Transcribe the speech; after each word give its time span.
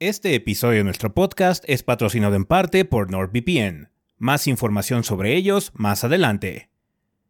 Este 0.00 0.34
episodio 0.34 0.78
de 0.78 0.84
nuestro 0.84 1.14
podcast 1.14 1.62
es 1.68 1.84
patrocinado 1.84 2.34
en 2.34 2.46
parte 2.46 2.84
por 2.84 3.12
NordVPN. 3.12 3.90
Más 4.18 4.48
información 4.48 5.04
sobre 5.04 5.36
ellos 5.36 5.70
más 5.72 6.02
adelante. 6.02 6.68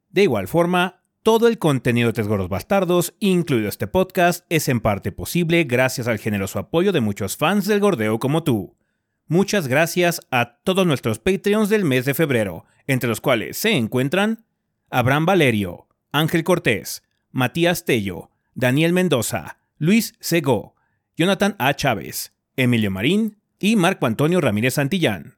De 0.08 0.22
igual 0.22 0.48
forma, 0.48 1.02
todo 1.22 1.46
el 1.46 1.58
contenido 1.58 2.06
de 2.06 2.14
Tres 2.14 2.26
Gordos 2.26 2.48
Bastardos, 2.48 3.12
incluido 3.20 3.68
este 3.68 3.86
podcast, 3.86 4.46
es 4.48 4.70
en 4.70 4.80
parte 4.80 5.12
posible 5.12 5.64
gracias 5.64 6.08
al 6.08 6.18
generoso 6.18 6.58
apoyo 6.58 6.90
de 6.92 7.02
muchos 7.02 7.36
fans 7.36 7.66
del 7.66 7.80
gordeo 7.80 8.18
como 8.18 8.44
tú. 8.44 8.74
Muchas 9.26 9.68
gracias 9.68 10.22
a 10.30 10.56
todos 10.64 10.86
nuestros 10.86 11.18
Patreons 11.18 11.68
del 11.68 11.84
mes 11.84 12.06
de 12.06 12.14
febrero, 12.14 12.64
entre 12.86 13.10
los 13.10 13.20
cuales 13.20 13.58
se 13.58 13.72
encuentran 13.72 14.46
Abraham 14.88 15.26
Valerio, 15.26 15.86
Ángel 16.12 16.44
Cortés, 16.44 17.02
Matías 17.30 17.84
Tello, 17.84 18.30
Daniel 18.54 18.94
Mendoza, 18.94 19.58
Luis 19.76 20.14
Segó, 20.18 20.76
Jonathan 21.14 21.56
A. 21.58 21.74
Chávez, 21.74 22.33
Emilio 22.56 22.90
Marín 22.90 23.36
y 23.58 23.76
Marco 23.76 24.06
Antonio 24.06 24.40
Ramírez 24.40 24.74
Santillán. 24.74 25.36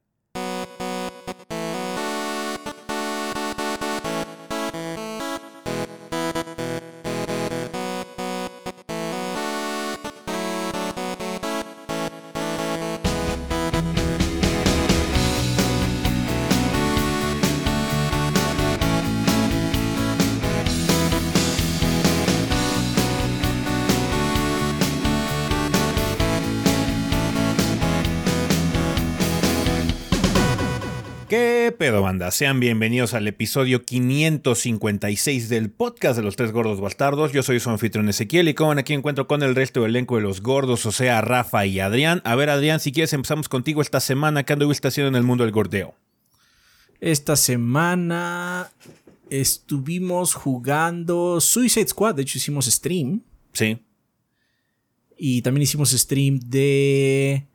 Banda? 32.26 32.30
Sean 32.30 32.60
bienvenidos 32.60 33.14
al 33.14 33.26
episodio 33.28 33.84
556 33.84 35.48
del 35.48 35.70
podcast 35.70 36.16
de 36.16 36.22
los 36.22 36.36
tres 36.36 36.52
gordos 36.52 36.80
bastardos. 36.80 37.32
Yo 37.32 37.42
soy 37.42 37.60
su 37.60 37.70
anfitrión 37.70 38.08
Ezequiel 38.08 38.48
y 38.48 38.54
como 38.54 38.72
aquí 38.72 38.94
encuentro 38.94 39.26
con 39.26 39.42
el 39.42 39.54
resto 39.54 39.82
del 39.82 39.90
elenco 39.90 40.16
de 40.16 40.22
los 40.22 40.42
gordos, 40.42 40.86
o 40.86 40.92
sea, 40.92 41.20
Rafa 41.20 41.66
y 41.66 41.80
Adrián. 41.80 42.22
A 42.24 42.34
ver, 42.34 42.50
Adrián, 42.50 42.80
si 42.80 42.92
quieres 42.92 43.12
empezamos 43.12 43.48
contigo 43.48 43.80
esta 43.82 44.00
semana. 44.00 44.44
¿Qué 44.44 44.52
anduviste 44.52 44.88
haciendo 44.88 45.08
en 45.08 45.16
el 45.16 45.22
mundo 45.22 45.44
del 45.44 45.52
gordeo? 45.52 45.94
Esta 47.00 47.36
semana 47.36 48.70
estuvimos 49.30 50.34
jugando 50.34 51.40
Suicide 51.40 51.88
Squad. 51.88 52.16
De 52.16 52.22
hecho, 52.22 52.38
hicimos 52.38 52.66
stream. 52.66 53.22
Sí. 53.52 53.78
Y 55.18 55.42
también 55.42 55.62
hicimos 55.62 55.90
stream 55.90 56.40
de 56.40 57.46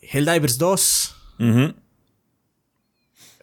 Helldivers 0.00 0.58
2. 0.58 1.16
Ujú. 1.38 1.81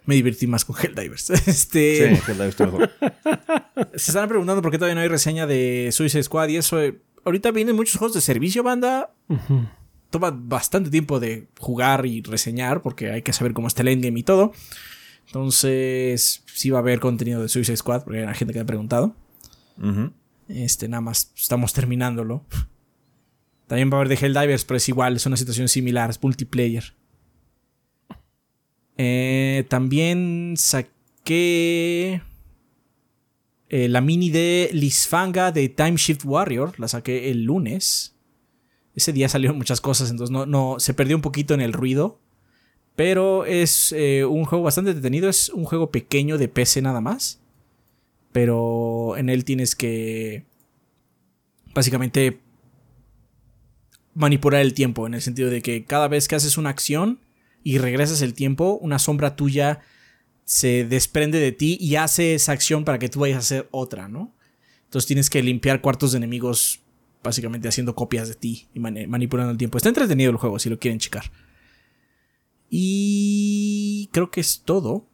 Me 0.06 0.16
divertí 0.16 0.48
más 0.48 0.66
con 0.66 0.76
Helldivers. 0.78 1.30
Este, 1.48 2.16
Sí, 2.16 2.22
Helldivers 2.32 2.50
está 2.50 2.66
mejor. 2.66 2.90
Se 3.96 4.12
están 4.12 4.28
preguntando 4.28 4.62
por 4.62 4.72
qué 4.72 4.78
todavía 4.78 4.96
no 4.96 5.02
hay 5.02 5.08
reseña 5.08 5.46
de 5.48 5.90
Suicide 5.92 6.24
Squad 6.24 6.50
y 6.50 6.58
eso. 6.58 6.82
eh, 6.82 7.00
Ahorita 7.26 7.52
vienen 7.52 7.76
muchos 7.76 7.98
juegos 7.98 8.16
de 8.16 8.22
servicio, 8.22 8.64
banda. 8.64 9.14
Toma 10.10 10.32
bastante 10.32 10.90
tiempo 10.90 11.20
de 11.20 11.48
jugar 11.60 12.06
y 12.06 12.22
reseñar 12.24 12.82
porque 12.82 13.12
hay 13.12 13.22
que 13.22 13.34
saber 13.34 13.54
cómo 13.54 13.68
está 13.68 13.82
el 13.84 13.90
endgame 13.90 14.20
y 14.20 14.24
todo. 14.24 14.54
Entonces, 15.28 16.44
sí 16.54 16.70
va 16.72 16.80
a 16.80 16.82
haber 16.82 17.00
contenido 17.00 17.42
de 17.42 17.50
Suicide 17.50 17.78
Squad 17.78 18.04
porque 18.04 18.26
hay 18.26 18.36
gente 18.36 18.54
que 18.54 18.60
ha 18.62 18.66
preguntado. 18.66 19.16
Este, 20.48 20.88
nada 20.88 21.02
más 21.02 21.32
estamos 21.38 21.74
terminándolo. 21.74 22.44
También 23.68 23.92
va 23.92 23.98
a 23.98 24.02
haber 24.02 24.08
de 24.18 24.26
Helldivers, 24.26 24.66
pero 24.66 24.78
es 24.78 24.90
igual, 24.90 25.16
es 25.16 25.26
una 25.28 25.38
situación 25.38 25.68
similar, 25.68 26.10
es 26.10 26.22
multiplayer. 26.24 26.96
Eh, 29.02 29.64
también 29.70 30.56
saqué 30.58 32.22
eh, 33.70 33.88
la 33.88 34.02
mini 34.02 34.30
de 34.30 34.70
Lisfanga 34.74 35.54
de 35.54 35.70
Time 35.70 35.96
Shift 35.96 36.26
Warrior, 36.26 36.78
la 36.78 36.90
saqué 36.90 37.32
el 37.32 37.44
lunes. 37.44 38.18
Ese 38.96 39.14
día 39.14 39.30
salieron 39.30 39.58
muchas 39.58 39.80
cosas, 39.80 40.12
entonces 40.12 40.34
no, 40.34 40.46
no 40.46 40.82
se 40.82 40.94
perdió 40.94 41.16
un 41.16 41.22
poquito 41.22 41.54
en 41.54 41.62
el 41.62 41.72
ruido. 41.72 42.20
Pero 42.98 43.46
es 43.46 43.94
eh, 43.94 44.26
un 44.26 44.44
juego 44.44 44.66
bastante 44.66 44.94
detenido, 44.94 45.30
es 45.30 45.48
un 45.48 45.64
juego 45.64 45.92
pequeño 45.92 46.38
de 46.38 46.50
PC 46.50 46.82
nada 46.82 47.00
más. 47.00 47.40
Pero 48.34 49.16
en 49.16 49.30
él 49.30 49.46
tienes 49.46 49.76
que 49.78 50.44
básicamente 51.74 52.42
manipular 54.14 54.60
el 54.60 54.74
tiempo, 54.74 55.08
en 55.08 55.14
el 55.14 55.22
sentido 55.22 55.50
de 55.50 55.62
que 55.62 55.86
cada 55.86 56.10
vez 56.10 56.28
que 56.28 56.36
haces 56.36 56.58
una 56.58 56.70
acción 56.70 57.22
y 57.64 57.78
regresas 57.78 58.22
el 58.22 58.34
tiempo, 58.34 58.78
una 58.82 59.00
sombra 59.00 59.36
tuya 59.36 59.80
se 60.46 60.86
desprende 60.86 61.40
de 61.40 61.52
ti 61.52 61.78
y 61.80 61.96
hace 61.96 62.34
esa 62.34 62.54
acción 62.54 62.84
para 62.86 62.98
que 63.00 63.10
tú 63.10 63.20
vayas 63.20 63.36
a 63.38 63.40
hacer 63.40 63.68
otra, 63.72 64.08
¿no? 64.08 64.34
Entonces 64.86 65.06
tienes 65.08 65.30
que 65.30 65.44
limpiar 65.44 65.82
cuartos 65.82 66.12
de 66.14 66.18
enemigos 66.18 66.82
básicamente 67.24 67.68
haciendo 67.68 67.94
copias 67.96 68.28
de 68.28 68.34
ti 68.36 68.68
y 68.74 68.80
mani- 68.80 69.06
manipulando 69.08 69.52
el 69.52 69.58
tiempo. 69.58 69.78
Está 69.78 69.90
entretenido 69.90 70.32
el 70.32 70.38
juego 70.38 70.58
si 70.58 70.70
lo 70.70 70.80
quieren 70.80 71.00
checar. 71.00 71.32
Y 72.70 74.10
creo 74.12 74.32
que 74.32 74.42
es 74.42 74.62
todo. 74.64 75.06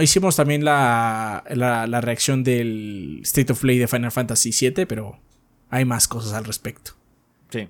Hicimos 0.00 0.36
también 0.36 0.64
la, 0.64 1.44
la, 1.50 1.86
la 1.86 2.00
reacción 2.00 2.42
del 2.44 3.20
State 3.24 3.52
of 3.52 3.60
Play 3.60 3.78
de 3.78 3.88
Final 3.88 4.10
Fantasy 4.12 4.50
VII, 4.58 4.86
pero 4.86 5.20
hay 5.68 5.84
más 5.84 6.08
cosas 6.08 6.32
al 6.32 6.44
respecto. 6.44 6.92
Sí. 7.50 7.68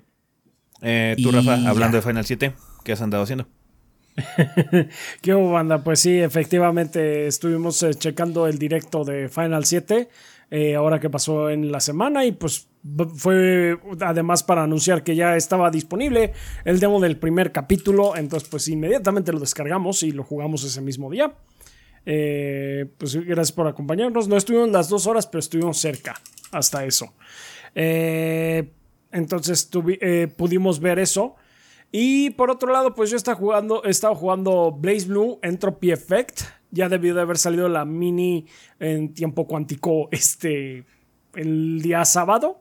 Eh, 0.83 1.15
tú, 1.21 1.29
Y 1.29 1.31
Rafa, 1.31 1.57
ya. 1.57 1.69
hablando 1.69 1.97
de 1.97 2.03
Final 2.03 2.25
7, 2.25 2.53
¿qué 2.83 2.91
has 2.91 3.01
andado 3.01 3.23
haciendo? 3.23 3.47
¿Qué 5.21 5.33
hubo, 5.33 5.51
banda? 5.51 5.83
Pues 5.83 5.99
sí, 6.01 6.19
efectivamente 6.19 7.25
estuvimos 7.27 7.81
eh, 7.83 7.93
checando 7.95 8.45
el 8.47 8.59
directo 8.59 9.03
de 9.03 9.29
Final 9.29 9.65
7, 9.65 10.09
eh, 10.51 10.75
ahora 10.75 10.99
que 10.99 11.09
pasó 11.09 11.49
en 11.49 11.71
la 11.71 11.79
semana, 11.79 12.25
y 12.25 12.31
pues 12.33 12.67
fue 13.15 13.79
además 14.01 14.43
para 14.43 14.63
anunciar 14.63 15.03
que 15.03 15.15
ya 15.15 15.35
estaba 15.35 15.71
disponible 15.71 16.33
el 16.65 16.79
demo 16.79 16.99
del 16.99 17.17
primer 17.17 17.51
capítulo, 17.51 18.15
entonces 18.15 18.49
pues 18.49 18.67
inmediatamente 18.67 19.31
lo 19.31 19.39
descargamos 19.39 20.03
y 20.03 20.11
lo 20.11 20.23
jugamos 20.23 20.63
ese 20.63 20.81
mismo 20.81 21.09
día. 21.09 21.33
Eh, 22.05 22.85
pues 22.97 23.15
gracias 23.15 23.53
por 23.53 23.67
acompañarnos. 23.67 24.27
No 24.27 24.35
estuvimos 24.37 24.69
las 24.69 24.89
dos 24.89 25.07
horas, 25.07 25.25
pero 25.27 25.39
estuvimos 25.39 25.77
cerca 25.77 26.19
hasta 26.51 26.85
eso. 26.85 27.13
Eh, 27.75 28.69
entonces 29.13 29.69
eh, 30.01 30.27
pudimos 30.35 30.79
ver 30.79 30.99
eso. 30.99 31.35
Y 31.91 32.31
por 32.31 32.49
otro 32.49 32.73
lado, 32.73 32.95
pues 32.95 33.11
yo 33.11 33.17
estaba 33.17 33.37
jugando, 33.37 33.83
he 33.85 33.89
estado 33.91 34.15
jugando 34.15 34.71
Blaze 34.71 35.07
Blue 35.07 35.39
Entropy 35.43 35.91
Effect. 35.91 36.41
Ya 36.71 36.89
debió 36.89 37.13
de 37.13 37.21
haber 37.21 37.37
salido 37.37 37.69
la 37.69 37.85
mini 37.85 38.47
en 38.79 39.13
tiempo 39.13 39.45
cuántico 39.47 40.09
este 40.11 40.85
el 41.35 41.81
día 41.81 42.03
sábado. 42.03 42.59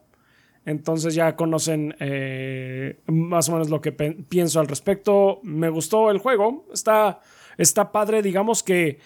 Entonces 0.65 1.15
ya 1.15 1.35
conocen 1.35 1.97
eh, 1.99 3.01
más 3.07 3.49
o 3.49 3.53
menos 3.53 3.71
lo 3.71 3.81
que 3.81 3.93
pienso 3.93 4.61
al 4.61 4.69
respecto. 4.69 5.41
Me 5.43 5.71
gustó 5.71 6.11
el 6.11 6.19
juego. 6.19 6.67
Está, 6.73 7.21
está 7.57 7.91
padre, 7.91 8.23
digamos 8.23 8.63
que 8.63 9.01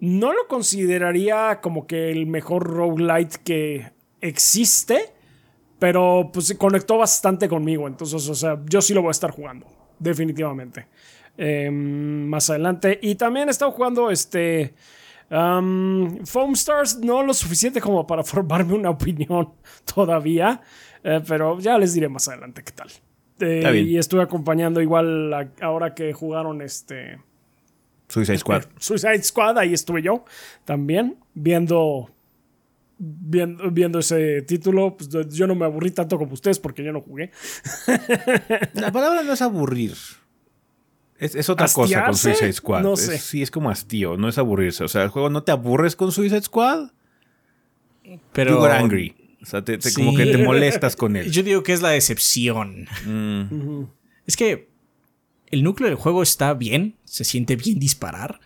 no 0.00 0.32
lo 0.32 0.48
consideraría 0.48 1.60
como 1.60 1.86
que 1.86 2.10
el 2.10 2.26
mejor 2.26 2.64
roguelite 2.64 3.38
que 3.44 3.92
existe. 4.20 5.15
Pero 5.78 6.30
pues 6.32 6.54
conectó 6.58 6.98
bastante 6.98 7.48
conmigo. 7.48 7.86
Entonces, 7.86 8.28
o 8.28 8.34
sea, 8.34 8.58
yo 8.68 8.80
sí 8.80 8.94
lo 8.94 9.02
voy 9.02 9.08
a 9.08 9.10
estar 9.12 9.30
jugando. 9.30 9.66
Definitivamente. 9.98 10.86
Eh, 11.38 11.70
más 11.70 12.48
adelante. 12.50 12.98
Y 13.02 13.14
también 13.16 13.48
he 13.48 13.50
estado 13.50 13.70
jugando 13.72 14.10
este. 14.10 14.74
um, 15.30 16.24
Foam 16.24 16.52
Stars, 16.52 16.98
no 16.98 17.22
lo 17.22 17.34
suficiente 17.34 17.80
como 17.80 18.06
para 18.06 18.22
formarme 18.24 18.72
una 18.74 18.90
opinión 18.90 19.50
todavía. 19.94 20.60
eh, 21.04 21.20
pero 21.26 21.58
ya 21.60 21.76
les 21.78 21.92
diré 21.94 22.08
más 22.08 22.26
adelante 22.28 22.62
qué 22.64 22.72
tal. 22.72 22.88
Eh, 23.38 23.82
y 23.86 23.98
estuve 23.98 24.22
acompañando 24.22 24.80
igual 24.80 25.32
a- 25.34 25.50
ahora 25.60 25.94
que 25.94 26.12
jugaron 26.14 26.62
este. 26.62 27.18
Suicide 28.08 28.38
Squad. 28.38 28.62
Suicide 28.78 29.22
Squad, 29.22 29.58
ahí 29.58 29.74
estuve 29.74 30.00
yo 30.00 30.24
también, 30.64 31.16
viendo, 31.34 32.08
viendo, 32.98 33.70
viendo 33.70 33.98
ese 33.98 34.42
título. 34.42 34.96
Pues, 34.96 35.08
yo 35.30 35.46
no 35.46 35.54
me 35.54 35.64
aburrí 35.64 35.90
tanto 35.90 36.18
como 36.18 36.32
ustedes 36.34 36.58
porque 36.58 36.82
yo 36.84 36.92
no 36.92 37.00
jugué. 37.00 37.30
La 38.74 38.92
palabra 38.92 39.22
no 39.22 39.32
es 39.32 39.42
aburrir. 39.42 39.94
Es, 41.18 41.34
es 41.34 41.48
otra 41.48 41.66
cosa 41.68 42.04
con. 42.04 42.14
Suicide 42.14 42.52
Squad. 42.52 42.82
No 42.82 42.94
Es- 42.94 43.22
sí, 43.22 43.42
es 43.42 43.50
como 43.50 43.70
hastío, 43.70 44.16
no 44.16 44.28
es 44.28 44.38
aburrirse. 44.38 44.84
O 44.84 44.88
sea, 44.88 45.02
el 45.02 45.08
juego 45.08 45.30
no 45.30 45.42
te 45.42 45.52
aburres 45.52 45.96
con 45.96 46.12
Suicide 46.12 46.42
Squad. 46.42 46.90
Pero 48.32 48.50
you 48.52 48.56
got 48.58 48.70
angry. 48.70 49.14
O 49.42 49.46
sea, 49.46 49.62
te, 49.64 49.78
te- 49.78 49.92
como 49.92 50.14
que 50.16 50.26
te 50.26 50.38
molestas 50.38 50.96
con 50.96 51.16
él. 51.16 51.30
Yo 51.30 51.42
digo 51.42 51.62
que 51.62 51.72
es 51.72 51.82
la 51.82 51.90
decepción. 51.90 52.86
Mm, 53.06 53.84
Es 54.26 54.36
que 54.36 54.68
el 55.50 55.62
núcleo 55.62 55.88
del 55.88 55.96
juego 55.96 56.22
está 56.22 56.52
bien, 56.54 56.96
se 57.04 57.24
siente 57.24 57.56
bien 57.56 57.78
disparar, 57.78 58.40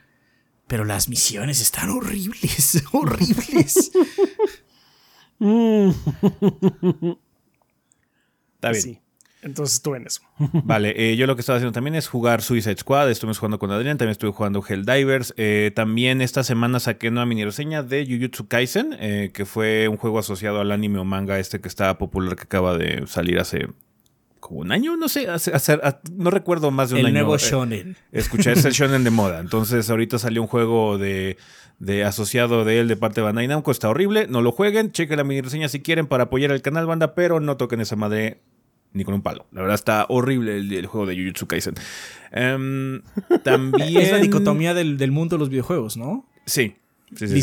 pero 0.71 0.85
las 0.85 1.09
misiones 1.09 1.61
están 1.61 1.91
horribles, 1.91 2.81
horribles. 2.93 3.91
Está 8.55 8.71
bien. 8.71 8.83
sí. 8.83 9.01
Entonces 9.43 9.77
estuve 9.77 9.97
en 9.97 10.07
eso. 10.07 10.21
Vale, 10.63 10.95
eh, 10.97 11.17
yo 11.17 11.27
lo 11.27 11.35
que 11.35 11.41
estaba 11.41 11.57
haciendo 11.57 11.73
también 11.73 11.97
es 11.97 12.07
jugar 12.07 12.41
Suicide 12.41 12.77
Squad. 12.77 13.11
Estuvimos 13.11 13.39
jugando 13.39 13.59
con 13.59 13.73
Adrián, 13.73 13.99
también 13.99 14.13
estuve 14.13 14.31
jugando 14.31 14.63
Helldivers. 14.63 15.35
Eh, 15.37 15.73
también 15.75 16.21
esta 16.21 16.45
semana 16.45 16.79
saqué 16.79 17.09
una 17.09 17.27
mini 17.27 17.45
reseña 17.45 17.83
de 17.83 18.07
Jujutsu 18.07 18.47
Kaisen, 18.47 18.95
eh, 19.01 19.33
que 19.35 19.47
fue 19.47 19.89
un 19.89 19.97
juego 19.97 20.21
asociado 20.21 20.61
al 20.61 20.71
anime 20.71 21.01
o 21.01 21.05
manga 21.05 21.41
este 21.41 21.61
que 21.61 21.69
está 21.69 21.99
popular, 21.99 22.37
que 22.37 22.43
acaba 22.45 22.79
de 22.79 23.09
salir 23.09 23.41
hace 23.41 23.67
como 24.41 24.61
un 24.61 24.73
año, 24.73 24.97
no 24.97 25.09
sé, 25.09 25.29
hace, 25.29 25.79
no 26.13 26.31
recuerdo 26.31 26.71
más 26.71 26.89
de 26.91 26.95
un 26.97 27.01
El 27.01 27.07
año. 27.07 27.15
nuevo 27.15 27.37
Eh, 27.37 27.39
shonen. 27.39 27.97
Escuché, 28.11 28.53
es 28.53 28.65
el 28.65 28.73
shonen 28.75 29.05
de 29.05 29.11
moda. 29.11 29.39
Entonces, 29.41 29.89
ahorita 29.91 30.19
salió 30.19 30.43
un 30.43 30.49
juego 30.49 30.99
de, 30.99 31.37
de 31.79 32.05
asociado 32.05 32.65
de 32.65 32.81
él 32.81 32.89
de 32.89 32.97
parte 32.97 33.21
de 33.21 33.27
Bandai 33.27 33.47
Namco. 33.47 33.71
Está 33.71 33.89
horrible. 33.91 34.27
No 34.29 34.43
lo 34.43 34.51
jueguen. 34.51 34.93
Chequen 34.93 35.19
la 35.19 35.25
mini 35.25 35.43
reseña 35.43 35.69
si 35.69 35.81
quieren 35.81 36.07
para 36.07 36.25
apoyar 36.25 36.51
el 36.51 36.63
canal, 36.63 36.87
banda. 36.87 37.15
Pero 37.15 37.39
no 37.41 37.57
toquen 37.57 37.81
esa 37.81 37.97
madre 37.97 38.41
ni 38.93 39.05
con 39.05 39.15
un 39.15 39.23
palo. 39.23 39.47
La 39.53 39.61
verdad 39.61 39.77
está 39.77 40.07
horrible 40.09 40.57
el, 40.57 40.73
el 40.73 40.87
juego 40.87 41.07
de 41.07 41.17
Jujutsu 41.17 41.47
Kaisen. 41.47 41.75
Em, 42.33 43.03
también. 43.45 43.97
Es 43.99 44.11
la 44.11 44.19
dicotomía 44.19 44.75
del, 44.75 44.97
del 44.97 45.13
mundo 45.13 45.37
de 45.37 45.41
los 45.41 45.49
videojuegos, 45.49 45.97
¿no? 45.97 46.27
Sí. 46.47 46.77
sí, 47.15 47.29
sí, 47.29 47.29
sí. 47.29 47.39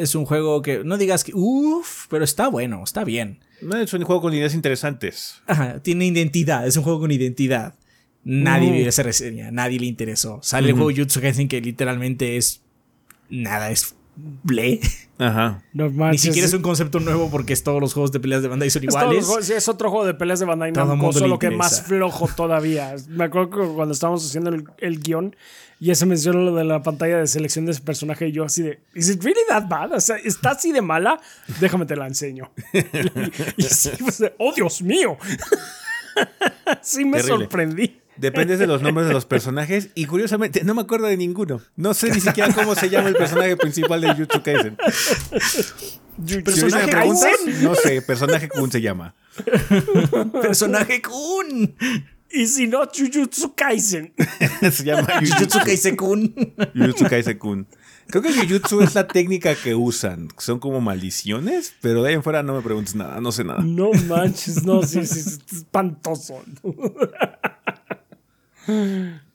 Es 0.00 0.14
un 0.14 0.24
juego 0.24 0.62
que 0.62 0.82
no 0.84 0.96
digas 0.98 1.24
que 1.24 1.32
uff, 1.34 2.06
pero 2.08 2.24
está 2.24 2.48
bueno, 2.48 2.82
está 2.84 3.04
bien. 3.04 3.40
No, 3.62 3.76
Es 3.76 3.92
un 3.92 4.02
juego 4.04 4.22
con 4.22 4.32
ideas 4.34 4.54
interesantes. 4.54 5.42
Ajá, 5.46 5.80
tiene 5.82 6.06
identidad, 6.06 6.66
es 6.66 6.76
un 6.76 6.82
juego 6.82 7.00
con 7.00 7.10
identidad. 7.10 7.74
Nadie 8.24 8.70
Mm. 8.70 8.74
vio 8.74 8.88
esa 8.88 9.02
reseña, 9.02 9.50
nadie 9.50 9.78
le 9.80 9.86
interesó. 9.86 10.40
Sale 10.42 10.68
el 10.70 10.74
juego 10.74 10.90
Jutsu 10.94 11.20
Kaisen 11.20 11.48
que 11.48 11.60
literalmente 11.60 12.36
es 12.36 12.62
nada, 13.30 13.70
es 13.70 13.94
ble. 14.42 14.80
Ajá. 15.18 15.62
No 15.74 15.88
Ni 15.90 16.16
siquiera 16.18 16.46
es 16.46 16.54
un 16.54 16.62
concepto 16.62 16.98
nuevo 16.98 17.28
porque 17.30 17.52
es 17.52 17.62
todos 17.62 17.80
los 17.80 17.92
juegos 17.92 18.10
de 18.12 18.20
peleas 18.20 18.40
de 18.42 18.48
Bandai 18.48 18.70
son 18.70 18.82
Es 18.84 18.88
iguales. 18.94 19.26
juegos- 19.26 19.44
sí, 19.44 19.52
es 19.52 19.68
otro 19.68 19.90
juego 19.90 20.06
de 20.06 20.14
peleas 20.14 20.40
de 20.40 20.46
Bandai 20.46 20.72
Todo 20.72 20.86
Namco, 20.86 21.12
solo 21.12 21.38
que 21.38 21.50
más 21.50 21.82
flojo 21.82 22.26
todavía. 22.34 22.94
Me 23.08 23.24
acuerdo 23.24 23.50
que 23.50 23.74
cuando 23.74 23.92
estábamos 23.92 24.24
haciendo 24.26 24.48
el, 24.50 24.64
el 24.78 25.00
guion 25.00 25.36
y 25.78 25.94
se 25.94 26.06
mencionó 26.06 26.40
lo 26.40 26.54
de 26.54 26.64
la 26.64 26.82
pantalla 26.82 27.18
de 27.18 27.26
selección 27.26 27.66
de 27.66 27.72
ese 27.72 27.82
personaje 27.82 28.28
y 28.28 28.32
yo 28.32 28.44
así 28.44 28.62
de, 28.62 28.80
¿Is 28.94 29.10
it 29.10 29.22
really 29.22 29.40
that 29.48 29.68
bad? 29.68 29.92
O 29.92 30.00
sea, 30.00 30.16
¿está 30.16 30.52
así 30.52 30.72
de 30.72 30.80
mala? 30.82 31.20
Déjame 31.60 31.84
te 31.86 31.96
la 31.96 32.06
enseño. 32.06 32.50
y, 32.72 32.78
y 33.58 33.62
sí, 33.64 33.90
pues, 34.00 34.18
de, 34.18 34.34
¡oh, 34.38 34.52
Dios 34.54 34.80
mío! 34.82 35.16
sí 36.82 37.04
me 37.04 37.18
Terrible. 37.18 37.44
sorprendí. 37.44 38.00
Dependes 38.20 38.58
de 38.58 38.66
los 38.66 38.82
nombres 38.82 39.06
de 39.08 39.14
los 39.14 39.24
personajes 39.34 39.88
y 39.94 40.04
curiosamente 40.04 40.62
no 40.62 40.74
me 40.74 40.82
acuerdo 40.82 41.06
de 41.06 41.16
ninguno. 41.16 41.60
No 41.76 41.94
sé 41.94 42.10
ni 42.10 42.20
siquiera 42.20 42.52
cómo 42.52 42.74
se 42.74 42.90
llama 42.90 43.08
el 43.08 43.14
personaje 43.14 43.56
principal 43.56 44.00
de 44.00 44.08
Jujutsu 44.08 44.42
Kaisen. 44.42 44.76
Si 46.26 46.42
¿Personaje 46.42 46.86
me 46.86 46.92
preguntas, 46.92 47.30
Kaisen? 47.44 47.64
no 47.64 47.74
sé, 47.74 48.02
personaje 48.02 48.48
Kun 48.48 48.70
se 48.70 48.82
llama. 48.82 49.14
Personaje 50.42 51.00
Kun. 51.00 51.74
Y 52.32 52.46
si 52.46 52.66
no, 52.66 52.82
Jujutsu 52.86 53.54
Kaisen. 53.54 54.12
se 54.70 54.84
llama 54.84 55.08
Jujutsu, 55.20 55.58
Kaisen 55.64 55.96
Kun. 55.96 56.34
Jujutsu 56.74 57.06
Kaisen 57.08 57.38
Kun. 57.38 57.66
Creo 58.06 58.22
que 58.22 58.32
Jujutsu 58.32 58.82
es 58.82 58.94
la 58.94 59.06
técnica 59.08 59.54
que 59.54 59.74
usan. 59.74 60.28
Son 60.36 60.58
como 60.58 60.80
maldiciones, 60.80 61.74
pero 61.80 62.02
de 62.02 62.10
ahí 62.10 62.14
en 62.16 62.22
fuera 62.22 62.42
no 62.42 62.54
me 62.54 62.60
preguntes 62.60 62.94
nada, 62.94 63.20
no 63.20 63.32
sé 63.32 63.44
nada. 63.44 63.62
No 63.62 63.92
manches, 64.08 64.62
no, 64.64 64.82
sí, 64.82 65.06
sí, 65.06 65.20
es 65.20 65.38
espantoso. 65.52 66.42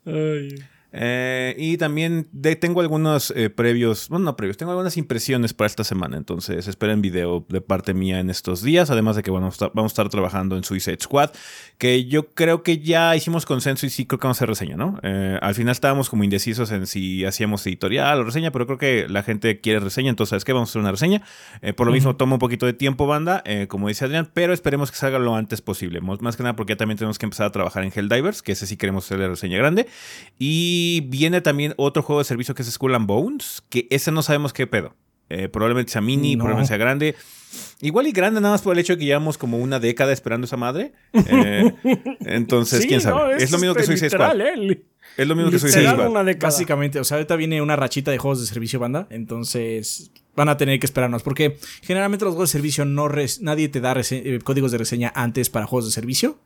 Ay. 0.05 0.75
Eh, 0.97 1.56
y 1.57 1.75
también 1.77 2.30
de- 2.31 2.56
tengo 2.56 2.80
algunos 2.80 3.33
eh, 3.36 3.50
previos, 3.50 4.07
bueno, 4.07 4.24
no 4.24 4.38
previos, 4.38 4.56
tengo 4.56 4.71
algunas 4.71 4.95
impresiones 4.95 5.53
para 5.53 5.68
esta 5.68 5.83
semana, 5.83 6.15
entonces 6.15 6.68
esperen 6.69 7.01
video 7.01 7.45
de 7.50 7.59
parte 7.59 7.94
mía 7.94 8.19
en 8.21 8.30
estos 8.30 8.62
días, 8.63 8.89
además 8.89 9.18
de 9.18 9.24
que 9.24 9.30
bueno, 9.30 9.44
vamos 9.47 9.56
a 9.56 9.57
estar, 9.57 9.71
vamos 9.74 9.92
a 9.92 9.94
estar 9.94 10.09
trabajando 10.09 10.56
en 10.56 10.63
Suicide 10.63 10.97
Squad, 11.01 11.31
que 11.77 12.06
yo 12.06 12.33
creo 12.33 12.63
que 12.63 12.80
ya 12.80 13.13
hicimos 13.13 13.45
consenso 13.45 13.86
y 13.86 13.89
sí 13.89 14.06
creo 14.06 14.19
que 14.19 14.27
vamos 14.27 14.38
a 14.38 14.39
hacer 14.39 14.50
reseña, 14.50 14.77
¿no? 14.77 14.97
Eh, 15.03 15.38
al 15.42 15.53
final 15.53 15.74
estábamos 15.74 16.09
como 16.09 16.24
indecisos 16.24 16.71
en 16.71 16.88
si 16.88 17.25
hacíamos 17.25 17.68
editorial 17.68 18.19
o 18.19 18.24
reseña, 18.24 18.51
pero 18.51 18.65
creo 18.65 18.77
que 18.77 19.07
la 19.09 19.21
gente 19.21 19.59
quiere 19.59 19.81
reseña, 19.81 20.09
entonces 20.12 20.30
¿sabes 20.30 20.45
qué? 20.45 20.53
Vamos 20.53 20.69
a 20.69 20.71
hacer 20.71 20.81
una 20.81 20.91
reseña. 20.91 21.21
Eh, 21.62 21.74
por 21.74 21.88
lo 21.88 21.94
mismo 21.94 22.15
toma 22.15 22.36
un 22.36 22.39
poquito 22.39 22.65
de 22.65 22.74
tiempo, 22.74 23.06
banda, 23.06 23.44
como 23.68 23.89
dice 23.89 24.06
Adrián, 24.06 24.30
pero 24.33 24.53
esperemos 24.53 24.91
que 24.91 24.98
salga 24.98 25.19
lo 25.19 25.36
antes 25.36 25.62
posible, 25.62 26.00
más 26.00 26.38
que 26.38 26.44
nada 26.44 26.56
porque 26.56 26.71
ya 26.71 26.77
también 26.77 26.98
tenemos 26.98 27.19
que 27.19 27.25
empezar 27.25 27.48
a 27.48 27.51
trabajar 27.51 27.83
en 27.83 27.91
Helldivers, 27.94 28.41
que 28.41 28.53
ese 28.53 28.65
sí 28.65 28.77
queremos 28.77 29.06
hacer 29.06 29.19
la 29.19 29.27
reseña 29.27 29.57
grande. 29.57 29.88
Y 30.39 30.84
viene 31.09 31.41
también 31.41 31.73
otro 31.77 32.01
juego 32.03 32.19
de 32.19 32.25
servicio 32.25 32.55
que 32.55 32.61
es 32.61 32.71
Skull 32.71 32.95
and 32.95 33.07
Bones, 33.07 33.63
que 33.69 33.87
ese 33.89 34.11
no 34.11 34.21
sabemos 34.21 34.53
qué 34.53 34.67
pedo. 34.67 34.95
Eh, 35.29 35.47
probablemente 35.49 35.91
sea 35.91 36.01
mini, 36.01 36.35
No. 36.35 36.43
probablemente 36.43 36.67
sea 36.69 36.77
grande. 36.77 37.15
Igual 37.81 38.07
y 38.07 38.11
grande 38.11 38.41
nada 38.41 38.53
más 38.53 38.61
por 38.61 38.73
el 38.73 38.79
hecho 38.79 38.93
de 38.93 38.99
que 38.99 39.05
llevamos 39.05 39.37
como 39.37 39.57
una 39.57 39.79
década 39.79 40.13
esperando 40.13 40.45
esa 40.45 40.57
madre. 40.57 40.93
Eh, 41.13 41.73
entonces, 42.21 42.81
Sí, 42.83 42.87
quién 42.87 43.01
sabe. 43.01 43.15
no, 43.15 43.31
es, 43.31 43.49
lo 43.51 43.57
mismo 43.57 43.73
que 43.73 43.81
este, 43.81 43.93
Suicide 43.97 44.07
literal, 44.07 44.37
Squad. 44.37 44.71
¿eh? 44.71 44.81
Es 45.17 45.27
lo 45.27 45.35
mismo 45.35 45.49
que 45.51 45.57
literal 45.57 45.95
Squad. 45.95 46.09
una 46.09 46.23
década. 46.23 46.47
Básicamente, 46.51 46.99
o 46.99 47.03
sea, 47.03 47.17
ahorita 47.17 47.35
viene 47.38 47.61
una 47.61 47.75
rachita 47.75 48.11
de 48.11 48.17
juegos 48.17 48.41
de 48.41 48.47
servicio 48.47 48.79
banda, 48.79 49.07
entonces 49.09 50.11
van 50.35 50.49
a 50.49 50.57
tener 50.57 50.79
que 50.79 50.85
esperarnos, 50.85 51.23
porque 51.23 51.57
generalmente 51.81 52.25
los 52.25 52.33
juegos 52.33 52.49
de 52.49 52.57
servicio 52.57 52.83
no 52.85 53.07
res- 53.07 53.41
nadie 53.41 53.69
te 53.69 53.79
da 53.79 53.95
eh, 54.11 54.39
códigos 54.43 54.71
de 54.73 54.77
reseña 54.77 55.11
antes 55.15 55.49
para 55.49 55.65
juegos 55.65 55.85
de 55.85 55.91
servicio, 55.91 56.38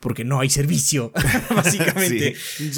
porque 0.00 0.24
no 0.24 0.38
hay 0.40 0.50
servicio, 0.50 1.12
básicamente. 1.54 2.36
Sí. 2.36 2.70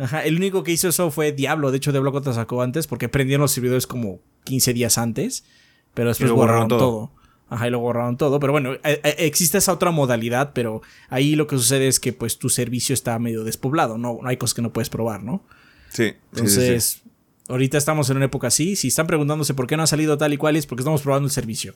Ajá, 0.00 0.24
el 0.24 0.36
único 0.36 0.62
que 0.62 0.72
hizo 0.72 0.88
eso 0.88 1.10
fue 1.10 1.32
Diablo, 1.32 1.70
de 1.70 1.76
hecho 1.76 1.92
Diablo 1.92 2.10
4 2.10 2.32
sacó 2.32 2.62
antes, 2.62 2.86
porque 2.86 3.10
prendieron 3.10 3.42
los 3.42 3.52
servidores 3.52 3.86
como 3.86 4.20
15 4.44 4.72
días 4.72 4.96
antes, 4.96 5.44
pero 5.92 6.08
después 6.08 6.30
borraron, 6.30 6.68
borraron 6.68 6.68
todo. 6.68 6.78
todo. 6.78 7.12
Ajá, 7.50 7.66
y 7.66 7.70
lo 7.70 7.80
borraron 7.80 8.16
todo, 8.16 8.40
pero 8.40 8.52
bueno, 8.52 8.74
eh, 8.74 8.80
eh, 8.84 9.14
existe 9.18 9.58
esa 9.58 9.72
otra 9.72 9.90
modalidad, 9.90 10.52
pero 10.54 10.80
ahí 11.08 11.34
lo 11.34 11.46
que 11.46 11.56
sucede 11.56 11.86
es 11.86 12.00
que 12.00 12.12
pues 12.12 12.38
tu 12.38 12.48
servicio 12.48 12.94
está 12.94 13.18
medio 13.18 13.44
despoblado, 13.44 13.98
no, 13.98 14.20
no 14.22 14.28
hay 14.28 14.36
cosas 14.36 14.54
que 14.54 14.62
no 14.62 14.72
puedes 14.72 14.88
probar, 14.88 15.22
¿no? 15.22 15.44
Sí, 15.90 16.04
sí, 16.04 16.12
sí, 16.12 16.12
sí. 16.12 16.38
Entonces, 16.38 17.02
ahorita 17.48 17.76
estamos 17.76 18.08
en 18.08 18.16
una 18.16 18.26
época 18.26 18.46
así. 18.46 18.76
Si 18.76 18.88
están 18.88 19.06
preguntándose 19.06 19.54
por 19.54 19.66
qué 19.66 19.76
no 19.76 19.82
ha 19.82 19.86
salido 19.86 20.16
tal 20.16 20.32
y 20.32 20.36
cual, 20.36 20.56
es 20.56 20.66
porque 20.66 20.82
estamos 20.82 21.02
probando 21.02 21.26
el 21.26 21.32
servicio. 21.32 21.74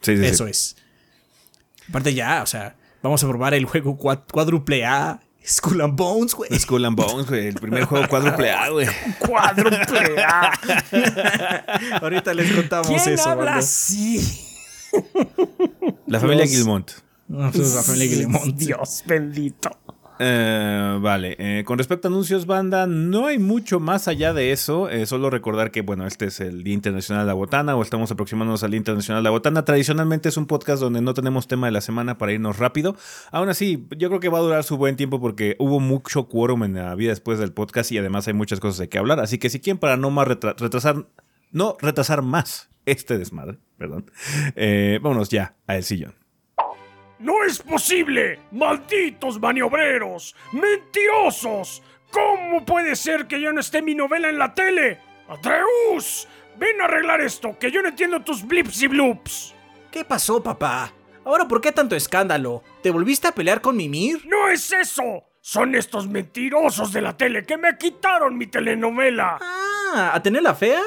Sí, 0.00 0.16
sí. 0.16 0.24
Eso 0.24 0.46
es. 0.46 0.76
Aparte, 1.88 2.14
ya, 2.14 2.42
o 2.42 2.46
sea, 2.46 2.76
vamos 3.02 3.22
a 3.22 3.28
probar 3.28 3.54
el 3.54 3.66
juego 3.66 3.96
cuádruple 3.96 4.84
A, 4.84 5.20
Skull 5.46 5.80
and 5.80 5.96
Bones, 5.96 6.34
güey. 6.34 6.50
Skull 6.58 6.84
and 6.84 6.96
Bones, 6.96 7.26
güey. 7.28 7.48
El 7.48 7.54
primer 7.54 7.84
juego 7.84 8.06
cuádruple 8.08 8.50
A, 8.50 8.68
güey. 8.70 8.86
Cuádruple 9.26 10.22
A. 10.22 10.52
ahorita 12.00 12.32
les 12.34 12.52
contamos 12.52 12.86
¿Quién 12.86 13.14
eso. 13.14 13.28
habla 13.28 13.56
así? 13.56 14.20
La 16.06 16.20
familia. 16.20 16.44
Ah, 17.34 17.50
pues, 17.52 17.74
la 17.74 17.82
familia 17.82 18.06
Guillemont. 18.08 18.44
Dios 18.56 19.02
bendito. 19.06 19.70
Eh, 20.24 20.98
vale, 21.00 21.34
eh, 21.40 21.64
con 21.64 21.78
respecto 21.78 22.06
a 22.06 22.10
anuncios, 22.10 22.46
banda, 22.46 22.86
no 22.86 23.26
hay 23.26 23.40
mucho 23.40 23.80
más 23.80 24.06
allá 24.06 24.32
de 24.32 24.52
eso. 24.52 24.88
eh, 24.88 25.04
solo 25.06 25.30
recordar 25.30 25.72
que, 25.72 25.80
bueno, 25.82 26.06
este 26.06 26.26
es 26.26 26.38
el 26.38 26.62
Día 26.62 26.74
Internacional 26.74 27.24
de 27.24 27.26
la 27.26 27.34
Botana 27.34 27.74
o 27.74 27.82
estamos 27.82 28.08
aproximándonos 28.12 28.62
al 28.62 28.70
Día 28.70 28.78
Internacional 28.78 29.20
de 29.20 29.24
la 29.24 29.30
Botana. 29.30 29.64
Tradicionalmente 29.64 30.28
es 30.28 30.36
un 30.36 30.46
podcast 30.46 30.80
donde 30.80 31.00
no 31.00 31.12
tenemos 31.12 31.48
tema 31.48 31.66
de 31.66 31.72
la 31.72 31.80
semana 31.80 32.18
para 32.18 32.30
irnos 32.32 32.58
rápido. 32.58 32.94
Aún 33.32 33.48
así, 33.48 33.88
yo 33.96 34.10
creo 34.10 34.20
que 34.20 34.28
va 34.28 34.38
a 34.38 34.42
durar 34.42 34.62
su 34.62 34.76
buen 34.76 34.94
tiempo 34.94 35.20
porque 35.20 35.56
hubo 35.58 35.80
mucho 35.80 36.28
quórum 36.28 36.62
en 36.62 36.74
la 36.74 36.94
vida 36.94 37.10
después 37.10 37.40
del 37.40 37.52
podcast 37.52 37.90
y 37.90 37.98
además 37.98 38.28
hay 38.28 38.34
muchas 38.34 38.60
cosas 38.60 38.78
de 38.78 38.88
que 38.88 38.98
hablar. 38.98 39.18
Así 39.18 39.38
que 39.38 39.50
si 39.50 39.58
quieren, 39.58 39.78
para 39.78 39.96
no 39.96 40.10
más 40.10 40.28
retra- 40.28 40.54
retrasar, 40.56 41.04
no 41.50 41.76
retrasar 41.80 42.22
más 42.22 42.70
este 42.86 43.18
desmadre, 43.18 43.58
perdón, 43.76 44.08
vámonos 45.02 45.30
ya 45.30 45.56
a 45.66 45.76
el 45.76 45.82
sillón. 45.82 46.21
¡No 47.22 47.44
es 47.44 47.60
posible! 47.62 48.40
¡Malditos 48.50 49.38
maniobreros! 49.38 50.34
¡Mentirosos! 50.50 51.80
¿Cómo 52.10 52.64
puede 52.66 52.96
ser 52.96 53.28
que 53.28 53.40
ya 53.40 53.52
no 53.52 53.60
esté 53.60 53.80
mi 53.80 53.94
novela 53.94 54.28
en 54.28 54.38
la 54.38 54.52
tele? 54.52 54.98
¡Atreus! 55.28 56.26
Ven 56.58 56.80
a 56.80 56.86
arreglar 56.86 57.20
esto, 57.20 57.56
que 57.60 57.70
yo 57.70 57.80
no 57.80 57.90
entiendo 57.90 58.22
tus 58.22 58.44
blips 58.44 58.82
y 58.82 58.88
bloops. 58.88 59.54
¿Qué 59.92 60.04
pasó, 60.04 60.42
papá? 60.42 60.92
¿Ahora 61.24 61.46
por 61.46 61.60
qué 61.60 61.70
tanto 61.70 61.94
escándalo? 61.94 62.64
¿Te 62.82 62.90
volviste 62.90 63.28
a 63.28 63.32
pelear 63.32 63.60
con 63.60 63.76
Mimir? 63.76 64.26
¡No 64.26 64.48
es 64.48 64.72
eso! 64.72 65.24
Son 65.40 65.76
estos 65.76 66.08
mentirosos 66.08 66.92
de 66.92 67.02
la 67.02 67.16
tele 67.16 67.44
que 67.44 67.56
me 67.56 67.78
quitaron 67.78 68.36
mi 68.36 68.48
telenovela. 68.48 69.38
Ah, 69.40 70.10
¿a 70.12 70.20
tener 70.20 70.42
la 70.42 70.56
fea? 70.56 70.82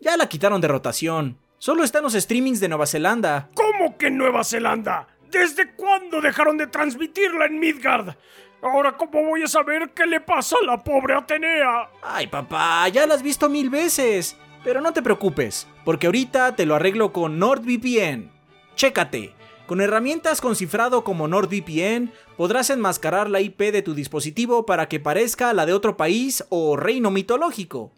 Ya 0.00 0.16
la 0.16 0.30
quitaron 0.30 0.62
de 0.62 0.68
rotación. 0.68 1.38
Solo 1.58 1.84
están 1.84 2.02
los 2.02 2.14
streamings 2.14 2.60
de 2.60 2.68
Nueva 2.68 2.86
Zelanda. 2.86 3.50
¿Cómo 3.54 3.96
que 3.96 4.08
en 4.08 4.18
Nueva 4.18 4.44
Zelanda? 4.44 5.08
¿Desde 5.34 5.72
cuándo 5.72 6.20
dejaron 6.20 6.56
de 6.56 6.68
transmitirla 6.68 7.46
en 7.46 7.58
Midgard? 7.58 8.14
Ahora, 8.62 8.96
¿cómo 8.96 9.24
voy 9.24 9.42
a 9.42 9.48
saber 9.48 9.90
qué 9.92 10.06
le 10.06 10.20
pasa 10.20 10.54
a 10.62 10.64
la 10.64 10.78
pobre 10.78 11.14
Atenea? 11.14 11.90
Ay, 12.04 12.28
papá, 12.28 12.88
ya 12.88 13.04
la 13.04 13.14
has 13.14 13.22
visto 13.22 13.48
mil 13.48 13.68
veces. 13.68 14.36
Pero 14.62 14.80
no 14.80 14.92
te 14.92 15.02
preocupes, 15.02 15.66
porque 15.84 16.06
ahorita 16.06 16.54
te 16.54 16.64
lo 16.66 16.76
arreglo 16.76 17.12
con 17.12 17.40
NordVPN. 17.40 18.30
Chécate. 18.76 19.34
Con 19.66 19.80
herramientas 19.80 20.40
con 20.40 20.54
cifrado 20.54 21.02
como 21.02 21.26
NordVPN, 21.26 22.12
podrás 22.36 22.70
enmascarar 22.70 23.28
la 23.28 23.40
IP 23.40 23.58
de 23.72 23.82
tu 23.82 23.94
dispositivo 23.94 24.64
para 24.64 24.88
que 24.88 25.00
parezca 25.00 25.52
la 25.52 25.66
de 25.66 25.72
otro 25.72 25.96
país 25.96 26.44
o 26.48 26.76
reino 26.76 27.10
mitológico. 27.10 27.90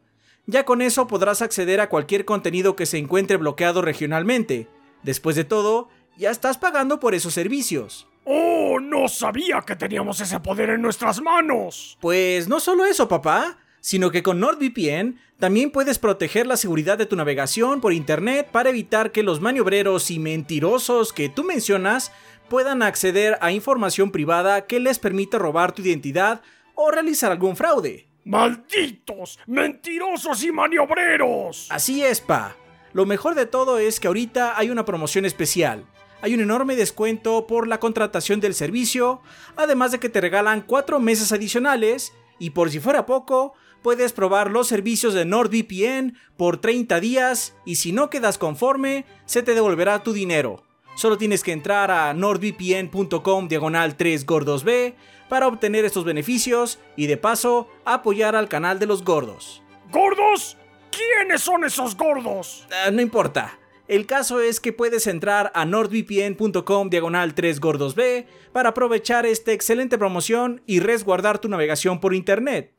Ya 0.46 0.64
con 0.64 0.80
eso 0.80 1.06
podrás 1.06 1.42
acceder 1.42 1.82
a 1.82 1.90
cualquier 1.90 2.24
contenido 2.24 2.76
que 2.76 2.86
se 2.86 2.96
encuentre 2.96 3.36
bloqueado 3.36 3.82
regionalmente. 3.82 4.68
Después 5.02 5.36
de 5.36 5.44
todo, 5.44 5.88
ya 6.16 6.30
estás 6.30 6.58
pagando 6.58 7.00
por 7.00 7.14
esos 7.14 7.34
servicios. 7.34 8.06
¡Oh, 8.24 8.80
no 8.80 9.08
sabía 9.08 9.62
que 9.66 9.76
teníamos 9.76 10.20
ese 10.20 10.40
poder 10.40 10.70
en 10.70 10.82
nuestras 10.82 11.20
manos! 11.20 11.96
Pues 12.00 12.48
no 12.48 12.58
solo 12.58 12.84
eso, 12.84 13.08
papá, 13.08 13.58
sino 13.80 14.10
que 14.10 14.24
con 14.24 14.40
NordVPN 14.40 15.20
también 15.38 15.70
puedes 15.70 15.98
proteger 15.98 16.46
la 16.46 16.56
seguridad 16.56 16.98
de 16.98 17.06
tu 17.06 17.14
navegación 17.14 17.80
por 17.80 17.92
Internet 17.92 18.48
para 18.50 18.70
evitar 18.70 19.12
que 19.12 19.22
los 19.22 19.40
maniobreros 19.40 20.10
y 20.10 20.18
mentirosos 20.18 21.12
que 21.12 21.28
tú 21.28 21.44
mencionas 21.44 22.10
puedan 22.48 22.82
acceder 22.82 23.38
a 23.40 23.52
información 23.52 24.10
privada 24.10 24.66
que 24.66 24.80
les 24.80 24.98
permita 24.98 25.38
robar 25.38 25.72
tu 25.72 25.82
identidad 25.82 26.42
o 26.74 26.90
realizar 26.90 27.30
algún 27.30 27.54
fraude. 27.54 28.08
¡Malditos! 28.24 29.38
¡Mentirosos 29.46 30.42
y 30.42 30.50
maniobreros! 30.50 31.68
Así 31.70 32.04
es, 32.04 32.20
pa. 32.20 32.56
Lo 32.92 33.06
mejor 33.06 33.36
de 33.36 33.46
todo 33.46 33.78
es 33.78 34.00
que 34.00 34.08
ahorita 34.08 34.58
hay 34.58 34.70
una 34.70 34.84
promoción 34.84 35.24
especial. 35.26 35.86
Hay 36.22 36.34
un 36.34 36.40
enorme 36.40 36.76
descuento 36.76 37.46
por 37.46 37.68
la 37.68 37.78
contratación 37.78 38.40
del 38.40 38.54
servicio, 38.54 39.20
además 39.56 39.92
de 39.92 40.00
que 40.00 40.08
te 40.08 40.20
regalan 40.20 40.62
4 40.62 40.98
meses 40.98 41.32
adicionales 41.32 42.12
y 42.38 42.50
por 42.50 42.70
si 42.70 42.80
fuera 42.80 43.06
poco, 43.06 43.54
puedes 43.82 44.12
probar 44.12 44.50
los 44.50 44.66
servicios 44.66 45.14
de 45.14 45.24
NordVPN 45.24 46.18
por 46.36 46.60
30 46.60 47.00
días 47.00 47.54
y 47.64 47.76
si 47.76 47.92
no 47.92 48.10
quedas 48.10 48.38
conforme, 48.38 49.04
se 49.26 49.42
te 49.42 49.54
devolverá 49.54 50.02
tu 50.02 50.12
dinero. 50.12 50.64
Solo 50.96 51.18
tienes 51.18 51.42
que 51.42 51.52
entrar 51.52 51.90
a 51.90 52.14
nordvpn.com 52.14 53.48
diagonal 53.48 53.96
3 53.96 54.24
gordos 54.24 54.64
B 54.64 54.96
para 55.28 55.46
obtener 55.46 55.84
estos 55.84 56.04
beneficios 56.04 56.78
y 56.96 57.06
de 57.06 57.18
paso 57.18 57.68
apoyar 57.84 58.34
al 58.34 58.48
canal 58.48 58.78
de 58.78 58.86
los 58.86 59.04
gordos. 59.04 59.62
¿Gordos? 59.92 60.56
¿Quiénes 60.90 61.42
son 61.42 61.64
esos 61.64 61.94
gordos? 61.96 62.66
Ah, 62.72 62.90
no 62.90 63.02
importa. 63.02 63.58
El 63.88 64.06
caso 64.06 64.40
es 64.40 64.58
que 64.58 64.72
puedes 64.72 65.06
entrar 65.06 65.52
a 65.54 65.64
nordvpn.com 65.64 66.90
diagonal 66.90 67.34
3 67.34 67.60
gordos 67.60 67.94
B 67.94 68.26
para 68.52 68.70
aprovechar 68.70 69.26
esta 69.26 69.52
excelente 69.52 69.96
promoción 69.96 70.62
y 70.66 70.80
resguardar 70.80 71.38
tu 71.38 71.48
navegación 71.48 72.00
por 72.00 72.14
internet. 72.14 72.74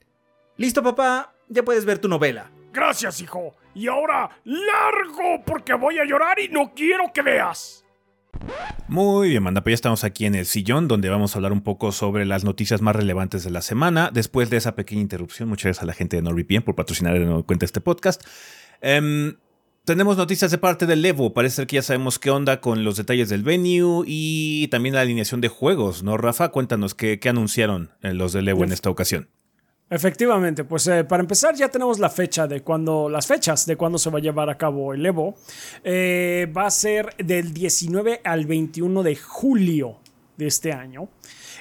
Listo 0.57 0.83
papá, 0.83 1.33
ya 1.47 1.63
puedes 1.63 1.85
ver 1.85 1.99
tu 1.99 2.09
novela. 2.09 2.51
Gracias, 2.73 3.21
hijo. 3.21 3.55
Y 3.73 3.87
ahora, 3.87 4.29
largo, 4.43 5.43
porque 5.45 5.73
voy 5.73 5.97
a 5.99 6.05
llorar 6.05 6.39
y 6.39 6.49
no 6.49 6.73
quiero 6.75 7.11
que 7.13 7.21
veas. 7.21 7.85
Muy 8.87 9.29
bien, 9.29 9.43
manda, 9.43 9.61
pues 9.61 9.71
ya 9.71 9.75
estamos 9.75 10.03
aquí 10.03 10.25
en 10.25 10.35
el 10.35 10.45
sillón 10.45 10.87
donde 10.87 11.09
vamos 11.09 11.33
a 11.33 11.37
hablar 11.37 11.51
un 11.51 11.61
poco 11.61 11.91
sobre 11.91 12.25
las 12.25 12.43
noticias 12.43 12.81
más 12.81 12.95
relevantes 12.95 13.43
de 13.43 13.51
la 13.51 13.61
semana. 13.61 14.11
Después 14.13 14.49
de 14.49 14.57
esa 14.57 14.75
pequeña 14.75 15.01
interrupción, 15.01 15.49
muchas 15.49 15.65
gracias 15.65 15.83
a 15.83 15.87
la 15.87 15.93
gente 15.93 16.17
de 16.17 16.21
NordVPN 16.21 16.63
por 16.63 16.75
patrocinar 16.75 17.13
de 17.13 17.25
nuevo 17.25 17.43
cuenta 17.43 17.65
este 17.65 17.81
podcast. 17.81 18.23
Em, 18.81 19.37
tenemos 19.87 20.17
noticias 20.17 20.51
de 20.51 20.57
parte 20.57 20.85
del 20.85 21.03
Evo. 21.05 21.33
Parece 21.33 21.65
que 21.65 21.77
ya 21.77 21.81
sabemos 21.81 22.19
qué 22.19 22.29
onda 22.29 22.59
con 22.59 22.83
los 22.83 22.97
detalles 22.97 23.29
del 23.29 23.41
venue 23.41 24.03
y 24.05 24.67
también 24.67 24.93
la 24.93 24.99
alineación 25.01 25.39
de 25.39 25.47
juegos, 25.47 26.03
¿no, 26.03 26.17
Rafa? 26.17 26.49
Cuéntanos 26.49 26.93
qué, 26.93 27.17
anunciaron 27.25 27.91
eh, 28.01 28.13
los 28.13 28.33
del 28.33 28.49
Evo 28.49 28.65
en 28.65 28.73
esta 28.73 28.89
ocasión. 28.89 29.29
Efectivamente, 29.89 30.65
pues 30.65 30.87
eh, 30.87 31.05
para 31.05 31.21
empezar 31.21 31.55
ya 31.55 31.69
tenemos 31.69 31.99
la 31.99 32.09
fecha 32.09 32.47
de 32.47 32.63
cuando, 32.63 33.07
las 33.07 33.27
fechas 33.27 33.65
de 33.65 33.77
cuándo 33.77 33.97
se 33.97 34.09
va 34.09 34.17
a 34.17 34.21
llevar 34.21 34.49
a 34.49 34.57
cabo 34.57 34.93
el 34.93 35.05
Evo. 35.05 35.35
Eh, 35.85 36.51
va 36.55 36.65
a 36.65 36.71
ser 36.71 37.15
del 37.15 37.53
19 37.53 38.19
al 38.25 38.45
21 38.45 39.03
de 39.03 39.15
julio 39.15 39.99
de 40.35 40.47
este 40.47 40.73
año 40.73 41.07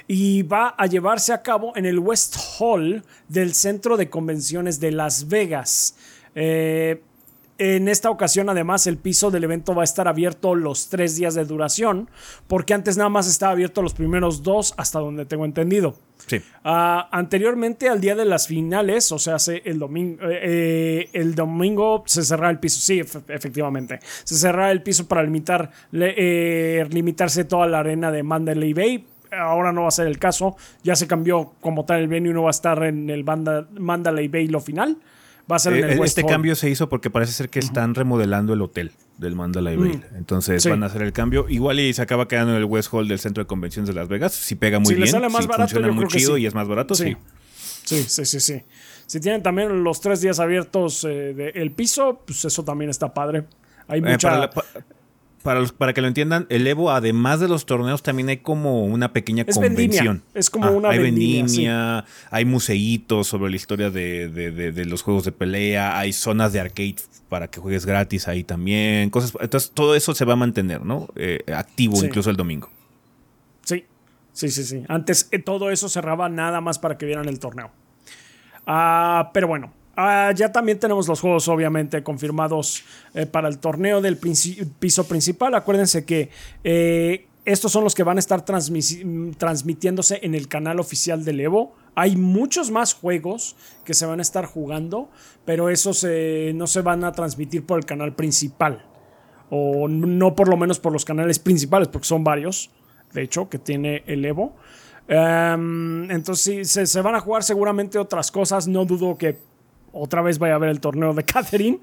y 0.05 0.43
va 0.43 0.75
a 0.77 0.85
llevarse 0.87 1.31
a 1.31 1.41
cabo 1.41 1.71
en 1.77 1.85
el 1.85 1.97
West 1.97 2.35
Hall 2.59 3.05
del 3.29 3.53
Centro 3.53 3.95
de 3.95 4.09
Convenciones 4.09 4.81
de 4.81 4.91
Las 4.91 5.29
Vegas. 5.29 5.95
Eh, 6.35 7.01
en 7.57 7.87
esta 7.87 8.09
ocasión, 8.09 8.49
además, 8.49 8.87
el 8.87 8.97
piso 8.97 9.31
del 9.31 9.43
evento 9.43 9.73
va 9.73 9.81
a 9.81 9.85
estar 9.85 10.07
abierto 10.07 10.55
los 10.55 10.89
tres 10.89 11.15
días 11.15 11.35
de 11.35 11.45
duración, 11.45 12.09
porque 12.47 12.73
antes 12.73 12.97
nada 12.97 13.09
más 13.09 13.27
estaba 13.27 13.51
abierto 13.51 13.81
los 13.81 13.93
primeros 13.93 14.43
dos, 14.43 14.73
hasta 14.77 14.99
donde 14.99 15.25
tengo 15.25 15.45
entendido. 15.45 15.95
Sí. 16.27 16.41
Ah, 16.63 17.07
anteriormente, 17.11 17.89
al 17.89 18.01
día 18.01 18.15
de 18.15 18.25
las 18.25 18.47
finales, 18.47 19.11
o 19.11 19.19
sea, 19.19 19.37
el 19.63 19.79
domingo, 19.79 20.23
eh, 20.23 20.39
eh, 20.41 21.09
el 21.13 21.35
domingo 21.35 22.03
se 22.05 22.23
cerraba 22.23 22.51
el 22.51 22.59
piso. 22.59 22.79
Sí, 22.79 22.99
efectivamente. 22.99 23.99
Se 24.23 24.35
cerraba 24.35 24.71
el 24.71 24.81
piso 24.83 25.07
para 25.07 25.23
limitar, 25.23 25.71
eh, 25.93 26.85
limitarse 26.89 27.45
toda 27.45 27.67
la 27.67 27.79
arena 27.79 28.11
de 28.11 28.23
Mandalay 28.23 28.73
Bay. 28.73 29.05
Ahora 29.31 29.71
no 29.71 29.83
va 29.83 29.87
a 29.89 29.91
ser 29.91 30.07
el 30.07 30.19
caso. 30.19 30.55
Ya 30.83 30.95
se 30.95 31.07
cambió 31.07 31.53
como 31.61 31.85
tal 31.85 32.01
el 32.01 32.07
venue, 32.07 32.33
no 32.33 32.43
va 32.43 32.49
a 32.49 32.51
estar 32.51 32.83
en 32.83 33.09
el 33.09 33.23
Mandalay 33.23 34.27
Bay 34.27 34.47
lo 34.47 34.59
final. 34.59 34.97
Va 35.49 35.55
a 35.55 35.59
ser 35.59 35.73
en 35.73 35.83
el 35.85 35.99
eh, 35.99 36.03
Este 36.03 36.25
cambio 36.25 36.55
se 36.55 36.69
hizo 36.69 36.89
porque 36.89 37.09
parece 37.09 37.31
ser 37.31 37.49
que 37.49 37.59
están 37.59 37.95
remodelando 37.95 38.53
el 38.53 38.61
hotel 38.61 38.91
del 39.17 39.35
Mandalay 39.35 39.77
Bay. 39.77 39.93
Mm. 39.93 40.17
Entonces 40.17 40.65
van 40.67 40.83
a 40.83 40.87
hacer 40.87 41.01
el 41.01 41.13
cambio. 41.13 41.47
Igual 41.49 41.79
y 41.79 41.93
se 41.93 42.01
acaba 42.01 42.27
quedando 42.27 42.51
en 42.51 42.57
el 42.57 42.65
West 42.65 42.93
Hall 42.93 43.07
del 43.07 43.19
Centro 43.19 43.43
de 43.43 43.47
Convenciones 43.47 43.87
de 43.87 43.93
Las 43.93 44.07
Vegas. 44.07 44.33
Si 44.33 44.55
pega 44.55 44.79
muy 44.79 44.95
bien, 44.95 45.07
sale 45.07 45.29
más 45.29 45.47
barato, 45.47 45.69
funciona 45.69 45.91
muy 45.91 46.07
chido 46.07 46.37
y 46.37 46.45
es 46.45 46.53
más 46.53 46.67
barato, 46.67 46.95
sí. 46.95 47.15
sí. 47.85 48.03
Sí, 48.05 48.25
sí, 48.25 48.39
sí, 48.41 48.63
Si 49.05 49.19
tienen 49.21 49.41
también 49.41 49.83
los 49.83 50.01
tres 50.01 50.19
días 50.19 50.39
abiertos 50.41 51.05
eh, 51.05 51.33
del 51.33 51.71
piso, 51.71 52.21
pues 52.25 52.43
eso 52.43 52.65
también 52.65 52.89
está 52.89 53.13
padre. 53.13 53.45
Hay 53.87 53.99
eh, 53.99 54.03
mucha 54.03 54.49
para, 55.43 55.65
para 55.65 55.93
que 55.93 56.01
lo 56.01 56.07
entiendan, 56.07 56.45
el 56.49 56.67
Evo, 56.67 56.91
además 56.91 57.39
de 57.39 57.47
los 57.47 57.65
torneos, 57.65 58.03
también 58.03 58.29
hay 58.29 58.37
como 58.37 58.85
una 58.85 59.13
pequeña 59.13 59.45
convención. 59.45 60.23
Es 60.33 60.49
como 60.49 60.65
ah, 60.65 60.71
una 60.71 60.89
Hay 60.89 60.99
vendimia, 60.99 62.05
hay 62.29 62.45
museitos 62.45 63.27
sobre 63.27 63.49
la 63.49 63.55
historia 63.55 63.89
de, 63.89 64.85
los 64.85 65.01
juegos 65.01 65.23
de 65.23 65.31
pelea, 65.31 65.97
hay 65.97 66.13
zonas 66.13 66.53
de 66.53 66.59
arcade 66.59 66.97
para 67.29 67.47
que 67.47 67.59
juegues 67.59 67.85
gratis 67.85 68.27
ahí 68.27 68.43
también. 68.43 69.09
Cosas, 69.09 69.33
entonces, 69.39 69.71
todo 69.73 69.95
eso 69.95 70.13
se 70.13 70.25
va 70.25 70.33
a 70.33 70.37
mantener, 70.37 70.83
¿no? 70.83 71.07
Eh, 71.15 71.39
activo 71.53 72.03
incluso 72.03 72.29
el 72.29 72.35
domingo. 72.35 72.69
Sí, 73.63 73.85
sí, 74.33 74.49
sí, 74.49 74.63
sí. 74.63 74.83
Antes 74.87 75.27
eh, 75.31 75.39
todo 75.39 75.71
eso 75.71 75.89
cerraba 75.89 76.29
nada 76.29 76.61
más 76.61 76.79
para 76.79 76.97
que 76.97 77.05
vieran 77.05 77.27
el 77.27 77.39
torneo. 77.39 77.71
Ah, 78.65 79.31
pero 79.33 79.47
bueno, 79.47 79.71
Ah, 79.99 80.31
ya 80.35 80.51
también 80.51 80.77
tenemos 80.77 81.07
los 81.07 81.19
juegos, 81.19 81.47
obviamente, 81.47 82.03
confirmados 82.03 82.83
eh, 83.15 83.25
para 83.25 83.47
el 83.47 83.57
torneo 83.57 83.99
del 83.99 84.19
piso 84.19 85.07
principal. 85.07 85.55
Acuérdense 85.55 86.05
que 86.05 86.29
eh, 86.63 87.25
estos 87.45 87.71
son 87.71 87.83
los 87.83 87.95
que 87.95 88.03
van 88.03 88.17
a 88.17 88.19
estar 88.19 88.45
transmitiéndose 88.45 90.19
en 90.21 90.35
el 90.35 90.47
canal 90.47 90.79
oficial 90.79 91.25
del 91.25 91.39
Evo. 91.39 91.73
Hay 91.95 92.15
muchos 92.15 92.69
más 92.69 92.93
juegos 92.93 93.55
que 93.85 93.95
se 93.95 94.05
van 94.05 94.19
a 94.19 94.21
estar 94.21 94.45
jugando, 94.45 95.09
pero 95.45 95.67
esos 95.67 96.05
no 96.53 96.67
se 96.67 96.81
van 96.81 97.03
a 97.03 97.11
transmitir 97.13 97.65
por 97.65 97.79
el 97.79 97.85
canal 97.85 98.13
principal. 98.13 98.85
O 99.49 99.87
no 99.87 100.35
por 100.35 100.47
lo 100.47 100.57
menos 100.57 100.79
por 100.79 100.93
los 100.93 101.05
canales 101.05 101.39
principales, 101.39 101.87
porque 101.87 102.05
son 102.05 102.23
varios, 102.23 102.69
de 103.13 103.23
hecho, 103.23 103.49
que 103.49 103.57
tiene 103.57 104.03
el 104.05 104.23
Evo. 104.25 104.53
Em, 105.07 106.11
entonces 106.11 106.69
se, 106.69 106.85
se, 106.85 107.01
van 107.01 107.15
a 107.15 107.19
jugar 107.19 107.41
seguramente 107.41 107.97
otras 107.97 108.29
cosas. 108.29 108.67
No 108.67 108.85
dudo 108.85 109.17
que 109.17 109.37
otra 109.91 110.21
vez 110.21 110.39
vaya 110.39 110.55
a 110.55 110.57
ver 110.57 110.69
el 110.69 110.79
torneo 110.79 111.13
de 111.13 111.23
Catherine, 111.25 111.79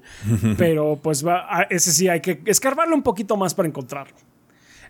pero 0.57 0.99
pues 1.01 1.25
va, 1.25 1.67
ese 1.69 1.91
sí 1.91 2.07
hay 2.07 2.21
que 2.21 2.41
escarbarlo 2.45 2.95
un 2.95 3.03
poquito 3.03 3.37
más 3.37 3.53
para 3.53 3.67
encontrarlo. 3.67 4.15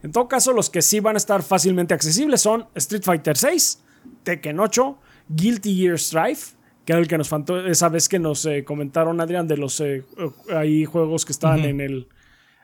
En 0.03 0.11
todo 0.11 0.27
caso, 0.27 0.53
los 0.53 0.69
que 0.69 0.81
sí 0.81 0.99
van 0.99 1.15
a 1.15 1.17
estar 1.17 1.41
fácilmente 1.41 1.93
accesibles 1.93 2.41
son 2.41 2.67
Street 2.75 3.03
Fighter 3.03 3.37
6, 3.37 3.79
Tekken 4.23 4.59
8, 4.59 4.97
Guilty 5.29 5.75
Gear 5.75 5.97
Strife, 5.97 6.55
que 6.85 6.93
era 6.93 7.01
el 7.01 7.07
que 7.07 7.17
nos 7.17 7.27
faltó 7.27 7.65
esa 7.65 7.89
vez 7.89 8.07
que 8.07 8.19
nos 8.19 8.45
eh, 8.45 8.63
comentaron, 8.63 9.19
Adrián, 9.19 9.47
de 9.47 9.57
los 9.57 9.79
eh, 9.81 10.03
juegos 10.85 11.25
que 11.25 11.31
estaban 11.31 11.61
en 11.61 11.81
el 11.81 12.07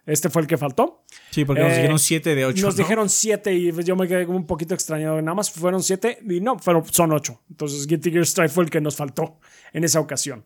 este 0.06 0.30
fue 0.30 0.42
el 0.42 0.48
que 0.48 0.58
faltó. 0.58 1.04
Sí, 1.30 1.46
porque 1.46 1.62
nos 1.62 1.76
dijeron 1.76 2.00
7 2.00 2.36
de 2.36 2.46
8. 2.46 2.66
Nos 2.66 2.76
dijeron 2.76 3.10
7 3.10 3.54
y 3.54 3.84
yo 3.84 3.96
me 3.96 4.08
quedé 4.08 4.26
un 4.26 4.48
poquito 4.48 4.74
extrañado. 4.74 5.22
Nada 5.22 5.36
más 5.36 5.52
fueron 5.52 5.84
7 5.84 6.20
y 6.28 6.42
no, 6.42 6.58
fueron, 6.58 6.84
son 6.92 7.12
8. 7.12 7.42
Entonces 7.52 7.86
Guilty 7.86 8.12
Gear 8.12 8.26
Strive 8.26 8.50
fue 8.50 8.64
el 8.64 8.70
que 8.70 8.82
nos 8.82 8.96
faltó 8.96 9.40
en 9.74 9.84
esa 9.84 10.00
ocasión. 10.00 10.44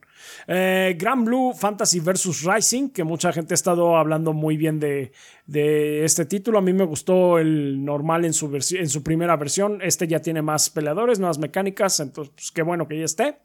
Eh, 0.47 0.95
Grand 0.99 1.25
Blue 1.25 1.53
Fantasy 1.53 1.99
vs. 1.99 2.43
Rising, 2.43 2.89
que 2.89 3.03
mucha 3.03 3.31
gente 3.31 3.53
ha 3.53 3.55
estado 3.55 3.95
hablando 3.95 4.33
muy 4.33 4.57
bien 4.57 4.79
de, 4.79 5.13
de 5.47 6.03
este 6.03 6.25
título. 6.25 6.59
A 6.59 6.61
mí 6.61 6.73
me 6.73 6.83
gustó 6.83 7.39
el 7.39 7.83
normal 7.83 8.25
en 8.25 8.33
su, 8.33 8.53
en 8.53 8.89
su 8.89 9.03
primera 9.03 9.37
versión. 9.37 9.81
Este 9.81 10.07
ya 10.07 10.19
tiene 10.19 10.41
más 10.41 10.69
peleadores, 10.69 11.19
nuevas 11.19 11.39
mecánicas. 11.39 11.99
Entonces, 12.01 12.33
pues, 12.35 12.51
qué 12.51 12.61
bueno 12.61 12.87
que 12.87 12.99
ya 12.99 13.05
esté. 13.05 13.37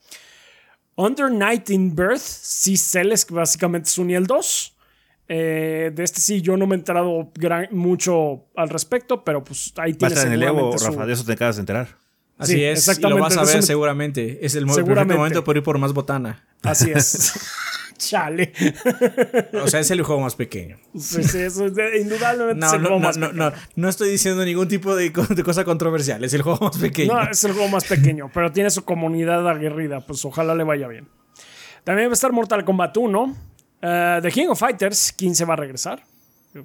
Under 0.97 1.31
Night 1.31 1.71
in 1.71 1.95
Birth, 1.95 2.19
sí, 2.19 2.77
Celes, 2.77 3.25
que 3.25 3.33
básicamente 3.33 3.89
es 3.89 3.97
un 3.97 4.11
y 4.11 4.15
el 4.15 4.27
2. 4.27 4.77
Eh, 5.33 5.93
de 5.95 6.03
este 6.03 6.21
sí, 6.21 6.43
yo 6.43 6.57
no 6.57 6.67
me 6.67 6.75
he 6.75 6.79
enterado 6.79 7.31
mucho 7.71 8.47
al 8.57 8.69
respecto, 8.69 9.23
pero 9.23 9.45
pues 9.45 9.73
ahí 9.77 9.95
tienes. 9.95 10.03
Va 10.03 10.07
a 10.09 10.09
estar 10.09 10.27
en 10.27 10.33
el 10.33 10.43
Evo, 10.43 10.77
Rafa, 10.77 11.07
de 11.07 11.13
eso 11.13 11.25
te 11.25 11.35
acabas 11.35 11.55
de 11.55 11.61
enterar. 11.61 11.87
Así 12.37 12.65
es, 12.65 12.81
exactamente, 12.81 13.15
y 13.15 13.19
lo 13.19 13.23
vas 13.23 13.37
a 13.37 13.45
ver 13.45 13.63
seguramente. 13.63 14.45
Es 14.45 14.57
el 14.57 14.67
momento 14.67 15.45
por 15.45 15.57
ir 15.57 15.63
por 15.63 15.79
más 15.79 15.93
botana. 15.93 16.45
Así 16.65 16.91
es. 16.91 17.33
Chale. 17.97 18.53
o 19.63 19.69
sea, 19.69 19.79
es 19.79 19.91
el 19.93 20.03
juego 20.03 20.21
más 20.23 20.35
pequeño. 20.35 20.79
Sí, 20.99 21.23
sí, 21.23 21.39
eso 21.39 21.67
es 21.67 22.01
indudablemente 22.01 22.67
no, 22.67 22.73
el 22.73 22.81
juego 22.81 22.97
no, 22.97 23.07
más 23.07 23.17
no, 23.17 23.33
No, 23.33 23.53
no 23.77 23.89
estoy 23.89 24.11
diciendo 24.11 24.45
ningún 24.45 24.67
tipo 24.67 24.97
de, 24.97 25.11
de, 25.11 25.45
cosa 25.45 25.65
controversial. 25.65 26.25
Es 26.25 26.35
el 26.35 26.43
juego 26.43 26.59
más 26.61 26.77
pequeño. 26.77 27.15
No, 27.15 27.31
es 27.31 27.45
el 27.45 27.53
juego 27.53 27.69
más 27.69 27.85
pequeño, 27.85 28.33
pero 28.35 28.51
tiene 28.51 28.71
su 28.71 28.85
comunidad 28.85 29.49
aguerrida. 29.49 30.01
Pues 30.01 30.25
ojalá 30.25 30.57
le 30.57 30.65
vaya 30.65 30.89
bien. 30.89 31.07
También 31.85 32.09
va 32.09 32.13
a 32.13 32.15
estar 32.15 32.33
Mortal 32.33 32.65
Kombat 32.65 32.97
1. 32.97 33.37
Uh, 33.83 34.21
The 34.21 34.31
King 34.31 34.49
of 34.49 34.59
Fighters 34.59 35.13
15 35.13 35.45
va 35.45 35.55
a 35.55 35.57
regresar. 35.57 36.03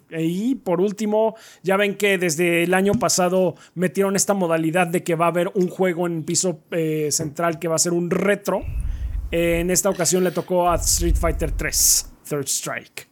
Y 0.10 0.55
por 0.55 0.81
último, 0.81 1.36
ya 1.62 1.77
ven 1.77 1.95
que 1.95 2.17
desde 2.17 2.63
el 2.63 2.74
año 2.74 2.93
pasado 2.93 3.55
metieron 3.75 4.15
esta 4.15 4.34
modalidad 4.34 4.88
de 4.88 5.03
que 5.03 5.15
va 5.15 5.25
a 5.25 5.29
haber 5.29 5.51
un 5.53 5.69
juego 5.69 6.07
en 6.07 6.24
piso 6.24 6.62
eh, 6.72 7.10
central 7.12 7.60
que 7.60 7.67
va 7.67 7.75
a 7.75 7.79
ser 7.79 7.93
un 7.93 8.10
retro. 8.10 8.63
en 9.31 9.69
esta 9.69 9.89
ocasión 9.89 10.24
le 10.24 10.31
tocó 10.31 10.69
a 10.69 10.75
Street 10.75 11.15
Fighter 11.15 11.51
3, 11.51 12.13
Third 12.27 12.48
Strike. 12.48 13.07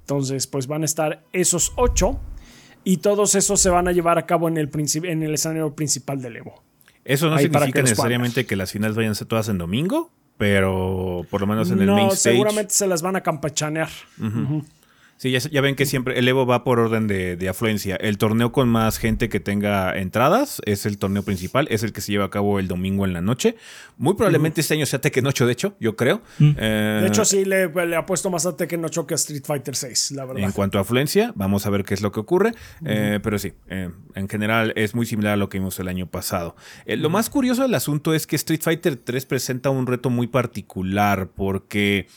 Entonces, 0.00 0.46
pues 0.46 0.66
van 0.66 0.82
a 0.82 0.84
estar 0.84 1.24
esos 1.32 1.72
ocho 1.76 2.20
y 2.84 2.98
todos 2.98 3.34
esos 3.34 3.60
se 3.60 3.70
van 3.70 3.88
a 3.88 3.92
llevar 3.92 4.18
a 4.18 4.26
cabo 4.26 4.48
en 4.48 4.58
el, 4.58 4.70
en 5.04 5.22
el 5.22 5.34
escenario 5.34 5.74
principal 5.74 6.20
del 6.20 6.36
Evo. 6.36 6.62
Eso 7.04 7.30
no 7.30 7.38
significa 7.38 7.82
necesariamente 7.82 8.46
que 8.46 8.56
las 8.56 8.72
finales 8.72 8.96
vayan 8.96 9.12
a 9.12 9.14
ser 9.14 9.26
todas 9.26 9.48
en 9.48 9.58
domingo, 9.58 10.10
pero 10.42 11.24
por 11.30 11.40
lo 11.40 11.46
menos 11.46 11.70
en 11.70 11.80
el 11.80 11.86
main 11.86 12.08
stage. 12.08 12.34
Seguramente 12.34 12.74
se 12.74 12.88
las 12.88 13.00
van 13.00 13.14
a 13.14 13.20
campachanear. 13.20 13.90
Sí, 15.22 15.30
ya, 15.30 15.60
ven 15.60 15.76
que 15.76 15.86
siempre 15.86 16.18
el 16.18 16.26
Evo 16.26 16.46
va 16.46 16.64
por 16.64 16.80
orden 16.80 17.06
de, 17.06 17.48
afluencia. 17.48 17.94
El 17.94 18.18
torneo 18.18 18.50
con 18.50 18.68
más 18.68 18.98
gente 18.98 19.28
que 19.28 19.38
tenga 19.38 19.96
entradas 19.96 20.60
es 20.64 20.84
el 20.84 20.98
torneo 20.98 21.22
principal, 21.22 21.68
es 21.70 21.84
el 21.84 21.92
que 21.92 22.00
se 22.00 22.10
lleva 22.10 22.24
a 22.24 22.30
cabo 22.30 22.58
el 22.58 22.66
domingo 22.66 23.04
en 23.04 23.12
la 23.12 23.20
noche. 23.20 23.54
Muy 23.98 24.14
probablemente 24.14 24.62
este 24.62 24.74
año 24.74 24.84
sea 24.84 25.00
Tekken 25.00 25.24
8, 25.24 25.46
de 25.46 25.52
hecho, 25.52 25.76
yo 25.78 25.94
creo. 25.94 26.22
Eh, 26.40 26.98
de 27.02 27.06
hecho, 27.06 27.24
sí, 27.24 27.44
le, 27.44 27.68
le, 27.68 27.94
apuesto 27.94 28.30
más 28.30 28.46
a 28.46 28.56
Tekken 28.56 28.84
8 28.84 29.06
que 29.06 29.14
a 29.14 29.16
Street 29.16 29.44
Fighter 29.44 29.76
6, 29.76 30.10
la 30.10 30.24
verdad. 30.24 30.42
En 30.42 30.50
cuanto 30.50 30.78
a 30.78 30.80
afluencia, 30.80 31.30
vamos 31.36 31.66
a 31.66 31.70
ver 31.70 31.84
qué 31.84 31.94
es 31.94 32.02
lo 32.02 32.10
que 32.10 32.18
ocurre. 32.18 32.52
Eh, 32.84 33.20
pero 33.22 33.38
sí, 33.38 33.52
eh, 33.68 33.90
en 34.16 34.28
general 34.28 34.72
es 34.74 34.96
muy 34.96 35.06
similar 35.06 35.34
a 35.34 35.36
lo 35.36 35.48
que 35.48 35.58
vimos 35.58 35.78
el 35.78 35.86
año 35.86 36.08
pasado. 36.08 36.56
lo 36.84 37.10
más 37.10 37.30
curioso 37.30 37.62
del 37.62 37.76
asunto 37.76 38.12
es 38.12 38.26
que 38.26 38.34
Street 38.34 38.60
Fighter 38.60 38.96
3 38.96 39.24
presenta 39.26 39.70
un 39.70 39.86
reto 39.86 40.10
muy 40.10 40.26
particular 40.26 41.28
porque... 41.28 42.08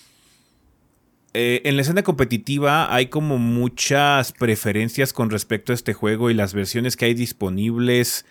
Eh, 1.37 1.67
en 1.67 1.75
la 1.75 1.81
escena 1.81 2.01
competitiva 2.01 2.95
hay 2.95 3.07
como 3.07 3.37
muchas 3.37 4.31
preferencias 4.31 5.11
con 5.11 5.29
respecto 5.29 5.73
a 5.73 5.75
este 5.75 5.93
juego 5.93 6.29
y 6.29 6.33
las 6.33 6.53
versiones 6.53 6.95
que 6.95 7.03
hay 7.03 7.13
disponibles 7.13 8.25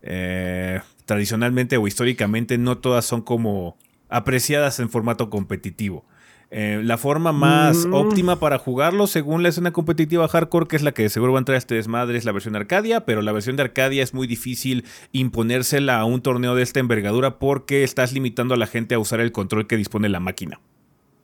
eh, 0.00 0.80
tradicionalmente 1.04 1.76
o 1.76 1.86
históricamente 1.86 2.56
no 2.56 2.78
todas 2.78 3.04
son 3.04 3.20
como 3.20 3.76
apreciadas 4.08 4.80
en 4.80 4.88
formato 4.88 5.28
competitivo. 5.28 6.06
Eh, 6.50 6.80
la 6.82 6.96
forma 6.96 7.32
más 7.32 7.84
mm. 7.84 7.92
óptima 7.92 8.40
para 8.40 8.56
jugarlo, 8.56 9.06
según 9.06 9.42
la 9.42 9.50
escena 9.50 9.74
competitiva 9.74 10.26
hardcore, 10.26 10.66
que 10.66 10.76
es 10.76 10.82
la 10.82 10.92
que 10.92 11.10
seguro 11.10 11.32
va 11.32 11.38
a 11.38 11.40
entrar 11.40 11.56
a 11.56 11.58
este 11.58 11.74
desmadre, 11.74 12.16
es 12.16 12.24
la 12.24 12.32
versión 12.32 12.56
Arcadia, 12.56 13.04
pero 13.04 13.20
la 13.20 13.32
versión 13.32 13.56
de 13.56 13.64
Arcadia 13.64 14.02
es 14.02 14.14
muy 14.14 14.26
difícil 14.26 14.86
imponérsela 15.12 15.98
a 15.98 16.06
un 16.06 16.22
torneo 16.22 16.54
de 16.54 16.62
esta 16.62 16.80
envergadura 16.80 17.38
porque 17.38 17.84
estás 17.84 18.14
limitando 18.14 18.54
a 18.54 18.56
la 18.56 18.66
gente 18.66 18.94
a 18.94 18.98
usar 18.98 19.20
el 19.20 19.30
control 19.30 19.66
que 19.66 19.76
dispone 19.76 20.08
la 20.08 20.20
máquina. 20.20 20.58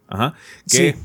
Ajá. 0.08 0.34
Que 0.70 0.96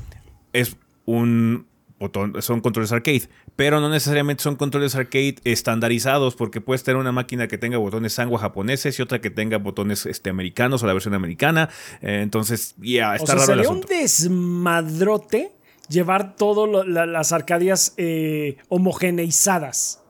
es 0.52 0.76
un 1.04 1.66
botón, 1.98 2.40
son 2.42 2.60
controles 2.60 2.92
arcade, 2.92 3.28
pero 3.56 3.80
no 3.80 3.88
necesariamente 3.88 4.42
son 4.42 4.56
controles 4.56 4.94
arcade 4.94 5.36
estandarizados, 5.44 6.36
porque 6.36 6.60
puedes 6.60 6.84
tener 6.84 7.00
una 7.00 7.12
máquina 7.12 7.48
que 7.48 7.58
tenga 7.58 7.78
botones 7.78 8.12
sangua 8.12 8.38
japoneses 8.38 8.98
y 8.98 9.02
otra 9.02 9.20
que 9.20 9.30
tenga 9.30 9.58
botones 9.58 10.06
este, 10.06 10.30
americanos 10.30 10.82
o 10.82 10.86
la 10.86 10.92
versión 10.92 11.14
americana. 11.14 11.68
Eh, 12.00 12.20
entonces, 12.22 12.74
ya, 12.78 13.16
está 13.16 13.34
o 13.34 13.38
sea, 13.38 13.46
sería 13.46 13.70
un 13.70 13.80
desmadrote 13.80 15.52
llevar 15.88 16.36
todas 16.36 16.86
las 16.86 17.32
arcadias 17.32 17.94
eh, 17.96 18.58
homogeneizadas. 18.68 20.02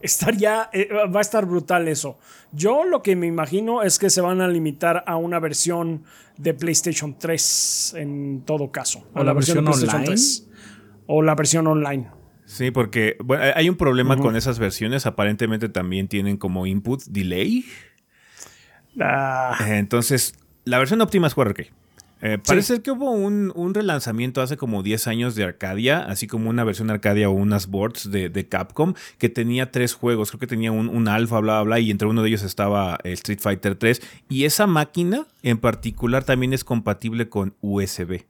Estaría, 0.00 0.68
eh, 0.72 0.88
va 1.14 1.20
a 1.20 1.22
estar 1.22 1.46
brutal 1.46 1.88
eso. 1.88 2.18
Yo 2.52 2.84
lo 2.84 3.02
que 3.02 3.16
me 3.16 3.26
imagino 3.26 3.82
es 3.82 3.98
que 3.98 4.10
se 4.10 4.20
van 4.20 4.40
a 4.40 4.48
limitar 4.48 5.04
a 5.06 5.16
una 5.16 5.38
versión 5.40 6.04
de 6.36 6.54
PlayStation 6.54 7.18
3 7.18 7.94
en 7.96 8.42
todo 8.44 8.70
caso. 8.70 9.08
O, 9.14 9.24
la, 9.24 9.32
versión, 9.32 9.66
online. 9.66 10.14
o 11.06 11.22
la 11.22 11.34
versión 11.34 11.66
online. 11.66 12.08
Sí, 12.44 12.70
porque 12.70 13.16
hay 13.54 13.68
un 13.68 13.76
problema 13.76 14.16
con 14.16 14.36
esas 14.36 14.58
versiones. 14.58 15.06
Aparentemente 15.06 15.68
también 15.68 16.08
tienen 16.08 16.36
como 16.36 16.66
input 16.66 17.02
delay. 17.04 17.64
Ah. 19.00 19.56
Entonces, 19.68 20.34
la 20.64 20.78
versión 20.78 21.00
óptima 21.00 21.26
es 21.26 21.36
4K. 21.36 21.70
Eh, 22.22 22.38
parece 22.44 22.80
que 22.80 22.90
hubo 22.90 23.10
un, 23.10 23.74
relanzamiento 23.74 24.40
hace 24.40 24.56
como 24.56 24.82
10 24.82 25.06
años 25.06 25.34
de 25.34 25.44
Arcadia, 25.44 26.00
así 26.00 26.26
como 26.26 26.48
una 26.48 26.64
versión 26.64 26.90
Arcadia 26.90 27.28
o 27.28 27.32
unas 27.32 27.66
boards 27.66 28.10
de, 28.10 28.48
Capcom, 28.48 28.94
que 29.18 29.28
tenía 29.28 29.70
tres 29.70 29.94
juegos. 29.94 30.30
Creo 30.30 30.40
que 30.40 30.46
tenía 30.46 30.72
un, 30.72 30.88
un, 30.88 31.08
alfa, 31.08 31.40
bla, 31.40 31.54
bla, 31.54 31.62
bla, 31.62 31.80
y 31.80 31.90
entre 31.90 32.08
uno 32.08 32.22
de 32.22 32.28
ellos 32.28 32.42
estaba 32.42 32.98
Street 33.04 33.40
Fighter 33.40 33.74
3. 33.76 34.00
Y 34.28 34.44
esa 34.44 34.66
máquina 34.66 35.26
en 35.42 35.58
particular 35.58 36.24
también 36.24 36.52
es 36.52 36.64
compatible 36.64 37.28
con 37.28 37.54
USB. 37.60 38.24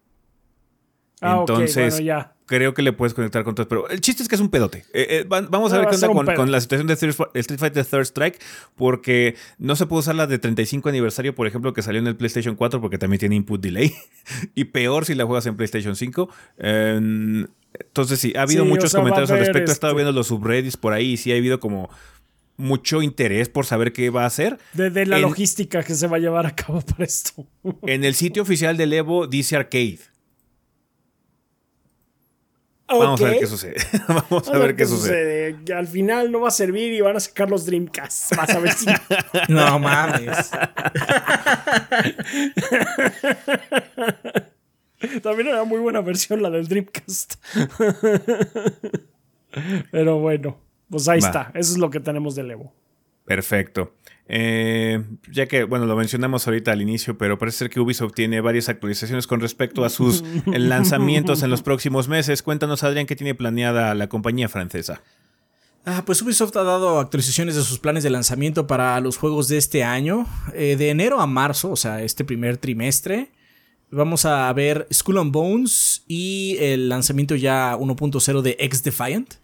Ah, 1.21 1.39
Entonces, 1.41 2.03
ya 2.03 2.36
creo 2.47 2.75
que 2.75 2.83
le 2.83 2.93
puedes 2.93 3.13
conectar 3.13 3.45
con 3.45 3.55
todo. 3.55 3.69
Pero 3.69 3.89
el 3.89 4.01
chiste 4.01 4.23
es 4.23 4.29
que 4.29 4.37
es 4.37 4.41
un 4.41 4.49
pedote. 4.49 4.85
Eh, 4.93 5.07
eh, 5.11 5.25
vamos 5.29 5.73
a 5.73 5.79
ver 5.79 5.89
qué 5.89 5.97
onda 5.97 6.35
con, 6.35 6.51
la 6.51 6.61
situación 6.61 6.87
de 6.87 6.95
Street 6.95 7.59
Fighter 7.59 7.85
Third 7.85 8.03
Strike, 8.07 8.41
porque 8.77 9.37
no 9.59 9.77
se 9.77 9.87
puede 9.87 10.01
usar 10.01 10.15
la 10.15 10.27
de 10.27 10.39
35 10.39 10.89
aniversario, 10.89 11.35
por 11.35 11.47
ejemplo, 11.47 11.73
que 11.73 11.83
salió 11.83 12.01
en 12.01 12.07
el 12.07 12.17
PlayStation 12.17 12.55
4, 12.55 12.81
porque 12.81 12.99
también 12.99 13.19
tiene 13.19 13.35
input 13.35 13.61
delay. 13.61 13.93
y 14.55 14.65
peor 14.65 15.05
si 15.05 15.15
la 15.15 15.25
juegas 15.25 15.47
en 15.47 15.57
PlayStation 15.57 15.97
5. 15.97 16.31
entonces, 16.59 18.19
sí, 18.19 18.33
ha 18.37 18.43
habido 18.43 18.65
muchos 18.65 18.95
comentarios 18.95 19.31
al 19.31 19.41
respecto. 19.41 19.71
He 19.71 19.75
estado 19.75 19.93
este 19.93 20.03
viendo 20.03 20.13
los 20.13 20.29
subreddits 20.29 20.77
por 20.77 20.93
ahí 20.93 21.13
y 21.13 21.17
sí 21.17 21.33
ha 21.33 21.37
habido 21.37 21.61
como 21.61 21.91
mucho 22.57 23.03
interés 23.03 23.49
por 23.49 23.67
saber 23.67 23.93
qué 23.93 24.11
va 24.11 24.23
a 24.23 24.27
hacer. 24.27 24.59
De, 24.73 25.05
la 25.07 25.19
logística 25.19 25.83
que 25.83 25.95
se 25.95 26.07
va 26.07 26.17
a 26.17 26.21
llevar 26.21 26.47
a 26.47 26.55
cabo 26.55 26.81
para 26.81 27.05
esto. 27.05 27.47
en 27.83 28.05
el 28.05 28.15
sitio 28.15 28.43
oficial 28.43 28.77
del 28.77 28.93
Evo 28.93 29.27
dice 29.27 29.57
arcade. 29.57 29.99
Vamos 32.89 33.21
a 33.21 33.25
ver 33.25 33.41
qué 33.41 33.47
sucede. 33.47 33.75
Vamos, 34.09 34.49
a 34.49 34.59
ver 34.59 34.77
qué, 34.77 34.87
sucede. 34.87 35.57
Al 35.75 35.87
final 35.87 36.31
no 36.31 36.41
va 36.41 36.49
a 36.49 36.53
servir 36.53 36.93
y 36.93 37.01
van 37.01 37.17
a 37.17 37.21
sacar 37.21 37.51
los 37.51 37.67
Dreamcast. 37.67 38.37
Vas 38.37 38.51
a 38.51 38.61
ver 38.61 38.73
si. 38.73 38.87
no 39.49 39.79
mames. 39.79 40.51
También 45.23 45.49
era 45.49 45.65
muy 45.65 45.79
buena 45.79 46.01
versión 46.01 46.43
la 46.43 46.51
del 46.51 46.69
Dreamcast. 46.69 47.35
Pero 49.91 50.21
bueno, 50.21 50.59
pues 50.89 51.09
ahí 51.09 51.19
está. 51.19 51.51
Eso 51.55 51.73
es 51.73 51.79
lo 51.79 51.91
que 51.91 52.01
tenemos 52.01 52.35
de 52.35 52.43
Evo. 52.43 52.73
Perfecto. 53.25 53.95
Eh, 54.29 55.05
ya 55.31 55.47
que, 55.47 55.65
bueno, 55.65 55.87
lo 55.87 55.97
mencionamos 55.97 56.47
ahorita 56.47 56.73
al 56.73 56.83
inicio, 56.83 57.17
pero 57.17 57.39
parece 57.39 57.59
ser 57.59 57.71
que 57.71 57.81
Ubisoft 57.81 58.15
tiene 58.15 58.41
varias 58.41 58.69
actualizaciones 58.69 59.27
con 59.27 59.41
respecto 59.41 59.85
a 59.85 59.91
sus 59.91 60.25
lanzamientos 60.47 61.43
en 61.43 61.51
los 61.51 61.63
próximos 61.63 62.09
meses. 62.09 62.43
Cuéntanos, 62.43 62.83
Adrián, 62.83 63.07
qué 63.07 63.17
tiene 63.17 63.35
planeada 63.35 63.95
la 63.95 64.09
compañía 64.09 64.49
francesa. 64.49 65.03
Ah, 65.85 66.03
pues 66.05 66.21
Ubisoft 66.21 66.57
ha 66.57 66.65
dado 66.65 66.99
actualizaciones 66.99 67.55
de 67.55 67.63
sus 67.63 67.79
planes 67.79 68.03
de 68.03 68.11
lanzamiento 68.11 68.67
para 68.67 68.99
los 69.01 69.17
juegos 69.19 69.47
de 69.47 69.57
este 69.57 69.85
año. 69.85 70.27
Eh, 70.53 70.75
de 70.77 70.91
enero 70.91 71.21
a 71.21 71.29
marzo, 71.29 71.71
o 71.71 71.77
sea, 71.77 72.03
este 72.03 72.25
primer 72.25 72.57
trimestre, 72.57 73.31
vamos 73.93 74.25
a 74.25 74.53
ver 74.53 74.89
Skull 74.93 75.19
and 75.19 75.31
Bones 75.31 76.03
y 76.09 76.57
el 76.59 76.89
lanzamiento 76.89 77.37
ya 77.37 77.77
1.0 77.77 78.43
de 78.43 78.57
X 78.59 78.83
Defiant. 78.83 79.35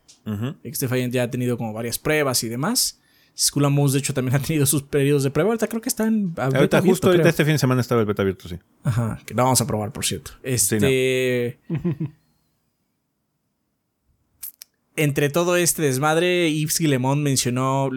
X 0.65 0.81
Defiant 0.81 1.13
ya 1.13 1.25
ha 1.25 1.31
tenido 1.31 1.57
como 1.57 1.73
varias 1.73 1.99
pruebas 1.99 2.43
y 2.43 2.49
demás. 2.49 3.01
Skull 3.37 3.65
and 3.65 3.77
Bones, 3.77 3.93
de 3.93 3.99
hecho, 3.99 4.15
también 4.15 4.37
ha 4.41 4.41
tenido 4.41 4.67
sus 4.67 4.83
periodos 4.83 5.23
de 5.23 5.31
prueba. 5.31 5.51
Ahorita 5.51 5.67
creo 5.67 5.81
que 5.81 5.89
están. 5.89 6.35
Ahorita, 6.37 6.83
justo 6.83 7.09
ahorita 7.09 7.29
este 7.29 7.45
fin 7.45 7.55
de 7.55 7.59
semana 7.59 7.81
estaba 7.81 8.01
el 8.01 8.07
beta 8.07 8.23
abierto, 8.23 8.49
sí. 8.49 8.59
Ajá, 8.85 9.19
que 9.25 9.35
lo 9.35 9.43
vamos 9.43 9.61
a 9.61 9.67
probar, 9.67 9.93
por 9.93 10.05
cierto. 10.05 10.33
Este. 10.43 11.59
entre 14.95 15.31
todo 15.31 15.57
este 15.57 15.81
desmadre, 15.81 16.53
Yves 16.53 16.79
Guillemont 16.79 17.23
mencionó 17.23 17.91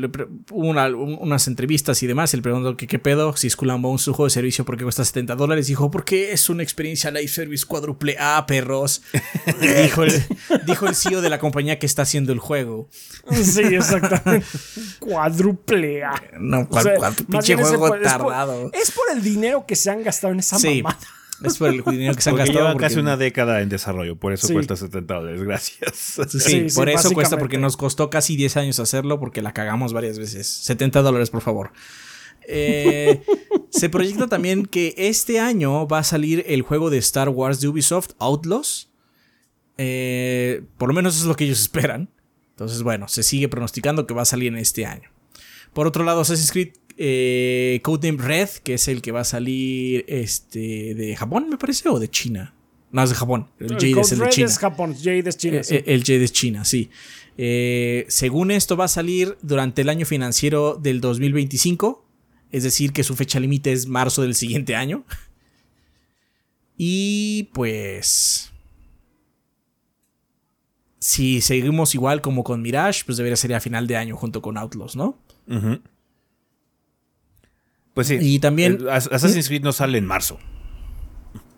unas 0.51 1.47
entrevistas 1.47 2.01
y 2.01 2.07
demás. 2.07 2.33
Él 2.33 2.41
preguntó 2.41 2.77
que 2.77 2.87
qué 2.87 2.99
pedo, 2.99 3.35
si 3.35 3.49
Skull 3.49 3.71
and 3.71 3.83
Bones 3.83 4.01
su 4.01 4.13
juego 4.13 4.27
de 4.27 4.29
servicio, 4.31 4.63
porque 4.63 4.83
cuesta 4.83 5.03
70 5.03 5.35
dólares. 5.35 5.67
Dijo, 5.67 5.91
porque 5.91 6.31
es 6.31 6.49
una 6.49 6.63
experiencia 6.63 7.11
live 7.11 7.27
service 7.27 7.65
cuádruple 7.65 8.15
A, 8.17 8.45
perros. 8.45 9.01
dijo, 9.83 10.03
el, 10.03 10.23
dijo 10.65 10.87
el 10.87 10.95
CEO 10.95 11.21
de 11.21 11.29
la 11.29 11.39
compañía 11.39 11.79
que 11.79 11.85
está 11.85 12.03
haciendo 12.03 12.31
el 12.31 12.39
juego. 12.39 12.87
Sí, 13.29 13.61
exactamente. 13.61 14.47
cuádruple 14.99 16.03
A. 16.03 16.21
No, 16.39 16.69
pinche 17.29 17.55
juego 17.55 17.89
tardado. 17.99 18.71
Es 18.73 18.91
por, 18.91 19.05
el 19.13 19.21
dinero 19.21 19.65
que 19.67 19.75
se 19.75 19.91
han 19.91 20.01
gastado 20.01 20.31
en 20.31 20.39
esa 20.39 20.57
sí. 20.57 20.81
mamada. 20.81 20.99
Es 21.43 21.57
por 21.57 21.69
el 21.69 21.83
dinero 21.83 22.15
que 22.15 22.21
se 22.21 22.29
han 22.29 22.35
gastado. 22.35 22.67
Lleva 22.67 22.77
casi 22.77 22.99
una 22.99 23.17
década 23.17 23.61
en 23.61 23.69
desarrollo, 23.69 24.15
por 24.15 24.33
eso 24.33 24.51
cuesta 24.51 24.75
70 24.75 25.13
dólares. 25.13 25.43
Gracias. 25.43 26.19
Sí, 26.29 26.67
por 26.73 26.89
eso 26.89 27.11
cuesta, 27.11 27.37
porque 27.37 27.57
nos 27.57 27.77
costó 27.77 28.09
casi 28.09 28.35
10 28.35 28.57
años 28.57 28.79
hacerlo, 28.79 29.19
porque 29.19 29.41
la 29.41 29.53
cagamos 29.53 29.93
varias 29.93 30.17
veces. 30.17 30.47
70 30.47 31.01
dólares, 31.01 31.29
por 31.29 31.41
favor. 31.41 31.71
Eh, 32.47 33.21
se 33.69 33.89
proyecta 33.89 34.27
también 34.27 34.65
que 34.65 34.93
este 34.97 35.39
año 35.39 35.87
va 35.87 35.99
a 35.99 36.03
salir 36.03 36.43
el 36.47 36.61
juego 36.61 36.89
de 36.89 36.97
Star 36.99 37.29
Wars 37.29 37.59
de 37.59 37.67
Ubisoft, 37.67 38.11
Outlaws. 38.19 38.91
Eh, 39.77 40.63
por 40.77 40.87
lo 40.87 40.95
menos 40.95 41.17
es 41.17 41.25
lo 41.25 41.35
que 41.35 41.45
ellos 41.45 41.59
esperan. 41.59 42.09
Entonces, 42.51 42.83
bueno, 42.83 43.07
se 43.09 43.23
sigue 43.23 43.49
pronosticando 43.49 44.07
que 44.07 44.13
va 44.13 44.21
a 44.21 44.25
salir 44.25 44.47
en 44.47 44.57
este 44.57 44.85
año. 44.85 45.09
Por 45.73 45.87
otro 45.87 46.05
lado, 46.05 46.21
Assassin's 46.21 46.53
Creed 46.53 46.69
eh, 46.97 47.79
Codename 47.83 48.21
Red, 48.23 48.49
que 48.63 48.75
es 48.75 48.87
el 48.87 49.01
que 49.01 49.11
va 49.11 49.21
a 49.21 49.25
salir 49.25 50.05
este, 50.07 50.95
de 50.95 51.15
Japón, 51.15 51.47
me 51.49 51.57
parece, 51.57 51.89
o 51.89 51.99
de 51.99 52.09
China. 52.09 52.53
No, 52.91 53.03
es 53.03 53.09
de 53.09 53.15
Japón. 53.15 53.47
El, 53.59 53.69
Jade 53.73 53.99
es 54.01 54.11
el 54.13 54.19
de 54.19 54.29
China. 54.29 54.47
es 54.47 54.57
Japón, 54.57 54.95
Jade 54.95 55.23
es 55.27 55.37
China. 55.37 55.57
Eh, 55.57 55.63
sí. 55.63 55.75
eh, 55.75 55.83
El 55.87 56.03
Jade 56.03 56.23
es 56.23 56.31
China, 56.31 56.63
sí. 56.63 56.89
Eh, 57.37 58.05
según 58.07 58.51
esto 58.51 58.77
va 58.77 58.85
a 58.85 58.87
salir 58.87 59.37
durante 59.41 59.81
el 59.81 59.89
año 59.89 60.05
financiero 60.05 60.75
del 60.75 61.01
2025. 61.01 62.05
Es 62.51 62.63
decir, 62.63 62.93
que 62.93 63.03
su 63.03 63.15
fecha 63.15 63.39
límite 63.39 63.73
es 63.73 63.87
marzo 63.87 64.21
del 64.21 64.35
siguiente 64.35 64.75
año. 64.75 65.03
Y 66.77 67.49
pues... 67.53 68.51
Si 70.99 71.41
seguimos 71.41 71.93
igual 71.93 72.21
como 72.21 72.43
con 72.43 72.61
Mirage, 72.61 73.03
pues 73.05 73.17
debería 73.17 73.35
ser 73.35 73.53
a 73.53 73.59
final 73.59 73.85
de 73.85 73.95
año 73.97 74.15
junto 74.15 74.41
con 74.41 74.57
Outlaws, 74.57 74.95
¿no? 74.95 75.19
Ujú. 75.47 75.79
Pues 77.95 78.07
sí. 78.07 78.17
Y 78.21 78.37
también- 78.39 78.73
el 78.81 78.89
Assassin's 78.89 79.47
Creed 79.47 79.63
no 79.63 79.71
sale 79.71 79.97
en 79.97 80.05
marzo. 80.05 80.37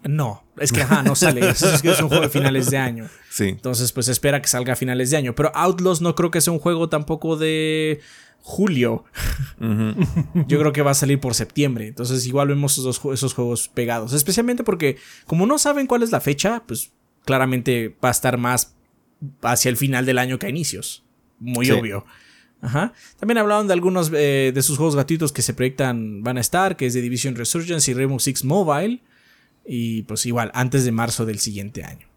No, 0.04 0.46
es 0.58 0.72
que 0.72 0.84
ajá, 0.84 1.04
no 1.04 1.16
sale. 1.16 1.50
Es, 1.50 1.82
que 1.82 1.92
es 1.92 2.00
un 2.02 2.08
juego 2.08 2.24
de 2.24 2.30
finales 2.30 2.70
de 2.70 2.78
año. 2.78 3.10
Sí. 3.30 3.46
Entonces, 3.50 3.92
pues 3.92 4.08
espera 4.08 4.42
que 4.42 4.48
salga 4.48 4.72
a 4.74 4.76
finales 4.78 5.10
de 5.10 5.18
año. 5.18 5.36
Pero 5.36 5.52
Outlaws 5.54 6.00
no 6.02 6.16
creo 6.16 6.32
que 6.32 6.40
sea 6.40 6.54
un 6.54 6.60
juego 6.60 6.88
tampoco 6.88 7.36
de 7.36 8.00
julio. 8.40 9.04
Yo 9.60 10.60
creo 10.60 10.72
que 10.72 10.82
va 10.82 10.92
a 10.92 10.94
salir 10.94 11.20
por 11.20 11.34
septiembre. 11.34 11.88
Entonces, 11.88 12.26
igual 12.26 12.48
vemos 12.48 12.78
esos, 12.78 13.02
esos 13.14 13.34
juegos 13.34 13.68
pegados. 13.68 14.14
Especialmente 14.14 14.64
porque, 14.64 14.98
como 15.26 15.46
no 15.46 15.58
saben 15.58 15.88
cuál 15.88 16.04
es 16.04 16.12
la 16.12 16.22
fecha, 16.22 16.64
pues 16.66 16.92
claramente 17.26 17.98
va 18.02 18.10
a 18.10 18.12
estar 18.12 18.38
más 18.38 18.76
hacia 19.42 19.70
el 19.70 19.76
final 19.78 20.06
del 20.06 20.20
año 20.20 20.40
que 20.40 20.46
a 20.46 20.50
inicios. 20.50 21.04
Muy 21.40 21.66
Sí. 21.66 21.72
obvio. 21.74 22.06
Ajá. 22.62 22.94
También 23.20 23.38
hablaron 23.38 23.68
de 23.68 23.74
algunos 23.74 24.12
eh, 24.14 24.52
de 24.54 24.62
sus 24.64 24.78
juegos 24.78 24.96
gratuitos 24.96 25.32
que 25.32 25.42
se 25.42 25.54
proyectan 25.54 26.24
van 26.24 26.38
a 26.38 26.42
estar, 26.42 26.76
que 26.76 26.88
es 26.88 26.94
de 26.94 27.02
Division 27.02 27.36
Resurgence 27.36 27.90
y 27.92 27.94
Rainbow 27.94 28.20
Six 28.20 28.44
Mobile. 28.44 29.02
Y 29.66 30.04
pues 30.04 30.26
igual, 30.26 30.50
antes 30.54 30.84
de 30.86 30.92
marzo 30.92 31.26
del 31.26 31.40
siguiente 31.40 31.84
año. 31.84 32.08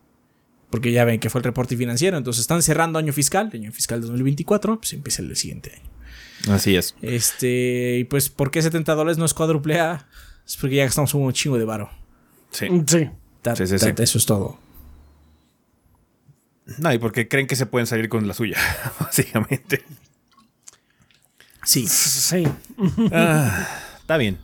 Porque 0.71 0.93
ya 0.93 1.05
ven 1.05 1.19
que 1.19 1.31
fue 1.31 1.41
el 1.41 1.45
reporte 1.45 1.77
financiero, 1.77 2.17
entonces 2.17 2.43
están 2.43 2.63
cerrando 2.63 2.99
año 2.99 3.13
fiscal, 3.13 3.51
año 3.53 3.73
fiscal 3.73 4.01
2024, 4.01 4.79
pues 4.79 4.93
empieza 4.93 5.21
el 5.21 5.29
del 5.29 5.37
siguiente 5.37 5.73
año. 5.75 6.55
Así 6.55 6.77
es. 6.77 6.95
Este, 7.03 7.99
y 7.99 8.05
pues, 8.05 8.29
¿por 8.31 8.51
qué 8.53 8.63
70 8.63 8.95
dólares 8.95 9.19
no 9.19 9.25
es 9.25 9.35
cuádruple 9.35 9.81
A? 9.81 10.07
Es 10.47 10.57
porque 10.57 10.77
ya 10.77 10.85
gastamos 10.85 11.13
un 11.13 11.33
chingo 11.33 11.59
de 11.59 11.65
varo. 11.65 11.91
Sí. 12.53 12.67
Sí. 12.87 13.11
Ta- 13.43 13.57
Sí, 13.57 13.67
sí, 13.67 13.79
ta- 13.79 13.87
sí. 13.87 13.93
Eso 13.99 14.17
es 14.19 14.27
todo. 14.27 14.59
No, 16.79 16.93
y 16.93 16.99
porque 16.99 17.27
creen 17.29 17.47
que 17.49 17.57
se 17.57 17.67
pueden 17.67 17.87
salir 17.87 18.09
con 18.09 18.27
la 18.29 18.35
suya, 18.35 18.57
básicamente. 19.01 19.83
Sí. 21.65 21.87
Sí. 21.87 22.47
Está 24.01 24.17
bien. 24.17 24.39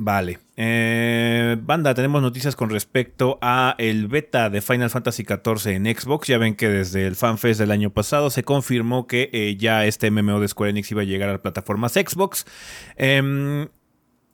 Vale. 0.00 0.38
Eh, 0.56 1.56
banda, 1.60 1.92
tenemos 1.92 2.22
noticias 2.22 2.54
con 2.54 2.70
respecto 2.70 3.36
a 3.42 3.74
el 3.78 4.06
beta 4.06 4.48
de 4.48 4.60
Final 4.60 4.90
Fantasy 4.90 5.24
XIV 5.24 5.72
en 5.72 5.86
Xbox. 5.86 6.28
Ya 6.28 6.38
ven 6.38 6.54
que 6.54 6.68
desde 6.68 7.04
el 7.06 7.16
FanFest 7.16 7.58
del 7.58 7.72
año 7.72 7.90
pasado 7.90 8.30
se 8.30 8.44
confirmó 8.44 9.08
que 9.08 9.28
eh, 9.32 9.56
ya 9.58 9.86
este 9.86 10.12
MMO 10.12 10.38
de 10.38 10.46
Square 10.46 10.70
Enix 10.70 10.90
iba 10.92 11.02
a 11.02 11.04
llegar 11.04 11.28
a 11.28 11.32
las 11.32 11.40
plataformas 11.40 11.94
Xbox. 11.94 12.46
Em, 12.96 13.68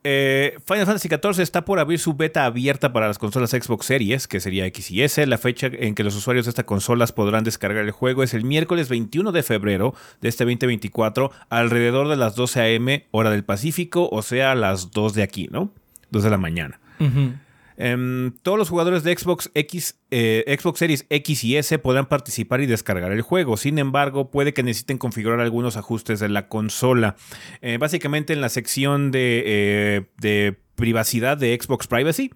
eh, 0.05 0.59
Final 0.67 0.85
Fantasy 0.85 1.09
XIV 1.09 1.40
está 1.40 1.64
por 1.64 1.79
abrir 1.79 1.99
su 1.99 2.14
beta 2.14 2.45
abierta 2.45 2.93
para 2.93 3.09
las 3.09 3.19
consolas 3.19 3.51
Xbox 3.51 3.87
Series, 3.87 4.29
que 4.29 4.38
sería 4.38 4.67
X 4.67 4.90
y 4.90 5.03
S. 5.03 5.27
La 5.27 5.38
fecha 5.38 5.69
en 5.73 5.95
que 5.95 6.05
los 6.05 6.14
usuarios 6.14 6.45
de 6.45 6.51
estas 6.51 6.67
consolas 6.67 7.12
podrán 7.12 7.43
descargar 7.43 7.85
el 7.85 7.90
juego 7.90 8.23
es 8.23 8.35
el 8.35 8.45
miércoles 8.45 8.90
21 8.90 9.33
de 9.33 9.43
febrero 9.43 9.95
de 10.21 10.29
este 10.29 10.45
2024, 10.45 11.33
alrededor 11.49 12.09
de 12.09 12.17
las 12.17 12.37
12 12.37 12.61
a.m. 12.61 13.07
hora 13.11 13.31
del 13.31 13.45
Pacífico, 13.45 14.09
o 14.12 14.21
sea, 14.23 14.55
las 14.55 14.90
2 14.90 15.14
de 15.14 15.23
aquí, 15.23 15.49
¿no? 15.51 15.71
2 16.11 16.23
de 16.23 16.31
la 16.31 16.38
mañana. 16.38 16.81
Ujú. 17.01 17.33
Em, 17.76 18.32
todos 18.42 18.56
los 18.56 18.68
jugadores 18.68 19.02
de 19.02 19.16
Xbox 19.16 19.50
X, 19.54 19.98
eh, 20.10 20.56
Xbox 20.58 20.78
Series 20.78 21.06
X 21.10 21.44
y 21.44 21.56
S 21.56 21.78
podrán 21.78 22.06
participar 22.06 22.60
y 22.60 22.66
descargar 22.66 23.10
el 23.12 23.22
juego. 23.22 23.56
Sin 23.56 23.78
embargo, 23.78 24.30
puede 24.30 24.54
que 24.54 24.62
necesiten 24.62 24.98
configurar 24.98 25.40
algunos 25.40 25.76
ajustes 25.76 26.20
de 26.20 26.28
la 26.28 26.48
consola. 26.48 27.16
Eh, 27.62 27.78
básicamente 27.78 28.32
en 28.32 28.40
la 28.40 28.48
sección 28.48 29.10
de, 29.10 30.06
eh, 30.22 30.52
privacidad 30.76 31.37
de 31.37 31.58
Xbox 31.60 31.87
Privacy. 31.87 32.30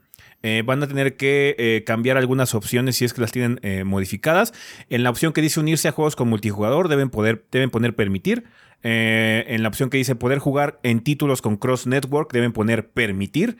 van 0.64 0.81
a 0.81 0.87
tener 0.87 1.16
que 1.16 1.83
cambiar 1.85 2.16
algunas 2.16 2.55
opciones 2.55 2.94
si 2.94 3.05
es 3.05 3.12
que 3.12 3.20
las 3.20 3.33
tienen 3.33 3.59
modificadas. 3.85 4.55
En 4.88 5.03
la 5.03 5.11
opción 5.11 5.33
que 5.33 5.42
dice 5.42 5.59
unirse 5.59 5.88
a 5.88 5.92
juegos 5.92 6.14
con 6.14 6.29
multijugador 6.29 6.87
deben, 6.87 7.11
poder, 7.11 7.44
deben 7.51 7.70
poner 7.70 7.96
permitir. 7.96 8.44
En 8.83 9.62
la 9.64 9.68
opción 9.68 9.90
que 9.90 9.98
dice 9.98 10.14
poder 10.14 10.38
jugar 10.38 10.79
en 10.85 11.01
títulos 11.01 11.42
con 11.42 11.57
cross 11.57 11.88
network 11.88 12.33
deben 12.33 12.53
poner 12.53 12.88
permitir. 12.88 13.57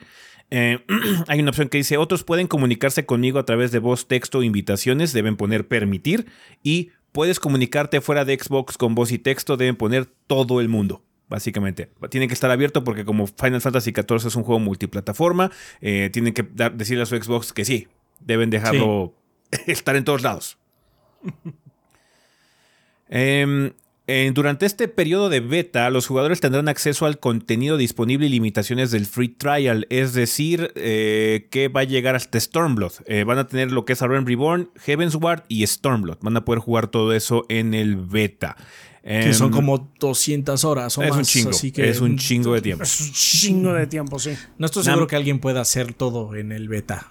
Eh, 0.51 0.79
hay 1.27 1.39
una 1.39 1.49
opción 1.51 1.69
que 1.69 1.77
dice 1.77 1.97
otros 1.97 2.23
pueden 2.23 2.47
comunicarse 2.47 3.05
conmigo 3.05 3.39
a 3.39 3.45
través 3.45 3.71
de 3.71 3.79
voz, 3.79 4.07
texto 4.07 4.39
o 4.39 4.43
invitaciones, 4.43 5.13
deben 5.13 5.37
poner 5.37 5.67
permitir. 5.67 6.27
Y 6.63 6.91
puedes 7.11 7.39
comunicarte 7.39 8.01
fuera 8.01 8.25
de 8.25 8.37
Xbox 8.37 8.77
con 8.77 8.95
voz 8.95 9.11
y 9.11 9.19
texto, 9.19 9.57
deben 9.57 9.75
poner 9.75 10.05
todo 10.27 10.61
el 10.61 10.69
mundo. 10.69 11.03
Básicamente, 11.27 11.91
tiene 12.09 12.27
que 12.27 12.33
estar 12.33 12.49
abierto 12.49 12.83
porque 12.83 13.05
como 13.05 13.27
Final 13.27 13.61
Fantasy 13.61 13.91
XIV 13.91 14.27
es 14.27 14.35
un 14.35 14.41
juego 14.43 14.59
multiplataforma, 14.59 15.51
eh, 15.79 16.09
tienen 16.11 16.33
que 16.33 16.41
dar- 16.41 16.75
decirle 16.75 17.03
a 17.03 17.05
su 17.05 17.15
Xbox 17.15 17.53
que 17.53 17.65
sí, 17.65 17.87
deben 18.19 18.49
dejarlo 18.49 19.13
estar 19.67 19.95
en 19.95 20.03
todos 20.03 20.23
lados. 20.23 20.57
Em, 23.11 23.71
eh, 24.11 24.31
durante 24.33 24.65
este 24.65 24.87
periodo 24.87 25.29
de 25.29 25.39
beta, 25.39 25.89
los 25.91 26.07
jugadores 26.07 26.41
tendrán 26.41 26.67
acceso 26.67 27.05
al 27.05 27.19
contenido 27.19 27.77
disponible 27.77 28.25
y 28.25 28.29
limitaciones 28.29 28.89
del 28.91 29.05
free 29.05 29.27
trial, 29.29 29.85
es 29.91 30.13
decir, 30.13 30.71
eh, 30.75 31.47
que 31.51 31.67
va 31.67 31.81
a 31.81 31.83
llegar 31.83 32.15
hasta 32.15 32.39
Stormblood. 32.39 32.93
Eh, 33.05 33.23
van 33.23 33.37
a 33.37 33.47
tener 33.47 33.71
lo 33.71 33.85
que 33.85 33.93
es 33.93 34.01
Realm 34.01 34.25
Reborn, 34.25 34.69
Heavensward 34.83 35.43
y 35.47 35.65
Stormblood. 35.67 36.17
Van 36.21 36.35
a 36.37 36.43
poder 36.45 36.59
jugar 36.59 36.87
todo 36.87 37.13
eso 37.13 37.45
en 37.49 37.73
el 37.73 37.95
beta. 37.97 38.57
Que 39.03 39.33
son 39.33 39.47
Em, 39.47 39.53
como 39.53 39.91
200 39.99 40.65
horas 40.65 40.97
o 40.97 41.03
es 41.03 41.09
más. 41.09 41.17
un 41.19 41.23
chingo, 41.23 41.49
así 41.51 41.71
que 41.71 41.89
es 41.89 42.01
un 42.01 42.17
chingo 42.17 42.53
de 42.53 42.61
tiempo. 42.61 42.83
Es 42.83 42.99
un 42.99 43.11
chingo 43.13 43.73
de 43.73 43.87
tiempo, 43.87 44.19
sí. 44.19 44.31
No 44.57 44.65
estoy 44.65 44.81
Nam- 44.81 44.85
seguro 44.85 45.07
que 45.07 45.15
alguien 45.15 45.39
pueda 45.39 45.61
hacer 45.61 45.93
todo 45.93 46.35
en 46.35 46.51
el 46.51 46.67
beta. 46.67 47.07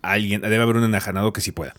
Alguien, 0.00 0.40
debe 0.40 0.56
haber 0.56 0.76
un 0.76 0.84
enajanado 0.84 1.32
que 1.32 1.40
sí 1.40 1.52
pueda. 1.52 1.74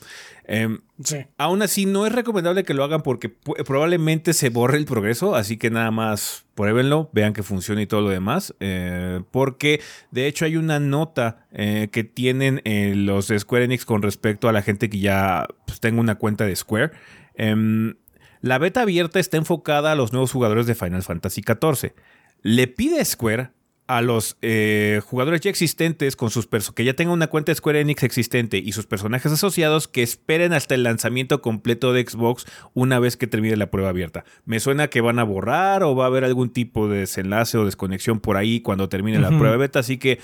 Em, 0.46 0.80
Sí. 1.04 1.18
Aún 1.38 1.62
así, 1.62 1.86
no 1.86 2.06
es 2.06 2.14
recomendable 2.14 2.64
que 2.64 2.74
lo 2.74 2.84
hagan 2.84 3.02
porque 3.02 3.28
probablemente 3.30 4.34
se 4.34 4.50
borre 4.50 4.78
el 4.78 4.86
progreso, 4.86 5.36
así 5.36 5.58
que 5.58 5.70
nada 5.70 5.92
más 5.92 6.46
pruébenlo, 6.56 7.10
vean 7.12 7.34
que 7.34 7.44
funciona 7.44 7.82
y 7.82 7.88
todo 7.88 8.02
lo 8.02 8.10
demás. 8.10 8.54
eh, 8.60 9.22
porque 9.32 9.82
de 10.12 10.28
hecho 10.28 10.46
hay 10.46 10.56
una 10.56 10.80
nota 10.80 11.46
eh, 11.52 11.90
que 11.92 12.04
tienen 12.04 12.62
eh, 12.64 12.94
los 12.96 13.28
de 13.28 13.40
Square 13.40 13.66
Enix 13.66 13.86
con 13.86 14.02
respecto 14.02 14.48
a 14.48 14.54
la 14.54 14.62
gente 14.62 14.90
que 14.90 15.00
ya 15.00 15.48
pues, 15.66 15.80
tenga 15.80 16.00
una 16.00 16.16
cuenta 16.16 16.46
de 16.46 16.56
Square. 16.56 16.92
Em, 17.36 17.96
la 18.42 18.58
beta 18.58 18.82
abierta 18.82 19.20
está 19.20 19.38
enfocada 19.38 19.92
a 19.92 19.96
los 19.96 20.14
nuevos 20.14 20.32
jugadores 20.32 20.68
de 20.68 20.76
Final 20.76 21.04
Fantasy 21.04 21.42
XIV. 21.42 21.94
Le 22.42 22.68
pide 22.68 23.00
a 23.02 23.06
Square 23.06 23.50
a 23.98 24.02
los 24.02 24.38
eh, 24.42 25.02
jugadores 25.06 25.42
ya 25.42 25.52
existentes 25.52 26.16
con 26.16 26.32
sus 26.32 26.48
que 26.74 26.84
ya 26.84 26.96
tengan 26.96 27.14
una 27.14 27.28
cuenta 27.28 27.52
de 27.52 27.56
Square 27.56 27.80
Enix 27.80 28.02
existente 28.02 28.58
y 28.58 28.72
sus 28.72 28.88
personajes 28.88 29.32
asociados 29.32 29.88
que 29.88 30.02
esperen 30.02 30.52
hasta 30.52 30.74
el 30.74 30.82
lanzamiento 30.82 31.44
completo 31.44 31.94
de 31.94 32.04
Xbox 32.04 32.46
una 32.74 32.98
vez 32.98 33.18
que 33.18 33.28
termine 33.28 33.56
la 33.56 33.70
prueba 33.70 33.90
abierta. 33.90 34.26
Me 34.46 34.60
suena 34.60 34.88
que 34.88 35.02
van 35.02 35.20
a 35.20 35.24
borrar 35.24 35.84
o 35.84 35.96
va 35.96 36.06
a 36.06 36.08
haber 36.08 36.24
algún 36.24 36.50
tipo 36.50 36.88
de 36.88 37.00
desenlace 37.00 37.56
o 37.56 37.66
desconexión 37.66 38.20
por 38.20 38.36
ahí 38.36 38.62
cuando 38.62 38.90
termine 38.90 39.20
la 39.20 39.30
prueba 39.30 39.58
beta, 39.58 39.80
así 39.80 40.00
que 40.00 40.20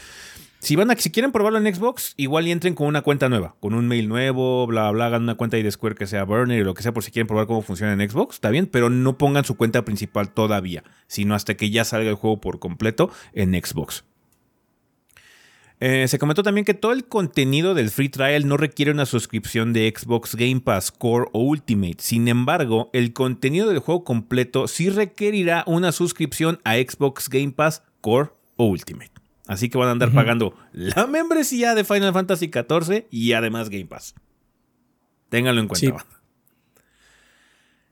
si 0.59 0.75
van 0.75 0.91
a, 0.91 0.95
si 0.95 1.09
quieren 1.09 1.31
probarlo 1.31 1.57
en 1.57 1.73
Xbox, 1.73 2.13
igual 2.17 2.47
y 2.47 2.51
entren 2.51 2.75
con 2.75 2.87
una 2.87 3.01
cuenta 3.01 3.29
nueva, 3.29 3.55
con 3.61 3.73
un 3.73 3.87
mail 3.87 4.09
nuevo, 4.09 4.67
bla, 4.67 4.91
bla, 4.91 5.05
hagan 5.05 5.23
una 5.23 5.35
cuenta 5.35 5.55
de 5.55 5.71
Square 5.71 5.95
que 5.95 6.05
sea 6.05 6.25
Burner 6.25 6.59
y 6.59 6.63
lo 6.63 6.73
que 6.73 6.83
sea 6.83 6.93
por 6.93 7.03
si 7.03 7.11
quieren 7.11 7.27
probar 7.27 7.47
cómo 7.47 7.61
funciona 7.61 7.93
en 7.93 8.09
Xbox, 8.09 8.35
está 8.35 8.49
bien, 8.49 8.67
pero 8.67 8.89
no 8.89 9.17
pongan 9.17 9.45
su 9.45 9.55
cuenta 9.55 9.85
principal 9.85 10.33
todavía, 10.33 10.83
sino 11.07 11.33
hasta 11.33 11.55
que 11.55 11.69
ya 11.69 11.85
salga 11.85 12.09
el 12.09 12.15
juego 12.15 12.41
por 12.41 12.59
completo 12.59 13.09
en 13.33 13.53
Xbox. 13.53 14.03
Eh, 15.81 16.09
se 16.09 16.19
comentó 16.19 16.43
también 16.43 16.65
que 16.65 16.73
todo 16.73 16.91
el 16.91 17.05
contenido 17.05 17.73
del 17.73 17.89
free 17.89 18.09
trial 18.09 18.45
no 18.45 18.57
requiere 18.57 18.91
una 18.91 19.05
suscripción 19.05 19.71
de 19.71 19.93
Xbox 19.95 20.35
Game 20.35 20.59
Pass 20.59 20.91
Core 20.91 21.27
o 21.31 21.39
Ultimate. 21.39 21.97
Sin 21.99 22.27
embargo, 22.27 22.89
el 22.91 23.13
contenido 23.13 23.69
del 23.69 23.79
juego 23.79 24.03
completo 24.03 24.67
sí 24.67 24.89
requerirá 24.89 25.63
una 25.67 25.93
suscripción 25.93 26.59
a 26.65 26.75
Xbox 26.75 27.29
Game 27.29 27.53
Pass 27.53 27.81
Core 28.01 28.31
o 28.57 28.65
Ultimate. 28.65 29.18
Así 29.49 29.67
que 29.67 29.79
van 29.79 29.87
a 29.87 29.91
andar 29.93 30.13
pagando 30.13 30.53
la 30.73 31.07
membresía 31.07 31.73
de 31.73 31.83
Final 31.83 32.13
Fantasy 32.13 32.51
XIV 32.53 33.07
y 33.09 33.33
además 33.33 33.69
Game 33.69 33.87
Pass. 33.87 34.13
Ténganlo 35.29 35.59
en 35.59 35.67
cuenta. 35.67 35.79
Sí. 35.79 35.91
banda. 35.91 36.19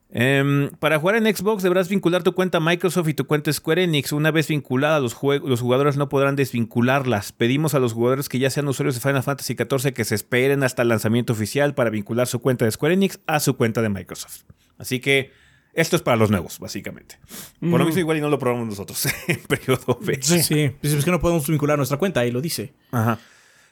Em, 0.09 0.69
para 0.79 0.99
jugar 0.99 1.15
en 1.15 1.35
Xbox 1.35 1.63
deberás 1.63 1.89
vincular 1.89 2.21
tu 2.21 2.33
cuenta 2.33 2.59
Microsoft 2.59 3.07
y 3.09 3.15
tu 3.15 3.25
cuenta 3.25 3.51
Square 3.51 3.85
Enix. 3.85 4.11
Una 4.11 4.29
vez 4.29 4.47
vinculada, 4.49 4.99
los, 4.99 5.17
los 5.23 5.59
jugadores 5.59 5.97
no 5.97 6.09
podrán 6.09 6.35
desvincularlas. 6.35 7.31
Pedimos 7.31 7.73
a 7.73 7.79
los 7.79 7.93
jugadores 7.93 8.29
que 8.29 8.37
ya 8.37 8.51
sean 8.51 8.67
usuarios 8.67 8.93
de 8.93 9.01
Final 9.01 9.23
Fantasy 9.23 9.55
XIV 9.55 9.93
que 9.93 10.05
se 10.05 10.13
esperen 10.13 10.61
hasta 10.61 10.83
el 10.83 10.89
lanzamiento 10.89 11.33
oficial 11.33 11.73
para 11.73 11.89
vincular 11.89 12.27
su 12.27 12.39
cuenta 12.39 12.65
de 12.65 12.71
Square 12.71 12.93
Enix 12.93 13.19
a 13.25 13.39
su 13.39 13.57
cuenta 13.57 13.81
de 13.81 13.89
Microsoft. 13.89 14.43
Así 14.77 14.99
que 14.99 15.31
esto 15.77 15.95
es 15.95 16.01
para 16.01 16.17
los 16.17 16.31
nuevos, 16.31 16.57
básicamente. 16.57 17.19
Por 17.59 17.79
lo 17.79 17.85
mismo, 17.85 17.99
igual 17.99 18.17
y 18.17 18.21
no 18.21 18.29
lo 18.29 18.39
probamos 18.39 18.67
nosotros 18.67 19.07
en 19.27 19.39
periodo 19.41 19.99
B. 20.01 20.17
Sí. 20.21 20.41
Sí, 20.41 20.71
pues 20.81 20.93
es 20.93 21.05
que 21.05 21.11
no 21.11 21.19
podemos 21.19 21.47
vincular 21.47 21.77
nuestra 21.77 21.97
cuenta, 21.97 22.21
ahí 22.21 22.31
lo 22.31 22.41
dice. 22.41 22.73
Ajá. 22.91 23.19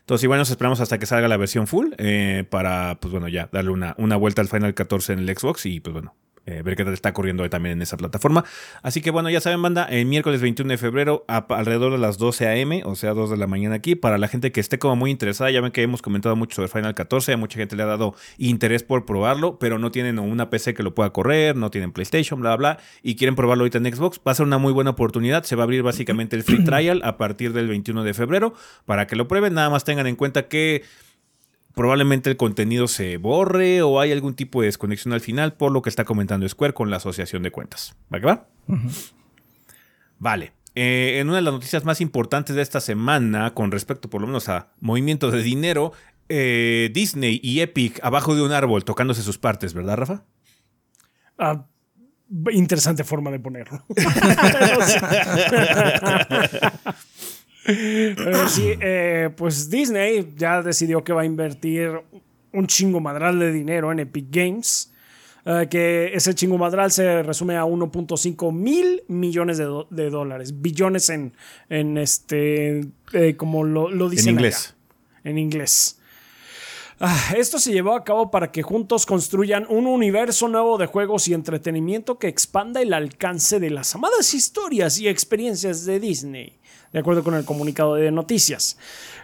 Entonces, 0.01 0.23
igual 0.23 0.37
nos 0.37 0.51
esperamos 0.51 0.79
hasta 0.81 0.99
que 0.99 1.07
salga 1.07 1.27
la 1.27 1.35
versión 1.35 1.65
full 1.65 1.93
eh, 1.97 2.45
para, 2.47 2.99
pues 3.01 3.11
bueno, 3.11 3.27
ya 3.27 3.49
darle 3.51 3.71
una, 3.71 3.95
una 3.97 4.17
vuelta 4.17 4.43
al 4.43 4.47
Final 4.47 4.75
14 4.75 5.13
en 5.13 5.19
el 5.19 5.35
Xbox 5.35 5.65
y 5.65 5.79
pues 5.79 5.93
bueno, 5.93 6.13
eh, 6.45 6.61
ver 6.63 6.75
qué 6.75 6.83
tal 6.83 6.93
está 6.93 7.13
corriendo 7.13 7.47
también 7.49 7.73
en 7.73 7.81
esa 7.81 7.97
plataforma. 7.97 8.45
Así 8.81 9.01
que 9.01 9.11
bueno, 9.11 9.29
ya 9.29 9.41
saben, 9.41 9.61
banda, 9.61 9.85
el 9.85 10.05
miércoles 10.05 10.41
21 10.41 10.69
de 10.71 10.77
febrero 10.77 11.25
alrededor 11.27 11.91
de 11.91 11.97
las 11.97 12.17
12 12.17 12.47
a.m., 12.47 12.83
o 12.85 12.95
sea, 12.95 13.13
2 13.13 13.31
de 13.31 13.37
la 13.37 13.47
mañana 13.47 13.75
aquí, 13.75 13.95
para 13.95 14.17
la 14.17 14.27
gente 14.27 14.51
que 14.51 14.59
esté 14.59 14.79
como 14.79 14.95
muy 14.95 15.11
interesada, 15.11 15.51
ya 15.51 15.61
ven 15.61 15.71
que 15.71 15.81
hemos 15.81 16.01
comentado 16.01 16.35
mucho 16.35 16.55
sobre 16.55 16.67
Final 16.67 16.95
14, 16.95 17.33
a 17.33 17.37
mucha 17.37 17.57
gente 17.57 17.75
le 17.75 17.83
ha 17.83 17.87
dado 17.87 18.15
interés 18.37 18.83
por 18.83 19.05
probarlo, 19.05 19.59
pero 19.59 19.79
no 19.79 19.91
tienen 19.91 20.19
una 20.19 20.49
PC 20.49 20.73
que 20.73 20.83
lo 20.83 20.93
pueda 20.93 21.11
correr, 21.11 21.55
no 21.55 21.71
tienen 21.71 21.91
PlayStation, 21.91 22.39
bla, 22.39 22.55
bla, 22.55 22.77
y 23.01 23.15
quieren 23.15 23.35
probarlo 23.35 23.63
ahorita 23.63 23.77
en 23.79 23.93
Xbox, 23.93 24.19
va 24.25 24.31
a 24.31 24.35
ser 24.35 24.45
una 24.45 24.57
muy 24.57 24.73
buena 24.73 24.91
oportunidad, 24.91 25.43
se 25.43 25.55
va 25.55 25.63
a 25.63 25.65
abrir 25.65 25.83
básicamente 25.83 26.35
el 26.35 26.43
free 26.43 26.63
trial 26.63 27.01
a 27.03 27.17
partir 27.17 27.53
del 27.53 27.67
21 27.67 28.03
de 28.03 28.13
febrero, 28.13 28.53
para 28.85 29.07
que 29.07 29.15
lo 29.15 29.27
prueben, 29.27 29.53
nada 29.53 29.69
más 29.69 29.83
tengan 29.83 30.07
en 30.07 30.15
cuenta 30.15 30.47
que 30.47 30.83
probablemente 31.75 32.29
el 32.29 32.37
contenido 32.37 32.87
se 32.87 33.17
borre 33.17 33.81
o 33.81 33.99
hay 33.99 34.11
algún 34.11 34.33
tipo 34.33 34.61
de 34.61 34.67
desconexión 34.67 35.13
al 35.13 35.21
final 35.21 35.53
por 35.53 35.71
lo 35.71 35.81
que 35.81 35.89
está 35.89 36.05
comentando 36.05 36.47
Square 36.47 36.73
con 36.73 36.89
la 36.89 36.97
asociación 36.97 37.43
de 37.43 37.51
cuentas. 37.51 37.95
¿Va 38.13 38.19
que 38.19 38.25
va? 38.25 38.47
Vale. 40.17 40.53
Eh, 40.73 41.19
en 41.19 41.27
una 41.27 41.37
de 41.37 41.43
las 41.43 41.53
noticias 41.53 41.85
más 41.85 42.01
importantes 42.01 42.55
de 42.55 42.61
esta 42.61 42.81
semana, 42.81 43.53
con 43.53 43.71
respecto 43.71 44.09
por 44.09 44.21
lo 44.21 44.27
menos 44.27 44.49
a 44.49 44.69
movimientos 44.79 45.31
de 45.31 45.41
dinero, 45.41 45.93
eh, 46.27 46.89
Disney 46.93 47.39
y 47.43 47.61
Epic 47.61 47.99
abajo 48.03 48.35
de 48.35 48.41
un 48.41 48.51
árbol 48.51 48.83
tocándose 48.83 49.21
sus 49.21 49.37
partes, 49.37 49.73
¿verdad, 49.73 49.97
Rafa? 49.97 50.23
Ah, 51.37 51.65
interesante 52.51 53.03
forma 53.03 53.31
de 53.31 53.39
ponerlo. 53.39 53.85
Pero 57.65 58.47
sí, 58.47 58.73
eh, 58.79 59.29
pues 59.35 59.69
Disney 59.69 60.33
ya 60.35 60.61
decidió 60.61 61.03
que 61.03 61.13
va 61.13 61.21
a 61.21 61.25
invertir 61.25 61.91
un 62.53 62.67
chingo 62.67 62.99
madral 62.99 63.39
de 63.39 63.51
dinero 63.51 63.91
en 63.91 63.99
Epic 63.99 64.27
Games. 64.29 64.91
Eh, 65.47 65.67
que 65.69 66.11
ese 66.13 66.33
chingo 66.33 66.57
madral 66.57 66.91
se 66.91 67.21
resume 67.21 67.55
a 67.55 67.65
1.5 67.65 68.51
mil 68.51 69.03
millones 69.07 69.57
de, 69.57 70.09
dólares. 70.09 70.61
Billones 70.61 71.09
en, 71.09 71.33
en 71.69 71.97
este. 71.97 72.87
Eh, 73.13 73.35
como 73.35 73.63
lo, 73.63 73.89
lo 73.89 74.09
dicen. 74.09 74.29
En 74.29 74.35
inglés. 74.35 74.75
en 75.23 75.37
inglés. 75.37 75.99
Ah, 76.99 77.33
esto 77.35 77.59
se 77.59 77.73
llevó 77.73 77.93
a 77.93 78.03
cabo 78.03 78.31
para 78.31 78.51
que 78.51 78.63
juntos 78.63 79.05
construyan 79.05 79.65
un 79.69 79.85
universo 79.85 80.47
nuevo 80.47 80.77
de 80.77 80.85
juegos 80.85 81.27
y 81.27 81.33
entretenimiento 81.33 82.17
que 82.17 82.27
expanda 82.27 82.81
el 82.81 82.93
alcance 82.93 83.59
de 83.59 83.69
las 83.69 83.93
amadas 83.93 84.33
historias 84.33 84.97
y 84.99 85.09
experiencias 85.09 85.85
de 85.85 85.99
Disney 85.99 86.57
de 86.91 86.99
acuerdo 86.99 87.23
con 87.23 87.35
el 87.35 87.45
comunicado 87.45 87.95
de 87.95 88.11
noticias. 88.11 88.77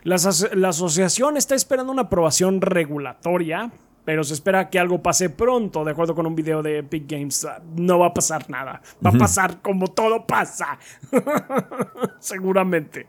La, 0.03 0.15
asociación 0.15 1.37
está 1.37 1.55
esperando 1.55 1.91
una 1.91 2.03
aprobación 2.03 2.61
regulatoria 2.61 3.71
pero 4.03 4.23
se 4.23 4.33
espera 4.33 4.69
que 4.69 4.79
algo 4.79 5.01
pase 5.01 5.29
pronto, 5.29 5.85
de 5.85 5.91
acuerdo 5.91 6.15
con 6.15 6.25
un 6.25 6.35
video 6.35 6.63
de 6.63 6.79
Epic 6.79 7.03
Games. 7.07 7.47
No 7.75 7.99
va 7.99 8.07
a 8.07 8.13
pasar 8.13 8.49
nada. 8.49 8.81
Va 9.05 9.11
a 9.11 9.13
pasar 9.13 9.61
como 9.61 9.89
todo 9.89 10.25
pasa. 10.25 10.79
Seguramente. 12.19 13.05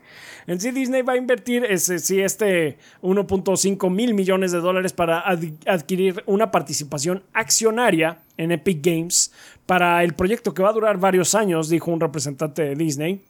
En 0.47 0.61
sí, 0.61 0.71
Disney 0.71 1.03
va 1.03 1.15
a 1.15 1.17
invertir 1.17 1.65
ese, 1.65 1.99
sí, 1.99 2.21
este 2.21 2.77
1.5 3.01 3.91
mil 3.91 4.12
millones 4.12 4.53
de 4.53 4.61
dólares 4.61 4.93
para 4.93 5.25
adquirir 5.67 6.23
una 6.27 6.51
participación 6.51 7.23
accionaria 7.33 8.19
en 8.37 8.53
Epic 8.53 8.85
Games 8.85 9.33
para 9.67 10.05
el 10.05 10.12
proyecto 10.12 10.53
que 10.53 10.62
va 10.62 10.71
a 10.71 10.75
durar 10.75 10.99
varios 10.99 11.35
años, 11.35 11.69
dijo 11.69 11.91
un 11.91 12.01
representante 12.01 12.62
de 12.62 12.75
Disney. 12.75 13.23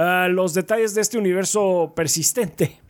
Ah, 0.00 0.28
los 0.30 0.54
detalles 0.54 0.94
de 0.94 1.00
este 1.00 1.18
universo 1.18 1.92
persistente 1.96 2.80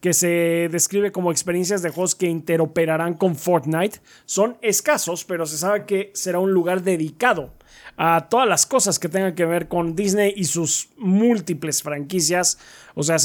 que 0.00 0.12
se 0.12 0.68
describe 0.72 1.12
como 1.12 1.30
experiencias 1.30 1.82
de 1.82 1.90
juegos 1.90 2.16
que 2.16 2.26
interoperarán 2.26 3.14
con 3.14 3.36
Fortnite 3.36 4.00
son 4.26 4.58
escasos, 4.60 5.24
pero 5.24 5.46
se 5.46 5.56
sabe 5.56 5.86
que 5.86 6.10
será 6.14 6.40
un 6.40 6.52
lugar 6.52 6.82
dedicado 6.82 7.54
a 7.96 8.28
todas 8.28 8.48
las 8.48 8.66
cosas 8.66 8.98
que 8.98 9.08
tengan 9.08 9.36
que 9.36 9.44
ver 9.44 9.68
con 9.68 9.94
Disney 9.94 10.32
y 10.34 10.46
sus 10.46 10.88
múltiples 10.96 11.80
franquicias, 11.80 12.58
o 12.96 13.04
sea, 13.04 13.18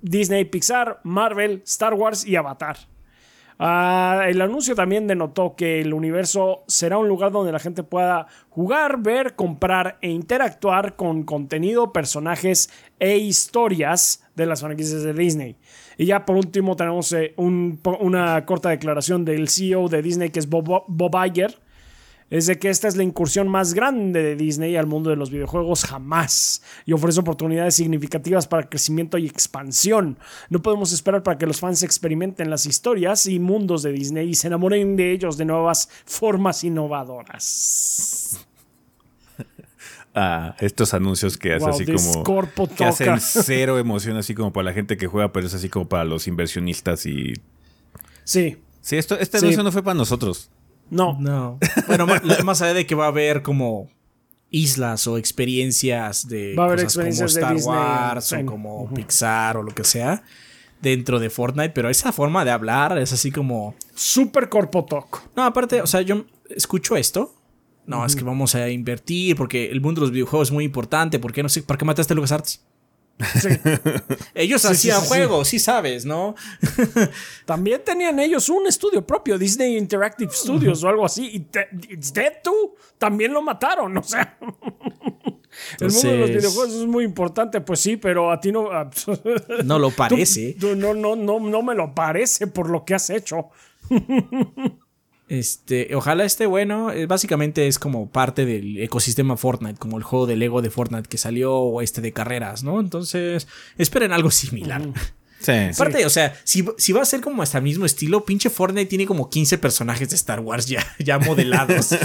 Disney, 0.00 0.44
Pixar, 0.44 1.00
Marvel, 1.02 1.62
Star 1.64 1.94
Wars 1.94 2.24
y 2.24 2.36
Avatar. 2.36 2.76
Ah, 3.62 4.24
el 4.26 4.40
anuncio 4.40 4.74
también 4.74 5.06
denotó 5.06 5.54
que 5.54 5.82
el 5.82 5.92
universo 5.92 6.64
será 6.66 6.96
un 6.96 7.08
lugar 7.08 7.30
donde 7.30 7.52
la 7.52 7.58
gente 7.58 7.82
pueda 7.82 8.26
jugar, 8.48 9.02
ver, 9.02 9.34
comprar 9.34 9.98
e 10.00 10.08
interactuar 10.08 10.96
con 10.96 11.24
contenido, 11.24 11.92
personajes 11.92 12.70
e 12.98 13.18
historias 13.18 14.24
de 14.34 14.46
las 14.46 14.62
franquicias 14.62 15.02
de 15.02 15.12
Disney. 15.12 15.56
Y 15.98 16.06
ya 16.06 16.24
por 16.24 16.36
último 16.36 16.74
tenemos 16.74 17.12
eh, 17.12 17.34
una 17.36 18.46
corta 18.46 18.70
declaración 18.70 19.26
del 19.26 19.50
CEO 19.50 19.90
de 19.90 20.00
Disney 20.00 20.30
que 20.30 20.38
es 20.38 20.48
Bob, 20.48 20.84
Bob 20.88 21.26
Iger 21.26 21.58
es 22.30 22.46
de 22.46 22.58
que 22.58 22.70
esta 22.70 22.86
es 22.86 22.96
la 22.96 23.02
incursión 23.02 23.48
más 23.48 23.74
grande 23.74 24.22
de 24.22 24.36
Disney 24.36 24.76
al 24.76 24.86
mundo 24.86 25.10
de 25.10 25.16
los 25.16 25.30
videojuegos 25.30 25.84
jamás 25.84 26.62
y 26.86 26.92
ofrece 26.92 27.20
oportunidades 27.20 27.74
significativas 27.74 28.46
para 28.46 28.68
crecimiento 28.68 29.18
y 29.18 29.26
expansión. 29.26 30.16
No 30.48 30.62
podemos 30.62 30.92
esperar 30.92 31.24
para 31.24 31.38
que 31.38 31.46
los 31.46 31.58
fans 31.58 31.82
experimenten 31.82 32.48
las 32.48 32.66
historias 32.66 33.26
y 33.26 33.40
mundos 33.40 33.82
de 33.82 33.92
Disney 33.92 34.28
y 34.28 34.34
se 34.36 34.46
enamoren 34.46 34.94
de 34.96 35.10
ellos 35.10 35.36
de 35.36 35.44
nuevas 35.44 35.88
formas 36.06 36.64
innovadoras. 36.64 38.46
Ah, 40.12 40.56
estos 40.58 40.92
anuncios 40.92 41.38
que 41.38 41.54
hace 41.54 41.70
así 41.70 41.84
como 41.86 42.48
que 42.74 42.84
hacen 42.84 43.20
cero 43.20 43.78
emoción 43.78 44.16
así 44.16 44.34
como 44.34 44.52
para 44.52 44.64
la 44.64 44.72
gente 44.72 44.96
que 44.96 45.06
juega, 45.06 45.32
pero 45.32 45.46
es 45.46 45.54
así 45.54 45.68
como 45.68 45.88
para 45.88 46.02
los 46.02 46.26
inversionistas 46.26 47.06
y 47.06 47.34
sí. 48.24 48.56
Sí, 48.80 48.96
esto 48.96 49.16
este 49.16 49.38
anuncio 49.38 49.62
no 49.62 49.70
fue 49.70 49.84
para 49.84 49.94
nosotros. 49.94 50.50
No. 50.90 51.16
No. 51.20 51.58
Bueno, 51.86 52.06
más 52.44 52.62
allá 52.62 52.74
de 52.74 52.86
que 52.86 52.94
va 52.94 53.06
a 53.06 53.08
haber 53.08 53.42
como 53.42 53.88
islas 54.50 55.06
o 55.06 55.16
experiencias 55.16 56.28
de 56.28 56.54
va 56.56 56.64
a 56.64 56.66
haber 56.66 56.80
experiencias 56.80 57.38
como 57.38 57.56
Star 57.56 57.74
Wars 57.74 58.32
o 58.32 58.46
como 58.46 58.92
Pixar 58.92 59.56
o 59.56 59.62
lo 59.62 59.72
que 59.72 59.84
sea 59.84 60.22
dentro 60.80 61.18
de 61.20 61.30
Fortnite, 61.30 61.70
pero 61.70 61.90
esa 61.90 62.12
forma 62.12 62.44
de 62.44 62.50
hablar 62.50 62.98
es 62.98 63.12
así 63.12 63.30
como 63.30 63.74
super 63.94 64.48
corpo 64.48 64.84
talk. 64.84 65.22
No, 65.36 65.44
aparte, 65.44 65.82
o 65.82 65.86
sea, 65.86 66.00
yo 66.00 66.24
escucho 66.48 66.96
esto. 66.96 67.34
No, 67.86 68.04
es 68.06 68.14
que 68.14 68.22
vamos 68.22 68.54
a 68.54 68.68
invertir 68.68 69.36
porque 69.36 69.70
el 69.70 69.80
mundo 69.80 70.00
de 70.00 70.06
los 70.06 70.12
videojuegos 70.12 70.48
es 70.48 70.52
muy 70.52 70.64
importante. 70.64 71.18
¿Por 71.18 71.32
qué 71.32 71.42
no 71.42 71.48
sé? 71.48 71.62
¿Para 71.62 71.76
qué 71.76 71.84
mataste 71.84 72.12
a 72.12 72.16
LucasArts? 72.16 72.64
ellos 74.34 74.64
hacían 74.64 75.00
juegos, 75.02 75.48
sí, 75.48 75.58
sabes, 75.58 76.04
¿no? 76.04 76.34
También 77.44 77.82
tenían 77.84 78.18
ellos 78.18 78.48
un 78.48 78.66
estudio 78.66 79.06
propio, 79.06 79.38
Disney 79.38 79.76
Interactive 79.76 80.32
Studios 80.32 80.82
o 80.84 80.88
algo 80.88 81.04
así. 81.04 81.26
Y 81.26 81.92
It's 81.92 82.12
Dead 82.12 82.34
Too 82.42 82.74
también 82.98 83.32
lo 83.32 83.42
mataron, 83.42 83.96
o 83.96 84.02
sea. 84.02 84.38
El 85.80 85.90
mundo 85.90 86.08
de 86.08 86.18
los 86.18 86.30
videojuegos 86.30 86.74
es 86.74 86.86
muy 86.86 87.04
importante, 87.04 87.60
pues 87.60 87.80
sí, 87.80 87.96
pero 87.96 88.30
a 88.30 88.40
ti 88.40 88.52
no. 88.52 88.70
no 89.64 89.78
lo 89.78 89.90
parece. 89.90 90.54
no, 90.76 90.94
no, 90.94 91.16
no, 91.16 91.40
no 91.40 91.62
me 91.62 91.74
lo 91.74 91.92
parece 91.92 92.46
por 92.46 92.70
lo 92.70 92.84
que 92.84 92.94
has 92.94 93.10
hecho. 93.10 93.50
Este, 95.30 95.94
ojalá 95.94 96.24
esté 96.24 96.44
bueno. 96.46 96.90
Eh, 96.90 97.06
básicamente 97.06 97.68
es 97.68 97.78
como 97.78 98.10
parte 98.10 98.44
del 98.44 98.78
ecosistema 98.78 99.36
Fortnite, 99.36 99.78
como 99.78 99.96
el 99.96 100.02
juego 100.02 100.26
de 100.26 100.34
Lego 100.34 100.60
de 100.60 100.70
Fortnite 100.70 101.08
que 101.08 101.18
salió, 101.18 101.54
o 101.54 101.82
este 101.82 102.00
de 102.00 102.12
carreras, 102.12 102.64
¿no? 102.64 102.80
Entonces, 102.80 103.46
esperen 103.78 104.12
algo 104.12 104.30
similar. 104.30 104.82
Sí. 105.40 105.52
Aparte, 105.52 106.04
o 106.04 106.10
sea, 106.10 106.38
si, 106.44 106.60
va 106.60 107.00
a 107.00 107.04
ser 107.06 107.22
como 107.22 107.42
hasta 107.42 107.56
el 107.56 107.64
mismo 107.64 107.86
estilo, 107.86 108.26
pinche 108.26 108.50
Fortnite 108.50 108.90
tiene 108.90 109.06
como 109.06 109.30
15 109.30 109.56
personajes 109.56 110.10
de 110.10 110.16
Star 110.16 110.40
Wars 110.40 110.66
ya, 110.66 110.84
ya 110.98 111.18
modelados. 111.18 111.86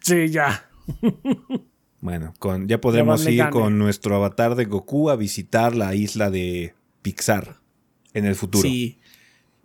sí, 0.00 0.28
ya. 0.28 0.68
Bueno, 2.02 2.34
con, 2.38 2.68
ya 2.68 2.78
podemos 2.78 3.26
ir 3.26 3.48
con 3.48 3.78
nuestro 3.78 4.16
avatar 4.16 4.54
de 4.54 4.66
Goku 4.66 5.08
a 5.08 5.16
visitar 5.16 5.74
la 5.74 5.94
isla 5.94 6.28
de 6.28 6.74
Pixar 7.00 7.56
en 8.12 8.26
el 8.26 8.34
futuro. 8.34 8.60
Sí. 8.60 8.98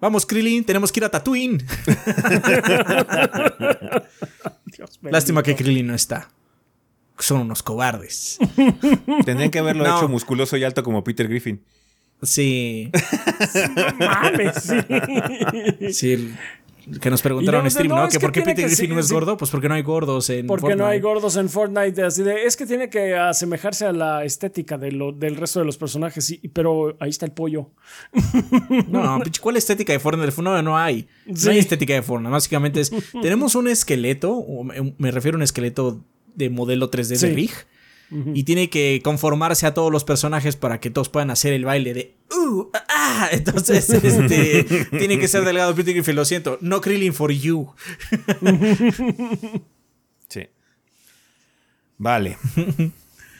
Vamos, 0.02 0.26
Krillin, 0.26 0.64
tenemos 0.64 0.92
que 0.92 1.00
ir 1.00 1.06
a 1.06 1.10
Tatooine. 1.10 1.60
Lástima 5.04 5.44
que 5.44 5.56
Krillin 5.56 5.86
no 5.88 5.94
está. 5.94 6.30
Son 7.20 7.42
unos 7.42 7.62
cobardes. 7.62 8.40
Tendrían 9.24 9.52
que 9.52 9.60
haberlo 9.60 9.86
hecho 9.98 10.08
musculoso 10.08 10.58
y 10.58 10.64
alto 10.64 10.82
como 10.84 11.04
Peter 11.04 11.28
Griffin. 11.28 11.64
Sí. 12.24 12.92
no 13.76 14.08
mames, 14.08 14.56
sí. 14.64 15.94
Sí, 15.94 16.34
que 17.00 17.10
nos 17.10 17.22
preguntaron 17.22 17.66
en 17.66 17.72
stream, 17.72 17.90
¿no? 17.90 18.10
que 18.10 18.20
por 18.20 18.32
qué 18.32 18.42
Peter 18.42 18.66
Griffin 18.66 18.90
no 18.90 19.00
es 19.00 19.12
gordo, 19.12 19.38
pues 19.38 19.52
porque 19.52 19.70
no 19.70 19.76
hay 19.76 19.82
gordos 19.82 20.30
en 20.30 20.48
porque 20.48 20.62
Fortnite. 20.62 20.84
no 20.84 20.88
hay 20.88 21.00
gordos 21.00 21.36
en 21.38 21.50
Fortnite. 21.50 22.04
Así 22.04 22.24
de, 22.24 22.46
es 22.46 22.58
que 22.58 22.66
tiene 22.66 22.90
que 22.90 23.16
asemejarse 23.16 23.86
a 23.86 23.94
la 23.94 24.26
estética 24.26 24.78
de 24.78 24.92
lo, 24.92 25.12
del 25.12 25.36
resto 25.36 25.60
de 25.60 25.66
los 25.66 25.78
personajes, 25.78 26.40
pero 26.54 26.96
ahí 27.00 27.10
está 27.10 27.26
el 27.26 27.32
pollo. 27.32 27.70
No, 28.88 29.20
¿cuál 29.42 29.58
estética 29.58 29.94
de 29.94 30.00
Fortnite? 30.00 30.42
No, 30.42 30.62
no 30.62 30.78
hay. 30.78 31.08
No 31.26 31.52
hay 31.52 31.60
estética 31.60 31.94
de 31.94 32.02
Fortnite. 32.02 32.32
Básicamente 32.32 32.82
es, 32.82 32.92
tenemos 33.22 33.56
un 33.56 33.68
esqueleto, 33.68 34.46
me 34.98 35.12
refiero 35.12 35.36
a 35.36 35.40
un 35.40 35.44
esqueleto 35.44 36.04
de 36.36 36.50
modelo 36.50 36.90
3D 36.90 37.20
de 37.20 37.34
Rig, 37.34 37.52
y 38.12 38.44
tiene 38.44 38.70
que 38.70 39.00
conformarse 39.04 39.66
a 39.66 39.74
todos 39.74 39.92
los 39.92 40.04
personajes 40.04 40.58
para 40.58 40.82
que 40.82 40.90
todos 40.90 41.08
puedan 41.08 41.32
hacer 41.32 41.54
el 41.54 41.64
baile 41.64 41.94
de 41.94 42.16
uh, 42.30 42.70
ah, 42.90 43.30
entonces 43.32 43.90
este, 44.04 44.66
tiene 44.98 45.18
que 45.18 45.30
ser 45.30 45.46
delgado 45.46 45.74
Peter 45.76 45.94
Griffin, 45.94 46.16
lo 46.16 46.26
siento, 46.26 46.58
no 46.62 46.82
Krillin 46.82 47.14
for 47.14 47.32
you. 47.32 47.74
sí. 50.28 50.48
Vale. 51.98 52.38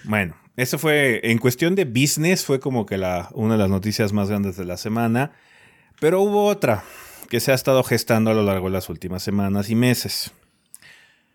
bueno, 0.06 0.36
eso 0.56 0.78
fue 0.78 1.20
en 1.24 1.38
cuestión 1.38 1.76
de 1.76 1.84
business 1.84 2.46
fue 2.46 2.62
como 2.62 2.86
que 2.86 2.98
la 2.98 3.30
una 3.34 3.56
de 3.56 3.60
las 3.60 3.70
noticias 3.70 4.14
más 4.14 4.30
grandes 4.30 4.56
de 4.56 4.64
la 4.64 4.78
semana, 4.78 5.34
pero 6.00 6.22
hubo 6.22 6.46
otra 6.46 6.86
que 7.30 7.42
se 7.42 7.52
ha 7.52 7.56
estado 7.56 7.84
gestando 7.84 8.32
a 8.32 8.34
lo 8.34 8.44
largo 8.44 8.68
de 8.68 8.74
las 8.74 8.88
últimas 8.88 9.22
semanas 9.22 9.70
y 9.70 9.76
meses. 9.76 10.32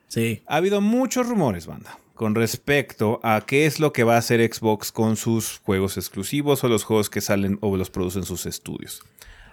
Sí. 0.08 0.42
Ha 0.46 0.56
habido 0.56 0.80
muchos 0.80 1.26
rumores, 1.26 1.66
banda 1.66 1.98
con 2.16 2.34
respecto 2.34 3.20
a 3.22 3.44
qué 3.46 3.66
es 3.66 3.78
lo 3.78 3.92
que 3.92 4.02
va 4.02 4.16
a 4.16 4.18
hacer 4.18 4.40
Xbox 4.52 4.90
con 4.90 5.16
sus 5.16 5.58
juegos 5.58 5.96
exclusivos 5.96 6.64
o 6.64 6.68
los 6.68 6.82
juegos 6.82 7.08
que 7.08 7.20
salen 7.20 7.58
o 7.60 7.76
los 7.76 7.90
producen 7.90 8.24
sus 8.24 8.46
estudios. 8.46 9.02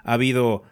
Ha 0.04 0.14
habido 0.14 0.64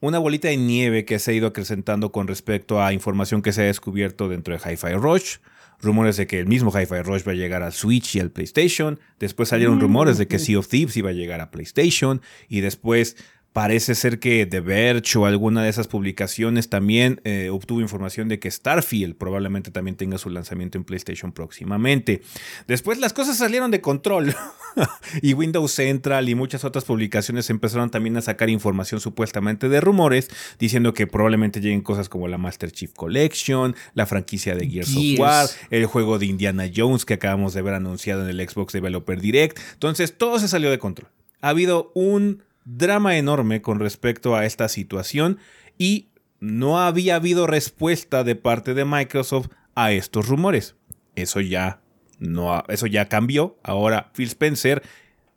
una 0.00 0.18
bolita 0.18 0.48
de 0.48 0.56
nieve 0.56 1.04
que 1.04 1.18
se 1.18 1.32
ha 1.32 1.34
ido 1.34 1.48
acrecentando 1.48 2.12
con 2.12 2.28
respecto 2.28 2.80
a 2.80 2.92
información 2.92 3.42
que 3.42 3.52
se 3.52 3.62
ha 3.62 3.64
descubierto 3.64 4.28
dentro 4.28 4.56
de 4.56 4.60
Hi-Fi 4.60 4.92
Rush. 4.92 5.38
Rumores 5.80 6.16
de 6.16 6.26
que 6.26 6.38
el 6.38 6.46
mismo 6.46 6.70
Hi-Fi 6.70 7.02
Rush 7.02 7.26
va 7.26 7.32
a 7.32 7.36
llegar 7.36 7.62
al 7.62 7.72
Switch 7.72 8.16
y 8.16 8.20
al 8.20 8.30
PlayStation. 8.30 9.00
Después 9.18 9.48
salieron 9.48 9.80
rumores 9.80 10.18
de 10.18 10.26
que 10.26 10.38
Sea 10.38 10.58
of 10.58 10.68
Thieves 10.68 10.96
iba 10.96 11.10
a 11.10 11.14
llegar 11.14 11.40
a 11.40 11.50
PlayStation. 11.50 12.20
Y 12.48 12.60
después 12.60 13.16
Parece 13.58 13.96
ser 13.96 14.20
que 14.20 14.46
The 14.46 14.60
Verge 14.60 15.18
o 15.18 15.26
alguna 15.26 15.64
de 15.64 15.68
esas 15.68 15.88
publicaciones 15.88 16.68
también 16.68 17.20
eh, 17.24 17.50
obtuvo 17.50 17.80
información 17.80 18.28
de 18.28 18.38
que 18.38 18.48
Starfield 18.48 19.16
probablemente 19.16 19.72
también 19.72 19.96
tenga 19.96 20.16
su 20.16 20.30
lanzamiento 20.30 20.78
en 20.78 20.84
PlayStation 20.84 21.32
próximamente. 21.32 22.22
Después 22.68 22.98
las 22.98 23.12
cosas 23.12 23.36
salieron 23.36 23.72
de 23.72 23.80
control 23.80 24.32
y 25.22 25.32
Windows 25.32 25.72
Central 25.72 26.28
y 26.28 26.36
muchas 26.36 26.62
otras 26.62 26.84
publicaciones 26.84 27.50
empezaron 27.50 27.90
también 27.90 28.16
a 28.16 28.20
sacar 28.20 28.48
información 28.48 29.00
supuestamente 29.00 29.68
de 29.68 29.80
rumores 29.80 30.30
diciendo 30.60 30.94
que 30.94 31.08
probablemente 31.08 31.60
lleguen 31.60 31.80
cosas 31.80 32.08
como 32.08 32.28
la 32.28 32.38
Master 32.38 32.70
Chief 32.70 32.92
Collection, 32.94 33.74
la 33.92 34.06
franquicia 34.06 34.54
de 34.54 34.68
Gears, 34.68 34.94
of 34.94 35.18
War, 35.18 35.48
el 35.70 35.86
juego 35.86 36.20
de 36.20 36.26
Indiana 36.26 36.70
Jones 36.72 37.04
que 37.04 37.14
acabamos 37.14 37.54
de 37.54 37.62
ver 37.62 37.74
anunciado 37.74 38.22
en 38.22 38.28
el 38.28 38.48
Xbox 38.48 38.72
Developer 38.72 39.20
Direct. 39.20 39.58
Entonces 39.72 40.16
todo 40.16 40.38
se 40.38 40.46
salió 40.46 40.70
de 40.70 40.78
control. 40.78 41.10
Ha 41.40 41.48
habido 41.48 41.90
un 41.96 42.46
drama 42.76 43.16
enorme 43.16 43.62
con 43.62 43.80
respecto 43.80 44.36
a 44.36 44.44
esta 44.44 44.68
situación 44.68 45.38
y 45.78 46.08
no 46.40 46.80
había 46.80 47.16
habido 47.16 47.46
respuesta 47.46 48.24
de 48.24 48.36
parte 48.36 48.74
de 48.74 48.84
Microsoft 48.84 49.48
a 49.74 49.92
estos 49.92 50.28
rumores. 50.28 50.76
Eso 51.16 51.40
ya 51.40 51.80
no 52.18 52.62
eso 52.68 52.86
ya 52.86 53.08
cambió. 53.08 53.56
Ahora 53.62 54.10
Phil 54.14 54.28
Spencer 54.28 54.82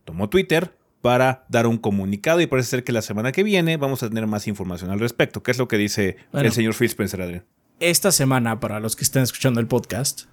tomó 0.03 0.29
Twitter 0.29 0.75
para 1.01 1.45
dar 1.49 1.67
un 1.67 1.77
comunicado 1.77 2.41
y 2.41 2.47
parece 2.47 2.69
ser 2.69 2.83
que 2.83 2.91
la 2.91 3.01
semana 3.01 3.31
que 3.31 3.43
viene 3.43 3.77
vamos 3.77 4.03
a 4.03 4.09
tener 4.09 4.27
más 4.27 4.47
información 4.47 4.91
al 4.91 4.99
respecto. 4.99 5.41
¿Qué 5.41 5.51
es 5.51 5.57
lo 5.57 5.67
que 5.67 5.77
dice 5.77 6.17
el 6.33 6.51
señor 6.51 6.75
Phil 6.75 6.87
Spencer, 6.87 7.21
Adrián? 7.21 7.45
Esta 7.79 8.11
semana, 8.11 8.59
para 8.59 8.79
los 8.79 8.95
que 8.95 9.03
estén 9.03 9.23
escuchando 9.23 9.59
el 9.59 9.67
podcast, 9.67 10.25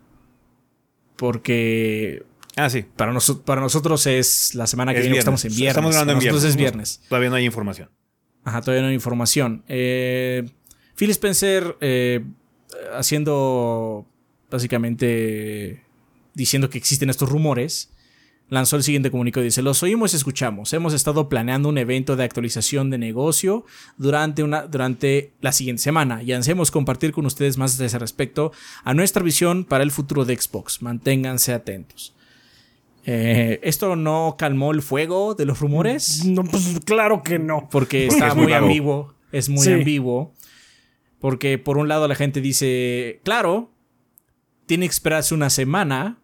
porque 1.16 2.22
Ah, 2.58 2.70
sí. 2.70 2.84
Para, 2.96 3.16
para 3.44 3.60
nosotros 3.60 4.06
es 4.06 4.54
la 4.54 4.66
semana 4.66 4.92
que 4.92 5.00
viene, 5.00 5.18
estamos 5.18 5.44
en 5.44 5.52
viernes. 5.52 5.70
Estamos 5.70 5.90
grabando 5.92 6.12
en 6.14 6.18
viernes. 6.18 6.44
es 6.44 6.56
viernes. 6.56 7.00
Todavía 7.08 7.30
no 7.30 7.36
hay 7.36 7.44
información. 7.44 7.90
Ajá, 8.44 8.60
todavía 8.60 8.82
no 8.82 8.88
hay 8.88 8.94
información. 8.94 9.62
Eh, 9.68 10.48
Phil 10.96 11.10
Spencer 11.10 11.76
eh, 11.80 12.24
haciendo 12.94 14.06
básicamente 14.50 15.84
diciendo 16.34 16.70
que 16.70 16.78
existen 16.78 17.10
estos 17.10 17.28
rumores, 17.28 17.90
lanzó 18.48 18.76
el 18.76 18.82
siguiente 18.82 19.10
comunicado 19.10 19.44
y 19.44 19.48
dice, 19.48 19.62
los 19.62 19.82
oímos 19.82 20.12
y 20.12 20.16
escuchamos. 20.16 20.72
Hemos 20.72 20.94
estado 20.94 21.28
planeando 21.28 21.68
un 21.68 21.78
evento 21.78 22.16
de 22.16 22.24
actualización 22.24 22.90
de 22.90 22.98
negocio 22.98 23.64
durante, 23.96 24.42
una, 24.42 24.62
durante 24.62 25.32
la 25.40 25.52
siguiente 25.52 25.82
semana 25.82 26.22
y 26.22 26.32
ansiamos 26.32 26.70
compartir 26.70 27.12
con 27.12 27.26
ustedes 27.26 27.58
más 27.58 27.76
de 27.76 27.86
ese 27.86 27.98
respecto 27.98 28.52
a 28.84 28.94
nuestra 28.94 29.22
visión 29.22 29.64
para 29.64 29.84
el 29.84 29.90
futuro 29.90 30.24
de 30.24 30.36
Xbox. 30.36 30.80
Manténganse 30.80 31.52
atentos. 31.52 32.14
Eh, 33.10 33.58
¿Esto 33.62 33.96
no 33.96 34.36
calmó 34.38 34.70
el 34.70 34.82
fuego 34.82 35.34
de 35.34 35.46
los 35.46 35.60
rumores? 35.60 36.26
No, 36.26 36.44
pues 36.44 36.78
claro 36.84 37.22
que 37.22 37.38
no. 37.38 37.66
Porque, 37.70 38.06
está 38.06 38.34
muy, 38.34 38.52
ambiguo. 38.52 39.14
Es 39.32 39.48
muy 39.48 39.66
ambiguo. 39.66 40.34
Porque 41.18 41.56
por 41.56 41.78
un 41.78 41.88
lado 41.88 42.06
la 42.06 42.14
gente 42.14 42.42
dice, 42.42 43.22
claro, 43.24 43.72
tiene 44.66 44.86
que 44.86 44.92
esperarse 44.92 45.34
una 45.34 45.48
semana 45.48 46.18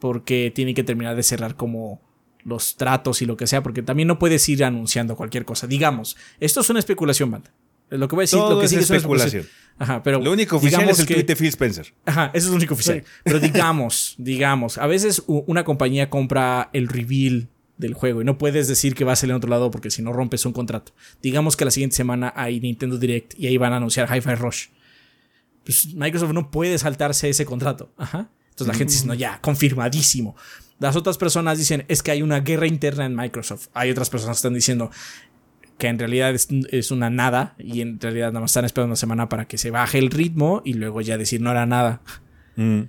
porque 0.00 0.50
tiene 0.52 0.74
que 0.74 0.82
terminar 0.82 1.14
de 1.14 1.22
cerrar 1.22 1.54
como 1.54 2.02
los 2.42 2.74
tratos 2.76 3.22
y 3.22 3.26
lo 3.26 3.36
que 3.36 3.46
sea, 3.46 3.62
porque 3.62 3.82
también 3.82 4.08
no 4.08 4.18
puedes 4.18 4.48
ir 4.48 4.64
anunciando 4.64 5.14
cualquier 5.14 5.44
cosa. 5.44 5.68
Digamos, 5.68 6.16
esto 6.40 6.62
es 6.62 6.68
una 6.68 6.80
especulación, 6.80 7.30
banda. 7.30 7.54
Lo 7.90 8.08
que 8.08 8.16
voy 8.16 8.22
a 8.22 8.24
decir, 8.24 8.40
lo 8.40 8.58
que 8.58 8.66
es 8.66 8.72
especulación. 8.72 9.46
Ajá, 9.78 10.02
pero 10.02 10.20
lo 10.20 10.32
único 10.32 10.56
oficial 10.56 10.88
es 10.88 11.00
el 11.00 11.06
tweet 11.06 11.24
de 11.24 11.36
Phil 11.36 11.48
Spencer. 11.48 11.92
Ajá, 12.06 12.30
eso 12.32 12.46
es 12.46 12.50
lo 12.50 12.56
único 12.56 12.74
oficial. 12.74 13.02
Pero 13.24 13.40
digamos, 13.40 14.14
digamos, 14.18 14.78
a 14.78 14.86
veces 14.86 15.22
una 15.26 15.64
compañía 15.64 16.10
compra 16.10 16.70
el 16.72 16.88
reveal 16.88 17.48
del 17.76 17.94
juego 17.94 18.22
y 18.22 18.24
no 18.24 18.38
puedes 18.38 18.68
decir 18.68 18.94
que 18.94 19.04
va 19.04 19.12
a 19.12 19.16
salir 19.16 19.32
en 19.32 19.36
otro 19.36 19.50
lado 19.50 19.70
porque 19.70 19.90
si 19.90 20.00
no 20.00 20.12
rompes 20.12 20.46
un 20.46 20.52
contrato. 20.52 20.92
Digamos 21.22 21.56
que 21.56 21.64
la 21.64 21.70
siguiente 21.70 21.96
semana 21.96 22.32
hay 22.36 22.60
Nintendo 22.60 22.98
Direct 22.98 23.38
y 23.38 23.48
ahí 23.48 23.56
van 23.56 23.72
a 23.72 23.76
anunciar 23.76 24.08
Hi-Fi 24.14 24.36
Rush. 24.36 24.66
Pues 25.64 25.94
Microsoft 25.94 26.32
no 26.32 26.50
puede 26.50 26.78
saltarse 26.78 27.28
ese 27.28 27.44
contrato. 27.44 27.92
Ajá. 27.96 28.30
Entonces 28.50 28.68
la 28.68 28.74
gente 28.74 28.92
dice, 28.92 29.06
no, 29.06 29.14
ya, 29.14 29.40
confirmadísimo. 29.40 30.36
Las 30.78 30.94
otras 30.94 31.18
personas 31.18 31.58
dicen, 31.58 31.84
es 31.88 32.02
que 32.02 32.12
hay 32.12 32.22
una 32.22 32.40
guerra 32.40 32.68
interna 32.68 33.06
en 33.06 33.16
Microsoft. 33.16 33.68
Hay 33.74 33.90
otras 33.90 34.10
personas 34.10 34.36
que 34.36 34.38
están 34.38 34.54
diciendo, 34.54 34.90
que 35.78 35.88
en 35.88 35.98
realidad 35.98 36.34
es, 36.34 36.90
una 36.90 37.10
nada 37.10 37.54
y 37.58 37.80
en 37.80 38.00
realidad 38.00 38.28
nada 38.28 38.40
más 38.40 38.50
están 38.50 38.64
esperando 38.64 38.90
una 38.90 38.96
semana 38.96 39.28
para 39.28 39.46
que 39.46 39.58
se 39.58 39.70
baje 39.70 39.98
el 39.98 40.10
ritmo 40.10 40.62
y 40.64 40.74
luego 40.74 41.00
ya 41.00 41.18
decir 41.18 41.40
no 41.40 41.50
era 41.50 41.66
nada. 41.66 42.02
Mm. 42.56 42.82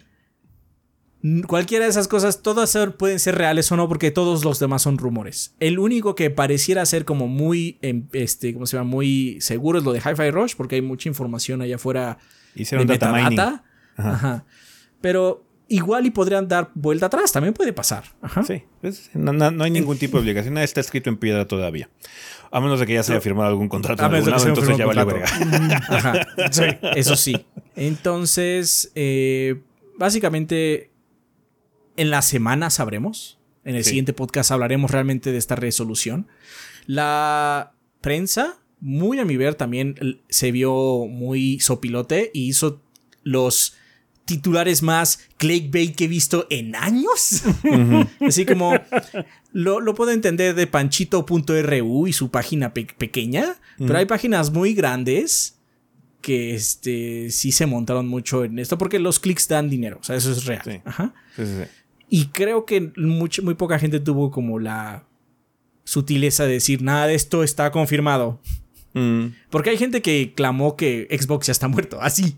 Cualquiera 1.47 1.85
de 1.85 1.89
esas 1.89 2.07
cosas, 2.07 2.43
todas 2.43 2.77
pueden 2.99 3.19
ser 3.19 3.35
reales 3.35 3.71
o 3.71 3.75
no, 3.75 3.87
porque 3.87 4.11
todos 4.11 4.45
los 4.45 4.59
demás 4.59 4.83
son 4.83 4.99
rumores. 4.99 5.55
El 5.59 5.79
único 5.79 6.13
que 6.13 6.29
pareciera 6.29 6.85
ser 6.85 7.03
como 7.03 7.27
muy, 7.27 7.79
em, 7.81 8.07
este, 8.13 8.53
¿cómo 8.53 8.67
se 8.67 8.77
llama? 8.77 8.91
Muy 8.91 9.41
seguro 9.41 9.79
es 9.79 9.85
lo 9.85 9.91
de 9.91 9.99
Hi-Fi 9.99 10.29
Rush, 10.29 10.53
porque 10.55 10.75
hay 10.75 10.83
mucha 10.83 11.09
información 11.09 11.63
allá 11.63 11.77
afuera 11.77 12.19
Hicieron 12.53 12.85
de 12.85 12.93
metadata. 12.93 13.63
Ajá. 13.97 14.45
Pero 15.01 15.44
igual 15.67 16.05
y 16.05 16.11
podrían 16.11 16.47
dar 16.47 16.69
vuelta 16.73 17.07
atrás, 17.07 17.31
también 17.31 17.53
puede 17.53 17.73
pasar. 17.73 18.03
Ajá. 18.21 18.43
Sí, 18.43 18.63
pues, 18.81 19.09
no, 19.13 19.33
no, 19.33 19.63
hay 19.63 19.71
ningún 19.71 19.97
tipo 19.97 20.17
de 20.17 20.23
obligación, 20.23 20.53
nada 20.53 20.63
está 20.63 20.81
escrito 20.81 21.09
en 21.09 21.17
piedra 21.17 21.47
todavía. 21.47 21.89
A 22.51 22.61
menos 22.61 22.79
de 22.79 22.85
que 22.85 22.93
ya 22.93 23.03
se 23.03 23.11
haya 23.11 23.21
firmado 23.21 23.49
algún 23.49 23.67
contrato 23.67 24.07
lado, 24.07 24.47
entonces 24.47 24.77
ya 24.77 24.85
vale 24.85 25.03
verga. 25.03 25.25
Ajá. 25.89 26.27
Sí, 26.51 26.63
eso 26.95 27.15
sí. 27.15 27.45
Entonces, 27.75 28.91
eh, 28.95 29.61
básicamente, 29.97 30.91
en 31.97 32.09
la 32.09 32.21
semana 32.21 32.69
sabremos. 32.69 33.39
En 33.63 33.75
el 33.75 33.83
siguiente 33.83 34.13
podcast 34.13 34.51
hablaremos 34.51 34.91
realmente 34.91 35.31
de 35.31 35.39
esta 35.39 35.55
resolución. 35.55 36.27
La 36.85 37.73
prensa, 37.99 38.59
muy 38.79 39.17
a 39.17 39.25
mi 39.25 39.37
ver, 39.37 39.55
también 39.55 40.21
se 40.29 40.51
vio 40.51 41.07
muy 41.07 41.59
sopilote 41.59 42.29
y 42.31 42.47
hizo 42.47 42.83
los 43.23 43.75
titulares 44.25 44.81
más 44.81 45.19
clickbait 45.37 45.95
que 45.95 46.05
he 46.05 46.07
visto 46.07 46.47
en 46.49 46.75
años. 46.75 47.43
Así 48.19 48.45
como 48.45 48.73
lo, 49.53 49.95
puedo 49.95 50.11
entender 50.11 50.55
de 50.55 50.67
panchito.ru 50.67 52.07
y 52.07 52.13
su 52.13 52.29
página 52.29 52.73
pequeña, 52.73 53.55
pero 53.77 53.97
hay 53.97 54.05
páginas 54.05 54.51
muy 54.51 54.73
grandes 54.73 55.59
que 56.21 56.55
este, 56.55 57.29
sí 57.29 57.51
se 57.51 57.67
montaron 57.67 58.07
mucho 58.07 58.43
en 58.43 58.57
esto 58.57 58.79
porque 58.79 58.97
los 58.97 59.19
clics 59.19 59.47
dan 59.47 59.69
dinero, 59.69 59.99
o 60.01 60.03
sea, 60.03 60.15
eso 60.15 60.31
es 60.31 60.45
real. 60.45 60.81
y 62.09 62.25
creo 62.27 62.65
que 62.65 62.91
muy 62.97 63.53
poca 63.53 63.77
gente 63.77 63.99
tuvo 63.99 64.31
como 64.31 64.59
la 64.59 65.05
sutileza 65.83 66.45
de 66.45 66.53
decir, 66.53 66.81
nada 66.81 67.07
de 67.07 67.15
esto 67.15 67.43
está 67.43 67.71
confirmado. 67.71 68.41
Porque 69.49 69.71
hay 69.71 69.77
gente 69.77 70.01
que 70.01 70.33
clamó 70.33 70.77
que 70.77 71.07
Xbox 71.11 71.47
ya 71.47 71.51
está 71.51 71.67
muerto, 71.67 72.01
así. 72.01 72.37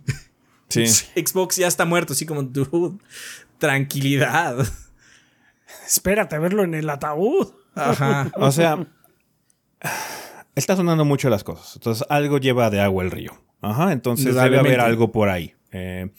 Xbox 0.70 1.56
ya 1.56 1.68
está 1.68 1.86
muerto, 1.86 2.14
así 2.14 2.26
como, 2.26 2.44
dude, 2.44 2.98
tranquilidad. 3.58 4.68
Espérate 5.86 6.36
a 6.36 6.40
verlo 6.40 6.64
en 6.64 6.74
el 6.74 6.90
ataúd. 6.90 7.48
Ajá. 7.76 8.32
o 8.36 8.52
sea, 8.52 8.88
está 10.56 10.76
sonando 10.76 11.06
mucho 11.06 11.30
las 11.30 11.44
cosas. 11.44 11.76
Entonces, 11.76 12.06
algo 12.10 12.38
lleva 12.40 12.70
de 12.70 12.82
agua 12.82 13.04
el 13.04 13.12
río. 13.12 13.32
Ajá. 13.62 13.92
Entonces, 13.92 14.36
debe 14.36 14.60
haber 14.60 14.80
algo 14.80 15.12
por 15.12 15.30
ahí. 15.30 15.56
Eh, 15.72 16.10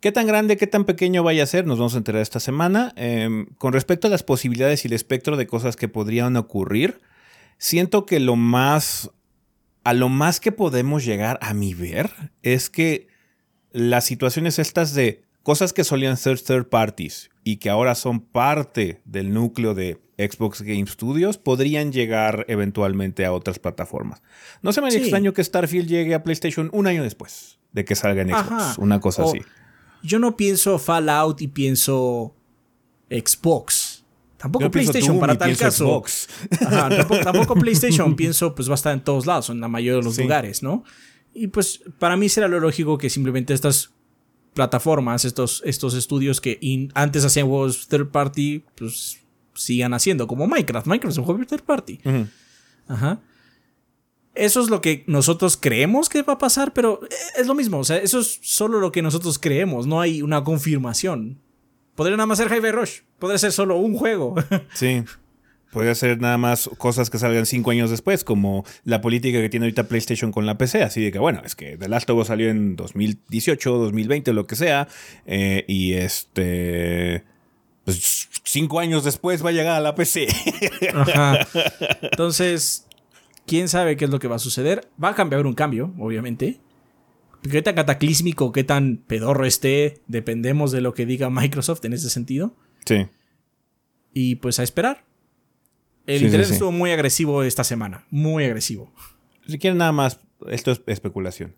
¿Qué 0.00 0.12
tan 0.12 0.26
grande, 0.26 0.56
qué 0.56 0.66
tan 0.66 0.84
pequeño 0.86 1.22
vaya 1.22 1.42
a 1.42 1.46
ser? 1.46 1.66
Nos 1.66 1.78
vamos 1.78 1.94
a 1.94 1.98
enterar 1.98 2.22
esta 2.22 2.40
semana. 2.40 2.92
Em, 2.96 3.46
con 3.58 3.74
respecto 3.74 4.06
a 4.06 4.10
las 4.10 4.22
posibilidades 4.22 4.84
y 4.84 4.88
el 4.88 4.94
espectro 4.94 5.36
de 5.36 5.46
cosas 5.46 5.76
que 5.76 5.88
podrían 5.88 6.36
ocurrir, 6.36 7.00
siento 7.58 8.06
que 8.06 8.20
lo 8.20 8.36
más. 8.36 9.10
A 9.82 9.94
lo 9.94 10.10
más 10.10 10.40
que 10.40 10.52
podemos 10.52 11.06
llegar 11.06 11.38
a 11.40 11.54
mi 11.54 11.72
ver 11.72 12.10
es 12.42 12.68
que 12.68 13.09
las 13.72 14.04
situaciones 14.04 14.58
estas 14.58 14.94
de 14.94 15.22
cosas 15.42 15.72
que 15.72 15.84
solían 15.84 16.16
ser 16.16 16.40
third 16.40 16.66
parties 16.68 17.30
y 17.44 17.56
que 17.56 17.70
ahora 17.70 17.94
son 17.94 18.20
parte 18.20 19.00
del 19.04 19.32
núcleo 19.32 19.74
de 19.74 19.98
Xbox 20.18 20.60
Game 20.62 20.86
Studios 20.86 21.38
podrían 21.38 21.92
llegar 21.92 22.44
eventualmente 22.48 23.24
a 23.24 23.32
otras 23.32 23.58
plataformas. 23.58 24.20
No 24.60 24.72
se 24.72 24.82
me 24.82 24.90
Sí. 24.90 24.98
extraño 24.98 25.32
que 25.32 25.42
Starfield 25.42 25.88
llegue 25.88 26.14
a 26.14 26.22
PlayStation 26.22 26.68
un 26.72 26.86
año 26.86 27.02
después 27.02 27.58
de 27.72 27.84
que 27.86 27.94
salga 27.94 28.20
en 28.22 28.28
Xbox, 28.28 28.50
Ajá. 28.52 28.74
una 28.78 29.00
cosa 29.00 29.24
O- 29.24 29.28
así. 29.30 29.38
Yo 30.02 30.18
no 30.18 30.36
pienso 30.36 30.78
Fallout 30.78 31.40
y 31.40 31.48
pienso 31.48 32.34
Xbox. 33.10 34.04
Tampoco 34.36 34.64
Yo 34.66 34.70
PlayStation 34.70 35.08
Doom 35.14 35.20
para 35.20 35.36
tal 35.36 35.56
caso. 35.56 35.84
Xbox. 35.86 36.28
Ajá, 36.66 36.88
tampoco, 36.88 37.20
tampoco 37.22 37.54
PlayStation 37.60 38.16
pienso 38.16 38.54
pues 38.54 38.68
va 38.68 38.72
a 38.72 38.76
estar 38.76 38.92
en 38.94 39.00
todos 39.02 39.26
lados, 39.26 39.50
en 39.50 39.60
la 39.60 39.68
mayoría 39.68 39.98
de 39.98 40.02
los 40.04 40.14
Sí. 40.16 40.22
lugares, 40.22 40.62
¿no? 40.62 40.84
Y 41.34 41.46
pues 41.48 41.80
para 41.98 42.16
mí 42.16 42.28
será 42.28 42.48
lo 42.48 42.60
lógico 42.60 42.98
que 42.98 43.08
simplemente 43.10 43.54
estas 43.54 43.90
plataformas, 44.54 45.24
estos, 45.24 45.62
estos 45.64 45.94
estudios 45.94 46.40
que 46.40 46.58
in- 46.60 46.90
antes 46.94 47.24
hacían 47.24 47.46
juegos 47.46 47.86
third 47.88 48.08
party, 48.10 48.64
pues 48.76 49.18
sigan 49.54 49.94
haciendo, 49.94 50.26
como 50.26 50.46
Minecraft. 50.46 50.86
Minecraft 50.86 51.12
es 51.12 51.18
un 51.18 51.24
juego 51.24 51.44
third 51.46 51.62
party. 51.62 52.00
Ajá. 52.88 53.20
Eso 54.34 54.60
es 54.60 54.70
lo 54.70 54.80
que 54.80 55.04
nosotros 55.06 55.56
creemos 55.56 56.08
que 56.08 56.22
va 56.22 56.34
a 56.34 56.38
pasar, 56.38 56.72
pero 56.72 57.00
es 57.36 57.46
lo 57.46 57.54
mismo. 57.54 57.78
O 57.78 57.84
sea, 57.84 57.98
eso 57.98 58.20
es 58.20 58.38
solo 58.42 58.78
lo 58.80 58.92
que 58.92 59.02
nosotros 59.02 59.38
creemos. 59.38 59.86
No 59.86 60.00
hay 60.00 60.22
una 60.22 60.42
confirmación. 60.44 61.38
Podría 61.94 62.16
nada 62.16 62.26
más 62.26 62.38
ser 62.38 62.46
Hyper 62.52 62.74
Rush. 62.74 63.00
Podría 63.18 63.38
ser 63.38 63.52
solo 63.52 63.76
un 63.76 63.94
juego. 63.96 64.34
Sí. 64.74 65.02
Podría 65.72 65.94
ser 65.94 66.20
nada 66.20 66.36
más 66.36 66.68
cosas 66.78 67.10
que 67.10 67.18
salgan 67.18 67.46
cinco 67.46 67.70
años 67.70 67.90
después, 67.90 68.24
como 68.24 68.64
la 68.84 69.00
política 69.00 69.40
que 69.40 69.48
tiene 69.48 69.66
ahorita 69.66 69.84
PlayStation 69.84 70.32
con 70.32 70.44
la 70.44 70.58
PC. 70.58 70.82
Así 70.82 71.02
de 71.02 71.12
que, 71.12 71.18
bueno, 71.18 71.42
es 71.44 71.54
que 71.54 71.76
The 71.76 71.88
Last 71.88 72.10
of 72.10 72.18
Us 72.18 72.26
salió 72.26 72.50
en 72.50 72.74
2018, 72.74 73.78
2020, 73.78 74.32
lo 74.32 74.46
que 74.46 74.56
sea. 74.56 74.88
eh, 75.26 75.64
y 75.68 75.92
este. 75.92 77.24
Pues 77.84 78.28
cinco 78.44 78.80
años 78.80 79.04
después 79.04 79.44
va 79.44 79.50
a 79.50 79.52
llegar 79.52 79.76
a 79.76 79.80
la 79.80 79.94
PC. 79.94 80.26
Ajá. 80.94 81.46
Entonces, 82.02 82.86
quién 83.46 83.68
sabe 83.68 83.96
qué 83.96 84.04
es 84.04 84.10
lo 84.10 84.18
que 84.18 84.28
va 84.28 84.36
a 84.36 84.40
suceder. 84.40 84.88
Va 85.02 85.10
a 85.10 85.14
cambiar 85.14 85.46
un 85.46 85.54
cambio, 85.54 85.94
obviamente. 85.98 86.60
Qué 87.48 87.62
tan 87.62 87.74
cataclísmico, 87.74 88.52
qué 88.52 88.64
tan 88.64 88.98
pedorro 88.98 89.46
esté, 89.46 90.02
dependemos 90.08 90.72
de 90.72 90.82
lo 90.82 90.92
que 90.92 91.06
diga 91.06 91.30
Microsoft 91.30 91.84
en 91.86 91.94
ese 91.94 92.10
sentido. 92.10 92.54
Sí. 92.84 93.06
Y 94.12 94.36
pues 94.36 94.58
a 94.58 94.62
esperar. 94.62 95.04
El 96.10 96.18
Sí, 96.18 96.18
sí, 96.20 96.24
internet 96.26 96.46
sí. 96.48 96.52
estuvo 96.54 96.72
muy 96.72 96.90
agresivo 96.90 97.42
esta 97.42 97.62
semana. 97.64 98.04
Muy 98.10 98.44
agresivo. 98.44 98.90
Si 99.46 99.58
quieren 99.58 99.78
nada 99.78 99.92
más, 99.92 100.20
esto 100.48 100.72
es 100.72 100.82
especulación. 100.86 101.54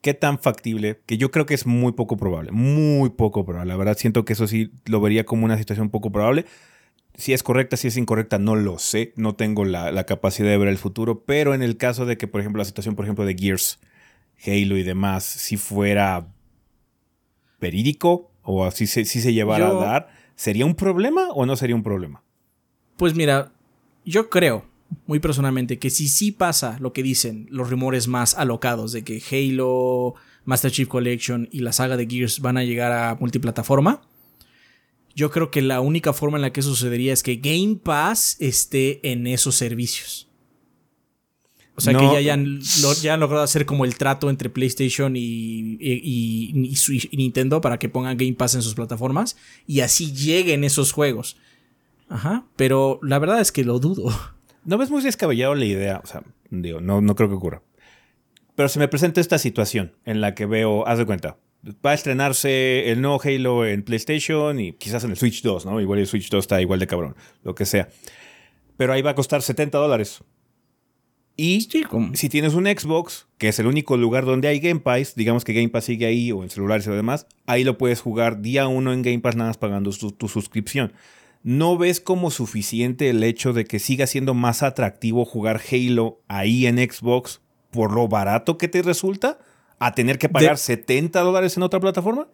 ¿Qué 0.00 0.14
tan 0.14 0.38
factible? 0.38 1.00
Que 1.06 1.18
yo 1.18 1.30
creo 1.32 1.46
que 1.46 1.54
es 1.54 1.66
muy 1.66 1.92
poco 1.92 2.16
probable. 2.16 2.52
Muy 2.52 3.10
poco 3.10 3.44
probable. 3.44 3.68
La 3.72 3.76
verdad, 3.76 3.96
siento 3.98 4.24
que 4.24 4.34
eso 4.34 4.46
sí 4.46 4.70
lo 4.86 5.00
vería 5.00 5.24
como 5.24 5.44
una 5.44 5.58
situación 5.58 5.90
poco 5.90 6.12
probable. 6.12 6.44
Si 7.14 7.32
es 7.32 7.42
correcta, 7.42 7.76
si 7.76 7.88
es 7.88 7.96
incorrecta, 7.96 8.38
no 8.38 8.54
lo 8.54 8.78
sé. 8.78 9.12
No 9.16 9.34
tengo 9.34 9.64
la, 9.64 9.90
la 9.90 10.04
capacidad 10.04 10.48
de 10.48 10.58
ver 10.58 10.68
el 10.68 10.78
futuro. 10.78 11.24
Pero 11.24 11.52
en 11.54 11.62
el 11.62 11.76
caso 11.76 12.06
de 12.06 12.16
que, 12.16 12.28
por 12.28 12.40
ejemplo, 12.40 12.60
la 12.60 12.64
situación, 12.66 12.94
por 12.94 13.04
ejemplo, 13.06 13.24
de 13.24 13.34
Gears, 13.36 13.80
Halo 14.46 14.76
y 14.76 14.84
demás, 14.84 15.24
si 15.24 15.56
fuera 15.56 16.28
verídico 17.60 18.30
o 18.42 18.64
así 18.64 18.86
se, 18.86 19.04
si 19.04 19.20
se 19.20 19.32
llevara 19.32 19.70
Yo- 19.70 19.80
a 19.80 19.84
dar, 19.84 20.08
¿sería 20.36 20.64
un 20.64 20.74
problema 20.74 21.30
o 21.30 21.44
no 21.46 21.56
sería 21.56 21.76
un 21.76 21.82
problema? 21.82 22.22
Pues 22.96 23.14
mira, 23.14 23.52
yo 24.08 24.30
creo, 24.30 24.64
muy 25.06 25.18
personalmente, 25.20 25.78
que 25.78 25.90
si 25.90 26.08
sí 26.08 26.32
pasa 26.32 26.78
lo 26.80 26.92
que 26.92 27.02
dicen 27.02 27.46
los 27.50 27.70
rumores 27.70 28.08
más 28.08 28.34
alocados 28.34 28.92
de 28.92 29.04
que 29.04 29.22
Halo, 29.30 30.14
Master 30.44 30.70
Chief 30.70 30.88
Collection 30.88 31.48
y 31.52 31.60
la 31.60 31.72
saga 31.72 31.96
de 31.96 32.06
Gears 32.06 32.40
van 32.40 32.56
a 32.56 32.64
llegar 32.64 32.92
a 32.92 33.16
multiplataforma, 33.20 34.00
yo 35.14 35.30
creo 35.30 35.50
que 35.50 35.62
la 35.62 35.80
única 35.80 36.12
forma 36.12 36.38
en 36.38 36.42
la 36.42 36.52
que 36.52 36.60
eso 36.60 36.70
sucedería 36.70 37.12
es 37.12 37.22
que 37.22 37.36
Game 37.36 37.76
Pass 37.82 38.36
esté 38.38 39.00
en 39.10 39.26
esos 39.26 39.56
servicios. 39.56 40.28
O 41.74 41.80
sea, 41.80 41.92
No. 41.92 42.12
que 42.12 42.24
ya 42.24 42.34
han 42.34 43.20
logrado 43.20 43.42
hacer 43.42 43.66
como 43.66 43.84
el 43.84 43.96
trato 43.96 44.30
entre 44.30 44.48
PlayStation 44.50 45.14
y, 45.16 45.76
y 45.80 47.16
Nintendo 47.16 47.60
para 47.60 47.78
que 47.78 47.88
pongan 47.88 48.16
Game 48.16 48.32
Pass 48.34 48.54
en 48.56 48.62
sus 48.62 48.74
plataformas 48.74 49.36
y 49.66 49.80
así 49.80 50.12
lleguen 50.12 50.64
esos 50.64 50.92
juegos. 50.92 51.36
Ajá, 52.08 52.46
pero 52.56 53.00
la 53.02 53.18
verdad 53.18 53.40
es 53.40 53.52
que 53.52 53.64
lo 53.64 53.78
dudo. 53.78 54.10
¿No 54.64 54.78
ves 54.78 54.90
muy 54.90 55.02
descabellado 55.02 55.54
la 55.54 55.64
idea? 55.64 56.00
O 56.02 56.06
sea, 56.06 56.22
digo, 56.50 56.80
no, 56.80 57.00
no 57.00 57.14
creo 57.14 57.28
que 57.28 57.34
ocurra. 57.34 57.62
Pero 58.54 58.68
se 58.68 58.78
me 58.78 58.88
presenta 58.88 59.20
esta 59.20 59.38
situación 59.38 59.92
en 60.04 60.20
la 60.20 60.34
que 60.34 60.46
veo, 60.46 60.86
haz 60.86 60.98
de 60.98 61.06
cuenta, 61.06 61.38
va 61.84 61.92
a 61.92 61.94
estrenarse 61.94 62.90
el 62.90 63.00
nuevo 63.00 63.20
Halo 63.22 63.66
en 63.66 63.82
PlayStation 63.82 64.58
y 64.58 64.72
quizás 64.72 65.04
en 65.04 65.10
el 65.10 65.16
Switch 65.16 65.42
2, 65.42 65.66
¿no? 65.66 65.80
Igual 65.80 66.00
el 66.00 66.06
Switch 66.06 66.28
2 66.28 66.44
está 66.44 66.60
igual 66.60 66.80
de 66.80 66.86
cabrón, 66.86 67.16
lo 67.44 67.54
que 67.54 67.66
sea. 67.66 67.88
Pero 68.76 68.92
ahí 68.92 69.02
va 69.02 69.10
a 69.10 69.14
costar 69.14 69.42
70 69.42 69.78
dólares. 69.78 70.22
Y 71.36 71.60
Sí, 71.60 71.84
si 72.14 72.28
tienes 72.28 72.54
un 72.54 72.66
Xbox, 72.66 73.28
que 73.38 73.48
es 73.48 73.58
el 73.60 73.68
único 73.68 73.96
lugar 73.96 74.24
donde 74.24 74.48
hay 74.48 74.58
Game 74.58 74.80
Pass, 74.80 75.14
digamos 75.14 75.44
que 75.44 75.52
Game 75.52 75.68
Pass 75.68 75.84
sigue 75.84 76.06
ahí 76.06 76.32
o 76.32 76.42
en 76.42 76.50
celulares 76.50 76.84
y 76.86 76.90
lo 76.90 76.96
demás, 76.96 77.28
ahí 77.46 77.62
lo 77.62 77.78
puedes 77.78 78.00
jugar 78.00 78.42
día 78.42 78.66
uno 78.66 78.92
en 78.92 79.02
Game 79.02 79.20
Pass 79.20 79.36
nada 79.36 79.50
más 79.50 79.56
pagando 79.56 79.92
tu 79.92 80.28
suscripción. 80.28 80.92
¿No 81.48 81.78
ves 81.78 81.98
como 81.98 82.30
suficiente 82.30 83.08
el 83.08 83.24
hecho 83.24 83.54
de 83.54 83.64
que 83.64 83.78
siga 83.78 84.06
siendo 84.06 84.34
más 84.34 84.62
atractivo 84.62 85.24
jugar 85.24 85.62
Halo 85.72 86.20
ahí 86.28 86.66
en 86.66 86.76
Xbox 86.76 87.40
por 87.70 87.94
lo 87.94 88.06
barato 88.06 88.58
que 88.58 88.68
te 88.68 88.82
resulta 88.82 89.38
a 89.78 89.94
tener 89.94 90.18
que 90.18 90.28
pagar 90.28 90.50
De- 90.52 90.56
70 90.58 91.18
dólares 91.20 91.56
en 91.56 91.62
otra 91.62 91.80
plataforma? 91.80 92.28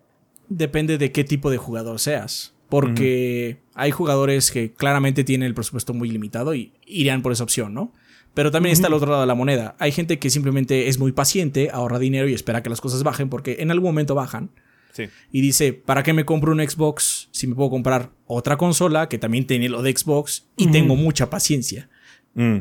Depende 0.48 0.98
de 0.98 1.12
qué 1.12 1.22
tipo 1.22 1.52
de 1.52 1.58
jugador 1.58 2.00
seas. 2.00 2.54
Porque 2.68 3.58
hay 3.74 3.92
jugadores 3.92 4.50
que 4.50 4.72
claramente 4.72 5.22
tienen 5.22 5.46
el 5.46 5.54
presupuesto 5.54 5.94
muy 5.94 6.10
limitado 6.10 6.52
y 6.56 6.72
irían 6.84 7.22
por 7.22 7.30
esa 7.30 7.44
opción, 7.44 7.72
¿no? 7.72 7.92
Pero 8.34 8.50
también 8.50 8.72
está 8.72 8.88
el 8.88 8.94
otro 8.94 9.10
lado 9.10 9.20
de 9.20 9.28
la 9.28 9.36
moneda. 9.36 9.76
Hay 9.78 9.92
gente 9.92 10.18
que 10.18 10.28
simplemente 10.28 10.88
es 10.88 10.98
muy 10.98 11.12
paciente, 11.12 11.70
ahorra 11.72 12.00
dinero 12.00 12.28
y 12.28 12.34
espera 12.34 12.64
que 12.64 12.68
las 12.68 12.80
cosas 12.80 13.04
bajen 13.04 13.28
porque 13.28 13.58
en 13.60 13.70
algún 13.70 13.90
momento 13.90 14.16
bajan. 14.16 14.50
Sí. 14.94 15.04
Y 15.32 15.40
dice, 15.40 15.72
¿para 15.72 16.02
qué 16.02 16.12
me 16.12 16.24
compro 16.24 16.52
un 16.52 16.60
Xbox 16.66 17.28
si 17.32 17.46
me 17.48 17.54
puedo 17.54 17.68
comprar 17.68 18.12
otra 18.26 18.56
consola 18.56 19.08
que 19.08 19.18
también 19.18 19.46
tiene 19.46 19.68
lo 19.68 19.82
de 19.82 19.94
Xbox 19.96 20.46
y 20.56 20.68
tengo 20.70 20.94
mucha 20.96 21.28
paciencia? 21.30 21.90
Mm, 22.34 22.58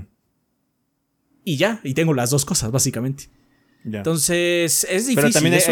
Y 1.45 1.57
ya, 1.57 1.79
y 1.83 1.93
tengo 1.93 2.13
las 2.13 2.29
dos 2.31 2.43
cosas, 2.45 2.71
básicamente. 2.71 3.25
ya. 3.83 3.97
Entonces, 3.99 4.85
es 4.89 5.07
difícil. 5.07 5.15
Pero 5.15 5.31
también 5.31 5.53
es 5.55 5.67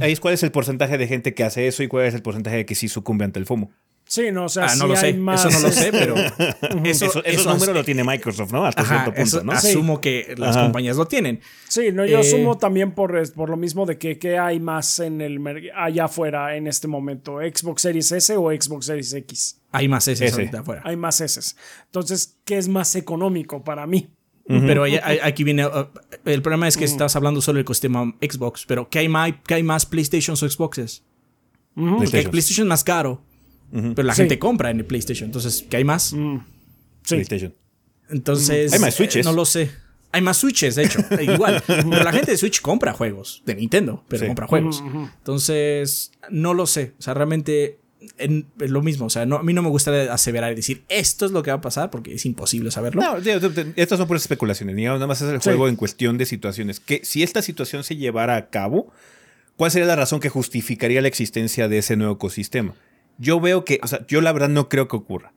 ahí, 0.00 0.12
es 0.12 0.20
cuál 0.20 0.34
es 0.34 0.42
el 0.42 0.52
porcentaje 0.52 0.96
de 0.98 1.06
gente 1.06 1.34
que 1.34 1.44
hace 1.44 1.66
eso 1.66 1.82
y 1.82 1.88
cuál 1.88 2.06
es 2.06 2.14
el 2.14 2.22
porcentaje 2.22 2.56
de 2.58 2.66
que 2.66 2.74
sí 2.74 2.88
sucumbe 2.88 3.24
ante 3.24 3.38
el 3.38 3.44
FOMO. 3.46 3.72
Sí, 4.08 4.30
no, 4.30 4.44
o 4.44 4.48
sea, 4.48 4.66
Ah, 4.66 4.68
sí 4.68 4.78
no 4.78 4.86
lo 4.86 4.92
hay 4.94 5.00
sé. 5.00 5.14
más. 5.14 5.44
Eso 5.44 5.58
no 5.60 5.66
lo 5.66 5.72
sé, 5.72 5.90
pero. 5.90 6.14
Eso, 6.84 7.06
eso, 7.06 7.24
esos 7.24 7.46
números 7.46 7.74
lo 7.74 7.82
tiene 7.84 8.04
Microsoft, 8.04 8.52
¿no? 8.52 8.64
Hasta 8.64 8.82
Ajá, 8.82 8.94
cierto 9.02 9.10
punto, 9.14 9.36
eso 9.38 9.44
¿no? 9.44 9.50
asumo 9.52 10.00
que 10.00 10.34
las 10.38 10.54
Ajá. 10.56 10.64
compañías 10.66 10.96
lo 10.96 11.06
tienen. 11.06 11.40
Sí, 11.66 11.90
no, 11.92 12.06
yo 12.06 12.18
Eh, 12.18 12.20
asumo 12.20 12.56
también 12.56 12.92
por, 12.92 13.32
por 13.32 13.50
lo 13.50 13.56
mismo 13.56 13.84
de 13.84 13.98
que 13.98 14.16
qué 14.18 14.38
hay 14.38 14.60
más 14.60 15.00
en 15.00 15.20
el 15.20 15.40
allá 15.74 16.04
afuera 16.04 16.56
en 16.56 16.68
este 16.68 16.86
momento, 16.86 17.38
Xbox 17.40 17.82
Series 17.82 18.12
S 18.12 18.36
o 18.36 18.50
Xbox 18.52 18.86
Series 18.86 19.12
X. 19.12 19.60
Hay 19.72 19.88
más 19.88 20.06
S 20.06 20.24
ahorita 20.28 20.60
afuera. 20.60 20.82
Hay 20.84 20.96
más 20.96 21.20
S. 21.20 21.56
Entonces, 21.86 22.36
¿qué 22.44 22.58
es 22.58 22.68
más 22.68 22.94
económico 22.94 23.64
para 23.64 23.86
mí? 23.88 24.08
Pero 24.46 24.84
aquí 25.24 25.42
viene. 25.42 25.66
uh, 25.66 25.88
el 26.24 26.40
problema 26.42 26.68
es 26.68 26.76
que 26.76 26.84
estás 26.84 27.16
hablando 27.16 27.40
solo 27.40 27.56
del 27.56 27.62
ecosistema 27.62 28.14
Xbox. 28.20 28.64
Pero 28.66 28.88
¿qué 28.88 29.00
hay 29.00 29.08
más, 29.08 29.32
qué 29.44 29.54
hay 29.54 29.64
más 29.64 29.84
PlayStations 29.84 30.40
o 30.44 30.48
Xboxes? 30.48 31.02
Porque 31.74 31.96
PlayStation. 31.96 32.30
PlayStation 32.30 32.66
es 32.66 32.68
más 32.68 32.84
caro. 32.84 33.22
Pero 33.72 34.02
la 34.04 34.14
Sí. 34.14 34.22
gente 34.22 34.38
compra 34.38 34.70
en 34.70 34.78
el 34.78 34.84
PlayStation. 34.84 35.26
Entonces, 35.28 35.64
¿qué 35.68 35.76
hay 35.78 35.84
más? 35.84 36.12
Mm, 36.12 36.38
Sí. 37.02 37.14
PlayStation. 37.16 37.54
Entonces. 38.10 38.72
Hay 38.72 38.78
más 38.78 38.94
Switches. 38.94 39.26
eh, 39.26 39.28
no 39.28 39.34
lo 39.34 39.44
sé. 39.44 39.70
Hay 40.12 40.22
más 40.22 40.36
Switches, 40.38 40.76
de 40.76 40.84
hecho. 40.84 41.00
igual. 41.20 41.62
Pero 41.66 42.04
la 42.04 42.12
gente 42.12 42.30
de 42.30 42.36
Switch 42.38 42.60
compra 42.62 42.92
juegos 42.92 43.42
de 43.44 43.54
Nintendo, 43.56 44.04
pero 44.08 44.20
Sí. 44.22 44.26
compra 44.28 44.46
juegos. 44.46 44.82
Entonces, 45.18 46.12
no 46.30 46.54
lo 46.54 46.66
sé. 46.66 46.92
O 46.98 47.02
sea, 47.02 47.12
realmente 47.14 47.80
en- 48.18 48.46
es 48.60 48.70
lo 48.70 48.82
mismo. 48.82 49.06
O 49.06 49.10
sea, 49.10 49.26
no, 49.26 49.36
a 49.36 49.42
mí 49.42 49.52
no 49.52 49.62
me 49.62 49.68
gusta 49.68 50.12
aseverar 50.12 50.52
y 50.52 50.54
decir 50.54 50.84
esto 50.88 51.26
es 51.26 51.32
lo 51.32 51.42
que 51.42 51.50
va 51.50 51.56
a 51.56 51.60
pasar 51.60 51.90
porque 51.90 52.14
es 52.14 52.24
imposible 52.24 52.70
saberlo. 52.70 53.02
No, 53.02 53.16
estas 53.76 53.98
son 53.98 54.06
puras 54.06 54.22
especulaciones. 54.22 54.76
digamos, 54.76 54.98
Nada 55.00 55.08
más 55.08 55.20
es 55.20 55.28
el 55.32 55.40
Sí. 55.42 55.48
juego 55.50 55.68
en 55.68 55.76
cuestión 55.76 56.16
de 56.16 56.24
situaciones. 56.24 56.78
Que 56.80 57.00
si 57.04 57.22
esta 57.24 57.42
situación 57.42 57.82
se 57.84 57.96
llevara 57.96 58.36
a 58.36 58.48
cabo, 58.48 58.92
¿cuál 59.56 59.70
sería 59.72 59.86
la 59.88 59.96
razón 59.96 60.20
que 60.20 60.28
justificaría 60.28 61.00
la 61.02 61.08
existencia 61.08 61.68
de 61.68 61.78
ese 61.78 61.96
nuevo 61.96 62.14
ecosistema? 62.14 62.74
Yo 63.18 63.40
veo 63.40 63.64
que, 63.64 63.80
o 63.82 63.86
sea, 63.86 64.06
yo 64.06 64.20
la 64.20 64.32
verdad 64.32 64.48
no 64.48 64.68
creo 64.68 64.88
que 64.88 64.96
ocurra. 64.96 65.32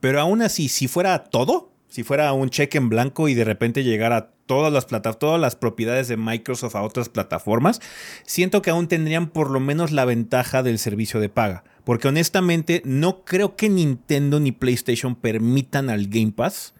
Pero 0.00 0.20
aún 0.20 0.40
así, 0.42 0.68
si 0.68 0.88
fuera 0.88 1.24
todo, 1.24 1.72
si 1.88 2.02
fuera 2.02 2.32
un 2.32 2.48
cheque 2.50 2.78
en 2.78 2.88
blanco 2.88 3.28
y 3.28 3.34
de 3.34 3.44
repente 3.44 3.84
llegara 3.84 4.32
todas 4.46 4.72
las 4.72 4.86
plata- 4.86 5.12
todas 5.12 5.40
las 5.40 5.54
propiedades 5.56 6.08
de 6.08 6.16
Microsoft 6.16 6.74
a 6.74 6.82
otras 6.82 7.08
plataformas, 7.08 7.80
siento 8.24 8.62
que 8.62 8.70
aún 8.70 8.88
tendrían 8.88 9.28
por 9.28 9.50
lo 9.50 9.60
menos 9.60 9.92
la 9.92 10.04
ventaja 10.04 10.62
del 10.62 10.78
servicio 10.78 11.20
de 11.20 11.28
paga. 11.28 11.64
Porque 11.84 12.08
honestamente, 12.08 12.82
no 12.84 13.24
creo 13.24 13.56
que 13.56 13.68
Nintendo 13.68 14.40
ni 14.40 14.52
PlayStation 14.52 15.14
permitan 15.14 15.90
al 15.90 16.06
Game 16.08 16.32
Pass 16.32 16.74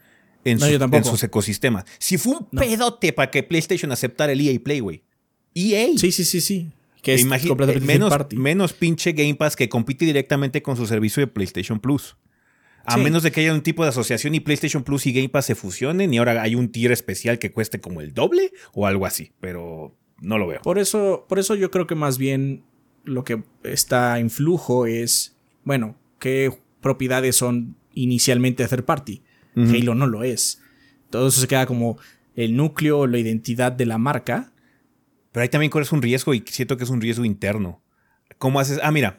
en, 0.45 0.59
No, 0.59 0.65
sus- 0.65 0.73
yo 0.73 0.79
tampoco. 0.79 0.99
en 0.99 1.05
sus 1.05 1.23
ecosistemas. 1.23 1.85
Si 1.99 2.17
fue 2.17 2.33
un 2.39 2.49
No. 2.51 2.61
pedote 2.61 3.13
para 3.13 3.31
que 3.31 3.43
PlayStation 3.43 3.93
aceptara 3.93 4.33
el 4.33 4.41
EA 4.41 4.59
Play, 4.63 4.81
güey. 4.81 5.03
EA. 5.55 5.89
Sí, 5.97 6.13
sí, 6.13 6.25
sí, 6.25 6.41
sí. 6.41 6.73
Que 7.03 7.15
es 7.15 7.23
completamente 7.25 7.85
eh, 7.85 7.87
menos, 7.87 8.11
party. 8.11 8.37
menos 8.37 8.73
pinche 8.73 9.13
Game 9.13 9.35
Pass 9.35 9.57
que 9.57 9.69
compite 9.69 10.05
directamente 10.05 10.63
con 10.63 10.77
su 10.77 10.87
servicio 10.87 11.21
de 11.21 11.27
PlayStation 11.27 11.81
Plus. 11.81 12.17
A 12.85 12.95
Sí. 12.97 13.01
menos 13.03 13.23
de 13.23 13.31
que 13.31 13.41
haya 13.43 13.53
un 13.53 13.63
tipo 13.63 13.83
de 13.83 13.91
asociación 13.91 14.35
y 14.35 14.41
PlayStation 14.41 14.83
Plus 14.83 15.07
y 15.07 15.13
Game 15.13 15.29
Pass 15.29 15.47
se 15.47 15.55
fusionen 15.55 16.13
y 16.13 16.19
ahora 16.19 16.41
hay 16.43 16.55
un 16.55 16.71
tier 16.73 16.93
especial 16.93 17.39
que 17.39 17.53
cueste 17.53 17.81
como 17.81 18.01
el 18.01 18.15
doble 18.15 18.53
o 18.73 18.87
algo 18.87 19.07
así, 19.07 19.33
pero 19.41 19.95
no 20.21 20.39
lo 20.39 20.47
veo. 20.47 20.61
Por 20.63 20.79
eso, 20.79 21.27
por 21.29 21.39
eso 21.39 21.55
yo 21.55 21.71
creo 21.71 21.87
que 21.87 21.95
más 21.95 22.17
bien 22.19 22.65
lo 23.05 23.23
que 23.25 23.43
está 23.65 24.19
en 24.19 24.31
flujo 24.31 24.87
es, 24.87 25.37
bueno, 25.65 25.97
qué 26.19 26.53
propiedades 26.81 27.37
son 27.37 27.77
inicialmente 27.95 28.67
third 28.67 28.85
party. 28.85 29.23
Halo 29.57 29.95
no 29.95 30.07
lo 30.07 30.23
es. 30.25 30.63
Todo 31.11 31.29
eso 31.29 31.41
se 31.41 31.49
queda 31.49 31.67
como 31.67 31.99
el 32.35 32.57
núcleo, 32.57 33.07
la 33.07 33.19
identidad 33.19 33.73
de 33.73 33.85
la 33.85 33.99
marca. 33.99 34.53
Pero 35.33 35.43
ahí 35.43 35.49
también 35.49 35.71
corres 35.71 35.93
un 35.93 36.03
riesgo 36.03 36.35
y 36.35 36.43
siento 36.47 36.77
que 36.77 36.85
es 36.85 36.91
un 36.91 37.01
riesgo 37.01 37.25
interno. 37.25 37.81
¿Cómo 38.39 38.61
haces? 38.61 38.81
Ah, 38.83 38.91
mira. 38.91 39.17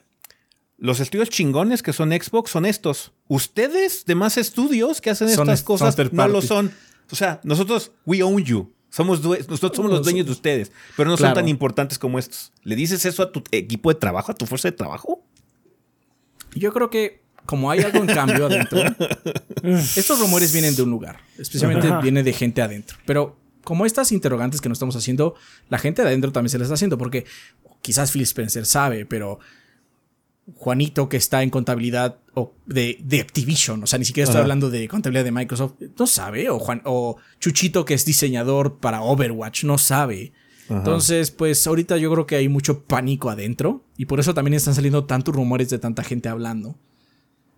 Los 0.78 1.00
estudios 1.00 1.30
chingones 1.30 1.84
que 1.84 1.94
son 1.94 2.10
Xbox 2.12 2.50
son 2.50 2.66
estos. 2.66 3.12
Ustedes, 3.28 4.04
demás 4.06 4.38
estudios 4.38 5.00
que 5.00 5.12
hacen 5.12 5.30
Son- 5.30 5.48
estas 5.48 5.62
cosas, 5.64 5.96
no 6.12 6.28
lo 6.28 6.42
son. 6.42 6.72
O 7.12 7.16
sea, 7.16 7.40
nosotros, 7.44 7.92
we 8.06 8.24
own 8.24 8.44
you. 8.44 8.74
Somos 8.90 9.22
nosotros 9.24 9.72
somos 9.76 9.92
los 9.92 10.04
dueños 10.04 10.26
de 10.26 10.32
ustedes, 10.34 10.72
pero 10.98 11.10
no 11.10 11.18
son 11.18 11.34
tan 11.34 11.48
importantes 11.48 11.98
como 12.00 12.18
estos. 12.20 12.52
¿Le 12.64 12.76
dices 12.76 13.06
eso 13.06 13.24
a 13.24 13.32
tu 13.32 13.42
equipo 13.52 13.94
de 13.94 14.00
trabajo, 14.00 14.32
a 14.32 14.36
tu 14.36 14.46
fuerza 14.46 14.70
de 14.70 14.74
trabajo? 14.74 15.24
Yo 16.56 16.74
creo 16.74 16.90
que 16.90 17.22
como 17.46 17.72
hay 17.72 17.80
algo 17.82 18.00
en 18.00 18.08
cambio 18.08 18.48
adentro, 18.48 18.82
estos 19.64 20.20
rumores 20.20 20.52
vienen 20.52 20.76
de 20.76 20.82
un 20.82 20.90
lugar, 20.90 21.20
especialmente 21.38 21.88
Ajá. 21.88 22.02
viene 22.02 22.24
de 22.24 22.34
gente 22.34 22.62
adentro. 22.62 22.98
Pero 23.06 23.38
como 23.64 23.86
estas 23.86 24.12
interrogantes 24.12 24.62
que 24.62 24.70
nos 24.70 24.78
estamos 24.78 24.96
haciendo, 24.96 25.36
la 25.70 25.78
gente 25.78 26.02
de 26.02 26.10
adentro 26.10 26.32
también 26.32 26.50
se 26.50 26.58
las 26.58 26.66
está 26.66 26.76
haciendo, 26.76 26.98
porque 26.98 27.26
quizás 27.82 28.12
Phil 28.12 28.24
Spencer 28.24 28.66
sabe, 28.66 29.06
pero 29.06 29.40
Juanito 30.56 31.10
que 31.10 31.18
está 31.18 31.44
en 31.44 31.50
contabilidad 31.50 32.20
o 32.34 32.54
de, 32.66 32.98
de 33.04 33.22
Activision, 33.22 33.84
o 33.84 33.88
sea, 33.88 34.00
ni 34.00 34.06
siquiera 34.06 34.26
estoy 34.26 34.40
Ajá. 34.40 34.44
hablando 34.44 34.70
de 34.70 34.88
contabilidad 34.88 35.24
de 35.24 35.32
Microsoft, 35.32 35.74
no 35.98 36.08
sabe, 36.08 36.50
o 36.50 36.60
Juan 36.60 36.82
o 36.86 37.18
Chuchito 37.40 37.86
que 37.86 37.94
es 37.94 38.06
diseñador 38.06 38.78
para 38.80 39.02
Overwatch, 39.02 39.64
no 39.64 39.78
sabe. 39.78 40.34
Entonces, 40.70 41.32
pues 41.32 41.68
ahorita 41.68 41.98
yo 41.98 42.10
creo 42.12 42.26
que 42.26 42.38
hay 42.38 42.48
mucho 42.48 42.86
pánico 42.86 43.30
adentro 43.30 43.84
y 43.98 44.06
por 44.06 44.22
eso 44.22 44.34
también 44.34 44.54
están 44.54 44.74
saliendo 44.74 45.04
tantos 45.04 45.36
rumores 45.36 45.70
de 45.70 45.80
tanta 45.80 46.02
gente 46.02 46.30
hablando. 46.30 46.78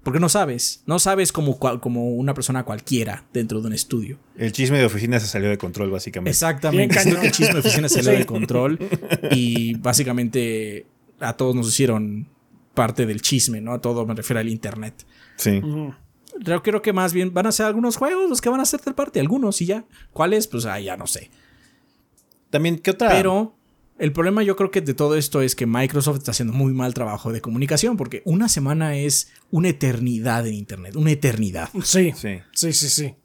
Porque 0.04 0.20
no 0.20 0.28
sabes, 0.28 0.84
no 0.86 1.00
sabes 1.00 1.32
como, 1.32 1.58
cual- 1.58 1.80
como 1.80 2.10
una 2.12 2.34
persona 2.34 2.64
cualquiera 2.64 3.24
dentro 3.34 3.62
de 3.62 3.68
un 3.68 3.74
estudio. 3.74 4.20
El 4.38 4.52
chisme 4.52 4.78
de 4.78 4.86
oficina 4.86 5.20
se 5.20 5.28
salió 5.28 5.50
de 5.50 5.58
control, 5.58 5.90
básicamente. 5.92 6.32
Exactamente. 6.32 7.00
El 7.00 7.32
chisme 7.32 7.54
de 7.54 7.60
oficina 7.60 7.88
se 7.90 8.04
Sí. 8.04 8.10
de 8.12 8.26
control 8.26 8.80
y 9.32 9.76
básicamente 9.76 10.86
a 11.20 11.34
todos 11.38 11.56
nos 11.56 11.70
hicieron 11.70 12.28
parte 12.74 13.06
del 13.06 13.22
chisme, 13.22 13.62
¿no? 13.62 13.72
A 13.74 13.80
todo 13.80 14.06
me 14.06 14.14
refiero 14.14 14.40
al 14.42 14.50
internet. 14.50 15.06
Sí. 15.38 15.62
Yo 16.42 16.64
creo 16.64 16.82
que 16.82 16.92
más 16.92 17.14
bien 17.14 17.34
van 17.34 17.46
a 17.48 17.52
ser 17.52 17.68
algunos 17.68 17.96
juegos 17.96 18.30
los 18.30 18.42
que 18.42 18.50
van 18.50 18.60
a 18.60 18.66
ser 18.66 18.82
del 18.82 18.96
parte, 18.96 19.20
algunos 19.22 19.62
y 19.62 19.68
ya. 19.68 19.86
¿Cuáles? 20.12 20.48
Pues 20.48 20.66
ah, 20.66 20.80
ya 20.80 20.98
no 20.98 21.08
sé. 21.08 21.30
También, 22.50 22.78
¿qué 22.80 22.92
otra? 22.92 23.10
Pero 23.10 23.56
el 24.00 24.12
problema 24.12 24.44
yo 24.44 24.56
creo 24.56 24.72
que 24.72 24.82
de 24.82 24.94
todo 24.94 25.16
esto 25.16 25.42
es 25.42 25.56
que 25.56 25.66
Microsoft 25.66 26.18
está 26.18 26.32
haciendo 26.32 26.54
muy 26.54 26.74
mal 26.74 26.94
trabajo 26.94 27.32
de 27.32 27.42
comunicación 27.42 27.96
porque 27.98 28.22
una 28.26 28.50
semana 28.50 28.98
es 28.98 29.32
una 29.52 29.70
eternidad 29.70 30.48
en 30.48 30.56
internet, 30.56 30.96
una 30.96 31.12
eternidad. 31.12 31.70
Sí. 31.84 32.12
Sí. 32.16 32.40
Sí, 32.54 32.74
sí, 32.74 32.90
sí. 32.90 33.16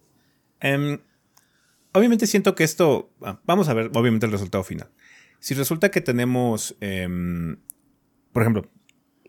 Em, 0.61 0.99
obviamente 1.93 2.27
siento 2.27 2.55
que 2.55 2.65
esto. 2.65 3.11
ah, 3.23 3.41
Vamos 3.45 3.69
a 3.69 3.75
ver, 3.75 3.91
obviamente, 3.95 4.27
el 4.27 4.33
resultado 4.33 4.63
final. 4.65 4.91
Si 5.41 5.55
resulta 5.55 5.91
que 5.91 6.01
tenemos. 6.01 6.77
em, 6.81 7.57
por 8.33 8.43
ejemplo, 8.43 8.71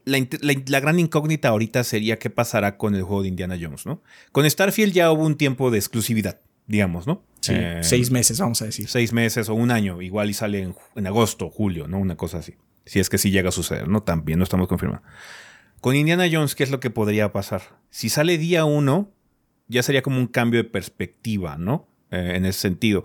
la, 0.06 0.20
la 0.68 0.80
gran 0.80 1.00
incógnita 1.00 1.50
ahorita 1.50 1.84
sería 1.84 2.20
qué 2.20 2.30
pasará 2.30 2.78
con 2.78 2.96
el 2.96 3.04
juego 3.04 3.22
de 3.22 3.30
Indiana 3.30 3.58
Jones, 3.60 3.86
¿no? 3.86 4.02
Con 4.32 4.50
Starfield 4.50 4.94
ya 4.94 5.12
hubo 5.12 5.26
un 5.26 5.36
tiempo 5.38 5.72
de 5.72 5.78
exclusividad, 5.78 6.42
digamos, 6.70 7.06
¿no? 7.08 7.24
Sí, 7.42 7.54
Em, 7.54 7.84
seis 7.84 8.12
meses, 8.12 8.40
vamos 8.40 8.62
a 8.62 8.66
decir. 8.66 8.88
seis 8.88 9.12
meses 9.12 9.50
o 9.50 9.56
un 9.56 9.72
año, 9.72 10.02
igual 10.02 10.30
y 10.30 10.34
sale 10.34 10.74
en 10.96 11.08
agosto, 11.08 11.50
julio, 11.50 11.88
¿no? 11.88 11.98
Una 12.00 12.16
cosa 12.16 12.38
así. 12.38 12.56
Si 12.86 13.00
es 13.00 13.10
que 13.10 13.18
sí 13.18 13.32
llega 13.32 13.50
a 13.50 13.52
suceder, 13.52 13.88
¿no? 13.88 14.04
También 14.04 14.40
no 14.40 14.44
estamos 14.44 14.68
confirmando. 14.68 15.04
Con 15.82 15.96
Indiana 15.96 16.28
Jones, 16.32 16.56
¿qué 16.56 16.64
es 16.64 16.72
lo 16.72 16.80
que 16.80 16.90
podría 16.90 17.32
pasar? 17.32 17.62
Si 17.90 18.10
sale 18.10 18.38
día 18.38 18.66
uno, 18.66 19.12
ya 19.68 19.84
sería 19.84 20.02
como 20.02 20.18
un 20.18 20.28
cambio 20.28 20.62
de 20.62 20.70
perspectiva, 20.70 21.58
¿no? 21.58 21.88
Eh, 22.12 22.34
en 22.36 22.46
ese 22.46 22.60
sentido. 22.60 23.04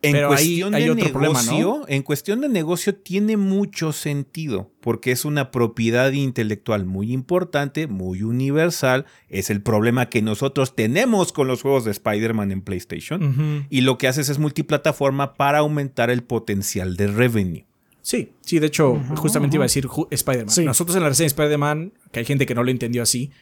En 0.00 0.12
Pero 0.12 0.28
cuestión 0.28 0.74
hay 0.76 0.84
de 0.84 0.90
otro 0.92 1.10
problema, 1.10 1.42
negocio, 1.42 1.78
¿no? 1.80 1.84
en 1.88 2.02
cuestión 2.02 2.40
de 2.40 2.48
negocio 2.48 2.94
tiene 2.94 3.36
mucho 3.36 3.92
sentido, 3.92 4.70
porque 4.80 5.10
es 5.10 5.24
una 5.24 5.50
propiedad 5.50 6.12
intelectual 6.12 6.86
muy 6.86 7.12
importante, 7.12 7.88
muy 7.88 8.22
universal. 8.22 9.06
Es 9.28 9.50
el 9.50 9.60
problema 9.60 10.08
que 10.08 10.22
nosotros 10.22 10.76
tenemos 10.76 11.32
con 11.32 11.48
los 11.48 11.62
juegos 11.62 11.84
de 11.84 11.90
Spider-Man 11.90 12.52
en 12.52 12.62
PlayStation. 12.62 13.66
Y 13.70 13.80
lo 13.80 13.98
que 13.98 14.06
haces 14.06 14.28
es 14.28 14.38
multiplataforma 14.38 15.34
para 15.34 15.58
aumentar 15.58 16.10
el 16.10 16.22
potencial 16.22 16.96
de 16.96 17.08
revenue. 17.08 17.64
Sí, 18.00 18.32
sí, 18.40 18.60
de 18.60 18.68
hecho, 18.68 19.02
justamente 19.16 19.56
iba 19.56 19.64
a 19.64 19.66
decir 19.66 19.88
Spider-Man. 20.10 20.54
Sí. 20.54 20.64
Nosotros 20.64 20.96
en 20.96 21.02
la 21.02 21.08
reseña 21.08 21.24
de 21.24 21.28
Spider-Man, 21.28 21.92
que 22.12 22.20
hay 22.20 22.24
gente 22.24 22.46
que 22.46 22.54
no 22.54 22.62
lo 22.62 22.70
entendió 22.70 23.02
así, 23.02 23.32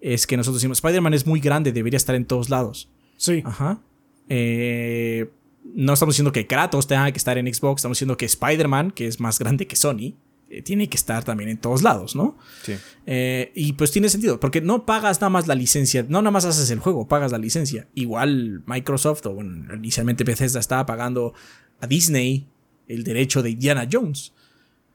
es 0.00 0.26
que 0.26 0.36
nosotros 0.36 0.60
decimos, 0.60 0.78
Spider-Man 0.78 1.14
es 1.14 1.26
muy 1.26 1.40
grande, 1.40 1.72
debería 1.72 1.96
estar 1.96 2.14
en 2.14 2.26
todos 2.26 2.50
lados. 2.50 2.90
Sí. 3.16 3.42
Ajá. 3.44 3.80
Eh, 4.28 5.30
no 5.64 5.94
estamos 5.94 6.14
diciendo 6.14 6.32
que 6.32 6.46
Kratos 6.46 6.86
tenga 6.86 7.10
que 7.10 7.18
estar 7.18 7.38
en 7.38 7.52
Xbox, 7.52 7.80
estamos 7.80 7.96
diciendo 7.96 8.16
que 8.16 8.26
Spider-Man, 8.26 8.90
que 8.90 9.06
es 9.06 9.18
más 9.20 9.38
grande 9.38 9.66
que 9.66 9.76
Sony, 9.76 10.14
eh, 10.50 10.62
tiene 10.62 10.88
que 10.88 10.96
estar 10.96 11.24
también 11.24 11.48
en 11.48 11.56
todos 11.58 11.82
lados, 11.82 12.14
¿no? 12.14 12.36
Sí. 12.62 12.74
Eh, 13.06 13.50
y 13.54 13.72
pues 13.72 13.90
tiene 13.90 14.08
sentido, 14.10 14.38
porque 14.38 14.60
no 14.60 14.84
pagas 14.86 15.20
nada 15.20 15.30
más 15.30 15.46
la 15.46 15.54
licencia, 15.54 16.04
no 16.08 16.20
nada 16.20 16.30
más 16.30 16.44
haces 16.44 16.70
el 16.70 16.80
juego, 16.80 17.08
pagas 17.08 17.32
la 17.32 17.38
licencia. 17.38 17.88
Igual 17.94 18.62
Microsoft, 18.66 19.24
o 19.26 19.34
bueno, 19.34 19.74
inicialmente 19.74 20.22
Bethesda 20.22 20.60
estaba 20.60 20.84
pagando 20.86 21.32
a 21.80 21.86
Disney 21.86 22.46
el 22.86 23.02
derecho 23.04 23.42
de 23.42 23.50
Indiana 23.50 23.88
Jones. 23.90 24.32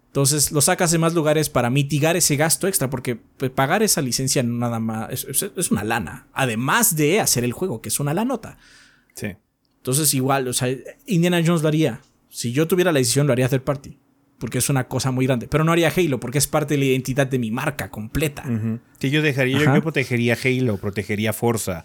Entonces 0.07 0.51
lo 0.51 0.61
sacas 0.61 0.91
en 0.93 1.01
más 1.01 1.13
lugares 1.13 1.49
para 1.49 1.69
mitigar 1.69 2.15
ese 2.15 2.35
gasto 2.35 2.67
extra, 2.67 2.89
porque 2.89 3.15
pues, 3.15 3.51
pagar 3.51 3.83
esa 3.83 4.01
licencia 4.01 4.41
nada 4.43 4.79
más 4.79 5.09
es, 5.11 5.23
es- 5.25 5.51
es 5.55 5.71
una 5.71 5.83
lana, 5.83 6.27
además 6.33 6.95
de 6.95 7.19
hacer 7.19 7.43
el 7.43 7.53
juego, 7.53 7.81
que 7.81 7.89
es 7.89 7.99
una 7.99 8.13
lanota. 8.13 8.57
Sí. 9.13 9.33
Entonces 9.89 10.13
igual, 10.13 10.47
o 10.47 10.53
sea, 10.53 10.69
Indiana 11.07 11.41
Jones 11.45 11.61
lo 11.61 11.67
haría. 11.67 12.01
Si 12.29 12.51
yo 12.51 12.67
tuviera 12.67 12.91
la 12.91 12.99
decisión, 12.99 13.25
lo 13.27 13.33
haría 13.33 13.49
third 13.49 13.61
party. 13.63 13.97
Porque 14.37 14.59
es 14.59 14.69
una 14.69 14.87
cosa 14.87 15.11
muy 15.11 15.25
grande. 15.25 15.47
Pero 15.49 15.63
no 15.65 15.71
haría 15.73 15.91
Halo, 15.95 16.19
porque 16.19 16.37
es 16.37 16.47
parte 16.47 16.75
de 16.75 16.79
la 16.79 16.85
identidad 16.85 17.27
de 17.27 17.39
mi 17.39 17.51
marca 17.51 17.89
completa. 17.89 18.43
Ujú. 18.47 18.79
Sí, 18.99 19.09
yo 19.09 19.21
dejaría, 19.21 19.57
yo, 19.75 19.81
protegería 19.81 20.37
Halo, 20.41 20.77
protegería 20.77 21.33
Forza, 21.33 21.83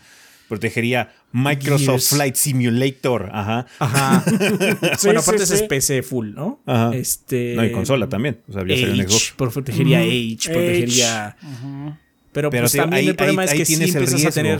protegería 0.49 1.13
Microsoft 1.33 1.87
Gears. 1.87 2.09
Flight 2.11 2.35
Simulator. 2.37 3.31
Ajá. 3.33 3.67
Ajá. 3.81 4.25
Sí, 4.99 5.07
bueno, 5.09 5.21
aparte 5.21 5.43
ese 5.43 5.57
sí. 5.57 5.63
es 5.65 5.69
PC 5.69 6.03
full, 6.05 6.33
¿no? 6.35 6.61
Ajá. 6.67 6.95
Este. 6.95 7.55
No, 7.57 7.65
y 7.65 7.73
consola 7.73 8.09
también. 8.09 8.41
O 8.49 8.53
sea, 8.53 8.63
Age, 8.63 9.33
protegería. 9.37 9.99
Age, 10.01 10.39
protegería. 10.53 11.37
Pero, 12.33 12.51
Pero 12.51 12.63
pues 12.65 12.73
también 12.73 12.95
ahí- 13.01 13.09
el 13.09 13.17
problema 13.17 13.43
ahí- 13.43 13.47
es 13.47 13.53
ahí 13.53 13.59
que 13.59 13.65
sí 13.65 13.75
el 13.75 13.83
empiezas 13.83 14.27
a 14.27 14.31
tener. 14.31 14.59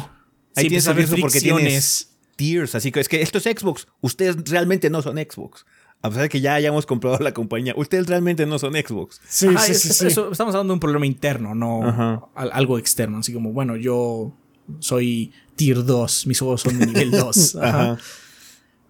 Ahí 0.57 0.65
sí 0.65 0.69
tienes 0.69 0.87
el 0.87 0.97
riesgo 0.97 1.17
porque 1.21 1.41
tienes 1.41 2.14
tiers. 2.37 2.75
Así 2.75 2.91
que 2.93 3.01
es 3.01 3.09
que 3.09 3.23
esto 3.23 3.39
es 3.39 3.45
Xbox. 3.45 3.87
Ustedes 4.01 4.37
realmente 4.51 4.91
no 4.91 5.03
son 5.03 5.17
Xbox. 5.17 5.65
A 6.03 6.09
pesar 6.11 6.25
de 6.25 6.29
que 6.29 6.41
ya 6.43 6.55
hayamos 6.55 6.85
comprado 6.85 7.19
la 7.21 7.33
compañía, 7.33 7.73
ustedes 7.77 8.07
realmente 8.07 8.45
no 8.45 8.59
son 8.59 8.75
Xbox. 8.75 9.21
Sí, 9.27 9.47
Ajá, 9.49 9.61
sí, 9.61 9.73
es- 9.73 9.81
sí, 9.81 9.93
sí. 9.93 10.07
eso- 10.09 10.31
estamos 10.31 10.55
hablando 10.55 10.73
de 10.73 10.75
un 10.75 10.81
problema 10.81 11.07
interno, 11.07 11.55
no 11.55 12.31
al- 12.35 12.51
algo 12.53 12.79
externo. 12.79 13.19
Así 13.19 13.33
como, 13.33 13.53
bueno, 13.53 13.77
yo 13.77 14.37
soy 14.81 15.33
tier 15.57 15.85
2, 15.85 16.27
mis 16.27 16.39
juegos 16.39 16.61
son 16.63 16.79
de 16.79 16.87
nivel 16.87 17.11
2, 17.11 17.57
ajá, 17.57 17.93
Ajá. 17.93 17.99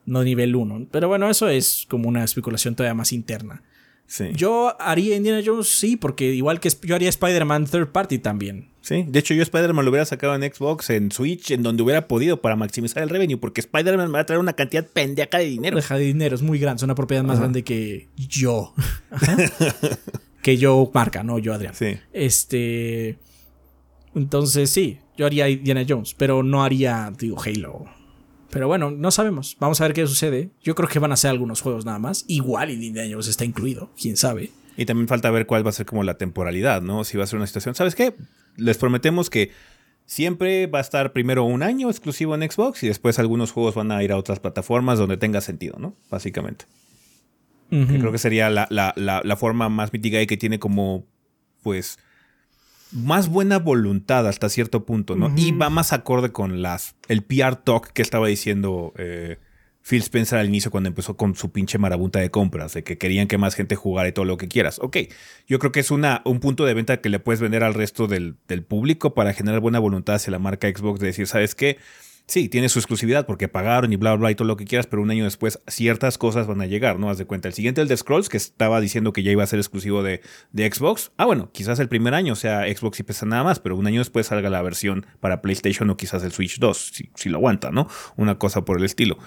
no 0.07 0.25
nivel 0.25 0.57
1. 0.57 0.89
Pero 0.91 1.07
bueno, 1.09 1.31
eso 1.31 1.49
es 1.49 1.87
como 1.89 2.09
una 2.09 2.25
especulación 2.25 2.75
todavía 2.75 2.95
más 2.95 3.13
interna. 3.13 3.63
Sí. 4.07 4.31
Yo 4.35 4.77
haría 4.81 5.17
Indiana 5.17 5.41
Jones, 5.45 5.69
sí, 5.69 5.97
porque 5.97 6.27
igual 6.27 6.61
que 6.61 6.71
yo 6.83 6.95
haría 6.95 7.09
Spider-Man 7.09 7.67
Third 7.67 7.89
Party 7.89 8.19
también. 8.19 8.69
Sí, 8.81 9.05
de 9.09 9.19
hecho 9.19 9.33
yo 9.33 9.43
Spider-Man 9.43 9.85
lo 9.85 9.91
hubiera 9.91 10.05
sacado 10.05 10.35
en 10.35 10.43
Xbox, 10.43 10.91
en 10.91 11.11
Switch, 11.11 11.51
en 11.51 11.63
donde 11.63 11.83
hubiera 11.83 12.07
podido 12.07 12.43
para 12.43 12.55
maximizar 12.55 13.03
el 13.03 13.09
revenue, 13.09 13.39
porque 13.39 13.63
Spider-Man 13.63 14.09
me 14.09 14.13
va 14.13 14.21
a 14.21 14.27
traer 14.27 14.41
una 14.41 14.53
cantidad 14.53 14.87
pendeja 14.87 15.39
de 15.39 15.47
dinero. 15.47 15.77
Deja 15.77 15.97
de 15.97 16.05
dinero, 16.05 16.35
es 16.35 16.43
muy 16.43 16.59
grande, 16.59 16.81
es 16.81 16.83
una 16.83 16.95
propiedad 16.95 17.25
más 17.25 17.39
grande 17.39 17.65
que 17.65 18.09
yo. 18.17 18.75
Que 20.45 20.59
yo 20.59 20.91
marca, 20.93 21.23
no 21.23 21.39
yo 21.39 21.55
Adrián. 21.55 21.75
Sí. 21.75 21.97
Este. 22.13 23.17
Entonces, 24.15 24.69
sí, 24.69 24.99
yo 25.17 25.25
haría 25.25 25.49
Indiana 25.49 25.87
Jones, 25.89 26.13
pero 26.13 26.43
no 26.43 26.63
haría, 26.63 27.11
digo, 27.19 27.41
Halo. 27.43 27.87
Pero 28.55 28.69
bueno, 28.69 28.93
no 28.93 29.11
sabemos. 29.11 29.57
Vamos 29.59 29.81
a 29.81 29.85
ver 29.85 29.95
qué 29.95 30.07
sucede. 30.07 30.51
Yo 30.63 30.77
creo 30.77 30.89
que 30.89 31.01
van 31.01 31.11
a 31.11 31.17
ser 31.17 31.31
algunos 31.31 31.61
juegos 31.61 31.85
nada 31.85 31.99
más. 31.99 32.25
Igual 32.29 32.71
Indiana 32.71 33.09
Jones 33.11 33.27
está 33.27 33.45
incluido, 33.45 33.91
quién 34.01 34.17
sabe. 34.17 34.53
Y 34.77 34.87
también 34.87 35.09
falta 35.09 35.29
ver 35.33 35.47
cuál 35.47 35.67
va 35.67 35.71
a 35.71 35.73
ser 35.73 35.87
como 35.87 36.05
la 36.05 36.19
temporalidad, 36.19 36.81
¿no? 36.81 37.03
Si 37.03 37.19
va 37.19 37.25
a 37.25 37.27
ser 37.27 37.39
una 37.39 37.49
situación. 37.49 37.75
¿Sabes 37.75 37.97
qué? 37.97 38.15
Les 38.57 38.79
prometemos 38.79 39.29
que 39.29 39.51
siempre 40.07 40.69
va 40.69 40.79
a 40.79 40.83
estar 40.83 41.13
primero 41.13 41.43
un 41.43 41.65
año 41.65 41.91
exclusivo 41.91 42.33
en 42.37 42.49
Xbox 42.49 42.85
y 42.85 42.87
después 42.87 43.19
algunos 43.19 43.51
juegos 43.51 43.75
van 43.75 43.91
a 43.91 44.05
ir 44.05 44.13
a 44.13 44.17
otras 44.17 44.39
plataformas 44.39 45.01
donde 45.01 45.17
tenga 45.17 45.41
sentido, 45.41 45.77
¿no? 45.81 45.97
Básicamente. 46.09 46.67
Que 47.71 47.99
creo 47.99 48.13
que 48.13 48.19
sería 48.19 48.51
la, 48.51 48.69
la, 48.71 48.95
la, 48.95 49.37
forma 49.37 49.69
más 49.69 49.93
mítica 49.93 50.23
y 50.23 50.29
que 50.29 50.37
tiene 50.37 50.61
como, 50.61 51.07
pues, 51.61 51.99
más 52.95 53.29
buena 53.29 53.59
voluntad 53.59 54.27
hasta 54.27 54.49
cierto 54.49 54.87
punto, 54.87 55.17
¿no? 55.17 55.33
Y 55.37 55.53
va 55.53 55.69
más 55.69 55.93
acorde 55.93 56.31
con 56.31 56.63
las 56.63 56.95
el 57.09 57.23
PR 57.23 57.57
talk 57.57 57.93
que 57.93 58.03
estaba 58.03 58.29
diciendo 58.29 58.93
eh, 58.97 59.39
Phil 59.87 60.01
Spencer 60.01 60.39
al 60.39 60.47
inicio 60.47 60.71
cuando 60.71 60.89
empezó 60.89 61.17
con 61.17 61.35
su 61.35 61.51
pinche 61.53 61.77
marabunta 61.77 62.21
de 62.21 62.31
compras, 62.31 62.73
de 62.73 62.85
que 62.85 62.97
querían 62.97 63.27
que 63.27 63.37
más 63.37 63.55
gente 63.55 63.77
jugara 63.77 64.09
y 64.09 64.13
todo 64.13 64.25
lo 64.25 64.39
que 64.39 64.49
quieras. 64.49 64.79
Ok, 64.79 64.97
yo 65.47 65.59
creo 65.59 65.73
que 65.73 65.81
es 65.81 65.91
una, 65.91 66.23
un 66.25 66.41
punto 66.41 66.65
de 66.65 66.73
venta 66.73 67.01
que 67.03 67.11
le 67.11 67.19
puedes 67.19 67.41
vender 67.41 67.63
al 67.65 67.75
resto 67.75 68.07
del, 68.07 68.37
público 68.67 69.13
para 69.13 69.35
generar 69.35 69.61
buena 69.61 69.81
voluntad 69.81 70.15
hacia 70.15 70.31
la 70.31 70.39
marca 70.39 70.69
Xbox 70.69 71.01
de 71.01 71.09
decir, 71.09 71.27
¿sabes 71.27 71.55
qué? 71.55 71.79
Sí, 72.27 72.49
tiene 72.49 72.71
su 72.71 72.79
exclusividad 72.79 73.27
porque 73.27 73.49
pagaron 73.49 73.93
y 73.93 73.97
bla, 73.97 74.15
bla, 74.15 74.31
y 74.31 74.35
todo 74.35 74.49
lo 74.49 74.57
que 74.57 74.65
quieras, 74.65 74.87
pero 74.87 75.03
un 75.03 75.11
año 75.11 75.25
después 75.25 75.61
ciertas 75.67 76.17
cosas 76.17 76.47
van 76.47 76.63
a 76.63 76.67
llegar, 76.67 76.99
¿no? 76.99 77.11
Haz 77.11 77.19
de 77.19 77.27
cuenta. 77.27 77.49
El 77.49 77.55
siguiente, 77.55 77.83
el 77.83 77.89
de 77.89 77.97
Scrolls, 77.97 78.31
que 78.31 78.39
estaba 78.39 78.81
diciendo 78.81 79.13
que 79.13 79.23
ya 79.23 79.31
iba 79.31 79.43
a 79.43 79.47
ser 79.47 79.59
exclusivo 79.59 80.03
de, 80.03 80.23
de 80.51 80.73
Xbox. 80.73 81.13
Ah, 81.19 81.27
bueno, 81.27 81.51
quizás 81.53 81.81
el 81.81 81.89
primer 81.89 82.15
año 82.15 82.35
sea 82.35 82.63
Xbox 82.63 83.01
y 83.01 83.03
pesa 83.03 83.27
nada 83.27 83.45
más, 83.45 83.61
pero 83.61 83.77
un 83.77 83.87
año 83.87 84.01
después 84.01 84.29
salga 84.29 84.49
la 84.49 84.63
versión 84.63 85.07
para 85.21 85.43
PlayStation 85.43 85.91
o 85.91 85.99
quizás 85.99 86.25
el 86.25 86.33
Switch 86.33 86.59
2, 86.59 86.91
si, 86.95 87.11
si 87.15 87.29
lo 87.29 87.37
aguanta, 87.37 87.71
¿no? 87.71 87.89
Una 88.17 88.39
cosa 88.39 88.65
por 88.65 88.79
el 88.79 88.85
estilo. 88.85 89.19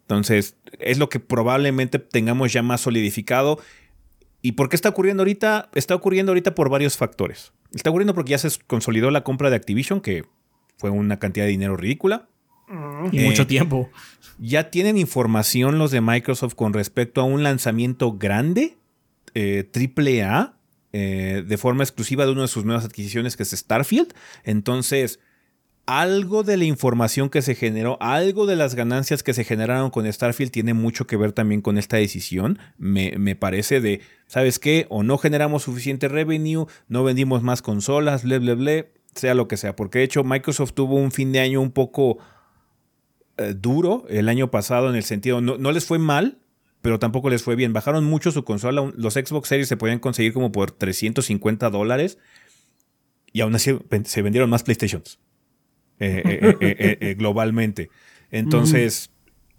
Entonces, 0.00 0.56
es 0.78 0.98
lo 0.98 1.10
que 1.10 1.20
probablemente 1.20 1.98
tengamos 1.98 2.52
ya 2.54 2.62
más 2.62 2.80
solidificado. 2.80 3.58
¿Y 4.40 4.52
por 4.52 4.70
qué 4.70 4.76
está 4.76 4.88
ocurriendo 4.88 5.22
ahorita? 5.22 5.68
Está 5.74 5.94
ocurriendo 5.94 6.30
ahorita 6.30 6.54
por 6.54 6.70
varios 6.70 6.96
factores. 6.96 7.52
Está 7.74 7.90
ocurriendo 7.90 8.14
porque 8.14 8.30
ya 8.30 8.38
se 8.38 8.48
consolidó 8.66 9.10
la 9.10 9.24
compra 9.24 9.50
de 9.50 9.56
Activision, 9.56 10.00
que 10.00 10.24
fue 10.78 10.90
una 10.90 11.18
cantidad 11.18 11.44
de 11.44 11.50
dinero 11.50 11.76
ridícula. 11.76 12.28
Y 13.12 13.20
mucho 13.20 13.42
eh, 13.42 13.46
tiempo. 13.46 13.90
Ya 14.38 14.70
tienen 14.70 14.98
información 14.98 15.78
los 15.78 15.90
de 15.90 16.00
Microsoft 16.00 16.54
con 16.54 16.72
respecto 16.72 17.20
a 17.20 17.24
un 17.24 17.42
lanzamiento 17.42 18.12
grande, 18.12 18.76
eh, 19.34 19.64
triple 19.70 20.24
A, 20.24 20.56
eh, 20.92 21.44
de 21.46 21.58
forma 21.58 21.84
exclusiva 21.84 22.24
de 22.26 22.32
una 22.32 22.42
de 22.42 22.48
sus 22.48 22.64
nuevas 22.64 22.84
adquisiciones, 22.84 23.36
que 23.36 23.42
es 23.44 23.50
Starfield. 23.50 24.14
Entonces, 24.44 25.20
algo 25.86 26.42
de 26.42 26.56
la 26.56 26.64
información 26.64 27.30
que 27.30 27.42
se 27.42 27.54
generó, 27.54 27.96
algo 28.00 28.46
de 28.46 28.56
las 28.56 28.74
ganancias 28.74 29.22
que 29.22 29.32
se 29.32 29.44
generaron 29.44 29.90
con 29.90 30.10
Starfield 30.12 30.50
tiene 30.50 30.74
mucho 30.74 31.06
que 31.06 31.16
ver 31.16 31.32
también 31.32 31.62
con 31.62 31.78
esta 31.78 31.96
decisión. 31.96 32.58
Me, 32.76 33.36
parece 33.36 33.80
de, 33.80 34.00
¿sabes 34.26 34.58
qué? 34.58 34.86
O 34.90 35.02
no 35.02 35.16
generamos 35.16 35.62
suficiente 35.62 36.08
revenue, 36.08 36.66
no 36.88 37.04
vendimos 37.04 37.42
más 37.42 37.62
consolas, 37.62 38.24
ble, 38.24 38.40
ble, 38.40 38.54
ble, 38.54 38.92
sea 39.14 39.34
lo 39.34 39.48
que 39.48 39.56
sea. 39.56 39.76
Porque 39.76 40.00
de 40.00 40.06
hecho 40.06 40.24
Microsoft 40.24 40.72
tuvo 40.72 40.96
un 40.96 41.12
fin 41.12 41.30
de 41.30 41.40
año 41.40 41.60
un 41.60 41.70
poco 41.70 42.18
eh, 43.38 43.54
duro 43.56 44.06
el 44.08 44.28
año 44.28 44.50
pasado 44.50 44.88
en 44.90 44.96
el 44.96 45.04
sentido, 45.04 45.40
no, 45.40 45.58
no 45.58 45.72
les 45.72 45.84
fue 45.84 45.98
mal, 45.98 46.38
pero 46.82 46.98
tampoco 46.98 47.30
les 47.30 47.42
fue 47.42 47.56
bien. 47.56 47.72
Bajaron 47.72 48.04
mucho 48.04 48.30
su 48.30 48.44
consola. 48.44 48.92
Los 48.96 49.14
Xbox 49.14 49.48
Series 49.48 49.68
se 49.68 49.76
podían 49.76 49.98
conseguir 49.98 50.32
como 50.32 50.52
por 50.52 50.70
350 50.70 51.70
dólares 51.70 52.18
y 53.32 53.40
aún 53.40 53.54
así 53.54 53.76
se 54.04 54.22
vendieron 54.22 54.48
más 54.48 54.62
PlayStations. 54.62 55.18
Eh, 55.98 56.54
eh, 56.60 57.14
globalmente. 57.18 57.90
Entonces, 58.30 59.10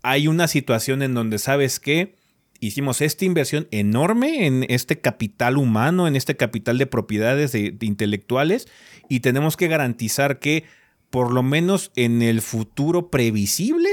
hay 0.03 0.27
una 0.27 0.47
situación 0.47 1.01
en 1.01 1.13
donde 1.13 1.37
sabes 1.39 1.79
que 1.79 2.15
hicimos 2.59 3.01
esta 3.01 3.25
inversión 3.25 3.67
enorme 3.71 4.45
en 4.45 4.65
este 4.69 4.99
capital 4.99 5.57
humano, 5.57 6.07
en 6.07 6.15
este 6.15 6.35
capital 6.35 6.77
de 6.77 6.87
propiedades 6.87 7.51
de, 7.51 7.75
intelectuales, 7.81 8.67
y 9.09 9.19
tenemos 9.19 9.57
que 9.57 9.67
garantizar 9.67 10.39
que 10.39 10.63
por 11.09 11.31
lo 11.31 11.43
menos 11.43 11.91
en 11.95 12.21
el 12.21 12.41
futuro 12.41 13.09
previsible 13.09 13.89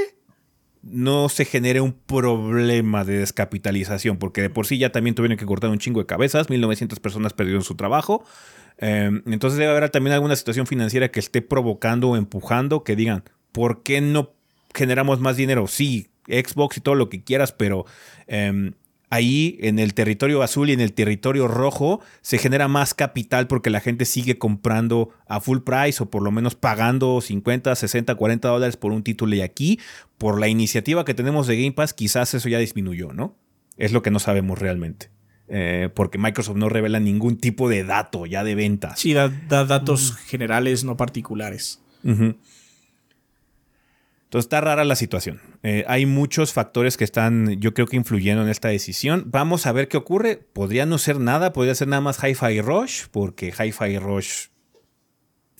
no 0.81 1.29
se 1.29 1.45
genere 1.45 1.81
un 1.81 1.93
problema 1.93 3.03
de 3.03 3.17
descapitalización, 3.17 4.17
porque 4.17 4.43
de 4.43 4.51
por 4.51 4.67
sí 4.67 4.77
ya 4.77 4.91
también 4.91 5.15
tuvieron 5.15 5.37
que 5.37 5.45
cortar 5.45 5.71
un 5.71 5.79
chingo 5.79 5.99
de 5.99 6.05
cabezas, 6.05 6.49
1900 6.49 6.99
personas 6.99 7.33
perdieron 7.33 7.63
su 7.63 7.75
trabajo, 7.75 8.23
Em, 8.77 9.21
entonces 9.25 9.57
debe 9.57 9.71
haber 9.71 9.89
también 9.89 10.13
alguna 10.13 10.35
situación 10.35 10.67
financiera 10.67 11.09
que 11.09 11.19
esté 11.19 11.41
provocando 11.41 12.09
o 12.09 12.17
empujando 12.17 12.83
que 12.83 12.95
digan, 12.95 13.23
¿por 13.51 13.83
qué 13.83 14.01
no 14.01 14.33
generamos 14.73 15.19
más 15.19 15.37
dinero? 15.37 15.67
Sí, 15.67 16.09
Xbox 16.27 16.77
y 16.77 16.81
todo 16.81 16.95
lo 16.95 17.09
que 17.09 17.23
quieras, 17.23 17.51
pero 17.51 17.85
em, 18.27 18.73
ahí 19.15 19.57
en 19.61 19.79
el 19.79 19.93
territorio 19.93 20.41
azul 20.41 20.69
y 20.69 20.73
en 20.73 20.79
el 20.81 20.93
territorio 20.93 21.47
rojo 21.47 22.01
se 22.21 22.37
genera 22.37 22.67
más 22.67 22.93
capital 22.93 23.47
porque 23.47 23.69
la 23.69 23.79
gente 23.79 24.05
sigue 24.05 24.37
comprando 24.37 25.09
a 25.27 25.39
full 25.39 25.59
price 25.59 26.03
o 26.03 26.09
por 26.09 26.21
lo 26.21 26.31
menos 26.31 26.55
pagando 26.55 27.19
50, 27.21 27.75
60, 27.75 28.15
40 28.15 28.47
dólares 28.47 28.77
por 28.77 28.91
un 28.91 29.03
título 29.03 29.35
y 29.35 29.41
aquí 29.41 29.79
por 30.17 30.39
la 30.39 30.47
iniciativa 30.47 31.05
que 31.05 31.13
tenemos 31.13 31.47
de 31.47 31.57
Game 31.57 31.73
Pass 31.73 31.93
quizás 31.93 32.33
eso 32.33 32.47
ya 32.49 32.59
disminuyó, 32.59 33.13
¿no? 33.13 33.35
Es 33.77 33.91
lo 33.91 34.01
que 34.01 34.11
no 34.11 34.19
sabemos 34.19 34.59
realmente. 34.59 35.09
Eh, 35.47 35.89
porque 35.93 36.17
Microsoft 36.17 36.57
no 36.57 36.69
revela 36.69 36.99
ningún 36.99 37.37
tipo 37.37 37.69
de 37.69 37.83
dato 37.83 38.25
ya 38.25 38.43
de 38.43 38.55
ventas. 38.55 38.99
Sí, 38.99 39.13
da, 39.13 39.29
datos 39.47 40.15
generales, 40.15 40.83
no 40.83 40.97
particulares. 40.97 41.81
Entonces 44.25 44.45
está 44.45 44.61
rara 44.61 44.83
la 44.83 44.95
situación. 44.95 45.41
Eh, 45.63 45.85
hay 45.87 46.05
muchos 46.05 46.51
factores 46.51 46.97
que 46.97 47.03
están, 47.03 47.59
yo 47.59 47.73
creo 47.73 47.87
que 47.87 47.95
influyendo 47.95 48.43
en 48.43 48.49
esta 48.49 48.67
decisión. 48.67 49.25
Vamos 49.27 49.65
a 49.65 49.71
ver 49.71 49.87
qué 49.87 49.97
ocurre. 49.97 50.35
Podría 50.35 50.85
no 50.85 50.97
ser 50.97 51.19
nada, 51.19 51.53
podría 51.53 51.75
ser 51.75 51.87
nada 51.87 52.01
más 52.01 52.21
Hi-Fi 52.23 52.61
Rush, 52.61 53.05
porque 53.11 53.53
Hi-Fi 53.57 53.99
Rush 53.99 54.47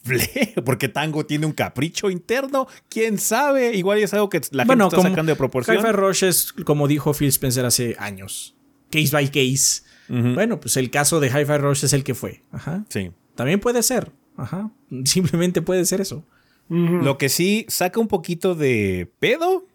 porque 0.66 0.88
Tango 0.88 1.26
tiene 1.26 1.48
un 1.48 1.52
capricho 1.52 2.12
interno, 2.12 2.68
quién 2.90 3.18
sabe, 3.18 3.76
igual 3.76 3.98
es 3.98 4.14
algo 4.14 4.30
que 4.30 4.40
la 4.52 4.66
gente 4.66 4.84
está 4.84 5.02
sacando 5.02 5.32
de 5.32 5.36
proporción. 5.36 5.78
Hi-Fi 5.78 5.92
Rush 5.94 6.24
es 6.24 6.54
como 6.54 6.88
dijo 6.88 7.12
Phil 7.14 7.30
Spencer 7.30 7.66
hace 7.66 7.96
años 7.98 8.56
case 8.96 9.12
by 9.12 9.28
case. 9.28 9.84
Bueno, 10.08 10.60
pues 10.60 10.78
el 10.78 10.92
caso 10.92 11.20
de 11.20 11.28
Hi-Fi 11.28 11.58
Rush 11.58 11.86
es 11.86 11.94
el 11.94 12.04
que 12.04 12.14
fue. 12.14 12.44
Ajá. 12.52 12.86
Sí. 12.90 13.12
También 13.34 13.60
puede 13.60 13.82
ser. 13.82 14.12
Ajá. 14.38 14.72
Simplemente 15.06 15.62
puede 15.62 15.84
ser 15.86 16.02
eso. 16.02 16.26
Lo 16.68 17.18
que 17.18 17.30
sí 17.30 17.66
saca 17.70 18.00
un 18.00 18.08
poquito 18.08 18.56
de 18.56 19.12
pedo 19.20 19.66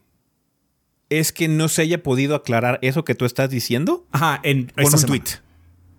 es 1.08 1.32
que 1.32 1.48
no 1.48 1.68
se 1.68 1.82
haya 1.82 2.02
podido 2.02 2.34
aclarar 2.34 2.78
eso 2.82 3.04
que 3.04 3.14
tú 3.14 3.24
estás 3.24 3.50
diciendo. 3.50 4.06
Ajá, 4.12 4.40
en 4.42 4.72
con 4.76 4.92
un 4.92 5.02
tweet. 5.02 5.24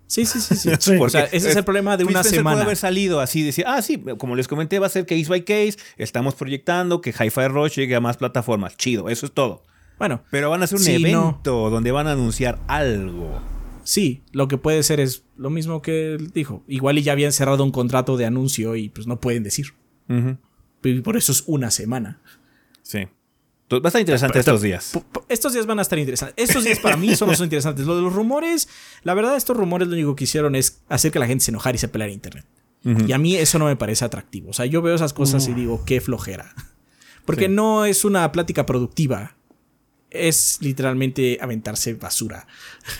Sí, 0.06 0.26
sí, 0.26 0.40
sí, 0.40 0.54
sí. 0.78 0.96
o 1.00 1.08
sea, 1.08 1.24
ese 1.24 1.50
es 1.50 1.56
el 1.56 1.64
problema 1.64 1.96
de 1.96 2.04
una 2.04 2.22
semana. 2.22 2.56
puede 2.56 2.64
haber 2.64 2.76
salido 2.76 3.20
así, 3.20 3.42
decir, 3.42 3.64
ah, 3.66 3.80
sí, 3.80 4.02
como 4.18 4.36
les 4.36 4.46
comenté, 4.48 4.78
va 4.78 4.86
a 4.86 4.90
ser 4.90 5.06
case 5.06 5.26
by 5.26 5.42
case. 5.42 5.76
Estamos 5.96 6.34
proyectando 6.34 7.00
que 7.00 7.10
Hi-Fi 7.10 7.48
Rush 7.48 7.76
llegue 7.76 7.94
a 7.94 8.00
más 8.00 8.18
plataformas. 8.18 8.76
Chido, 8.76 9.08
eso 9.08 9.24
es 9.24 9.32
todo. 9.32 9.62
Bueno. 9.98 10.22
Pero 10.30 10.50
van 10.50 10.60
a 10.60 10.64
hacer 10.64 10.78
un 10.78 10.86
evento 10.86 11.70
donde 11.70 11.92
van 11.92 12.08
a 12.08 12.12
anunciar 12.12 12.58
algo. 12.66 13.40
Sí, 13.84 14.22
lo 14.32 14.48
que 14.48 14.58
puede 14.58 14.82
ser 14.82 15.00
es 15.00 15.24
lo 15.36 15.50
mismo 15.50 15.80
que 15.82 16.18
dijo. 16.34 16.62
Igual 16.68 16.98
y 16.98 17.02
ya 17.02 17.12
habían 17.12 17.32
cerrado 17.32 17.64
un 17.64 17.70
contrato 17.70 18.16
de 18.16 18.26
anuncio 18.26 18.76
y 18.76 18.88
pues 18.88 19.06
no 19.06 19.20
pueden 19.20 19.42
decir. 19.42 19.74
Por 21.02 21.16
eso 21.16 21.32
es 21.32 21.44
una 21.46 21.70
semana. 21.70 22.20
Sí. 22.82 23.06
Va 23.72 23.80
a 23.84 23.88
estar 23.88 24.00
interesante 24.00 24.38
estos 24.38 24.60
días. 24.60 24.98
Estos 25.28 25.54
días 25.54 25.64
van 25.64 25.78
a 25.78 25.82
estar 25.82 25.98
interesantes. 25.98 26.34
Estos 26.36 26.64
días 26.64 26.78
para 26.78 26.96
mí 26.96 27.14
son 27.16 27.28
los 27.28 27.40
interesantes. 27.40 27.86
Lo 27.86 27.96
de 27.96 28.02
los 28.02 28.12
rumores, 28.12 28.68
la 29.02 29.14
verdad, 29.14 29.36
estos 29.36 29.56
rumores 29.56 29.88
lo 29.88 29.94
único 29.94 30.14
que 30.14 30.24
hicieron 30.24 30.54
es 30.54 30.82
hacer 30.88 31.10
que 31.10 31.18
la 31.18 31.26
gente 31.26 31.44
se 31.44 31.50
enojara 31.52 31.74
y 31.76 31.78
se 31.78 31.88
peleara 31.88 32.10
en 32.10 32.14
internet. 32.14 32.46
Y 33.06 33.12
a 33.12 33.18
mí 33.18 33.36
eso 33.36 33.60
no 33.60 33.66
me 33.66 33.76
parece 33.76 34.04
atractivo. 34.04 34.50
O 34.50 34.52
sea, 34.52 34.66
yo 34.66 34.82
veo 34.82 34.96
esas 34.96 35.12
cosas 35.12 35.46
y 35.46 35.54
digo, 35.54 35.84
qué 35.84 36.00
flojera. 36.00 36.52
Porque 37.24 37.48
no 37.48 37.84
es 37.84 38.04
una 38.04 38.30
plática 38.32 38.66
productiva 38.66 39.36
es 40.12 40.58
literalmente 40.60 41.38
aventarse 41.40 41.94
basura. 41.94 42.46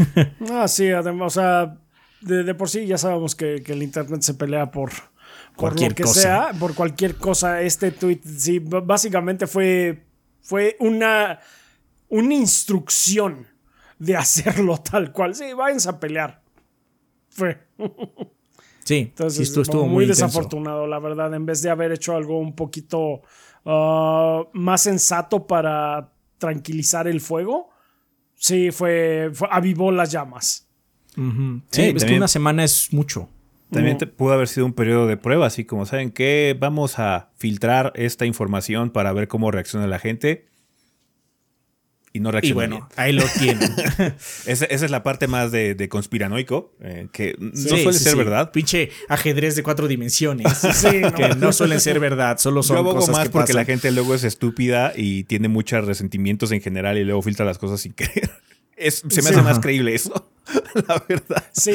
ah, 0.51 0.66
sí, 0.66 0.91
además, 0.91 1.37
o 1.37 1.41
sea, 1.41 1.78
de, 2.20 2.55
por 2.55 2.68
sí 2.68 2.87
ya 2.87 2.99
sabemos 2.99 3.35
que, 3.35 3.57
el 3.66 3.83
Internet 3.83 4.22
se 4.22 4.35
pelea 4.35 4.70
por, 4.70 4.93
cualquier 5.57 5.92
lo 5.92 5.96
que 5.96 6.03
cosa. 6.05 6.20
sea, 6.20 6.53
por 6.59 6.74
cualquier 6.74 7.16
cosa. 7.16 7.62
Este 7.62 7.90
tweet, 7.90 8.20
sí, 8.24 8.59
básicamente 8.59 9.46
fue, 9.46 10.05
fue 10.40 10.76
una, 10.80 11.40
una 12.09 12.34
instrucción 12.34 13.46
de 13.98 14.16
hacerlo 14.16 14.78
tal 14.78 15.12
cual. 15.12 15.34
Sí, 15.34 15.53
váyanse 15.53 15.88
a 15.88 15.98
pelear. 16.00 16.42
Fue. 17.30 17.59
Sí, 18.84 18.96
entonces 18.96 19.57
estuvo, 19.57 19.86
muy, 19.86 20.07
desafortunado, 20.07 20.88
la 20.88 20.98
verdad. 20.98 21.32
En 21.34 21.46
vez 21.46 21.62
de 21.62 21.70
haber 21.70 21.92
hecho 21.92 22.16
algo 22.16 22.40
un 22.40 22.57
poquito 22.57 23.22
ah, 23.64 24.42
más 24.55 24.82
sensato 24.82 25.46
para 25.46 26.12
tranquilizar 26.38 27.07
el 27.07 27.20
fuego, 27.20 27.70
sí, 28.34 28.72
fue, 28.72 29.30
avivó 29.50 29.92
las 29.92 30.11
llamas. 30.11 30.68
Sí, 31.70 31.82
es 31.94 32.05
que 32.05 32.16
una 32.16 32.26
semana 32.26 32.64
es 32.64 32.92
mucho. 32.92 33.28
También 33.73 33.97
pudo 34.16 34.33
haber 34.35 34.49
sido 34.49 34.66
un 34.66 34.75
periodo 34.75 35.07
de 35.07 35.16
prueba, 35.16 35.47
así 35.47 35.64
como, 35.64 35.87
¿saben 35.87 36.11
qué? 36.11 36.57
Vamos 36.59 36.99
a 36.99 37.31
filtrar 37.37 37.93
esta 37.97 38.27
información 38.27 38.91
para 38.91 39.12
ver 39.12 39.29
cómo 39.29 39.51
reacciona 39.51 39.87
la 39.87 39.99
gente 39.99 40.47
y 42.12 42.20
no 42.20 42.31
reacciona. 42.31 42.53
Y 42.53 42.68
bueno, 42.68 42.89
ahí 42.97 43.12
lo 43.12 43.25
tienen. 43.39 43.70
esa, 44.47 44.66
es 44.66 44.91
la 44.91 45.03
parte 45.03 45.27
más 45.27 45.51
de, 45.51 45.89
conspiranoico, 45.89 46.75
eh, 46.81 47.09
que 47.12 47.35
no 47.39 47.53
suele 47.55 47.93
ser 47.95 48.16
verdad. 48.16 48.53
Pinche 48.53 48.91
ajedrez 49.09 49.57
de 49.57 49.62
cuatro 49.62 49.89
dimensiones. 49.89 50.47
que 51.16 51.35
no 51.39 51.53
suelen 51.53 51.81
ser 51.81 51.99
verdad, 52.01 52.39
solo 52.39 52.62
son 52.62 52.77
Yo 52.77 52.85
cosas 52.85 53.16
más 53.16 53.29
porque 53.31 53.55
la 53.55 53.64
gente 53.64 53.91
luego 53.91 54.14
es 54.14 54.25
estúpida 54.25 54.93
y 54.95 55.25
tiene 55.25 55.49
muchos 55.49 55.85
resentimientos 55.87 56.53
en 56.53 56.61
general 56.61 56.99
y 56.99 57.05
luego 57.05 57.23
filtra 57.23 57.47
las 57.47 57.59
cosas 57.59 57.81
sin 57.81 57.95
querer. 57.95 58.31
se 58.91 59.23
me 59.23 59.31
hace 59.31 59.43
más 59.43 59.59
creíble 59.61 59.95
eso. 59.95 60.32
La 60.88 61.05
verdad. 61.09 61.45
Sí. 61.53 61.72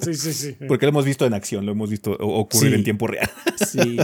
sí, 0.00 0.14
sí, 0.14 0.32
sí. 0.32 0.56
Porque 0.68 0.86
lo 0.86 0.90
hemos 0.90 1.04
visto 1.04 1.26
en 1.26 1.34
acción, 1.34 1.66
lo 1.66 1.72
hemos 1.72 1.90
visto 1.90 2.12
ocurrir 2.12 2.74
en 2.74 2.84
tiempo 2.84 3.06
real. 3.06 3.30
Sí. 3.56 3.98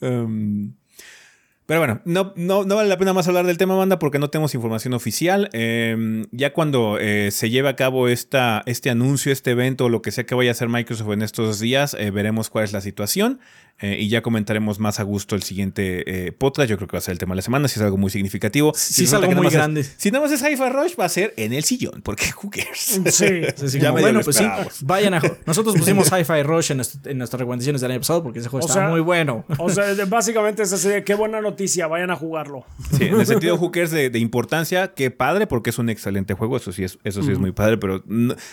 um, 0.00 0.72
pero 1.66 1.80
bueno, 1.80 2.00
no, 2.04 2.32
no, 2.36 2.64
no, 2.64 2.76
vale 2.76 2.88
la 2.88 2.98
pena 2.98 3.12
más 3.12 3.28
hablar 3.28 3.46
del 3.46 3.58
tema, 3.58 3.74
banda, 3.74 3.98
porque 3.98 4.18
no 4.18 4.30
tenemos 4.30 4.54
información 4.54 4.94
oficial. 4.94 5.48
Em, 5.52 6.26
ya 6.32 6.52
cuando 6.52 6.98
eh, 6.98 7.30
se 7.30 7.50
lleve 7.50 7.68
a 7.68 7.76
cabo 7.76 8.08
esta, 8.08 8.62
este 8.66 8.90
anuncio, 8.90 9.32
este 9.32 9.52
evento, 9.52 9.86
o 9.86 9.88
lo 9.88 10.02
que 10.02 10.10
sea 10.10 10.24
que 10.24 10.34
vaya 10.34 10.50
a 10.50 10.52
hacer 10.52 10.68
Microsoft 10.68 11.12
en 11.12 11.22
estos 11.22 11.60
días, 11.60 11.94
eh, 11.98 12.10
veremos 12.10 12.50
cuál 12.50 12.64
es 12.64 12.72
la 12.72 12.80
situación. 12.80 13.40
Eh, 13.80 13.98
y 14.00 14.08
ya 14.08 14.22
comentaremos 14.22 14.78
más 14.78 15.00
a 15.00 15.02
gusto 15.02 15.36
el 15.36 15.42
siguiente 15.42 16.32
podcast. 16.38 16.68
Yo 16.68 16.76
creo 16.76 16.88
que 16.88 16.96
va 16.96 16.98
a 16.98 17.02
ser 17.02 17.12
el 17.12 17.18
tema 17.18 17.34
de 17.34 17.36
la 17.36 17.42
semana, 17.42 17.68
si 17.68 17.78
es 17.78 17.84
algo 17.84 17.96
muy 17.96 18.10
significativo. 18.10 18.72
Si, 18.74 19.04
es 19.04 19.12
algo 19.12 19.30
muy 19.32 19.50
grande. 19.50 19.84
si 19.84 20.10
no 20.10 20.20
más 20.20 20.32
es 20.32 20.42
Hi-Fi 20.42 20.70
Rush, 20.70 20.94
va 20.98 21.04
a 21.04 21.08
ser 21.08 21.34
en 21.36 21.52
el 21.52 21.64
sillón, 21.64 22.02
porque 22.02 22.26
who 22.42 22.50
cares. 22.50 23.00
Sí, 23.10 23.78
ya 23.78 23.90
bueno, 23.90 24.20
pues 24.22 24.36
sí. 24.36 24.44
Vayan 24.82 25.14
a. 25.14 25.22
Nosotros 25.46 25.76
pusimos 25.76 26.10
Hi-Fi 26.10 26.42
Rush 26.42 26.72
en, 26.72 26.78
nuestras 27.18 27.40
recomendaciones 27.40 27.80
del 27.80 27.90
año 27.90 28.00
pasado 28.00 28.22
porque 28.22 28.40
ese 28.40 28.48
juego 28.48 28.66
está 28.66 28.88
muy 28.88 29.00
bueno. 29.00 29.44
O 29.58 29.70
sea, 29.70 29.94
básicamente 30.06 30.62
es 30.62 30.72
así: 30.72 30.88
qué 31.04 31.14
buena 31.14 31.40
noticia, 31.40 31.86
vayan 31.86 32.10
a 32.10 32.16
jugarlo. 32.16 32.64
Sí, 32.96 33.04
en 33.04 33.20
el 33.20 33.26
sentido 33.26 33.56
hookers 33.58 33.90
de, 33.90 34.10
de 34.10 34.18
importancia, 34.18 34.94
qué 34.94 35.10
padre, 35.10 35.46
porque 35.46 35.70
es 35.70 35.78
un 35.78 35.90
excelente 35.90 36.34
juego, 36.34 36.56
eso 36.56 36.72
sí 36.72 36.84
es, 36.84 36.98
eso 37.04 37.22
sí 37.22 37.32
es 37.32 37.38
muy 37.38 37.52
padre, 37.52 37.78
pero 37.78 38.02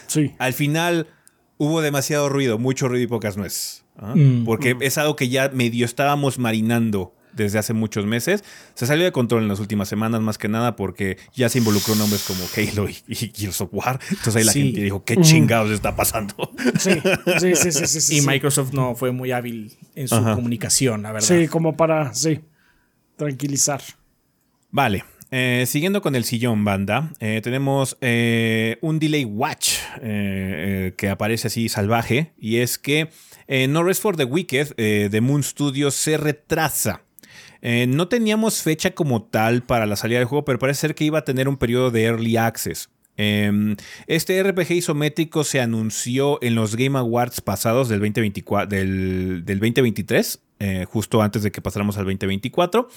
sí. 0.08 0.34
al 0.38 0.54
final 0.54 1.08
hubo 1.58 1.82
demasiado 1.82 2.30
ruido, 2.30 2.58
mucho 2.58 2.88
ruido 2.88 3.04
y 3.04 3.08
pocas 3.08 3.38
nueces. 3.38 3.83
¿Ah? 3.98 4.14
Mm. 4.16 4.46
Porque 4.46 4.76
es 4.82 4.98
algo 4.98 5.16
que 5.16 5.30
ya 5.30 5.50
medio 5.50 5.86
estábamos 5.86 6.40
marinando 6.40 7.14
desde 7.34 7.58
hace 7.58 7.74
muchos 7.74 8.06
meses. 8.06 8.44
Se 8.76 8.86
salió 8.86 9.06
de 9.06 9.12
control 9.12 9.44
en 9.44 9.50
las 9.50 9.60
últimas 9.60 9.90
semanas, 9.90 10.22
más 10.22 10.38
que 10.38 10.48
nada, 10.48 10.76
porque 10.76 11.18
ya 11.34 11.50
se 11.50 11.58
involucró 11.58 11.96
nombres 11.96 12.24
como 12.24 12.44
Halo 12.56 12.88
y, 12.88 12.98
y 13.08 13.16
Gears 13.16 13.62
of 13.62 13.70
War. 13.72 14.00
Entonces 14.10 14.36
ahí 14.36 14.44
la 14.44 14.54
gente 14.54 14.82
dijo, 14.82 15.04
¿qué 15.04 15.18
chingados 15.18 15.72
está 15.72 15.96
pasando? 15.96 16.52
Sí, 16.80 17.56
sí, 17.56 17.72
sí, 17.72 18.02
sí, 18.02 18.18
Y 18.18 18.22
Microsoft 18.22 18.74
no 18.74 18.96
fue 18.96 19.12
muy 19.12 19.32
hábil 19.32 19.74
en 19.96 20.08
su 20.08 20.16
comunicación, 20.16 21.04
la 21.04 21.12
verdad. 21.12 21.28
Sí, 21.28 21.48
como 21.48 21.76
para, 21.76 22.14
sí 22.14 22.42
tranquilizar. 23.16 23.82
Vale. 24.72 25.04
Eh, 25.32 25.66
siguiendo 25.66 26.02
con 26.02 26.16
el 26.16 26.26
sillón 26.26 26.64
banda, 26.64 27.12
eh, 27.20 27.42
tenemos 27.44 27.98
eh, 28.02 28.78
un 28.82 29.00
delay 29.00 29.26
watch 29.26 29.78
que 30.00 31.10
aparece 31.10 31.48
así 31.48 31.70
salvaje 31.70 32.34
y 32.38 32.58
es 32.58 32.78
que 32.78 33.10
No 33.48 33.84
Rest 33.84 34.02
for 34.02 34.16
the 34.16 34.26
Wicked 34.26 34.76
de 34.76 35.22
Moon 35.22 35.44
Studios 35.44 35.96
se 35.96 36.18
retrasa. 36.18 37.04
no 37.62 38.08
teníamos 38.08 38.62
fecha 38.62 38.92
como 38.92 39.24
tal 39.24 39.64
para 39.64 39.86
la 39.86 39.96
salida 39.96 40.20
del 40.20 40.28
juego, 40.28 40.46
pero 40.46 40.60
parece 40.60 40.82
ser 40.82 40.96
que 40.96 41.06
iba 41.06 41.20
a 41.20 41.26
tener 41.26 41.48
un 41.48 41.58
periodo 41.58 41.92
de 41.92 42.04
early 42.04 42.38
access. 42.38 42.90
Em, 43.16 43.76
este 44.08 44.42
RPG 44.42 44.72
isométrico 44.72 45.44
se 45.44 45.62
anunció 45.62 46.40
en 46.42 46.56
los 46.56 46.76
Game 46.76 46.98
Awards 46.98 47.42
pasados 47.42 47.88
del, 47.90 48.00
2024, 48.00 48.68
del, 48.68 49.46
del 49.46 49.60
2023 49.60 50.40
eh, 50.66 50.86
justo 50.86 51.22
antes 51.22 51.44
de 51.44 51.52
que 51.52 51.60
pasáramos 51.62 51.98
al 51.98 52.06
2024. 52.06 52.88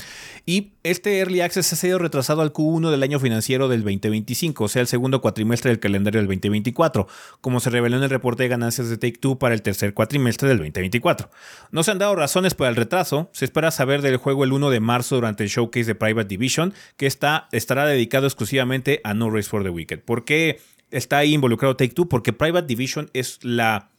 Y 0.47 0.75
este 0.85 1.19
Early 1.19 1.41
Access 1.41 1.73
ha 1.73 1.77
sido 1.77 1.99
retrasado 1.99 2.43
al 2.43 2.53
Q1 2.53 2.93
del 2.93 3.03
año 3.03 3.19
financiero 3.19 3.67
del 3.67 3.81
2025, 3.83 4.63
o 4.63 4.69
sea, 4.69 4.83
el 4.83 4.87
segundo 4.87 5.21
cuatrimestre 5.21 5.73
del 5.73 5.81
calendario 5.81 6.21
del 6.21 6.29
2024, 6.29 7.09
como 7.41 7.59
se 7.59 7.71
reveló 7.71 7.97
en 7.97 8.05
el 8.05 8.11
reporte 8.11 8.45
de 8.45 8.51
ganancias 8.51 8.89
de 8.89 8.99
Take 8.99 9.19
Two 9.19 9.41
para 9.41 9.53
el 9.53 9.63
tercer 9.63 9.95
cuatrimestre 9.95 10.49
del 10.49 10.59
2024. 10.59 11.29
No 11.73 11.83
se 11.83 11.91
han 11.91 11.99
dado 11.99 12.15
razones 12.15 12.55
para 12.55 12.71
el 12.71 12.77
retraso, 12.77 13.31
se 13.33 13.45
espera 13.45 13.73
saber 13.73 14.01
del 14.01 14.19
juego 14.19 14.45
el 14.45 14.53
1 14.53 14.71
de 14.71 14.79
marzo 14.79 15.17
durante 15.17 15.43
el 15.43 15.51
showcase 15.51 15.87
de 15.87 15.97
Private 15.97 16.29
Division, 16.29 16.73
que 16.97 17.09
está, 17.09 17.49
estará 17.51 17.85
dedicado 17.85 18.29
exclusivamente 18.29 19.01
a 19.03 19.13
No 19.13 19.29
Race 19.29 19.49
for 19.49 19.65
the 19.65 19.71
Wicked. 19.71 20.03
¿Por 20.05 20.25
qué 20.25 20.61
está 20.93 21.19
ahí 21.19 21.35
involucrado 21.35 21.75
Take 21.75 21.95
Two? 21.95 22.09
Porque 22.09 22.33
Private 22.33 22.69
Division 22.69 23.11
es 23.13 23.41
la 23.43 23.91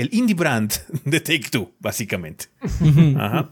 el 0.00 0.08
indie 0.12 0.34
brand 0.34 0.72
de 1.04 1.20
Take 1.20 1.50
Two, 1.50 1.72
básicamente. 1.80 2.46
Ajá. 3.16 3.48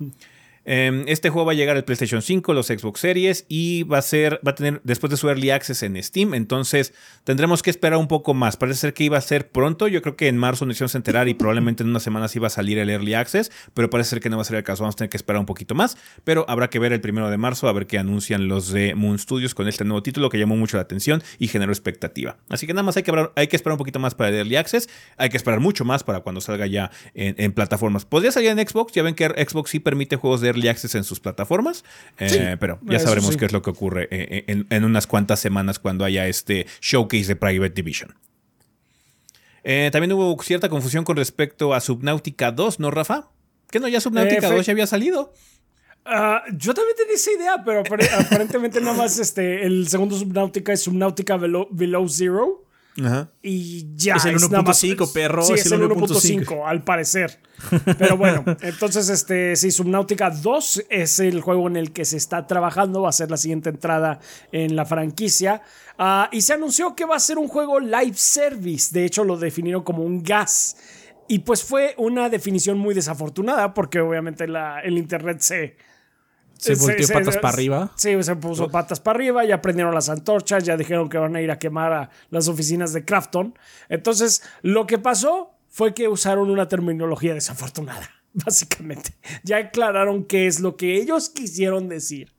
Em, 0.69 1.05
este 1.07 1.31
juego 1.31 1.47
va 1.47 1.53
a 1.53 1.55
llegar 1.55 1.77
al 1.77 1.85
PlayStation 1.85 2.21
5, 2.21 2.53
los 2.53 2.67
Xbox 2.67 2.99
Series 2.99 3.47
y 3.49 3.85
va 3.85 3.99
a 3.99 4.03
ser, 4.03 4.41
va 4.45 4.51
a 4.51 4.55
tener 4.57 4.81
después 4.83 5.13
de 5.13 5.17
su 5.17 5.29
Early 5.29 5.51
Access 5.51 5.85
en 5.85 6.03
Steam, 6.03 6.35
entonces 6.35 6.93
tendremos 7.23 7.63
que 7.63 7.71
esperar 7.71 8.01
un 8.01 8.09
poco 8.09 8.35
más. 8.35 8.57
Parece 8.57 8.81
ser 8.81 8.93
que 8.93 9.05
iba 9.05 9.17
a 9.17 9.21
ser 9.21 9.49
pronto, 9.49 9.87
yo 9.87 10.03
creo 10.03 10.17
que 10.17 10.27
en 10.27 10.37
marzo 10.37 10.67
nos 10.67 10.75
hicimos 10.75 10.97
enterar 10.97 11.29
y 11.29 11.35
probablemente 11.35 11.85
en 11.85 11.91
unas 11.91 12.03
semanas 12.03 12.35
iba 12.35 12.49
a 12.49 12.51
salir 12.51 12.79
el 12.79 12.91
Early 12.91 13.15
Access, 13.15 13.53
pero 13.75 13.89
parece 13.91 14.11
ser 14.11 14.21
que 14.21 14.29
no 14.29 14.39
va 14.39 14.43
a 14.43 14.45
ser 14.45 14.57
el 14.57 14.65
caso, 14.65 14.83
vamos 14.83 14.97
a 14.97 14.99
tener 14.99 15.11
que 15.11 15.17
esperar 15.17 15.39
un 15.39 15.47
poquito 15.47 15.77
más, 15.77 15.97
pero 16.25 16.45
habrá 16.49 16.69
que 16.69 16.81
ver 16.81 16.93
el 16.93 17.01
primero 17.01 17.31
de 17.31 17.37
marzo 17.37 17.69
a 17.69 17.73
ver 17.73 17.87
qué 17.87 17.99
anuncian 17.99 18.49
los 18.49 18.73
de 18.73 18.97
Moon 18.97 19.21
Studios 19.21 19.55
con 19.55 19.69
este 19.69 19.85
nuevo 19.85 20.03
título 20.03 20.31
que 20.31 20.39
llamó 20.39 20.57
mucho 20.57 20.79
la 20.79 20.83
atención 20.83 21.23
y 21.39 21.47
generó 21.47 21.71
expectativa. 21.71 22.39
Así 22.49 22.67
que 22.67 22.75
nada 22.75 22.83
más 22.83 22.97
hay 22.97 23.05
que, 23.05 23.29
hay 23.37 23.47
que 23.47 23.55
esperar 23.55 23.75
un 23.75 23.79
poquito 23.79 24.01
más 24.01 24.17
para 24.17 24.31
el 24.31 24.35
Early 24.35 24.57
Access, 24.57 24.89
hay 25.17 25.29
que 25.29 25.37
esperar 25.37 25.61
mucho 25.61 25.85
más 25.85 26.03
para 26.03 26.23
cuando 26.23 26.41
salga 26.41 26.67
ya 26.67 26.91
en, 27.15 27.37
en 27.39 27.53
plataformas. 27.53 28.05
Podría 28.05 28.33
salir 28.33 28.51
en 28.51 28.59
Xbox, 28.59 28.93
ya 28.93 29.05
ven 29.05 29.15
que 29.15 29.27
Xbox 29.27 29.71
sí 29.71 29.79
permite 29.79 30.17
juegos 30.17 30.41
de 30.41 30.56
Early 30.57 30.69
Access 30.69 30.95
en 30.95 31.05
sus 31.05 31.21
plataformas, 31.21 31.85
eh, 32.19 32.57
pero 32.59 32.79
ya 32.83 32.99
sabremos 32.99 33.37
qué 33.37 33.45
es 33.45 33.53
lo 33.53 33.63
que 33.63 33.71
ocurre 33.71 34.09
eh, 34.11 34.45
eh, 34.47 34.65
en, 34.69 34.85
unas 34.85 35.07
cuantas 35.07 35.41
semanas 35.41 35.79
cuando 35.79 36.05
haya 36.05 36.27
este 36.27 36.67
showcase 36.81 37.27
de 37.27 37.37
Private 37.37 37.75
Division. 37.75 38.15
también 39.93 40.13
hubo 40.13 40.43
cierta 40.43 40.69
confusión 40.69 41.05
con 41.05 41.17
respecto 41.17 41.75
a 41.75 41.81
Subnautica 41.81 42.53
2, 42.53 42.81
¿no, 42.81 42.91
Rafa? 42.91 43.29
Que 43.71 43.81
no, 43.81 43.89
ya 43.89 44.01
Subnautica 44.01 44.51
2 44.51 44.67
ya 44.67 44.73
había 44.73 44.87
salido. 44.87 45.33
Ah, 46.09 46.45
yo 46.53 46.73
también 46.73 46.97
tenía 46.97 47.15
esa 47.15 47.33
idea, 47.33 47.65
pero 47.65 47.83
aparentemente 48.21 48.81
nada 48.81 48.97
más 48.97 49.19
este, 49.19 49.67
el 49.67 49.89
segundo 49.89 50.17
Subnautica 50.17 50.73
es 50.73 50.83
Subnautica 50.83 51.37
Below 51.37 52.09
Zero. 52.09 52.66
Y 53.43 53.95
ya. 53.95 54.17
Es 54.17 54.25
el 54.25 54.37
1.5, 54.37 55.13
perro. 55.13 55.43
Sí, 55.43 55.55
es, 55.55 55.71
el 55.71 55.83
1.5, 55.83 56.63
al 56.67 56.83
parecer. 56.83 57.41
Pero 57.99 58.17
bueno, 58.17 58.45
entonces, 58.63 59.09
este, 59.09 59.57
sí, 59.57 59.71
Subnautica 59.71 60.31
2 60.31 60.85
es 60.89 61.19
el 61.21 61.41
juego 61.41 61.69
en 61.69 61.77
el 61.77 61.93
que 61.93 62.05
se 62.05 62.17
está 62.17 62.47
trabajando. 62.47 63.03
Va 63.03 63.11
a 63.11 63.13
ser 63.13 63.31
la 63.31 63.37
siguiente 63.37 63.71
entrada 63.71 64.21
en 64.53 64.77
la 64.77 64.87
franquicia. 64.87 65.63
Ah, 65.99 66.29
y 66.33 66.43
se 66.43 66.55
anunció 66.55 66.95
que 66.95 67.05
va 67.05 67.17
a 67.17 67.21
ser 67.21 67.39
un 67.39 67.49
juego 67.49 67.81
live 67.81 68.15
service. 68.15 68.91
De 68.93 69.05
hecho, 69.05 69.25
lo 69.25 69.37
definieron 69.37 69.83
como 69.83 70.03
un 70.03 70.23
gas. 70.23 70.77
Y 71.29 71.41
pues 71.41 71.65
fue 71.65 71.95
una 71.99 72.29
definición 72.29 72.79
muy 72.79 72.95
desafortunada 72.95 73.75
porque 73.75 74.01
obviamente 74.01 74.45
el 74.45 74.97
internet 74.97 75.41
se, 75.41 75.77
se 76.59 76.75
volteó 76.75 77.09
patas 77.09 77.37
para 77.37 77.55
arriba. 77.55 77.93
Sí, 77.97 78.23
se 78.23 78.37
puso 78.37 78.69
patas 78.69 79.01
para 79.01 79.17
arriba, 79.17 79.45
ya 79.45 79.61
prendieron 79.61 79.95
las 79.95 80.09
antorchas, 80.09 80.65
ya 80.65 80.77
dijeron 80.77 81.09
que 81.09 81.19
van 81.19 81.37
a 81.37 81.41
ir 81.41 81.51
a 81.51 81.59
quemar 81.59 81.93
a 81.93 82.11
las 82.31 82.49
oficinas 82.49 82.93
de 82.93 83.05
Crafton. 83.05 83.59
Entonces, 83.89 84.43
lo 84.63 84.87
que 84.87 84.99
pasó 84.99 85.53
fue 85.69 85.95
que 85.95 86.09
usaron 86.09 86.51
una 86.51 86.69
terminología 86.69 87.35
desafortunada, 87.35 88.09
básicamente. 88.33 89.15
Ya 89.43 89.59
aclararon 89.59 90.25
qué 90.25 90.47
es 90.47 90.61
lo 90.61 90.77
que 90.77 90.97
ellos 90.97 91.29
quisieron 91.29 91.89
decir 91.89 92.35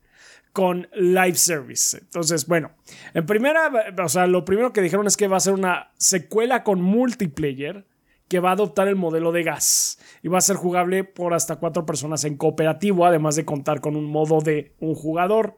con 0.54 0.88
live 0.94 1.36
service. 1.36 1.98
Entonces, 1.98 2.48
bueno, 2.48 2.72
en 3.14 3.28
primera, 3.28 3.72
o 4.04 4.10
sea, 4.10 4.26
lo 4.26 4.44
primero 4.44 4.74
que 4.74 4.82
dijeron 4.82 5.06
es 5.06 5.16
que 5.16 5.28
va 5.28 5.38
a 5.38 5.42
ser 5.42 5.54
una 5.54 5.92
secuela 5.98 6.64
con 6.64 6.82
multiplayer 6.82 7.86
que 8.28 8.40
va 8.40 8.50
a 8.50 8.54
adoptar 8.54 8.88
el 8.88 8.96
modelo 8.96 9.32
de 9.32 9.44
gas 9.44 10.00
y 10.22 10.28
va 10.28 10.40
a 10.40 10.42
ser 10.42 10.56
jugable 10.56 11.04
por 11.04 11.34
hasta 11.34 11.58
cuatro 11.58 11.86
personas 11.86 12.24
en 12.26 12.38
cooperativo, 12.38 13.06
además 13.06 13.36
de 13.36 13.46
contar 13.46 13.82
con 13.82 13.96
un 13.96 14.06
modo 14.06 14.42
de 14.42 14.74
un 14.80 14.96
jugador. 14.96 15.56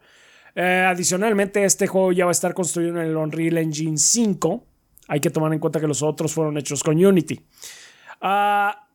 Eh, 0.56 0.86
adicionalmente, 0.88 1.64
este 1.64 1.88
juego 1.88 2.12
ya 2.12 2.26
va 2.26 2.32
a 2.32 2.34
estar 2.34 2.54
construido 2.54 2.92
en 2.92 3.08
el 3.08 3.18
Unreal 3.18 3.58
Engine 3.58 3.98
5. 3.98 4.66
Hay 5.08 5.20
que 5.20 5.30
tomar 5.30 5.54
en 5.54 5.60
cuenta 5.60 5.80
que 5.80 5.88
los 5.88 6.04
otros 6.04 6.34
fueron 6.34 6.58
hechos 6.58 6.84
con 6.84 7.04
Unity. 7.04 7.40
Ah, 8.22 8.88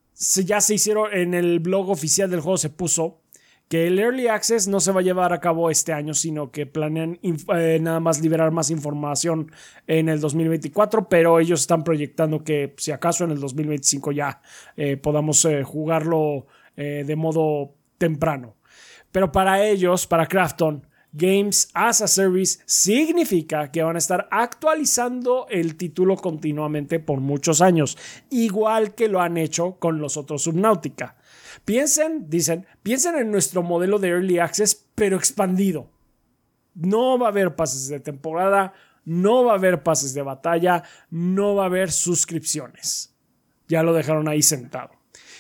ya 0.45 0.61
se 0.61 0.75
hicieron 0.75 1.13
en 1.13 1.35
el 1.35 1.59
blog 1.61 1.91
oficial 1.91 2.31
del 2.31 2.41
juego, 2.41 2.57
se 2.57 2.71
puso 2.71 3.24
que 3.69 3.87
el 3.87 3.99
Early 3.99 4.29
Access 4.29 4.69
no 4.69 4.81
se 4.81 4.93
va 4.93 5.01
a 5.01 5.03
llevar 5.03 5.33
a 5.33 5.41
cabo 5.41 5.71
este 5.71 5.93
año, 5.93 6.15
sino 6.15 6.51
que 6.51 6.67
planean 6.67 7.19
eh, 7.23 7.79
nada 7.81 8.01
más 8.01 8.21
liberar 8.21 8.51
más 8.51 8.71
información 8.71 9.51
en 9.87 10.09
el 10.09 10.21
2024, 10.21 11.09
pero 11.09 11.41
ellos 11.41 11.63
están 11.63 11.83
proyectando 11.83 12.45
que 12.45 12.75
si 12.77 12.93
acaso 12.93 13.25
en 13.25 13.31
el 13.31 13.41
2025 13.41 14.13
ya 14.13 14.43
eh, 14.77 14.97
podamos 14.97 15.45
eh, 15.45 15.63
jugarlo 15.63 16.47
de 16.77 17.15
modo 17.15 17.77
temprano. 17.99 18.57
Pero 19.13 19.31
para 19.31 19.65
ellos, 19.65 20.09
para 20.09 20.27
Crafton, 20.27 20.85
Games 21.17 21.71
as 21.73 22.03
a 22.03 22.09
Service 22.09 22.59
significa 22.67 23.71
que 23.71 23.85
van 23.85 23.95
a 23.95 24.01
estar 24.01 24.27
actualizando 24.33 25.47
el 25.49 25.77
título 25.77 26.17
continuamente 26.17 26.99
por 26.99 27.21
muchos 27.21 27.61
años, 27.61 27.97
igual 28.31 28.97
que 28.97 29.07
lo 29.07 29.21
han 29.21 29.37
hecho 29.37 29.77
con 29.79 30.01
los 30.01 30.17
otros 30.17 30.43
Subnautica. 30.43 31.17
Piensen, 31.65 32.29
dicen, 32.29 32.67
piensen 32.83 33.17
en 33.17 33.31
nuestro 33.31 33.63
modelo 33.63 33.99
de 33.99 34.09
Early 34.09 34.39
Access, 34.39 34.87
pero 34.95 35.17
expandido. 35.17 35.89
No 36.75 37.19
va 37.19 37.27
a 37.27 37.31
haber 37.31 37.57
pases 37.57 37.89
de 37.89 38.01
temporada, 38.01 38.75
no 39.05 39.45
va 39.45 39.53
a 39.53 39.57
haber 39.57 39.83
pases 39.83 40.13
de 40.15 40.23
batalla, 40.23 40.83
no 41.11 41.55
va 41.55 41.65
a 41.65 41.67
haber 41.67 41.91
suscripciones. 41.91 43.15
Ya 43.69 43.83
lo 43.83 43.95
dejaron 43.95 44.29
ahí 44.29 44.43
sentado. 44.43 44.91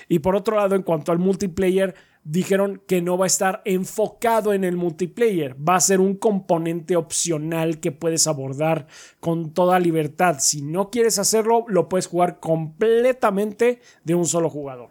Y 0.08 0.20
por 0.20 0.36
otro 0.36 0.56
lado, 0.56 0.74
en 0.74 0.82
cuanto 0.82 1.12
al 1.12 1.18
multiplayer, 1.18 1.94
dijeron 2.24 2.82
que 2.86 3.02
no 3.02 3.18
va 3.18 3.26
a 3.26 3.28
estar 3.28 3.60
enfocado 3.66 4.54
en 4.54 4.64
el 4.64 4.76
multiplayer, 4.76 5.56
va 5.56 5.76
a 5.76 5.80
ser 5.80 6.00
un 6.00 6.14
componente 6.16 6.96
opcional 6.96 7.80
que 7.80 7.92
puedes 7.92 8.26
abordar 8.26 8.86
con 9.20 9.52
toda 9.52 9.78
libertad. 9.78 10.36
Si 10.40 10.62
no 10.62 10.90
quieres 10.90 11.18
hacerlo, 11.18 11.66
lo 11.68 11.88
puedes 11.88 12.06
jugar 12.06 12.40
completamente 12.40 13.80
de 14.04 14.14
un 14.14 14.24
solo 14.24 14.48
jugador. 14.48 14.88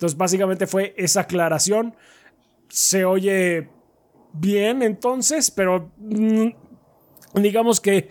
Entonces 0.00 0.16
básicamente 0.16 0.66
fue 0.66 0.94
esa 0.96 1.20
aclaración. 1.20 1.94
Se 2.70 3.04
oye 3.04 3.68
bien 4.32 4.80
entonces, 4.80 5.50
pero 5.50 5.92
mm, 5.98 6.48
digamos 7.34 7.82
que 7.82 8.08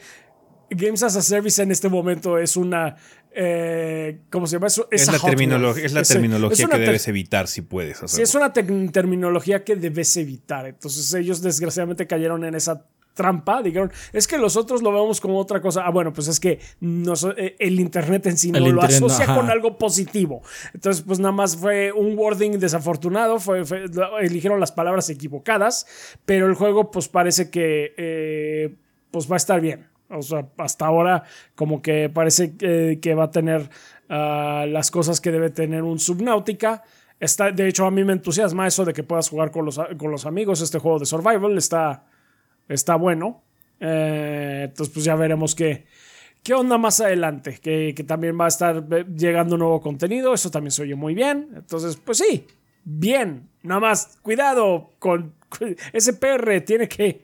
Games 0.69 1.01
as 1.01 1.15
a 1.15 1.23
Service 1.23 1.59
en 1.59 1.71
este 1.71 1.89
momento 1.89 2.37
es 2.37 2.55
una 2.55 2.95
eh, 3.31 4.19
¿cómo 4.29 4.45
se 4.45 4.57
llama? 4.57 4.67
Es, 4.67 4.79
es, 4.91 5.07
la, 5.11 5.17
terminología, 5.17 5.83
es 5.83 5.93
la 5.93 6.03
terminología 6.03 6.67
que 6.67 6.77
debes 6.77 7.07
evitar 7.07 7.47
si 7.47 7.63
puedes 7.63 7.97
hacerlo. 7.97 8.15
Sí, 8.17 8.21
es 8.21 8.35
una 8.35 8.53
terminología 8.53 9.63
que 9.63 9.75
debes 9.75 10.15
evitar. 10.17 10.67
Entonces 10.67 11.11
ellos 11.15 11.41
desgraciadamente 11.41 12.05
cayeron 12.05 12.43
en 12.43 12.53
esa 12.53 12.85
trampa, 13.19 13.61
dijeron, 13.61 13.91
es 14.13 14.29
que 14.29 14.37
los 14.37 14.55
otros 14.55 14.81
lo 14.81 14.93
vemos 14.93 15.19
como 15.19 15.37
otra 15.37 15.59
cosa. 15.59 15.83
Ah, 15.85 15.91
bueno, 15.91 16.13
pues 16.13 16.29
es 16.29 16.39
que 16.39 16.51
eh, 16.51 17.55
el 17.59 17.79
Internet 17.81 18.27
en 18.27 18.37
sí 18.37 18.49
no 18.49 18.59
lo 18.59 18.81
asocia 18.81 19.25
con 19.35 19.49
algo 19.49 19.77
positivo. 19.77 20.41
Entonces, 20.73 21.03
pues 21.05 21.19
nada 21.19 21.33
más 21.33 21.57
fue 21.57 21.91
un 21.91 22.17
wording 22.17 22.59
desafortunado, 22.59 23.39
fue, 23.39 23.65
eligieron 24.21 24.61
las 24.61 24.71
palabras 24.71 25.09
equivocadas, 25.09 25.85
pero 26.25 26.47
el 26.47 26.53
juego 26.53 26.91
pues 26.91 27.09
parece 27.09 27.49
que 27.49 27.93
eh, 27.97 28.75
pues 29.11 29.29
va 29.29 29.35
a 29.35 29.37
estar 29.37 29.59
bien. 29.59 29.87
O 30.09 30.21
sea, 30.21 30.47
hasta 30.57 30.85
ahora 30.85 31.23
como 31.55 31.81
que 31.81 32.09
parece 32.09 32.55
que, 32.55 33.15
va 33.15 33.25
a 33.25 33.31
tener 33.31 33.69
ah, 34.07 34.65
las 34.65 34.91
cosas 34.91 35.19
que 35.19 35.31
debe 35.31 35.49
tener 35.49 35.83
un 35.83 35.99
Subnautica. 35.99 36.83
Está, 37.19 37.51
de 37.51 37.67
hecho, 37.67 37.85
a 37.85 37.91
mí 37.91 38.05
me 38.05 38.13
entusiasma 38.13 38.65
eso 38.65 38.85
de 38.85 38.93
que 38.93 39.03
puedas 39.03 39.27
jugar 39.27 39.51
con 39.51 39.65
los, 39.65 39.77
con 39.97 40.09
los 40.09 40.25
amigos. 40.25 40.61
Este 40.61 40.79
juego 40.79 40.99
de 40.99 41.05
survival 41.05 41.57
está, 41.57 42.05
está 42.69 42.95
bueno. 42.95 43.43
Eh, 43.79 44.67
entonces, 44.69 44.93
pues 44.93 45.05
ya 45.05 45.15
veremos 45.15 45.55
qué, 45.55 45.85
qué 46.43 46.53
onda 46.53 46.77
más 46.77 47.01
adelante. 47.01 47.59
Que, 47.61 47.93
que, 47.95 48.03
también 48.03 48.39
va 48.39 48.45
a 48.45 48.49
estar 48.49 48.87
llegando 49.07 49.57
nuevo 49.57 49.81
contenido. 49.81 50.33
Eso 50.33 50.49
también 50.51 50.71
se 50.71 50.83
oye 50.83 50.95
muy 50.95 51.13
bien. 51.13 51.49
Entonces, 51.55 51.97
pues 51.97 52.19
sí, 52.19 52.47
bien. 52.85 53.49
Nada 53.63 53.81
más, 53.81 54.17
cuidado 54.21 54.91
con 54.99 55.33
ese 55.91 56.13
PR. 56.13 56.61
Tiene 56.61 56.87
que, 56.87 57.23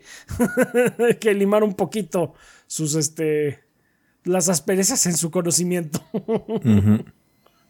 que 1.20 1.34
limar 1.34 1.64
un 1.64 1.76
poquito 1.76 2.34
sus, 2.68 2.96
este, 2.96 3.64
las 4.24 4.50
asperezas 4.50 5.06
en 5.06 5.16
su 5.16 5.32
conocimiento. 5.32 6.04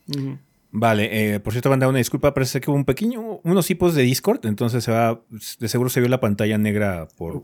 Vale, 0.77 1.35
eh, 1.35 1.39
por 1.39 1.53
cierto, 1.53 1.69
dar 1.69 1.87
una 1.87 1.99
disculpa, 1.99 2.33
parece 2.33 2.59
que 2.59 2.69
hubo 2.69 2.75
un 2.75 2.83
pequeño, 2.83 3.39
unos 3.43 3.71
hipos 3.71 3.95
de 3.95 4.03
Discord, 4.03 4.45
entonces 4.45 4.83
se 4.83 4.91
va, 4.91 5.21
de 5.59 5.69
seguro 5.69 5.89
se 5.89 6.01
vio 6.01 6.09
la 6.09 6.19
pantalla 6.19 6.57
negra 6.57 7.07
por 7.17 7.41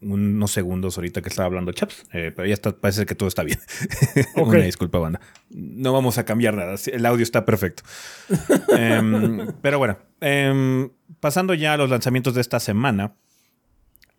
unos 0.00 0.50
segundos 0.50 0.96
ahorita 0.96 1.20
que 1.20 1.28
estaba 1.28 1.44
hablando 1.44 1.72
Chaps, 1.72 2.06
eh, 2.14 2.32
pero 2.34 2.48
ya 2.48 2.54
está, 2.54 2.74
parece 2.74 3.04
que 3.04 3.14
todo 3.14 3.28
está 3.28 3.42
bien. 3.42 3.58
una 4.36 4.60
disculpa, 4.60 4.98
banda. 4.98 5.20
No 5.50 5.92
vamos 5.92 6.16
a 6.16 6.24
cambiar 6.24 6.54
nada, 6.54 6.76
el 6.86 7.04
audio 7.04 7.22
está 7.22 7.44
perfecto. 7.44 7.82
Em, 8.74 9.48
pero 9.60 9.78
bueno, 9.78 9.98
em, 10.22 10.88
pasando 11.20 11.52
ya 11.52 11.74
a 11.74 11.76
los 11.76 11.90
lanzamientos 11.90 12.34
de 12.34 12.40
esta 12.40 12.58
semana, 12.58 13.16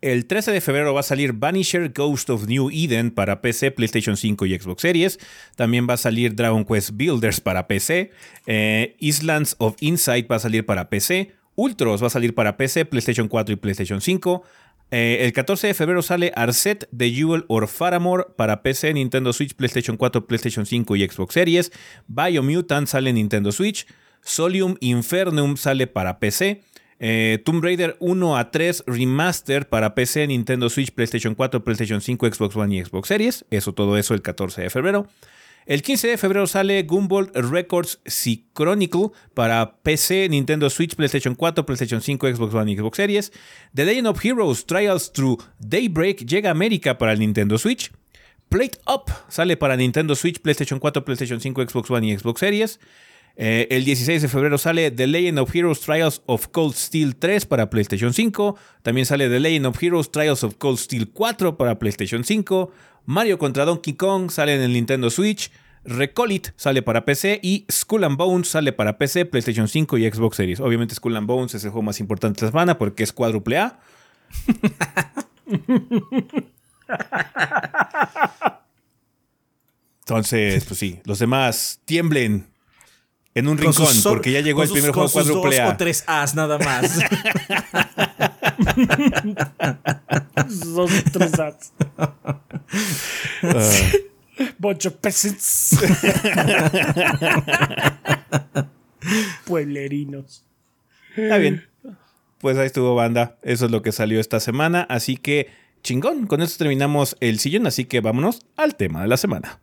el 0.04 0.26
13 0.26 0.52
de 0.52 0.60
febrero 0.60 0.92
va 0.92 1.00
a 1.00 1.02
salir 1.02 1.32
Vanisher 1.32 1.90
Ghost 1.90 2.28
of 2.28 2.46
New 2.46 2.68
Eden 2.70 3.10
para 3.10 3.40
PC, 3.40 3.70
PlayStation 3.70 4.18
5 4.18 4.44
y 4.44 4.58
Xbox 4.58 4.82
Series. 4.82 5.18
También 5.56 5.86
va 5.88 5.94
a 5.94 5.96
salir 5.96 6.36
Dragon 6.36 6.62
Quest 6.66 6.90
Builders 6.92 7.40
para 7.40 7.66
PC. 7.66 8.10
Eh, 8.46 8.96
Islands 8.98 9.56
of 9.58 9.76
Insight 9.80 10.30
va 10.30 10.36
a 10.36 10.40
salir 10.40 10.66
para 10.66 10.90
PC. 10.90 11.32
Ultros 11.54 12.02
va 12.02 12.08
a 12.08 12.10
salir 12.10 12.34
para 12.34 12.58
PC, 12.58 12.84
PlayStation 12.84 13.28
4 13.28 13.54
y 13.54 13.56
PlayStation 13.56 14.02
5. 14.02 14.42
Eh, 14.90 15.24
el 15.24 15.32
14 15.32 15.68
de 15.68 15.74
febrero 15.74 16.02
sale 16.02 16.32
Arset 16.36 16.86
The 16.94 17.10
Jewel 17.10 17.46
or 17.48 17.66
Faramore 17.66 18.26
para 18.36 18.62
PC, 18.62 18.92
Nintendo 18.92 19.32
Switch, 19.32 19.54
PlayStation 19.54 19.96
4, 19.96 20.26
PlayStation 20.26 20.66
5 20.66 20.96
y 20.96 21.08
Xbox 21.08 21.32
Series. 21.32 21.72
Biomutant 22.08 22.86
sale 22.88 23.08
en 23.08 23.16
Nintendo 23.16 23.52
Switch. 23.52 23.86
Solium 24.20 24.76
Infernum 24.80 25.56
sale 25.56 25.86
para 25.86 26.18
PC. 26.18 26.62
Eh, 26.98 27.42
Tomb 27.44 27.62
Raider 27.62 27.96
1 28.00 28.36
a 28.36 28.50
3 28.50 28.84
Remaster 28.86 29.68
para 29.68 29.94
PC, 29.94 30.26
Nintendo 30.26 30.68
Switch, 30.70 30.92
PlayStation 30.92 31.34
4, 31.34 31.64
PlayStation 31.64 32.00
5, 32.00 32.26
Xbox 32.32 32.56
One 32.56 32.76
y 32.76 32.84
Xbox 32.84 33.08
Series. 33.08 33.44
Eso 33.50 33.72
todo 33.72 33.96
eso 33.98 34.14
el 34.14 34.22
14 34.22 34.62
de 34.62 34.70
febrero. 34.70 35.06
El 35.66 35.80
15 35.80 36.08
de 36.08 36.18
febrero 36.18 36.46
sale 36.46 36.82
Gumball 36.82 37.30
Records 37.32 37.98
Sea 38.04 38.36
Chronicle 38.54 39.08
para 39.32 39.78
PC, 39.78 40.28
Nintendo 40.28 40.68
Switch, 40.68 40.94
PlayStation 40.94 41.34
4, 41.34 41.64
PlayStation 41.64 42.02
5, 42.02 42.34
Xbox 42.34 42.54
One 42.54 42.70
y 42.70 42.76
Xbox 42.76 42.96
Series. 42.98 43.32
The 43.74 43.86
Legend 43.86 44.08
of 44.08 44.22
Heroes 44.22 44.66
Trials 44.66 45.10
Through 45.12 45.42
Daybreak 45.60 46.26
llega 46.26 46.50
a 46.50 46.52
América 46.52 46.98
para 46.98 47.12
el 47.14 47.20
Nintendo 47.20 47.56
Switch. 47.56 47.90
Plate 48.50 48.78
Up 48.86 49.10
sale 49.28 49.56
para 49.56 49.76
Nintendo 49.76 50.14
Switch, 50.14 50.38
PlayStation 50.40 50.78
4, 50.78 51.02
PlayStation 51.02 51.40
5, 51.40 51.62
Xbox 51.62 51.90
One 51.90 52.08
y 52.08 52.18
Xbox 52.18 52.40
Series. 52.40 52.78
Eh, 53.36 53.66
el 53.70 53.84
16 53.84 54.22
de 54.22 54.28
febrero 54.28 54.58
sale 54.58 54.92
The 54.92 55.06
Legend 55.06 55.40
of 55.40 55.54
Heroes 55.54 55.80
Trials 55.80 56.22
of 56.26 56.48
Cold 56.48 56.74
Steel 56.74 57.16
3 57.16 57.46
para 57.46 57.68
PlayStation 57.70 58.12
5. 58.12 58.56
También 58.82 59.06
sale 59.06 59.28
The 59.28 59.40
Legend 59.40 59.66
of 59.66 59.82
Heroes 59.82 60.12
Trials 60.12 60.44
of 60.44 60.54
Cold 60.56 60.78
Steel 60.78 61.10
4 61.10 61.56
para 61.56 61.78
PlayStation 61.78 62.24
5. 62.24 62.70
Mario 63.06 63.38
contra 63.38 63.64
Donkey 63.64 63.94
Kong 63.94 64.30
sale 64.30 64.54
en 64.54 64.62
el 64.62 64.72
Nintendo 64.72 65.10
Switch. 65.10 65.50
Recolit 65.84 66.48
sale 66.56 66.82
para 66.82 67.04
PC 67.04 67.40
y 67.42 67.66
Skull 67.70 68.04
and 68.04 68.16
Bones 68.16 68.48
sale 68.48 68.72
para 68.72 68.96
PC, 68.96 69.26
PlayStation 69.26 69.68
5 69.68 69.98
y 69.98 70.10
Xbox 70.10 70.36
Series. 70.36 70.60
Obviamente 70.60 70.94
Skull 70.94 71.16
and 71.16 71.26
Bones 71.26 71.54
es 71.54 71.64
el 71.64 71.70
juego 71.70 71.82
más 71.82 72.00
importante 72.00 72.40
de 72.40 72.46
la 72.46 72.52
semana 72.52 72.78
porque 72.78 73.02
es 73.02 73.12
cuádruple 73.12 73.58
A. 73.58 73.78
Entonces, 80.00 80.64
pues 80.64 80.78
sí, 80.78 81.00
los 81.04 81.18
demás 81.18 81.80
tiemblen 81.84 82.46
en 83.34 83.48
un 83.48 83.58
rincón, 83.58 83.94
porque 84.04 84.32
ya 84.32 84.40
llegó 84.40 84.62
el 84.62 84.70
primer 84.70 84.92
juego 84.92 85.10
cuádruple 85.10 85.60
A. 85.60 85.64
Dos 85.64 85.74
o 85.74 85.76
tres 85.76 86.04
As 86.06 86.34
nada 86.34 86.58
más. 86.58 86.98
dos 90.74 90.90
o 90.90 91.10
tres 91.12 91.32
As. 91.40 91.72
Uh. 93.42 93.98
Bunch 94.58 94.86
of 94.86 94.94
peasants. 94.94 95.78
Pueblerinos. 99.44 100.44
Está 101.16 101.38
bien. 101.38 101.68
Pues 102.38 102.58
ahí 102.58 102.66
estuvo 102.66 102.94
banda. 102.94 103.38
Eso 103.42 103.66
es 103.66 103.70
lo 103.70 103.82
que 103.82 103.92
salió 103.92 104.20
esta 104.20 104.40
semana. 104.40 104.86
Así 104.88 105.16
que 105.16 105.48
chingón. 105.82 106.26
Con 106.26 106.42
esto 106.42 106.58
terminamos 106.58 107.16
el 107.20 107.38
sillón. 107.38 107.66
Así 107.66 107.84
que 107.84 108.00
vámonos 108.00 108.40
al 108.56 108.76
tema 108.76 109.02
de 109.02 109.08
la 109.08 109.16
semana. 109.16 109.60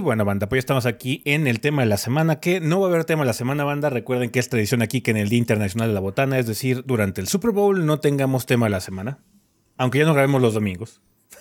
Bueno, 0.00 0.24
banda, 0.24 0.48
pues 0.48 0.58
ya 0.58 0.60
estamos 0.60 0.86
aquí 0.86 1.22
en 1.24 1.46
el 1.46 1.60
tema 1.60 1.82
de 1.82 1.88
la 1.88 1.96
semana, 1.96 2.40
que 2.40 2.60
no 2.60 2.80
va 2.80 2.88
a 2.88 2.90
haber 2.90 3.04
tema 3.04 3.22
de 3.22 3.28
la 3.28 3.32
semana, 3.32 3.64
banda. 3.64 3.90
Recuerden 3.90 4.30
que 4.30 4.38
es 4.38 4.48
tradición 4.48 4.82
aquí 4.82 5.00
que 5.00 5.10
en 5.10 5.16
el 5.16 5.28
Día 5.28 5.38
Internacional 5.38 5.88
de 5.88 5.94
la 5.94 6.00
Botana, 6.00 6.38
es 6.38 6.46
decir, 6.46 6.84
durante 6.86 7.20
el 7.20 7.28
Super 7.28 7.50
Bowl 7.50 7.86
no 7.86 8.00
tengamos 8.00 8.46
tema 8.46 8.66
de 8.66 8.70
la 8.70 8.80
semana, 8.80 9.18
aunque 9.76 9.98
ya 9.98 10.04
no 10.04 10.12
grabemos 10.12 10.42
los 10.42 10.54
domingos. 10.54 11.00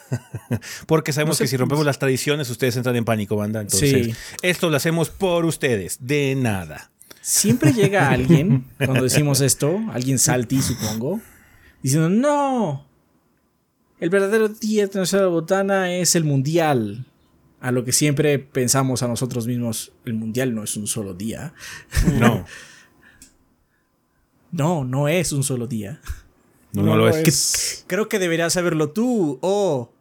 Porque 0.88 1.14
sabemos 1.14 1.38
que 1.38 1.48
si 1.48 1.58
rompemos 1.58 1.86
las 1.86 2.00
tradiciones, 2.00 2.50
ustedes 2.50 2.76
entran 2.78 2.96
en 2.96 3.06
pánico, 3.06 3.36
banda. 3.36 3.62
Entonces, 3.62 4.16
esto 4.42 4.70
lo 4.70 4.78
hacemos 4.78 5.10
por 5.10 5.46
ustedes, 5.46 5.98
de 6.06 6.36
nada. 6.36 6.92
Siempre 7.22 7.74
llega 7.74 8.10
alguien, 8.12 8.66
cuando 8.78 9.04
decimos 9.04 9.42
esto, 9.42 9.80
alguien 9.92 10.20
salti, 10.20 10.62
supongo, 10.62 11.22
diciendo, 11.82 12.10
no, 12.10 12.86
el 14.00 14.10
verdadero 14.10 14.50
Día 14.50 14.84
Internacional 14.84 15.26
de 15.26 15.30
la 15.30 15.34
Botana 15.34 15.94
es 15.96 16.16
el 16.16 16.24
Mundial 16.24 17.06
a 17.62 17.72
lo 17.72 17.84
que 17.84 17.92
siempre 17.92 18.40
pensamos 18.40 19.04
a 19.04 19.08
nosotros 19.08 19.48
mismos, 19.48 19.92
el 20.06 20.14
mundial 20.14 20.56
no 20.56 20.64
es 20.64 20.76
un 20.78 20.88
solo 20.88 21.14
día. 21.14 21.54
No. 22.20 22.46
no, 24.52 24.84
no 24.84 25.08
es 25.08 25.32
un 25.32 25.44
solo 25.44 25.68
día. 25.68 26.00
No, 26.72 26.84
no, 26.84 26.96
lo 26.96 27.10
es. 27.10 27.84
Creo 27.88 28.08
que 28.08 28.20
deberías 28.20 28.54
saberlo 28.54 28.92
tú, 28.92 29.40
oh 29.42 29.92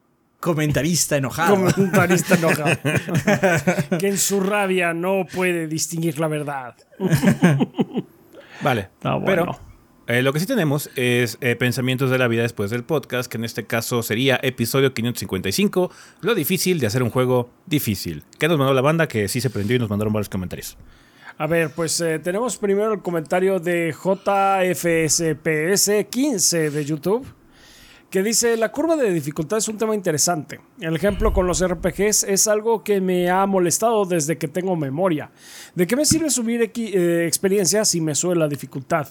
comentarista 0.40 1.16
enojado. 1.16 1.72
Comentarista 1.72 2.34
enojado. 2.34 2.76
que 3.98 4.08
en 4.08 4.18
su 4.18 4.40
rabia 4.40 4.94
no 4.94 5.26
puede 5.32 5.66
distinguir 5.66 6.18
la 6.18 6.28
verdad. 6.28 6.76
vale. 8.62 8.88
Ah, 9.02 9.20
Pero 9.24 9.58
eh, 10.08 10.22
lo 10.22 10.32
que 10.32 10.40
sí 10.40 10.46
tenemos 10.46 10.88
es 10.96 11.36
eh, 11.42 11.54
Pensamientos 11.54 12.10
de 12.10 12.16
la 12.16 12.28
vida 12.28 12.40
después 12.42 12.70
del 12.70 12.82
podcast, 12.82 13.30
que 13.30 13.36
en 13.36 13.44
este 13.44 13.66
caso 13.66 14.02
sería 14.02 14.40
episodio 14.42 14.94
555, 14.94 15.90
lo 16.22 16.34
difícil 16.34 16.80
de 16.80 16.86
hacer 16.86 17.02
un 17.02 17.10
juego 17.10 17.50
difícil. 17.66 18.24
¿Qué 18.38 18.48
nos 18.48 18.56
mandó 18.58 18.72
la 18.72 18.80
banda? 18.80 19.06
Que 19.06 19.28
sí 19.28 19.42
se 19.42 19.50
prendió 19.50 19.76
y 19.76 19.78
nos 19.78 19.90
mandaron 19.90 20.10
varios 20.12 20.30
comentarios. 20.30 20.78
A 21.36 21.46
ver, 21.46 21.70
pues 21.70 22.00
eh, 22.00 22.18
tenemos 22.18 22.56
primero 22.56 22.94
el 22.94 23.02
comentario 23.02 23.60
de 23.60 23.94
JFSPS15 23.94 26.70
de 26.70 26.84
YouTube 26.84 27.26
que 28.10 28.22
dice, 28.22 28.56
la 28.56 28.72
curva 28.72 28.96
de 28.96 29.12
dificultad 29.12 29.58
es 29.58 29.68
un 29.68 29.76
tema 29.76 29.94
interesante. 29.94 30.60
El 30.80 30.96
ejemplo 30.96 31.34
con 31.34 31.46
los 31.46 31.62
RPGs 31.62 32.24
es 32.24 32.48
algo 32.48 32.82
que 32.82 33.02
me 33.02 33.28
ha 33.28 33.44
molestado 33.44 34.06
desde 34.06 34.38
que 34.38 34.48
tengo 34.48 34.76
memoria. 34.76 35.30
¿De 35.74 35.86
qué 35.86 35.94
me 35.94 36.06
sirve 36.06 36.30
subir 36.30 36.72
eh, 36.74 37.26
experiencia 37.26 37.84
si 37.84 38.00
me 38.00 38.14
sube 38.14 38.34
la 38.34 38.48
dificultad? 38.48 39.08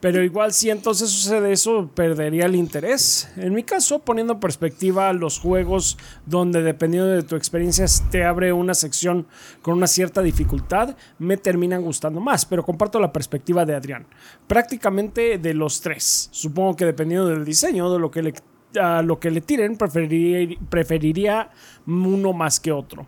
Pero 0.00 0.24
igual 0.24 0.52
si 0.52 0.70
entonces 0.70 1.10
sucede 1.10 1.52
eso, 1.52 1.90
perdería 1.94 2.46
el 2.46 2.54
interés. 2.54 3.30
En 3.36 3.52
mi 3.52 3.62
caso, 3.62 3.98
poniendo 3.98 4.32
en 4.32 4.40
perspectiva 4.40 5.12
los 5.12 5.38
juegos 5.38 5.98
donde 6.24 6.62
dependiendo 6.62 7.08
de 7.08 7.22
tu 7.22 7.36
experiencia 7.36 7.84
te 8.10 8.24
abre 8.24 8.52
una 8.52 8.72
sección 8.72 9.26
con 9.60 9.74
una 9.74 9.86
cierta 9.86 10.22
dificultad, 10.22 10.96
me 11.18 11.36
terminan 11.36 11.82
gustando 11.82 12.18
más. 12.18 12.46
Pero 12.46 12.64
comparto 12.64 12.98
la 12.98 13.12
perspectiva 13.12 13.66
de 13.66 13.74
Adrián. 13.74 14.06
Prácticamente 14.46 15.36
de 15.36 15.52
los 15.52 15.82
tres. 15.82 16.30
Supongo 16.32 16.76
que 16.76 16.86
dependiendo 16.86 17.28
del 17.28 17.44
diseño, 17.44 17.92
de 17.92 17.98
lo 17.98 18.10
que 18.10 18.22
le, 18.22 18.34
lo 19.04 19.20
que 19.20 19.30
le 19.30 19.42
tiren, 19.42 19.76
preferiría 19.76 21.50
uno 21.86 22.32
más 22.32 22.58
que 22.58 22.72
otro. 22.72 23.06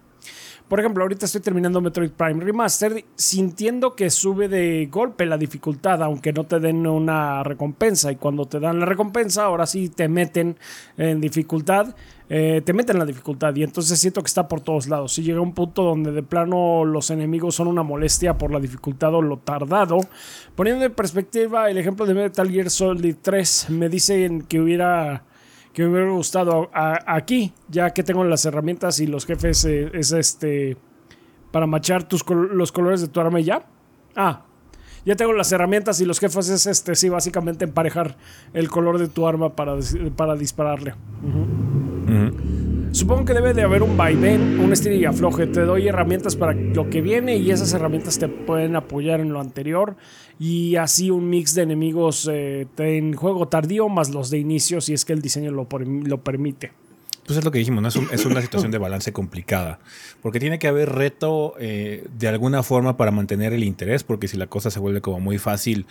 Por 0.73 0.81
ejemplo, 0.81 1.05
ahorita 1.05 1.27
estoy 1.27 1.43
terminando 1.43 1.83
Metroid 1.83 2.12
Prime 2.12 2.43
Remaster 2.43 3.05
sintiendo 3.14 3.95
que 3.95 4.09
sube 4.09 4.49
de 4.49 4.89
golpe 4.91 5.27
la 5.27 5.37
dificultad, 5.37 6.03
aunque 6.03 6.33
no 6.33 6.45
te 6.45 6.61
den 6.61 6.87
una 6.87 7.43
recompensa. 7.43 8.11
Y 8.11 8.16
cuando 8.16 8.47
te 8.47 8.59
dan 8.59 8.81
la 8.81 8.87
recompensa, 8.87 9.45
ahora 9.45 9.66
sí 9.66 9.91
te 9.91 10.09
meten 10.09 10.57
en 10.97 11.20
dificultad. 11.20 11.95
Eh, 12.31 12.62
te 12.64 12.73
meten 12.73 12.97
en 12.97 13.01
la 13.01 13.05
dificultad 13.05 13.55
y 13.55 13.64
entonces 13.64 13.99
siento 14.01 14.23
que 14.23 14.29
está 14.29 14.49
por 14.49 14.62
todos 14.62 14.89
lados. 14.89 15.12
Si 15.12 15.23
llega 15.23 15.43
un 15.43 15.53
punto 15.53 15.83
donde 15.83 16.11
de 16.11 16.23
plano 16.23 16.87
los 16.87 17.11
enemigos 17.11 17.55
son 17.55 17.66
una 17.66 17.83
molestia 17.83 18.39
por 18.39 18.51
la 18.51 18.59
dificultad 18.59 19.14
o 19.14 19.20
lo 19.20 19.37
tardado. 19.37 19.99
Poniendo 20.55 20.87
en 20.87 20.95
perspectiva 20.95 21.68
el 21.68 21.77
ejemplo 21.77 22.07
de 22.07 22.14
Metal 22.14 22.51
Gear 22.51 22.70
Solid 22.70 23.16
3, 23.20 23.66
me 23.68 23.91
dicen 23.91 24.41
que 24.41 24.59
hubiera 24.59 25.23
que 25.73 25.83
me 25.85 25.91
hubiera 25.91 26.11
gustado 26.11 26.70
aquí, 26.73 27.53
ya 27.68 27.91
que 27.91 28.03
tengo 28.03 28.25
las 28.25 28.45
herramientas 28.45 29.01
y 29.01 29.07
los 29.07 29.27
jefes 29.27 29.64
eh, 29.64 29.91
es 29.95 30.12
este 30.12 30.77
para 31.51 31.66
machar 31.66 32.05
tus 32.05 32.25
los 32.29 32.73
colores 32.73 33.01
de 33.01 33.09
tu 33.09 33.20
arma 33.20 33.41
y 33.41 33.45
ya. 33.45 33.66
Ah, 34.16 34.45
ya 35.05 35.16
tengo 35.16 35.33
las 35.33 35.51
herramientas 35.53 36.01
y 36.01 36.05
los 36.05 36.20
jefes 36.20 36.49
es 36.49 36.66
este, 36.66 36.95
sí, 36.95 37.09
básicamente 37.09 37.64
emparejar 37.64 38.16
el 38.53 38.68
color 38.68 38.99
de 38.99 39.09
tu 39.09 39.27
arma 39.27 39.55
para, 39.57 39.77
para 40.16 40.37
dispararle. 40.37 40.95
Supongo 42.93 43.24
que 43.24 43.32
debe 43.32 43.55
de 43.55 43.62
haber 43.62 43.82
un 43.82 43.97
vaivén, 43.97 44.61
un 44.61 44.70
estilo 44.70 44.95
y 44.95 45.07
afloje. 45.07 45.47
Te 45.47 45.62
doy 45.62 45.88
herramientas 45.88 46.36
para 46.36 46.53
lo 46.53 46.90
que 46.90 47.01
viene 47.01 47.36
y 47.38 47.51
esas 47.51 47.72
herramientas 47.72 48.18
te 48.18 48.28
pueden 48.28 48.76
apoyar 48.76 49.20
en 49.20 49.32
lo 49.32 49.40
anterior. 49.40 49.97
Y 50.38 50.76
así 50.76 51.11
un 51.11 51.30
mix 51.30 51.55
de 51.55 51.62
enemigos 51.62 52.28
eh, 52.30 52.66
en 52.76 53.14
juego 53.14 53.49
tardío 53.49 53.88
más 53.88 54.11
los 54.11 54.28
de 54.28 54.38
inicio 54.38 54.82
si 54.82 54.93
es 54.93 55.07
que 55.07 55.14
el 55.14 55.22
diseño 55.22 55.51
lo, 55.53 55.66
lo 56.05 56.18
permite. 56.18 56.72
Pues 57.24 57.38
es 57.38 57.45
lo 57.45 57.51
que 57.51 57.61
dijimos, 57.61 57.82
¿no? 57.82 57.88
es, 58.12 58.26
una 58.26 58.43
situación 58.43 58.70
de 58.70 58.78
balance 58.78 59.11
complicada. 59.11 59.78
Porque 60.20 60.38
tiene 60.38 60.59
que 60.59 60.68
haber 60.68 60.90
reto 60.90 61.55
eh, 61.59 62.05
de 62.18 62.28
alguna 62.28 62.62
forma 62.62 62.99
para 62.99 63.11
mantener 63.11 63.55
el 63.55 63.64
interés, 63.64 64.05
porque 64.05 64.28
si 64.28 64.36
la 64.36 64.49
cosa 64.49 64.70
se 64.70 64.80
vuelve 64.80 65.01
como 65.01 65.18
muy 65.18 65.38
fácil, 65.38 65.86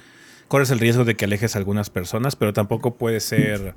corres 0.47 0.69
el 0.69 0.77
riesgo 0.77 1.03
de 1.03 1.15
que 1.15 1.25
alejes 1.25 1.55
a 1.55 1.59
algunas 1.59 1.89
personas, 1.89 2.35
pero 2.35 2.53
tampoco 2.53 2.95
puede 2.95 3.21
ser 3.21 3.73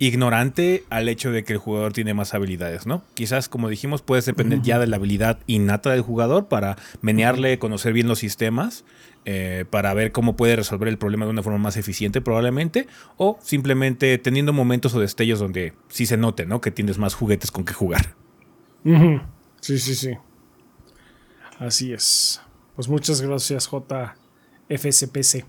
ignorante 0.00 0.82
al 0.88 1.08
hecho 1.10 1.30
de 1.30 1.44
que 1.44 1.52
el 1.52 1.58
jugador 1.58 1.92
tiene 1.92 2.14
más 2.14 2.32
habilidades, 2.32 2.86
¿no? 2.86 3.04
Quizás, 3.12 3.50
como 3.50 3.68
dijimos, 3.68 4.00
puedes 4.00 4.24
depender 4.24 4.62
ya 4.62 4.78
de 4.78 4.86
la 4.86 4.96
habilidad 4.96 5.38
innata 5.46 5.90
del 5.90 6.00
jugador 6.00 6.48
para 6.48 6.76
menearle, 7.02 7.58
conocer 7.58 7.92
bien 7.92 8.08
los 8.08 8.18
sistemas, 8.18 8.84
eh, 9.26 9.66
para 9.68 9.92
ver 9.92 10.10
cómo 10.10 10.36
puede 10.36 10.56
resolver 10.56 10.88
el 10.88 10.96
problema 10.96 11.26
de 11.26 11.32
una 11.32 11.42
forma 11.42 11.58
más 11.58 11.76
eficiente 11.76 12.22
probablemente, 12.22 12.88
o 13.18 13.38
simplemente 13.42 14.16
teniendo 14.16 14.54
momentos 14.54 14.94
o 14.94 15.00
destellos 15.00 15.38
donde 15.38 15.74
sí 15.88 16.06
se 16.06 16.16
note, 16.16 16.46
¿no? 16.46 16.62
Que 16.62 16.70
tienes 16.70 16.96
más 16.96 17.12
juguetes 17.12 17.50
con 17.50 17.66
que 17.66 17.74
jugar. 17.74 18.14
Sí, 19.60 19.78
sí, 19.78 19.94
sí. 19.94 20.12
Así 21.58 21.92
es. 21.92 22.40
Pues 22.74 22.88
muchas 22.88 23.20
gracias, 23.20 23.68
JFSPC. 23.70 25.44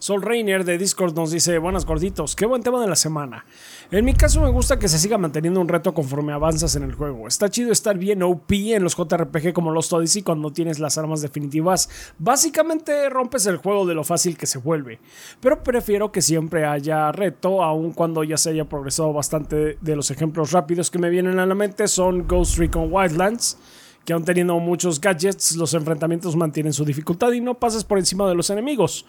Sol 0.00 0.22
Rainer 0.22 0.64
de 0.64 0.78
Discord 0.78 1.14
nos 1.14 1.30
dice, 1.30 1.58
buenas 1.58 1.84
gorditos, 1.84 2.34
qué 2.34 2.46
buen 2.46 2.62
tema 2.62 2.80
de 2.80 2.88
la 2.88 2.96
semana. 2.96 3.44
En 3.90 4.02
mi 4.06 4.14
caso 4.14 4.40
me 4.40 4.48
gusta 4.48 4.78
que 4.78 4.88
se 4.88 4.98
siga 4.98 5.18
manteniendo 5.18 5.60
un 5.60 5.68
reto 5.68 5.92
conforme 5.92 6.32
avanzas 6.32 6.74
en 6.74 6.84
el 6.84 6.94
juego. 6.94 7.28
Está 7.28 7.50
chido 7.50 7.70
estar 7.70 7.98
bien 7.98 8.22
OP 8.22 8.50
en 8.50 8.82
los 8.82 8.96
JRPG 8.96 9.52
como 9.52 9.72
los 9.72 9.92
Odyssey 9.92 10.22
cuando 10.22 10.54
tienes 10.54 10.78
las 10.78 10.96
armas 10.96 11.20
definitivas. 11.20 11.90
Básicamente 12.18 13.10
rompes 13.10 13.44
el 13.44 13.58
juego 13.58 13.84
de 13.84 13.94
lo 13.94 14.02
fácil 14.02 14.38
que 14.38 14.46
se 14.46 14.56
vuelve. 14.56 15.00
Pero 15.38 15.62
prefiero 15.62 16.10
que 16.10 16.22
siempre 16.22 16.64
haya 16.64 17.12
reto, 17.12 17.62
aun 17.62 17.92
cuando 17.92 18.24
ya 18.24 18.38
se 18.38 18.48
haya 18.48 18.64
progresado 18.64 19.12
bastante 19.12 19.76
de 19.82 19.96
los 19.96 20.10
ejemplos 20.10 20.52
rápidos 20.52 20.90
que 20.90 20.98
me 20.98 21.10
vienen 21.10 21.38
a 21.38 21.44
la 21.44 21.54
mente 21.54 21.86
son 21.88 22.26
Ghost 22.26 22.56
Recon 22.56 22.90
Wildlands 22.90 23.58
que 24.04 24.12
aún 24.14 24.24
teniendo 24.24 24.58
muchos 24.58 25.00
gadgets, 25.00 25.56
los 25.56 25.74
enfrentamientos 25.74 26.34
mantienen 26.34 26.72
su 26.72 26.84
dificultad 26.84 27.32
y 27.32 27.40
no 27.40 27.58
pasas 27.58 27.84
por 27.84 27.98
encima 27.98 28.28
de 28.28 28.34
los 28.34 28.50
enemigos. 28.50 29.04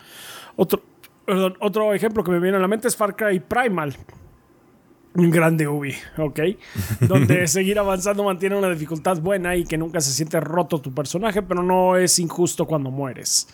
Otro, 0.56 0.82
otro 1.60 1.94
ejemplo 1.94 2.24
que 2.24 2.32
me 2.32 2.40
viene 2.40 2.58
a 2.58 2.60
la 2.60 2.68
mente 2.68 2.88
es 2.88 2.96
Far 2.96 3.16
Cry 3.16 3.40
Primal. 3.40 3.96
Un 5.14 5.30
grande 5.30 5.68
Ubi, 5.68 5.94
¿ok? 6.18 6.40
Donde 7.02 7.48
seguir 7.48 7.78
avanzando 7.80 8.24
mantiene 8.24 8.56
una 8.56 8.70
dificultad 8.70 9.20
buena 9.20 9.56
y 9.56 9.66
que 9.66 9.78
nunca 9.78 10.00
se 10.00 10.12
siente 10.12 10.40
roto 10.40 10.80
tu 10.80 10.94
personaje, 10.94 11.42
pero 11.42 11.64
no 11.64 11.98
es 11.98 12.18
injusto 12.20 12.66
cuando 12.66 12.92
mueres. 12.92 13.48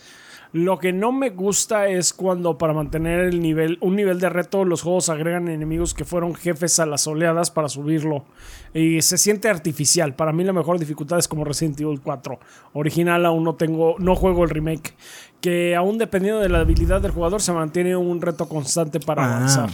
Lo 0.54 0.80
que 0.80 0.93
no 0.93 1.12
me 1.12 1.30
gusta 1.32 1.88
es 1.88 2.14
cuando 2.14 2.58
para 2.58 2.74
mantener 2.74 3.20
el 3.20 3.41
nivel, 3.41 3.78
un 3.82 3.95
nivel 3.95 4.20
de 4.20 4.30
reto, 4.30 4.64
los 4.64 4.82
juegos 4.82 5.10
agregan 5.10 5.50
enemigos 5.50 5.93
que 5.93 6.06
fueron 6.06 6.36
jefes 6.36 6.80
a 6.80 6.86
las 6.86 7.06
oleadas 7.06 7.52
para 7.52 7.68
subirlo. 7.68 8.26
Y 8.74 9.02
se 9.02 9.18
siente 9.18 9.50
artificial. 9.50 10.16
Para 10.16 10.32
mí 10.32 10.43
la 10.45 10.54
mejor 10.54 10.80
dificultad 10.80 11.20
es 11.20 11.28
como 11.28 11.43
Resident 11.43 11.82
Evil 11.82 12.00
4. 12.02 12.39
Original 12.74 13.26
aún 13.26 13.43
no 13.43 13.56
tengo, 13.56 13.95
no 14.00 14.16
juego 14.16 14.45
el 14.45 14.50
remake. 14.50 14.95
Que 15.42 15.76
aún 15.76 15.98
dependiendo 15.98 16.42
de 16.42 16.50
la 16.50 16.60
habilidad 16.60 17.02
del 17.02 17.12
jugador 17.12 17.42
se 17.42 17.54
mantiene 17.54 17.96
un 17.96 18.22
reto 18.22 18.50
constante 18.50 19.00
para 19.00 19.24
ah, 19.24 19.38
avanzar. 19.38 19.70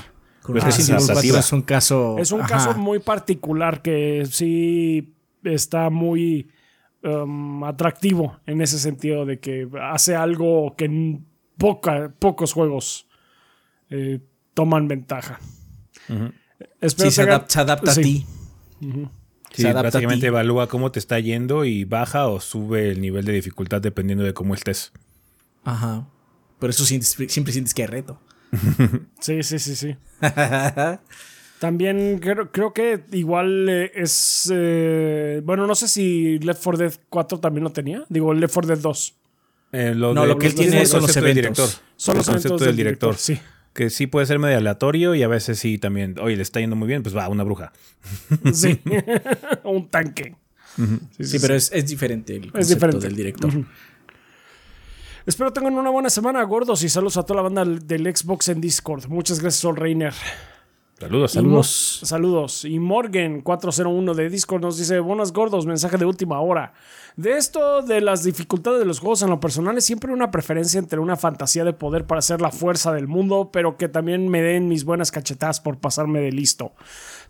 es 1.40 1.52
un 1.52 1.62
caso. 1.62 2.18
Es 2.20 2.32
un 2.32 2.42
caso 2.42 2.74
muy 2.74 3.00
particular 3.00 3.82
que 3.82 4.28
sí 4.30 5.16
está 5.44 5.90
muy 5.90 6.50
Um, 7.06 7.66
atractivo 7.66 8.40
en 8.46 8.62
ese 8.62 8.80
sentido 8.80 9.26
de 9.26 9.38
que 9.38 9.68
hace 9.82 10.16
algo 10.16 10.74
que 10.78 11.20
poca, 11.58 12.14
pocos 12.18 12.54
juegos 12.54 13.08
eh, 13.90 14.22
toman 14.54 14.88
ventaja. 14.88 15.38
se, 16.82 17.22
adapta, 17.24 17.92
a 17.92 17.96
ti. 17.96 18.26
Sí, 19.52 19.66
básicamente 19.66 20.28
evalúa 20.28 20.70
cómo 20.70 20.94
te 20.94 21.00
está 21.00 21.20
yendo 21.20 21.66
y 21.66 21.84
baja 21.84 22.30
o 22.30 22.40
sube 22.40 22.92
el 22.92 23.02
nivel 23.02 23.26
de 23.26 23.34
dificultad 23.34 23.82
dependiendo 23.82 24.24
de 24.24 24.34
cómo 24.34 24.54
estés. 24.54 24.94
Ajá. 25.64 26.08
Por 26.60 26.70
eso 26.70 26.86
siempre 26.86 27.52
sientes 27.52 27.74
que 27.74 27.82
hay 27.82 27.88
reto. 27.88 28.20
sí, 29.20 29.44
sí, 29.44 29.60
sí, 29.60 29.76
sí. 29.76 29.96
También 31.64 32.20
creo, 32.20 32.74
que 32.74 33.06
igual 33.14 33.70
eh, 33.70 33.92
es. 33.96 34.52
Eh, 34.54 35.42
bueno, 35.46 35.66
no 35.66 35.76
sé 35.76 35.88
si 35.88 36.38
Left 36.40 36.62
4 36.62 36.78
Dead 36.78 36.94
4 37.08 37.40
también 37.40 37.64
lo 37.64 37.72
tenía. 37.72 38.04
Digo, 38.10 38.34
Left 38.34 38.54
4 38.54 38.76
Dead 38.76 38.84
2. 38.84 39.16
Eh, 39.72 39.94
no, 39.96 40.14
lo 40.14 40.38
que 40.38 40.48
él 40.48 40.56
tiene 40.56 40.86
son 40.86 41.04
los 41.04 41.16
eventos. 41.16 41.36
Director. 41.36 41.70
Son 41.96 42.18
los 42.18 42.30
conceptos 42.30 42.62
del, 42.62 42.76
director. 42.76 43.16
Sí. 43.16 43.40
Que 43.72 43.90
sí 43.90 44.08
puede 44.08 44.26
ser 44.26 44.40
medio 44.40 44.58
aleatorio 44.58 45.16
y 45.16 45.24
a 45.24 45.30
veces 45.30 45.58
sí 45.58 45.78
también. 45.78 46.16
Oye, 46.20 46.36
le 46.36 46.42
está 46.42 46.60
yendo 46.60 46.76
muy 46.76 46.88
bien, 46.90 47.02
pues 47.02 47.16
va, 47.16 47.30
una 47.30 47.44
bruja. 47.44 47.72
Sí. 48.54 48.82
Un 49.64 49.88
tanque. 49.88 50.36
sí, 51.18 51.40
pero 51.40 51.56
es, 51.56 51.72
diferente 51.88 52.36
el 52.36 52.52
concepto 52.52 53.00
del 53.00 53.16
director. 53.16 53.54
Espero 55.26 55.54
tengan 55.54 55.76
una 55.76 55.90
buena 55.90 56.10
semana, 56.10 56.44
gordos, 56.44 56.84
y 56.84 56.90
saludos 56.90 57.16
a 57.16 57.24
toda 57.24 57.38
la 57.38 57.50
banda 57.50 57.64
del 57.64 58.14
Xbox 58.14 58.50
en 58.50 58.60
Discord. 58.60 59.08
Muchas 59.08 59.40
gracias, 59.40 59.62
Sol 59.62 59.78
Reiner. 59.78 60.14
Saludos, 61.00 61.32
saludos. 61.32 62.00
saludos. 62.04 62.66
Y 62.66 62.78
Morgan401 62.78 64.16
de 64.16 64.30
Discord 64.30 64.62
nos 64.62 64.78
dice: 64.78 65.00
Buenas 65.00 65.32
gordos, 65.32 65.66
mensaje 65.66 65.98
de 65.98 66.06
última 66.06 66.42
hora. 66.42 66.74
De 67.16 67.38
esto 67.38 67.82
de 67.82 68.02
las 68.02 68.26
dificultades 68.26 68.80
de 68.80 68.86
los 68.86 69.00
juegos 69.00 69.22
en 69.22 69.30
lo 69.30 69.40
personal 69.40 69.78
es 69.78 69.86
siempre 69.86 70.12
una 70.12 70.30
preferencia 70.30 70.78
entre 70.78 71.00
una 71.00 71.16
fantasía 71.16 71.64
de 71.64 71.72
poder 71.74 72.06
para 72.06 72.22
ser 72.22 72.42
la 72.42 72.52
fuerza 72.52 72.92
del 72.92 73.08
mundo, 73.08 73.50
pero 73.52 73.78
que 73.78 73.88
también 73.88 74.28
me 74.28 74.42
den 74.42 74.68
mis 74.68 74.84
buenas 74.84 75.10
cachetadas 75.10 75.62
por 75.62 75.78
pasarme 75.78 76.20
de 76.20 76.34
listo. 76.34 76.74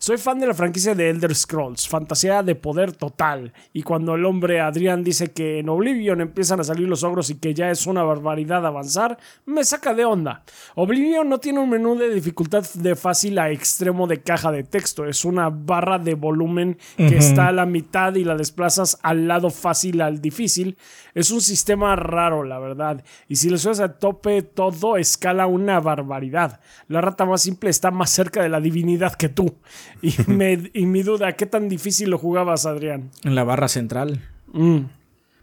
Soy 0.03 0.17
fan 0.17 0.37
de 0.37 0.47
la 0.47 0.53
franquicia 0.53 0.93
de 0.95 1.09
Elder 1.09 1.33
Scrolls, 1.33 1.87
fantasía 1.87 2.43
de 2.43 2.55
poder 2.55 2.91
total. 2.91 3.53
Y 3.71 3.83
cuando 3.83 4.15
el 4.15 4.25
hombre 4.25 4.59
Adrián 4.59 5.01
dice 5.01 5.31
que 5.31 5.59
en 5.59 5.69
Oblivion 5.69 6.19
empiezan 6.19 6.59
a 6.59 6.65
salir 6.65 6.89
los 6.89 7.05
ogros 7.05 7.29
y 7.29 7.35
que 7.35 7.53
ya 7.53 7.71
es 7.71 7.87
una 7.87 8.03
barbaridad 8.03 8.65
avanzar, 8.65 9.17
me 9.45 9.63
saca 9.63 9.93
de 9.93 10.03
onda. 10.03 10.43
Oblivion 10.75 11.29
no 11.29 11.37
tiene 11.37 11.61
un 11.61 11.69
menú 11.69 11.95
de 11.95 12.13
dificultad 12.13 12.65
de 12.73 12.97
fácil 12.97 13.39
a 13.39 13.49
extremo 13.49 14.05
de 14.05 14.21
caja 14.21 14.51
de 14.51 14.65
texto, 14.65 15.05
es 15.05 15.23
una 15.23 15.49
barra 15.49 15.99
de 15.99 16.15
volumen 16.15 16.77
que 16.97 17.15
está 17.15 17.47
a 17.47 17.53
la 17.53 17.65
mitad 17.65 18.13
y 18.15 18.25
la 18.25 18.35
desplazas 18.35 18.99
al 19.03 19.29
lado 19.29 19.51
fácil 19.51 20.01
al 20.01 20.19
difícil. 20.19 20.77
Es 21.13 21.31
un 21.31 21.39
sistema 21.39 21.95
raro, 21.95 22.43
la 22.43 22.59
verdad. 22.59 23.05
Y 23.29 23.37
si 23.37 23.49
le 23.49 23.57
subes 23.57 23.79
a 23.79 23.99
tope 23.99 24.41
todo, 24.41 24.97
escala 24.97 25.47
una 25.47 25.79
barbaridad. 25.79 26.59
La 26.89 26.99
rata 26.99 27.23
más 27.23 27.43
simple 27.43 27.69
está 27.69 27.89
más 27.89 28.09
cerca 28.09 28.43
de 28.43 28.49
la 28.49 28.59
divinidad 28.59 29.13
que 29.13 29.29
tú. 29.29 29.55
Y, 30.73 30.85
mi 30.85 31.03
duda, 31.03 31.33
¿qué 31.33 31.45
tan 31.45 31.69
difícil 31.69 32.09
lo 32.09 32.17
jugabas, 32.17 32.65
Adrián? 32.65 33.11
En 33.23 33.35
la 33.35 33.43
barra 33.43 33.67
central. 33.67 34.21
Mm. 34.51 34.79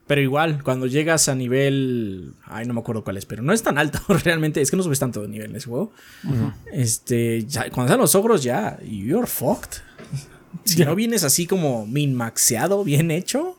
Pero 0.06 0.20
igual, 0.20 0.64
cuando 0.64 0.86
llegas 0.86 1.28
a 1.28 1.34
nivel. 1.34 2.34
Ay, 2.44 2.66
no 2.66 2.74
me 2.74 2.80
acuerdo 2.80 3.04
cuál 3.04 3.16
es, 3.16 3.26
pero 3.26 3.42
no 3.42 3.52
es 3.52 3.62
tan 3.62 3.78
alto 3.78 4.00
realmente. 4.24 4.60
Es 4.60 4.70
que 4.70 4.76
no 4.76 4.82
subes 4.82 4.98
tanto 4.98 5.22
de 5.22 5.28
nivel 5.28 5.50
en 5.50 5.56
ese 5.56 5.68
juego. 5.68 5.92
Este. 6.72 7.46
cuando 7.72 7.84
están 7.84 8.00
los 8.00 8.14
ogros, 8.16 8.42
ya. 8.42 8.78
You're 8.82 9.28
fucked. 9.28 9.82
Si 10.64 10.84
no 10.84 10.96
vienes 10.96 11.22
así 11.22 11.46
como 11.46 11.86
min 11.86 12.14
maxeado, 12.14 12.82
bien 12.82 13.12
hecho, 13.12 13.56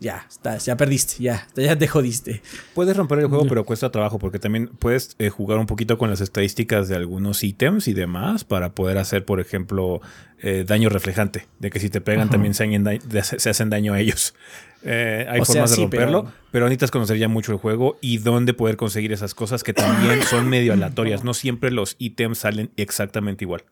ya, 0.00 0.26
estás, 0.28 0.64
ya 0.64 0.76
perdiste, 0.76 1.22
ya, 1.22 1.46
ya 1.54 1.76
te 1.76 1.86
jodiste. 1.86 2.40
Puedes 2.74 2.96
romper 2.96 3.18
el 3.20 3.26
juego, 3.26 3.46
pero 3.46 3.64
cuesta 3.64 3.90
trabajo 3.90 4.18
porque 4.18 4.38
también 4.38 4.68
puedes 4.68 5.14
eh, 5.18 5.28
jugar 5.28 5.58
un 5.58 5.66
poquito 5.66 5.98
con 5.98 6.08
las 6.08 6.22
estadísticas 6.22 6.88
de 6.88 6.96
algunos 6.96 7.44
ítems 7.44 7.86
y 7.86 7.92
demás 7.92 8.44
para 8.44 8.74
poder 8.74 8.96
hacer, 8.96 9.26
por 9.26 9.40
ejemplo, 9.40 10.00
eh, 10.40 10.64
daño 10.66 10.88
reflejante, 10.88 11.46
de 11.58 11.68
que 11.68 11.78
si 11.80 11.90
te 11.90 12.00
pegan 12.00 12.30
también 12.30 12.54
se, 12.54 13.50
hacen 13.50 13.70
daño 13.70 13.92
a 13.92 14.00
ellos. 14.00 14.34
Eh, 14.82 15.26
hay 15.28 15.44
formas 15.44 15.72
de 15.72 15.76
romperlo, 15.76 16.32
pero... 16.50 16.64
necesitas 16.64 16.90
conocer 16.90 17.18
ya 17.18 17.28
mucho 17.28 17.52
el 17.52 17.58
juego 17.58 17.98
y 18.00 18.16
dónde 18.16 18.54
poder 18.54 18.78
conseguir 18.78 19.12
esas 19.12 19.34
cosas 19.34 19.62
que 19.62 19.74
también 19.74 20.22
son 20.30 20.48
medio 20.48 20.72
aleatorias. 20.72 21.22
No 21.22 21.34
siempre 21.34 21.70
los 21.70 21.96
ítems 21.98 22.38
salen 22.38 22.70
exactamente 22.78 23.44
igual. 23.44 23.64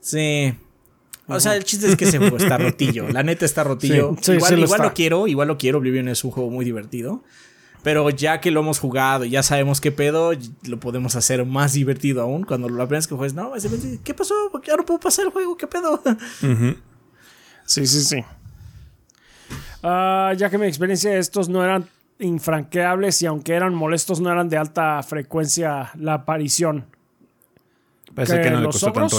Sí, 0.00 0.54
o 1.28 1.40
sea, 1.40 1.56
el 1.56 1.64
chiste 1.64 1.88
es 1.88 1.96
que 1.96 2.06
se 2.06 2.18
está 2.24 2.58
rotillo. 2.58 3.08
La 3.08 3.22
neta 3.22 3.44
está 3.44 3.64
rotillo. 3.64 4.16
igual, 4.28 4.58
igual 4.58 4.82
lo 4.82 4.94
quiero, 4.94 5.26
igual 5.26 5.48
lo 5.48 5.58
quiero. 5.58 5.78
Oblivion 5.78 6.08
es 6.08 6.24
un 6.24 6.30
juego 6.30 6.50
muy 6.50 6.64
divertido. 6.64 7.22
Pero 7.82 8.10
ya 8.10 8.40
que 8.40 8.50
lo 8.50 8.60
hemos 8.60 8.80
jugado 8.80 9.24
y 9.24 9.30
ya 9.30 9.44
sabemos 9.44 9.80
qué 9.80 9.92
pedo, 9.92 10.32
lo 10.64 10.80
podemos 10.80 11.14
hacer 11.14 11.44
más 11.44 11.72
divertido 11.72 12.20
aún. 12.20 12.42
Cuando 12.42 12.68
lo 12.68 12.82
aprendes 12.82 13.06
que 13.06 13.14
juegas, 13.14 13.34
no, 13.34 13.52
¿qué 14.02 14.12
pasó? 14.12 14.34
Porque 14.50 14.72
ahora 14.72 14.84
puedo 14.84 14.98
pasar 14.98 15.26
el 15.26 15.30
juego, 15.30 15.56
¿qué 15.56 15.66
pedo? 15.66 16.02
Sí, 17.68 17.84
sí, 17.86 18.02
sí. 18.02 18.24
Ah, 19.82 20.32
ya 20.36 20.50
que 20.50 20.56
mi 20.56 20.66
experiencia 20.66 21.18
estos 21.18 21.48
no 21.48 21.64
eran 21.64 21.88
infranqueables 22.18 23.22
y 23.22 23.26
aunque 23.26 23.54
eran 23.54 23.74
molestos, 23.74 24.20
no 24.20 24.30
eran 24.30 24.48
de 24.48 24.56
alta 24.56 25.02
frecuencia 25.02 25.90
la 25.96 26.14
aparición. 26.14 26.86
Parece 28.16 28.40
que, 28.40 28.50
no 28.50 28.60
le 28.60 28.66
costó 28.66 28.92
tanto 28.92 29.18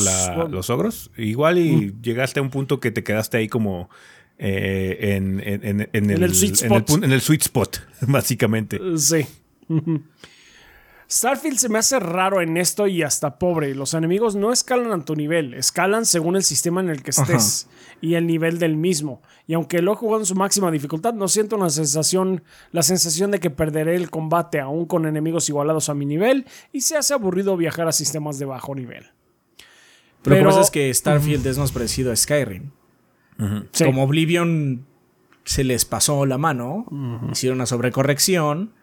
los 0.50 0.70
ogros. 0.72 1.12
Igual 1.18 1.60
y 1.60 1.72
mm. 1.72 2.02
llegaste 2.02 2.40
a 2.40 2.44
un 2.44 2.50
punto 2.50 2.80
que 2.80 2.90
te 2.90 3.04
quedaste 3.04 3.38
ahí 3.38 3.48
como 3.48 3.92
eh, 4.40 5.14
en, 5.16 5.40
el, 5.40 6.34
sweet 6.34 6.56
spot. 6.56 7.04
En 7.04 7.12
el, 7.12 7.22
sweet 7.22 7.44
spot, 7.44 7.78
básicamente. 8.02 8.80
Sí. 8.98 9.24
Starfield 11.10 11.58
se 11.58 11.70
me 11.70 11.80
hace 11.80 12.00
raro 12.00 12.42
en 12.42 12.58
esto 12.58 12.86
y 12.86 13.02
hasta 13.02 13.40
pobre. 13.40 13.74
Los 13.76 13.94
enemigos 13.94 14.36
no 14.36 14.52
escalan 14.52 14.92
a 14.92 15.06
tu 15.06 15.16
nivel, 15.16 15.54
escalan 15.54 16.06
según 16.06 16.36
el 16.36 16.44
sistema 16.44 16.82
en 16.82 16.90
el 16.90 17.02
que 17.02 17.12
estés 17.12 17.70
y 18.02 18.16
el 18.16 18.28
nivel 18.28 18.60
del 18.60 18.76
mismo. 18.76 19.22
Y 19.48 19.54
aunque 19.54 19.82
lo 19.82 19.94
he 19.94 19.96
jugado 19.96 20.22
en 20.22 20.26
su 20.26 20.36
máxima 20.36 20.70
dificultad, 20.70 21.14
no 21.14 21.30
siento 21.30 21.56
una 21.56 21.70
sensación, 21.70 22.44
la 22.72 22.84
sensación 22.84 23.32
de 23.32 23.40
que 23.40 23.50
perderé 23.50 23.96
el 23.96 24.10
combate 24.10 24.60
aún 24.60 24.86
con 24.86 25.06
enemigos 25.06 25.48
igualados 25.48 25.88
a 25.88 25.94
mi 25.94 26.06
nivel 26.06 26.46
y 26.74 26.82
se 26.82 26.98
hace 26.98 27.14
aburrido 27.14 27.56
viajar 27.56 27.88
a 27.88 27.94
sistemas 27.94 28.38
de 28.38 28.46
bajo 28.46 28.76
nivel. 28.76 29.06
Pero, 30.24 30.36
Pero 30.36 30.50
lo 30.50 30.56
que 30.56 30.62
es 30.62 30.72
que 30.72 30.94
Starfield 30.94 31.48
es 31.48 31.58
más 31.58 31.72
parecido 31.72 32.12
a 32.12 32.16
Skyrim. 32.18 32.72
Como 33.78 34.04
Oblivion 34.04 34.86
se 35.46 35.64
les 35.64 35.86
pasó 35.86 36.26
la 36.26 36.38
mano, 36.38 36.86
hicieron 37.32 37.60
una 37.60 37.66
sobrecorrección 37.66 38.74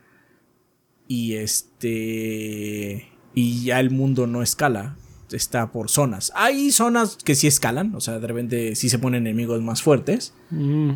y 1.08 1.34
este 1.34 3.08
y 3.34 3.64
ya 3.64 3.80
el 3.80 3.90
mundo 3.90 4.26
no 4.26 4.42
escala, 4.42 4.96
está 5.32 5.72
por 5.72 5.90
zonas. 5.90 6.32
Hay 6.34 6.70
zonas 6.70 7.16
que 7.16 7.34
sí 7.34 7.46
escalan, 7.46 7.94
o 7.94 8.00
sea, 8.00 8.18
de 8.18 8.26
repente 8.26 8.76
sí 8.76 8.88
se 8.88 8.98
ponen 8.98 9.26
enemigos 9.26 9.60
más 9.62 9.82
fuertes. 9.82 10.34
Mm. 10.50 10.92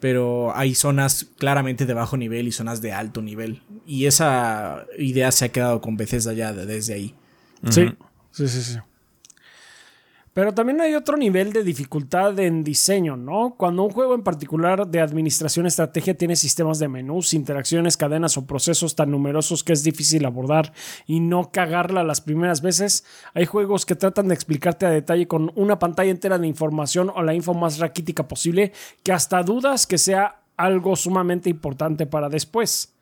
Pero 0.00 0.56
hay 0.56 0.76
zonas 0.76 1.26
claramente 1.38 1.84
de 1.84 1.92
bajo 1.92 2.16
nivel 2.16 2.46
y 2.46 2.52
zonas 2.52 2.80
de 2.80 2.92
alto 2.92 3.20
nivel. 3.20 3.62
Y 3.84 4.06
esa 4.06 4.86
idea 4.96 5.32
se 5.32 5.46
ha 5.46 5.48
quedado 5.48 5.80
con 5.80 5.96
Bethesda 5.96 6.32
ya 6.34 6.52
desde 6.52 6.94
ahí. 6.94 7.14
Sí, 7.68 7.88
sí, 8.30 8.46
sí, 8.46 8.62
sí. 8.62 8.78
Pero 10.38 10.54
también 10.54 10.80
hay 10.80 10.94
otro 10.94 11.16
nivel 11.16 11.52
de 11.52 11.64
dificultad 11.64 12.38
en 12.38 12.62
diseño, 12.62 13.16
¿no? 13.16 13.56
Cuando 13.58 13.82
un 13.82 13.90
juego 13.90 14.14
en 14.14 14.22
particular 14.22 14.86
de 14.86 15.00
administración 15.00 15.66
estrategia 15.66 16.16
tiene 16.16 16.36
sistemas 16.36 16.78
de 16.78 16.86
menús, 16.86 17.34
interacciones, 17.34 17.96
cadenas 17.96 18.36
o 18.36 18.46
procesos 18.46 18.94
tan 18.94 19.10
numerosos 19.10 19.64
que 19.64 19.72
es 19.72 19.82
difícil 19.82 20.24
abordar 20.24 20.72
y 21.08 21.18
no 21.18 21.50
cagarla 21.50 22.04
las 22.04 22.20
primeras 22.20 22.62
veces, 22.62 23.04
hay 23.34 23.46
juegos 23.46 23.84
que 23.84 23.96
tratan 23.96 24.28
de 24.28 24.34
explicarte 24.34 24.86
a 24.86 24.90
detalle 24.90 25.26
con 25.26 25.50
una 25.56 25.80
pantalla 25.80 26.12
entera 26.12 26.38
de 26.38 26.46
información 26.46 27.10
o 27.12 27.20
la 27.24 27.34
info 27.34 27.52
más 27.52 27.80
raquítica 27.80 28.28
posible 28.28 28.70
que 29.02 29.10
hasta 29.10 29.42
dudas 29.42 29.88
que 29.88 29.98
sea 29.98 30.42
algo 30.56 30.94
sumamente 30.94 31.50
importante 31.50 32.06
para 32.06 32.28
después. 32.28 32.94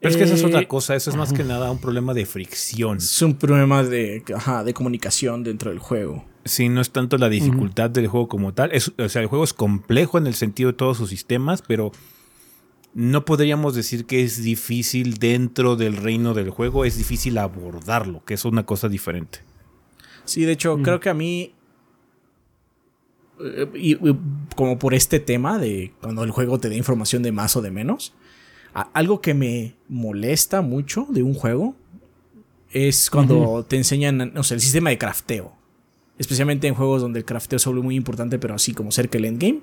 Pero 0.00 0.10
es 0.10 0.16
que 0.16 0.24
esa 0.24 0.34
es 0.34 0.42
otra 0.42 0.62
eh, 0.62 0.66
cosa, 0.66 0.96
eso 0.96 1.10
es 1.10 1.14
más 1.14 1.32
que 1.32 1.44
nada 1.44 1.70
un 1.70 1.78
problema 1.78 2.14
de 2.14 2.26
fricción. 2.26 2.96
Es 2.96 3.22
un 3.22 3.36
problema 3.36 3.84
de, 3.84 4.24
de 4.64 4.74
comunicación 4.74 5.44
dentro 5.44 5.70
del 5.70 5.78
juego. 5.78 6.33
Sí, 6.44 6.68
no 6.68 6.80
es 6.80 6.90
tanto 6.90 7.16
la 7.16 7.30
dificultad 7.30 7.90
del 7.90 8.06
juego 8.06 8.28
como 8.28 8.52
tal. 8.52 8.70
o 8.98 9.08
sea, 9.08 9.22
el 9.22 9.28
juego 9.28 9.44
es 9.44 9.54
complejo 9.54 10.18
en 10.18 10.26
el 10.26 10.34
sentido 10.34 10.72
de 10.72 10.76
todos 10.76 10.98
sus 10.98 11.08
sistemas, 11.08 11.62
pero 11.62 11.90
no 12.92 13.24
podríamos 13.24 13.74
decir 13.74 14.04
que 14.04 14.22
es 14.22 14.42
difícil 14.42 15.14
dentro 15.14 15.76
del 15.76 15.96
reino 15.96 16.34
del 16.34 16.50
juego, 16.50 16.84
es 16.84 16.98
difícil 16.98 17.38
abordarlo, 17.38 18.22
que 18.24 18.34
es 18.34 18.44
una 18.44 18.66
cosa 18.66 18.88
diferente. 18.88 19.40
Sí, 20.26 20.42
de 20.42 20.52
hecho, 20.52 20.78
creo 20.82 21.00
que 21.00 21.08
a 21.08 21.14
mí, 21.14 21.54
eh, 23.40 23.68
y, 23.74 23.96
como 24.54 24.78
por 24.78 24.92
este 24.92 25.20
tema 25.20 25.58
de 25.58 25.92
cuando 26.00 26.24
el 26.24 26.30
juego 26.30 26.60
te 26.60 26.68
da 26.68 26.76
información 26.76 27.22
de 27.22 27.32
más 27.32 27.56
o 27.56 27.62
de 27.62 27.70
menos, 27.70 28.14
algo 28.92 29.20
que 29.20 29.34
me 29.34 29.76
molesta 29.88 30.60
mucho 30.60 31.06
de 31.08 31.22
un 31.22 31.34
juego 31.34 31.74
es 32.70 33.08
cuando 33.08 33.64
te 33.64 33.76
enseñan, 33.76 34.32
no 34.34 34.42
sé, 34.42 34.54
el 34.54 34.60
sistema 34.60 34.90
de 34.90 34.98
crafteo 34.98 35.63
especialmente 36.18 36.66
en 36.66 36.74
juegos 36.74 37.02
donde 37.02 37.20
el 37.20 37.24
crafteo 37.24 37.58
vuelve 37.66 37.82
muy 37.82 37.96
importante, 37.96 38.38
pero 38.38 38.54
así 38.54 38.72
como 38.72 38.92
cerca 38.92 39.12
del 39.18 39.26
endgame. 39.26 39.60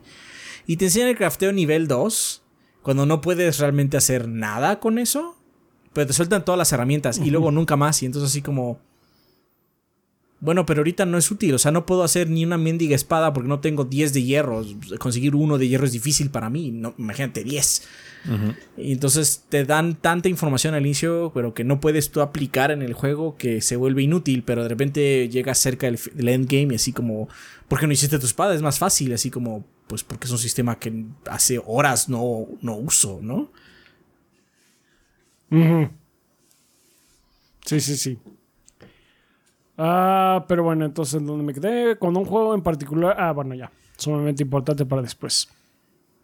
Y 0.67 0.77
te 0.77 0.85
enseñan 0.85 1.09
el 1.09 1.17
crafteo 1.17 1.51
nivel 1.51 1.87
2, 1.87 2.43
cuando 2.81 3.05
no 3.05 3.21
puedes 3.21 3.59
realmente 3.59 3.97
hacer 3.97 4.27
nada 4.27 4.79
con 4.79 4.97
eso, 4.97 5.37
pero 5.93 6.07
te 6.07 6.13
sueltan 6.13 6.45
todas 6.45 6.57
las 6.57 6.71
herramientas 6.71 7.19
y 7.19 7.31
luego 7.31 7.51
nunca 7.51 7.75
más. 7.75 8.01
Y 8.03 8.05
entonces 8.05 8.29
así 8.31 8.41
como... 8.41 8.79
Bueno, 10.41 10.65
pero 10.65 10.79
ahorita 10.79 11.05
no 11.05 11.19
es 11.19 11.29
útil, 11.29 11.53
o 11.53 11.59
sea, 11.59 11.71
no 11.71 11.85
puedo 11.85 12.03
hacer 12.03 12.27
ni 12.27 12.43
una 12.43 12.57
mendiga 12.57 12.95
espada 12.95 13.31
porque 13.31 13.47
no 13.47 13.59
tengo 13.59 13.85
10 13.85 14.11
de 14.11 14.23
hierro. 14.23 14.65
Conseguir 14.97 15.35
uno 15.35 15.59
de 15.59 15.67
hierro 15.67 15.85
es 15.85 15.91
difícil 15.91 16.31
para 16.31 16.49
mí, 16.49 16.71
no, 16.71 16.95
imagínate 16.97 17.43
10. 17.43 17.87
Y 18.77 18.91
entonces 18.91 19.45
te 19.49 19.65
dan 19.65 19.95
tanta 19.95 20.29
información 20.29 20.73
al 20.73 20.83
inicio, 20.83 21.31
pero 21.35 21.53
que 21.53 21.63
no 21.63 21.79
puedes 21.79 22.09
tú 22.09 22.21
aplicar 22.21 22.71
en 22.71 22.81
el 22.81 22.93
juego 22.93 23.37
que 23.37 23.61
se 23.61 23.75
vuelve 23.75 24.01
inútil, 24.01 24.41
pero 24.41 24.63
de 24.63 24.69
repente 24.69 25.29
llegas 25.29 25.59
cerca 25.59 25.85
del, 25.85 26.27
endgame 26.27 26.73
y 26.73 26.75
así 26.75 26.91
como, 26.91 27.29
¿por 27.67 27.79
qué 27.79 27.85
no 27.85 27.93
hiciste 27.93 28.17
tu 28.17 28.25
espada? 28.25 28.55
Es 28.55 28.63
más 28.63 28.79
fácil, 28.79 29.13
así 29.13 29.29
como, 29.29 29.63
pues 29.85 30.03
porque 30.03 30.25
es 30.25 30.31
un 30.31 30.39
sistema 30.39 30.79
que 30.79 31.05
hace 31.29 31.61
horas 31.63 32.09
no, 32.09 32.47
no 32.61 32.77
uso, 32.77 33.19
¿no? 33.21 33.51
Sí, 37.63 37.79
sí, 37.79 37.95
sí. 37.95 38.17
Ah, 39.77 40.45
pero 40.47 40.63
bueno, 40.63 40.85
entonces, 40.85 41.25
¿dónde 41.25 41.43
me 41.43 41.53
quedé? 41.53 41.95
Cuando 41.97 42.19
un 42.19 42.25
juego 42.25 42.53
en 42.53 42.61
particular. 42.61 43.15
Ah, 43.17 43.31
bueno, 43.31 43.55
ya. 43.55 43.71
Sumamente 43.97 44.43
importante 44.43 44.85
para 44.85 45.01
después. 45.01 45.49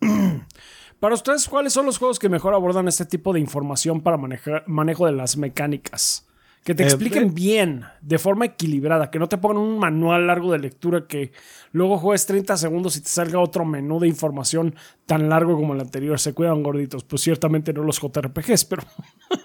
Para 0.99 1.13
ustedes, 1.13 1.47
¿cuáles 1.47 1.73
son 1.73 1.85
los 1.85 1.99
juegos 1.99 2.17
que 2.17 2.27
mejor 2.27 2.55
abordan 2.55 2.87
este 2.87 3.05
tipo 3.05 3.31
de 3.31 3.39
información 3.39 4.01
para 4.01 4.17
manejar, 4.17 4.63
manejo 4.65 5.05
de 5.05 5.11
las 5.11 5.37
mecánicas? 5.37 6.26
Que 6.67 6.75
te 6.75 6.83
eh, 6.83 6.87
expliquen 6.87 7.29
eh. 7.29 7.31
bien, 7.33 7.85
de 8.01 8.19
forma 8.19 8.43
equilibrada, 8.43 9.09
que 9.09 9.19
no 9.19 9.29
te 9.29 9.37
pongan 9.37 9.59
un 9.59 9.79
manual 9.79 10.27
largo 10.27 10.51
de 10.51 10.59
lectura 10.59 11.07
que 11.07 11.31
luego 11.71 11.97
juegues 11.97 12.25
30 12.25 12.57
segundos 12.57 12.97
y 12.97 13.01
te 13.01 13.07
salga 13.07 13.39
otro 13.39 13.63
menú 13.63 14.01
de 14.01 14.09
información 14.09 14.75
tan 15.05 15.29
largo 15.29 15.55
como 15.55 15.75
el 15.75 15.79
anterior. 15.79 16.19
Se 16.19 16.33
cuidan 16.33 16.63
gorditos. 16.63 17.05
Pues 17.05 17.21
ciertamente 17.21 17.71
no 17.71 17.83
los 17.83 18.01
JRPGs, 18.01 18.65
pero. 18.65 18.83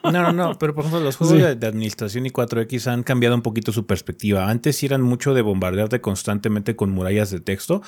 No, 0.05 0.11
no, 0.11 0.32
no, 0.32 0.59
pero 0.59 0.74
por 0.74 0.85
ejemplo, 0.85 1.05
los 1.05 1.16
juegos 1.16 1.39
de, 1.39 1.55
de, 1.55 1.66
administración 1.66 2.27
y 2.27 2.31
4X 2.31 2.89
han 2.89 3.05
cambiado 3.05 3.36
un 3.36 3.43
poquito 3.43 3.70
su 3.70 3.86
perspectiva. 3.86 4.49
Antes 4.49 4.82
eran 4.82 5.01
mucho 5.01 5.32
de 5.32 5.43
bombardearte 5.43 6.01
constantemente 6.01 6.74
con 6.74 6.90
murallas 6.90 7.31
de 7.31 7.39
texto. 7.39 7.82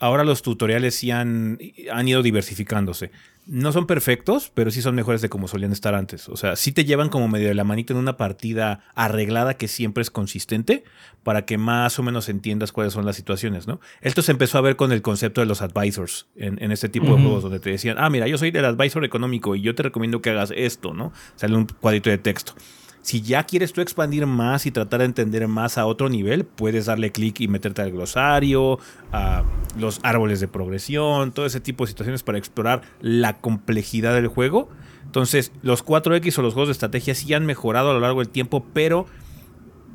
Ahora 0.00 0.24
los 0.24 0.40
tutoriales 0.40 0.94
sí 0.94 1.10
han, 1.10 1.58
han 1.92 2.08
ido 2.08 2.22
diversificándose. 2.22 3.10
No 3.46 3.72
son 3.72 3.86
perfectos, 3.86 4.50
pero 4.54 4.70
sí 4.70 4.80
son 4.80 4.94
mejores 4.94 5.20
de 5.20 5.28
como 5.28 5.46
solían 5.46 5.72
estar 5.72 5.94
antes. 5.94 6.28
O 6.28 6.36
sea, 6.36 6.56
sí 6.56 6.72
te 6.72 6.84
llevan 6.84 7.10
como 7.10 7.28
medio 7.28 7.48
de 7.48 7.54
la 7.54 7.64
manita 7.64 7.92
en 7.92 7.98
una 7.98 8.16
partida 8.16 8.80
arreglada 8.94 9.54
que 9.54 9.68
siempre 9.68 10.02
es 10.02 10.10
consistente 10.10 10.84
para 11.22 11.44
que 11.44 11.58
más 11.58 11.98
o 11.98 12.02
menos 12.02 12.28
entiendas 12.30 12.72
cuáles 12.72 12.94
son 12.94 13.04
las 13.04 13.16
situaciones, 13.16 13.66
¿no? 13.66 13.80
Esto 14.00 14.22
se 14.22 14.32
empezó 14.32 14.56
a 14.56 14.62
ver 14.62 14.76
con 14.76 14.90
el 14.90 15.02
concepto 15.02 15.42
de 15.42 15.46
los 15.46 15.60
advisors 15.62 16.28
en, 16.34 16.62
en 16.62 16.72
este 16.72 16.88
tipo 16.88 17.14
de 17.14 17.22
juegos 17.22 17.42
donde 17.42 17.60
te 17.60 17.70
decían, 17.70 17.96
ah, 17.98 18.08
mira, 18.08 18.26
yo 18.26 18.38
soy 18.38 18.50
el 18.54 18.64
advisor 18.64 19.04
económico 19.04 19.54
y 19.54 19.60
yo 19.60 19.74
te 19.74 19.82
recomiendo 19.82 20.22
que 20.22 20.30
hagas 20.30 20.52
esto, 20.56 20.94
¿no? 20.94 21.12
Sale 21.36 21.56
un 21.56 21.66
cuadrito 21.66 22.08
de 22.08 22.18
texto. 22.18 22.54
Si 23.02 23.22
ya 23.22 23.44
quieres 23.44 23.72
tú 23.72 23.80
expandir 23.80 24.26
más 24.26 24.66
y 24.66 24.70
tratar 24.70 25.00
de 25.00 25.06
entender 25.06 25.48
más 25.48 25.78
a 25.78 25.86
otro 25.86 26.08
nivel, 26.08 26.44
puedes 26.44 26.86
darle 26.86 27.12
clic 27.12 27.40
y 27.40 27.48
meterte 27.48 27.80
al 27.80 27.92
glosario, 27.92 28.78
a 29.10 29.44
los 29.78 30.00
árboles 30.02 30.40
de 30.40 30.48
progresión, 30.48 31.32
todo 31.32 31.46
ese 31.46 31.60
tipo 31.60 31.84
de 31.84 31.88
situaciones 31.88 32.22
para 32.22 32.38
explorar 32.38 32.82
la 33.00 33.38
complejidad 33.38 34.14
del 34.14 34.28
juego. 34.28 34.68
Entonces, 35.04 35.50
los 35.62 35.84
4X 35.84 36.38
o 36.38 36.42
los 36.42 36.52
juegos 36.52 36.68
de 36.68 36.72
estrategia 36.72 37.14
sí 37.14 37.32
han 37.32 37.46
mejorado 37.46 37.90
a 37.90 37.94
lo 37.94 38.00
largo 38.00 38.20
del 38.20 38.28
tiempo, 38.28 38.66
pero 38.74 39.06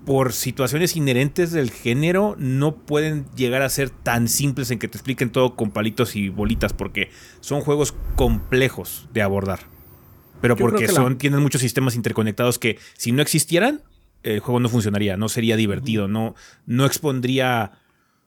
por 0.05 0.33
situaciones 0.33 0.95
inherentes 0.95 1.51
del 1.51 1.71
género 1.71 2.35
no 2.37 2.75
pueden 2.75 3.25
llegar 3.35 3.61
a 3.61 3.69
ser 3.69 3.89
tan 3.89 4.27
simples 4.27 4.71
en 4.71 4.79
que 4.79 4.87
te 4.87 4.97
expliquen 4.97 5.31
todo 5.31 5.55
con 5.55 5.71
palitos 5.71 6.15
y 6.15 6.29
bolitas, 6.29 6.73
porque 6.73 7.09
son 7.39 7.61
juegos 7.61 7.93
complejos 8.15 9.07
de 9.13 9.21
abordar. 9.21 9.74
Pero 10.45 10.57
porque 10.57 10.87
son, 10.87 11.13
la... 11.13 11.17
tienen 11.17 11.41
muchos 11.41 11.61
sistemas 11.61 11.95
interconectados 11.95 12.59
que 12.59 12.77
si 12.95 13.11
no 13.11 13.23
existieran, 13.23 13.81
el 14.21 14.39
juego 14.41 14.59
no 14.59 14.69
funcionaría, 14.69 15.17
no 15.17 15.27
sería 15.27 15.55
divertido, 15.55 16.07
no, 16.07 16.35
no 16.67 16.85
expondría 16.85 17.79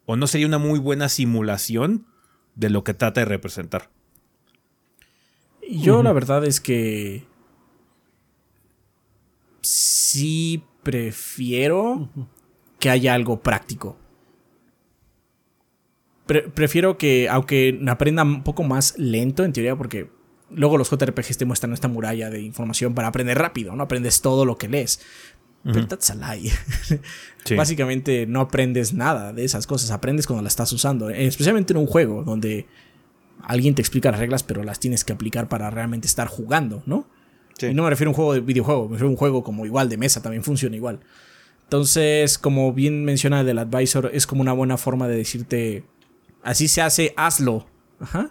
o 0.05 0.17
no 0.17 0.27
sería 0.27 0.49
una 0.49 0.59
muy 0.59 0.81
buena 0.81 1.09
simulación 1.09 2.07
de 2.57 2.71
lo 2.71 2.83
que 2.83 2.93
trata 2.93 3.21
de 3.21 3.27
representar. 3.27 3.91
Yo 5.71 5.97
uh 5.97 6.01
-huh. 6.01 6.03
la 6.03 6.13
verdad 6.13 6.45
es 6.45 6.61
que 6.61 7.25
sí 9.61 10.65
prefiero 10.83 11.93
uh 11.93 12.09
-huh. 12.17 12.27
que 12.81 12.91
haya 12.91 13.15
algo 13.15 13.43
práctico. 13.43 13.97
Pre 16.27 16.49
prefiero 16.49 16.99
que, 16.99 17.29
aunque 17.29 17.81
aprenda 17.87 18.25
un 18.25 18.43
poco 18.43 18.65
más 18.65 18.99
lento 18.99 19.45
en 19.45 19.53
teoría, 19.53 19.77
porque 19.77 20.11
luego 20.51 20.79
los 20.79 20.91
JRPGs 20.91 21.39
te 21.39 21.45
muestran 21.45 21.73
esta 21.73 21.89
muralla 21.89 22.31
de 22.31 22.41
información 22.41 22.95
para 22.95 23.09
aprender 23.09 23.39
rápido, 23.39 23.75
no 23.77 23.83
aprendes 23.83 24.21
todo 24.21 24.45
lo 24.45 24.59
que 24.59 24.69
lees. 24.69 25.01
Uh 25.65 25.69
-huh. 25.69 25.73
Pero 25.75 25.89
that's 25.89 26.11
a 26.11 26.15
lie. 26.15 26.53
sí. 27.45 27.55
Básicamente 27.55 28.27
no 28.27 28.41
aprendes 28.41 28.93
nada 28.95 29.33
de 29.33 29.45
esas 29.45 29.67
cosas, 29.67 29.91
aprendes 29.91 30.27
cuando 30.27 30.43
las 30.43 30.53
estás 30.53 30.73
usando, 30.73 31.11
especialmente 31.11 31.73
en 31.73 31.79
un 31.79 31.87
juego 31.87 32.25
donde 32.25 32.67
alguien 33.43 33.75
te 33.75 33.83
explica 33.83 34.11
las 34.11 34.21
reglas, 34.21 34.43
pero 34.43 34.63
las 34.63 34.81
tienes 34.81 35.05
que 35.05 35.13
aplicar 35.13 35.49
para 35.49 35.71
realmente 35.71 36.07
estar 36.07 36.29
jugando, 36.29 36.83
¿no? 36.87 37.09
Sí. 37.59 37.67
Y 37.67 37.75
no 37.75 37.83
me 37.83 37.91
refiero 37.91 38.11
a 38.11 38.13
un 38.13 38.17
juego 38.17 38.35
de 38.35 38.41
videojuego, 38.41 38.85
me 38.85 38.93
refiero 38.93 39.09
a 39.09 39.11
un 39.11 39.17
juego 39.17 39.43
como 39.43 39.67
igual 39.67 39.89
de 39.89 39.97
mesa, 39.97 40.23
también 40.23 40.45
funciona 40.45 40.77
igual. 40.77 41.01
Entonces, 41.65 42.39
como 42.39 42.73
bien 42.73 43.05
menciona 43.05 43.41
el 43.43 43.59
advisor, 43.59 44.11
es 44.15 44.27
como 44.27 44.41
una 44.41 44.53
buena 44.53 44.79
forma 44.79 45.07
de 45.07 45.17
decirte, 45.17 45.85
así 46.43 46.69
se 46.69 46.81
hace, 46.81 47.13
hazlo. 47.17 47.67
Ajá. 48.01 48.31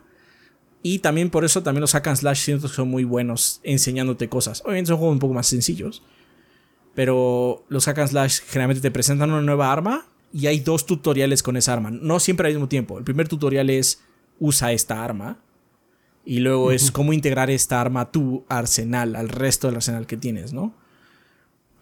Y 0.83 0.99
también 0.99 1.29
por 1.29 1.43
eso 1.43 1.63
también 1.63 1.81
los 1.81 1.91
hack 1.91 2.07
and 2.07 2.17
slash 2.17 2.39
siento 2.39 2.67
que 2.67 2.73
son 2.73 2.89
muy 2.89 3.03
buenos 3.03 3.59
enseñándote 3.63 4.29
cosas. 4.29 4.61
Obviamente 4.61 4.89
son 4.89 4.97
juegos 4.97 5.13
un 5.13 5.19
poco 5.19 5.33
más 5.33 5.47
sencillos. 5.47 6.03
Pero 6.93 7.65
los 7.69 7.85
hack 7.85 7.99
and 7.99 8.09
slash 8.09 8.39
generalmente 8.47 8.81
te 8.81 8.91
presentan 8.91 9.31
una 9.31 9.41
nueva 9.41 9.71
arma 9.71 10.05
y 10.31 10.47
hay 10.47 10.59
dos 10.59 10.85
tutoriales 10.85 11.43
con 11.43 11.57
esa 11.57 11.73
arma. 11.73 11.91
No 11.91 12.19
siempre 12.19 12.47
al 12.47 12.53
mismo 12.53 12.67
tiempo. 12.67 12.97
El 12.97 13.03
primer 13.03 13.27
tutorial 13.27 13.69
es 13.69 14.03
usa 14.39 14.71
esta 14.71 15.03
arma. 15.03 15.39
Y 16.25 16.39
luego 16.39 16.65
uh 16.65 16.71
-huh. 16.71 16.75
es 16.75 16.91
cómo 16.91 17.13
integrar 17.13 17.49
esta 17.49 17.79
arma 17.79 18.01
a 18.01 18.11
tu 18.11 18.45
arsenal, 18.49 19.15
al 19.15 19.29
resto 19.29 19.67
del 19.67 19.77
arsenal 19.77 20.05
que 20.07 20.17
tienes, 20.17 20.51
¿no? 20.51 20.73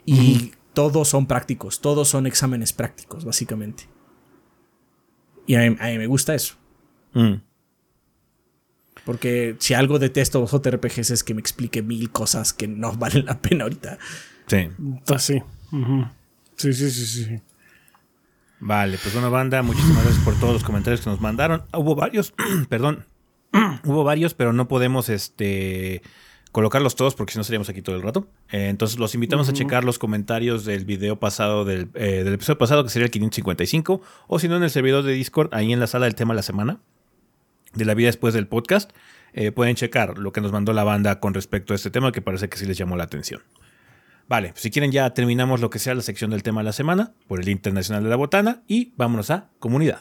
Y 0.05 0.13
uh 0.13 0.17
-huh. 0.17 0.53
todos 0.73 1.09
son 1.09 1.25
prácticos, 1.25 1.81
todos 1.81 2.07
son 2.07 2.27
exámenes 2.27 2.71
prácticos, 2.71 3.25
básicamente. 3.25 3.87
Y 5.47 5.55
a 5.55 5.59
mí, 5.59 5.77
a 5.79 5.87
mí 5.87 5.97
me 5.97 6.07
gusta 6.07 6.35
eso. 6.35 6.55
Mm. 7.13 7.35
Porque 9.05 9.55
si 9.59 9.73
algo 9.73 9.99
detesto 9.99 10.41
los 10.41 10.51
JRPGs 10.51 11.11
es 11.11 11.23
que 11.23 11.33
me 11.33 11.39
explique 11.39 11.81
mil 11.81 12.11
cosas 12.11 12.53
que 12.53 12.67
no 12.67 12.91
valen 12.97 13.25
la 13.25 13.39
pena 13.41 13.63
ahorita. 13.63 13.97
Sí. 14.47 14.69
Sí. 15.17 15.41
Uh 15.71 15.77
-huh. 15.77 16.11
sí, 16.55 16.73
sí, 16.73 16.91
sí, 16.91 17.05
sí. 17.05 17.41
Vale, 18.59 18.97
pues 19.01 19.13
bueno, 19.13 19.29
banda, 19.29 19.61
muchísimas 19.61 20.03
gracias 20.03 20.23
por 20.23 20.39
todos 20.39 20.53
los 20.53 20.63
comentarios 20.63 21.01
que 21.01 21.09
nos 21.09 21.21
mandaron. 21.21 21.63
Hubo 21.73 21.95
varios, 21.95 22.33
perdón, 22.69 23.05
hubo 23.83 24.03
varios, 24.03 24.33
pero 24.33 24.53
no 24.53 24.67
podemos 24.67 25.09
este 25.09 26.01
colocarlos 26.51 26.95
todos 26.95 27.15
porque 27.15 27.33
si 27.33 27.37
no 27.37 27.43
seríamos 27.43 27.67
aquí 27.67 27.81
todo 27.81 27.97
el 27.97 28.01
rato. 28.01 28.29
Eh, 28.49 28.69
entonces 28.69 28.97
los 28.97 29.13
invitamos 29.13 29.47
uh 29.47 29.51
-huh. 29.51 29.53
a 29.53 29.57
checar 29.57 29.83
los 29.83 29.99
comentarios 29.99 30.63
del 30.63 30.85
video 30.85 31.19
pasado, 31.19 31.65
del, 31.65 31.89
eh, 31.95 32.23
del, 32.23 32.33
episodio 32.33 32.57
pasado, 32.57 32.83
que 32.83 32.89
sería 32.89 33.05
el 33.05 33.11
555, 33.11 34.01
o 34.27 34.39
si 34.39 34.47
no 34.47 34.55
en 34.55 34.63
el 34.63 34.69
servidor 34.69 35.03
de 35.03 35.11
Discord, 35.11 35.49
ahí 35.53 35.73
en 35.73 35.81
la 35.81 35.87
sala 35.87 36.05
del 36.05 36.15
tema 36.15 36.33
de 36.33 36.37
la 36.37 36.43
semana, 36.43 36.79
de 37.75 37.85
la 37.85 37.93
vida 37.93 38.07
después 38.07 38.33
del 38.33 38.47
podcast. 38.47 38.91
Eh, 39.33 39.51
pueden 39.51 39.75
checar 39.75 40.17
lo 40.17 40.31
que 40.31 40.41
nos 40.41 40.51
mandó 40.51 40.73
la 40.73 40.83
banda 40.83 41.19
con 41.19 41.33
respecto 41.33 41.73
a 41.73 41.75
este 41.75 41.91
tema, 41.91 42.11
que 42.11 42.21
parece 42.21 42.49
que 42.49 42.57
sí 42.57 42.65
les 42.65 42.77
llamó 42.77 42.95
la 42.95 43.03
atención. 43.03 43.41
Vale, 44.27 44.53
si 44.55 44.71
quieren 44.71 44.91
ya 44.91 45.13
terminamos 45.13 45.59
lo 45.61 45.69
que 45.69 45.77
sea 45.77 45.93
la 45.93 46.01
sección 46.01 46.31
del 46.31 46.41
tema 46.41 46.61
de 46.61 46.65
la 46.65 46.73
semana 46.73 47.11
por 47.27 47.39
el 47.39 47.49
Internacional 47.49 48.03
de 48.03 48.09
la 48.09 48.15
Botana 48.15 48.63
y 48.67 48.93
vámonos 48.97 49.29
a 49.29 49.49
comunidad. 49.59 49.99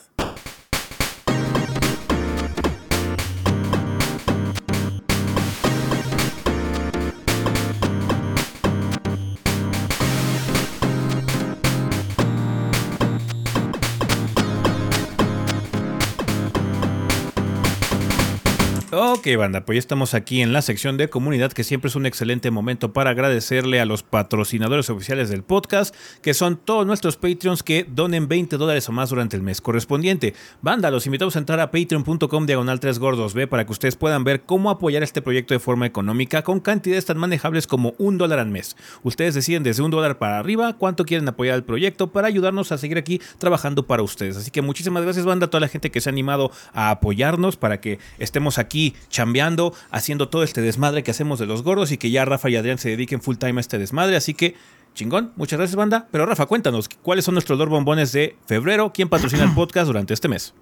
Ok, 18.96 19.26
banda, 19.36 19.64
pues 19.64 19.74
ya 19.74 19.80
estamos 19.80 20.14
aquí 20.14 20.40
en 20.40 20.52
la 20.52 20.62
sección 20.62 20.96
de 20.96 21.10
comunidad, 21.10 21.52
que 21.52 21.64
siempre 21.64 21.88
es 21.88 21.96
un 21.96 22.06
excelente 22.06 22.52
momento 22.52 22.92
para 22.92 23.10
agradecerle 23.10 23.80
a 23.80 23.86
los 23.86 24.04
patrocinadores 24.04 24.88
oficiales 24.88 25.28
del 25.28 25.42
podcast, 25.42 25.92
que 26.22 26.32
son 26.32 26.56
todos 26.56 26.86
nuestros 26.86 27.16
Patreons 27.16 27.64
que 27.64 27.84
donen 27.88 28.28
20 28.28 28.56
dólares 28.56 28.88
o 28.88 28.92
más 28.92 29.10
durante 29.10 29.34
el 29.34 29.42
mes 29.42 29.60
correspondiente. 29.60 30.34
Banda, 30.62 30.92
los 30.92 31.06
invitamos 31.06 31.34
a 31.34 31.40
entrar 31.40 31.58
a 31.58 31.72
patreon.com 31.72 32.46
diagonal 32.46 32.78
3 32.78 33.00
gordos 33.00 33.34
B 33.34 33.48
para 33.48 33.66
que 33.66 33.72
ustedes 33.72 33.96
puedan 33.96 34.22
ver 34.22 34.42
cómo 34.42 34.70
apoyar 34.70 35.02
este 35.02 35.22
proyecto 35.22 35.54
de 35.54 35.60
forma 35.60 35.86
económica 35.86 36.42
con 36.42 36.60
cantidades 36.60 37.06
tan 37.06 37.18
manejables 37.18 37.66
como 37.66 37.94
un 37.98 38.16
dólar 38.16 38.38
al 38.38 38.48
mes. 38.48 38.76
Ustedes 39.02 39.34
deciden 39.34 39.64
desde 39.64 39.82
un 39.82 39.90
dólar 39.90 40.18
para 40.18 40.38
arriba 40.38 40.74
cuánto 40.74 41.04
quieren 41.04 41.26
apoyar 41.26 41.56
el 41.56 41.64
proyecto 41.64 42.12
para 42.12 42.28
ayudarnos 42.28 42.70
a 42.70 42.78
seguir 42.78 42.98
aquí 42.98 43.20
trabajando 43.38 43.88
para 43.88 44.04
ustedes. 44.04 44.36
Así 44.36 44.52
que 44.52 44.62
muchísimas 44.62 45.02
gracias, 45.02 45.26
banda, 45.26 45.46
a 45.46 45.50
toda 45.50 45.62
la 45.62 45.68
gente 45.68 45.90
que 45.90 46.00
se 46.00 46.10
ha 46.10 46.12
animado 46.12 46.52
a 46.72 46.90
apoyarnos 46.90 47.56
para 47.56 47.80
que 47.80 47.98
estemos 48.18 48.58
aquí 48.58 48.83
chambeando, 49.08 49.72
haciendo 49.90 50.28
todo 50.28 50.42
este 50.42 50.60
desmadre 50.60 51.02
que 51.02 51.10
hacemos 51.10 51.38
de 51.38 51.46
los 51.46 51.62
gordos 51.62 51.92
y 51.92 51.98
que 51.98 52.10
ya 52.10 52.24
Rafa 52.24 52.50
y 52.50 52.56
Adrián 52.56 52.78
se 52.78 52.90
dediquen 52.90 53.22
full 53.22 53.36
time 53.36 53.58
a 53.58 53.60
este 53.60 53.78
desmadre. 53.78 54.16
Así 54.16 54.34
que, 54.34 54.54
chingón, 54.94 55.32
muchas 55.36 55.58
gracias, 55.58 55.76
banda. 55.76 56.08
Pero 56.10 56.26
Rafa, 56.26 56.46
cuéntanos, 56.46 56.88
¿cuáles 57.02 57.24
son 57.24 57.34
nuestros 57.34 57.58
dos 57.58 57.68
bombones 57.68 58.12
de 58.12 58.36
febrero? 58.46 58.92
¿Quién 58.92 59.08
patrocina 59.08 59.44
el 59.44 59.52
podcast 59.54 59.86
durante 59.86 60.12
este 60.14 60.28
mes? 60.28 60.54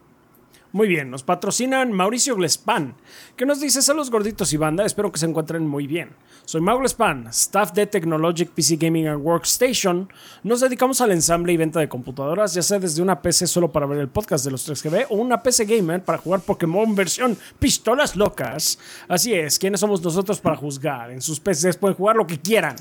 Muy 0.72 0.88
bien, 0.88 1.10
nos 1.10 1.22
patrocinan 1.22 1.92
Mauricio 1.92 2.34
Glespan, 2.34 2.94
que 3.36 3.44
nos 3.44 3.60
dice 3.60 3.82
saludos 3.82 4.10
gorditos 4.10 4.54
y 4.54 4.56
banda, 4.56 4.86
espero 4.86 5.12
que 5.12 5.18
se 5.18 5.26
encuentren 5.26 5.68
muy 5.68 5.86
bien. 5.86 6.16
Soy 6.46 6.62
Mau 6.62 6.78
Glespan, 6.78 7.26
staff 7.26 7.72
de 7.72 7.86
Technologic 7.86 8.48
PC 8.48 8.76
Gaming 8.76 9.06
and 9.06 9.22
Workstation. 9.22 10.10
Nos 10.42 10.60
dedicamos 10.60 11.02
al 11.02 11.12
ensamble 11.12 11.52
y 11.52 11.58
venta 11.58 11.78
de 11.78 11.90
computadoras, 11.90 12.54
ya 12.54 12.62
sea 12.62 12.78
desde 12.78 13.02
una 13.02 13.20
PC 13.20 13.48
solo 13.48 13.70
para 13.70 13.84
ver 13.84 13.98
el 13.98 14.08
podcast 14.08 14.46
de 14.46 14.50
los 14.50 14.66
3GB 14.66 15.08
o 15.10 15.16
una 15.16 15.42
PC 15.42 15.66
gamer 15.66 16.02
para 16.02 16.16
jugar 16.16 16.40
Pokémon 16.40 16.94
versión 16.94 17.36
pistolas 17.58 18.16
locas. 18.16 18.78
Así 19.08 19.34
es, 19.34 19.58
¿quiénes 19.58 19.78
somos 19.78 20.02
nosotros 20.02 20.40
para 20.40 20.56
juzgar? 20.56 21.10
En 21.10 21.20
sus 21.20 21.38
PCs 21.38 21.76
pueden 21.76 21.98
jugar 21.98 22.16
lo 22.16 22.26
que 22.26 22.40
quieran. 22.40 22.76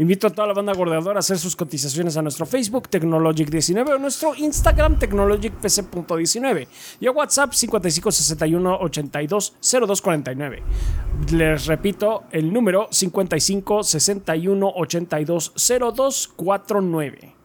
Invito 0.00 0.28
a 0.28 0.30
toda 0.30 0.48
la 0.48 0.54
banda 0.54 0.72
gordeadora 0.72 1.18
a 1.18 1.20
hacer 1.20 1.38
sus 1.38 1.54
cotizaciones 1.54 2.16
a 2.16 2.22
nuestro 2.22 2.46
Facebook 2.46 2.88
Technologic19 2.88 3.96
o 3.96 3.98
nuestro 3.98 4.34
Instagram 4.34 4.98
TechnologicPC.19 4.98 6.68
y 7.00 7.06
a 7.06 7.10
WhatsApp 7.10 7.52
5561 7.52 8.78
82 8.80 9.56
0249. 9.60 10.62
Les 11.32 11.66
repito 11.66 12.24
el 12.32 12.50
número 12.50 12.88
5561 12.90 14.72
82 14.74 15.52
0249. 15.54 17.39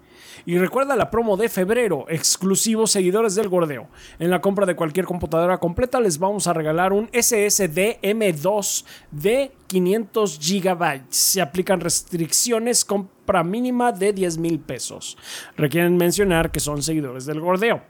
Y 0.47 0.59
recuerda 0.59 0.95
la 0.95 1.09
promo 1.09 1.38
de 1.38 1.49
febrero, 1.49 2.05
exclusivos 2.07 2.91
seguidores 2.91 3.34
del 3.34 3.49
Gordeo. 3.49 3.88
En 4.19 4.30
la 4.30 4.41
compra 4.41 4.67
de 4.67 4.76
cualquier 4.76 5.05
computadora 5.05 5.57
completa 5.57 5.99
les 5.99 6.19
vamos 6.19 6.45
a 6.45 6.53
regalar 6.53 6.93
un 6.93 7.09
SSD 7.11 7.99
M2 8.03 8.85
de 9.09 9.51
500 9.65 10.39
GB. 10.39 11.01
Se 11.09 11.41
aplican 11.41 11.81
restricciones, 11.81 12.85
compra 12.85 13.43
mínima 13.43 13.91
de 13.91 14.13
10 14.13 14.38
mil 14.38 14.59
pesos. 14.59 15.17
Requieren 15.57 15.97
mencionar 15.97 16.51
que 16.51 16.59
son 16.59 16.84
seguidores 16.84 17.26
del 17.26 17.39
Gordeo. 17.39 17.81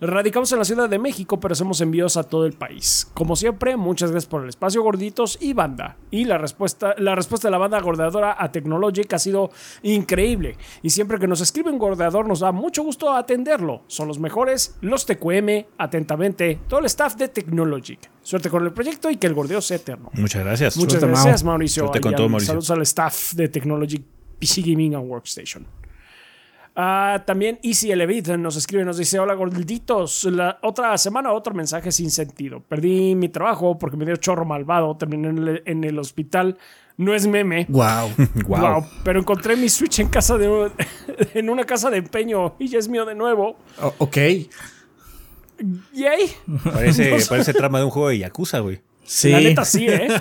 Radicamos 0.00 0.50
en 0.52 0.58
la 0.58 0.64
Ciudad 0.64 0.88
de 0.88 0.98
México, 0.98 1.38
pero 1.38 1.52
hacemos 1.52 1.80
envíos 1.82 2.16
a 2.16 2.22
todo 2.24 2.46
el 2.46 2.54
país. 2.54 3.06
Como 3.12 3.36
siempre, 3.36 3.76
muchas 3.76 4.10
gracias 4.10 4.30
por 4.30 4.42
el 4.42 4.48
espacio, 4.48 4.82
gorditos 4.82 5.36
y 5.40 5.52
banda. 5.52 5.98
Y 6.10 6.24
la 6.24 6.38
respuesta, 6.38 6.94
la 6.96 7.14
respuesta 7.14 7.48
de 7.48 7.52
la 7.52 7.58
banda 7.58 7.78
gordeadora 7.80 8.34
a 8.38 8.50
Technologic 8.50 9.12
ha 9.12 9.18
sido 9.18 9.50
increíble. 9.82 10.56
Y 10.82 10.88
siempre 10.88 11.18
que 11.18 11.26
nos 11.26 11.42
escribe 11.42 11.70
un 11.70 11.78
gordeador, 11.78 12.26
nos 12.26 12.40
da 12.40 12.50
mucho 12.50 12.82
gusto 12.82 13.12
atenderlo. 13.12 13.82
Son 13.88 14.08
los 14.08 14.18
mejores, 14.18 14.78
los 14.80 15.04
TQM, 15.04 15.66
atentamente, 15.76 16.60
todo 16.66 16.80
el 16.80 16.86
staff 16.86 17.16
de 17.16 17.28
Technologic. 17.28 18.10
Suerte 18.22 18.48
con 18.48 18.64
el 18.64 18.72
proyecto 18.72 19.10
y 19.10 19.16
que 19.16 19.26
el 19.26 19.34
gordeo 19.34 19.60
sea 19.60 19.76
eterno. 19.76 20.10
Muchas 20.14 20.42
gracias. 20.42 20.76
Muchas 20.78 21.00
Suerte, 21.00 21.08
gracias, 21.08 21.44
Mau. 21.44 21.52
Mauricio. 21.52 21.82
Suerte 21.82 22.00
con 22.00 22.14
todo, 22.14 22.28
Mauricio. 22.28 22.52
Saludos 22.52 22.70
al 22.70 22.82
staff 22.82 23.34
de 23.34 23.48
Technologic 23.50 24.02
PC 24.38 24.62
Gaming 24.62 24.94
and 24.94 25.10
Workstation. 25.10 25.79
Ah, 26.76 27.24
también 27.26 27.58
Easy 27.62 27.90
Elevit 27.90 28.28
nos 28.28 28.56
escribe, 28.56 28.84
nos 28.84 28.96
dice, 28.96 29.18
hola 29.18 29.34
gorditos, 29.34 30.24
la 30.24 30.58
otra 30.62 30.96
semana 30.98 31.32
otro 31.32 31.52
mensaje 31.52 31.90
sin 31.92 32.10
sentido. 32.10 32.60
Perdí 32.60 33.14
mi 33.14 33.28
trabajo 33.28 33.76
porque 33.78 33.96
me 33.96 34.04
dio 34.06 34.16
chorro 34.16 34.44
malvado, 34.44 34.96
terminé 34.96 35.28
en 35.28 35.38
el, 35.38 35.62
en 35.66 35.84
el 35.84 35.98
hospital. 35.98 36.56
No 36.96 37.14
es 37.14 37.26
meme. 37.26 37.66
Wow. 37.68 38.10
Wow. 38.46 38.60
Wow, 38.60 38.86
pero 39.04 39.20
encontré 39.20 39.56
mi 39.56 39.68
Switch 39.68 40.00
en 40.00 40.08
casa 40.08 40.36
de 40.36 40.70
en 41.34 41.50
una 41.50 41.64
casa 41.64 41.90
de 41.90 41.98
empeño 41.98 42.54
y 42.58 42.68
ya 42.68 42.78
es 42.78 42.88
mío 42.88 43.04
de 43.04 43.14
nuevo. 43.14 43.56
ok. 43.98 44.16
Yay. 45.92 46.32
Parece, 46.64 47.16
parece 47.28 47.52
trama 47.52 47.78
de 47.78 47.84
un 47.84 47.90
juego 47.90 48.08
de 48.08 48.18
Yakuza, 48.18 48.60
güey. 48.60 48.80
Sí. 49.04 49.30
La 49.30 49.40
neta 49.40 49.64
sí, 49.64 49.86
¿eh? 49.88 50.08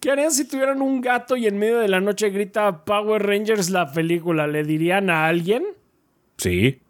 ¿Qué 0.00 0.10
harían 0.10 0.30
si 0.30 0.46
tuvieran 0.46 0.82
un 0.82 1.00
gato 1.00 1.36
y 1.36 1.46
en 1.46 1.58
medio 1.58 1.78
de 1.78 1.88
la 1.88 2.00
noche 2.00 2.30
grita 2.30 2.84
Power 2.84 3.26
Rangers 3.26 3.70
la 3.70 3.92
película? 3.92 4.46
¿Le 4.46 4.64
dirían 4.64 5.10
a 5.10 5.26
alguien? 5.26 5.64
Sí. 6.36 6.80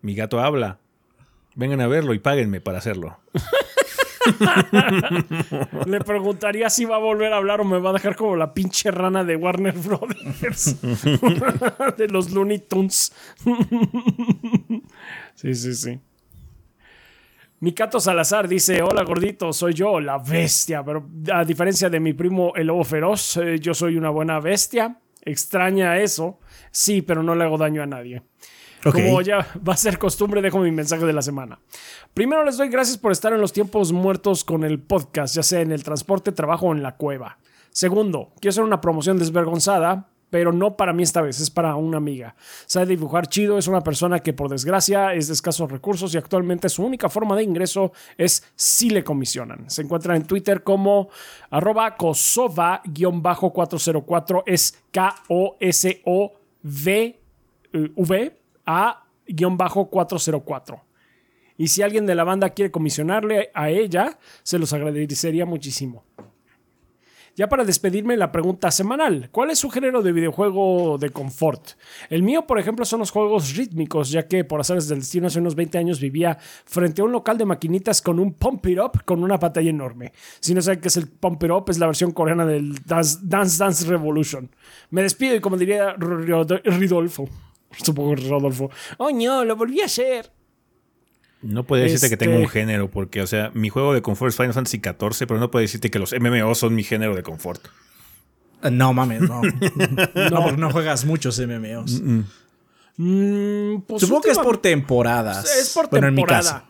Mi 0.00 0.14
gato 0.14 0.40
habla. 0.40 0.78
Vengan 1.54 1.80
a 1.80 1.86
verlo 1.86 2.14
y 2.14 2.18
páguenme 2.18 2.60
para 2.60 2.78
hacerlo. 2.78 3.18
Le 5.86 6.00
preguntaría 6.00 6.70
si 6.70 6.84
va 6.84 6.96
a 6.96 7.00
volver 7.00 7.32
a 7.32 7.36
hablar 7.36 7.60
o 7.60 7.64
me 7.64 7.78
va 7.78 7.90
a 7.90 7.92
dejar 7.94 8.16
como 8.16 8.36
la 8.36 8.54
pinche 8.54 8.90
rana 8.90 9.24
de 9.24 9.36
Warner 9.36 9.74
Brothers. 9.74 10.76
de 11.96 12.08
los 12.08 12.30
Looney 12.30 12.60
Tunes. 12.60 13.12
sí, 15.34 15.54
sí, 15.54 15.74
sí. 15.74 16.00
Micato 17.62 18.00
Salazar 18.00 18.48
dice, 18.48 18.82
hola 18.82 19.04
gordito, 19.04 19.52
soy 19.52 19.72
yo, 19.72 20.00
la 20.00 20.18
bestia, 20.18 20.82
pero 20.84 21.08
a 21.32 21.44
diferencia 21.44 21.88
de 21.88 22.00
mi 22.00 22.12
primo 22.12 22.52
el 22.56 22.66
lobo 22.66 22.82
feroz, 22.82 23.36
eh, 23.36 23.60
yo 23.60 23.72
soy 23.72 23.96
una 23.96 24.10
buena 24.10 24.40
bestia. 24.40 24.98
Extraña 25.24 25.96
eso, 26.00 26.40
sí, 26.72 27.02
pero 27.02 27.22
no 27.22 27.36
le 27.36 27.44
hago 27.44 27.56
daño 27.56 27.80
a 27.80 27.86
nadie. 27.86 28.20
Como 28.82 29.22
ya 29.22 29.46
va 29.56 29.74
a 29.74 29.76
ser 29.76 29.96
costumbre, 29.96 30.42
dejo 30.42 30.58
mi 30.58 30.72
mensaje 30.72 31.06
de 31.06 31.12
la 31.12 31.22
semana. 31.22 31.60
Primero 32.12 32.44
les 32.44 32.56
doy 32.56 32.68
gracias 32.68 32.98
por 32.98 33.12
estar 33.12 33.32
en 33.32 33.40
los 33.40 33.52
tiempos 33.52 33.92
muertos 33.92 34.42
con 34.42 34.64
el 34.64 34.80
podcast, 34.80 35.36
ya 35.36 35.44
sea 35.44 35.60
en 35.60 35.70
el 35.70 35.84
transporte, 35.84 36.32
trabajo 36.32 36.66
o 36.66 36.74
en 36.74 36.82
la 36.82 36.96
cueva. 36.96 37.38
Segundo, 37.70 38.32
quiero 38.40 38.50
hacer 38.50 38.64
una 38.64 38.80
promoción 38.80 39.20
desvergonzada, 39.20 40.08
pero 40.32 40.50
no 40.50 40.76
para 40.78 40.94
mí 40.94 41.02
esta 41.02 41.20
vez, 41.20 41.38
es 41.40 41.50
para 41.50 41.76
una 41.76 41.98
amiga. 41.98 42.34
Sabe 42.64 42.86
dibujar 42.86 43.26
chido, 43.26 43.58
es 43.58 43.68
una 43.68 43.82
persona 43.82 44.20
que 44.20 44.32
por 44.32 44.48
desgracia 44.48 45.12
es 45.12 45.26
de 45.26 45.34
escasos 45.34 45.70
recursos 45.70 46.14
y 46.14 46.16
actualmente 46.16 46.70
su 46.70 46.82
única 46.82 47.10
forma 47.10 47.36
de 47.36 47.42
ingreso 47.42 47.92
es 48.16 48.42
si 48.56 48.88
le 48.88 49.04
comisionan. 49.04 49.68
Se 49.68 49.82
encuentra 49.82 50.16
en 50.16 50.26
Twitter 50.26 50.62
como 50.62 51.10
arroba 51.50 51.98
kosova-404, 51.98 54.42
es 54.46 54.78
K-O-S-O-V 54.90 56.42
V 56.62 57.20
A-404. 58.64 60.80
Y 61.58 61.68
si 61.68 61.82
alguien 61.82 62.06
de 62.06 62.14
la 62.14 62.24
banda 62.24 62.48
quiere 62.50 62.70
comisionarle 62.70 63.50
a 63.54 63.70
ella, 63.70 64.18
se 64.42 64.58
los 64.58 64.72
agradecería 64.72 65.44
muchísimo. 65.44 66.04
Ya 67.34 67.48
para 67.48 67.64
despedirme, 67.64 68.18
la 68.18 68.30
pregunta 68.30 68.70
semanal. 68.70 69.30
¿Cuál 69.32 69.50
es 69.50 69.58
su 69.58 69.70
género 69.70 70.02
de 70.02 70.12
videojuego 70.12 70.98
de 70.98 71.08
confort? 71.08 71.70
El 72.10 72.22
mío, 72.22 72.46
por 72.46 72.58
ejemplo, 72.58 72.84
son 72.84 73.00
los 73.00 73.10
juegos 73.10 73.56
rítmicos, 73.56 74.10
ya 74.10 74.28
que 74.28 74.44
por 74.44 74.60
azares 74.60 74.86
del 74.86 74.98
destino 74.98 75.28
hace 75.28 75.38
unos 75.38 75.54
20 75.54 75.78
años 75.78 75.98
vivía 75.98 76.36
frente 76.66 77.00
a 77.00 77.06
un 77.06 77.12
local 77.12 77.38
de 77.38 77.46
maquinitas 77.46 78.02
con 78.02 78.18
un 78.18 78.34
Pump 78.34 78.66
It 78.66 78.78
Up 78.78 79.04
con 79.06 79.24
una 79.24 79.38
pantalla 79.38 79.70
enorme. 79.70 80.12
Si 80.40 80.52
no 80.52 80.60
saben 80.60 80.80
qué 80.80 80.88
es 80.88 80.96
el 80.98 81.08
Pump 81.08 81.42
It 81.42 81.50
Up, 81.50 81.70
es 81.70 81.78
la 81.78 81.86
versión 81.86 82.10
coreana 82.10 82.44
del 82.44 82.74
Dance 82.84 83.20
Dance, 83.22 83.56
Dance 83.56 83.86
Revolution. 83.86 84.50
Me 84.90 85.00
despido 85.00 85.34
y 85.34 85.40
como 85.40 85.56
diría 85.56 85.94
Ridolfo, 85.94 87.30
supongo 87.82 88.14
Rodolfo, 88.14 88.70
¡Oh 88.98 89.10
no, 89.10 89.42
lo 89.42 89.56
volví 89.56 89.80
a 89.80 89.86
hacer! 89.86 90.41
No 91.42 91.64
puede 91.64 91.82
decirte 91.84 92.08
que 92.08 92.14
Este- 92.14 92.26
tengo 92.26 92.38
un 92.38 92.48
género, 92.48 92.90
porque, 92.90 93.20
o 93.20 93.26
sea, 93.26 93.50
mi 93.54 93.68
juego 93.68 93.92
de 93.94 94.00
confort 94.02 94.30
es 94.30 94.36
Final 94.36 94.54
Fantasy 94.54 94.78
XIV, 94.78 95.26
pero 95.26 95.40
no 95.40 95.50
puede 95.50 95.64
decirte 95.64 95.90
que 95.90 95.98
los 95.98 96.12
MMO 96.12 96.54
son 96.54 96.74
mi 96.74 96.84
género 96.84 97.14
de 97.16 97.22
confort. 97.22 97.66
Uh, 98.64 98.70
No 98.70 98.92
mames, 98.92 99.22
no. 99.22 99.42
no, 100.30 100.42
porque 100.42 100.56
no 100.56 100.70
juegas 100.70 101.04
muchos 101.04 101.38
MMOs. 101.40 102.00
Mm, 102.96 103.80
pues 103.86 104.02
Supongo 104.02 104.22
que 104.22 104.30
es 104.30 104.38
por 104.38 104.58
temporadas. 104.58 105.44
Es 105.58 105.70
por 105.74 105.88
Bueno, 105.90 106.08
en 106.08 106.14
mi 106.14 106.20
temporada. 106.22 106.52
caso. 106.52 106.64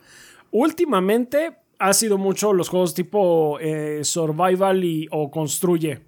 Últimamente 0.51 1.57
ha 1.79 1.93
sido 1.93 2.17
mucho 2.17 2.53
los 2.53 2.69
juegos 2.69 2.93
tipo 2.93 3.59
eh, 3.59 4.01
survival 4.03 4.83
y, 4.83 5.07
o 5.11 5.29
construye 5.29 6.01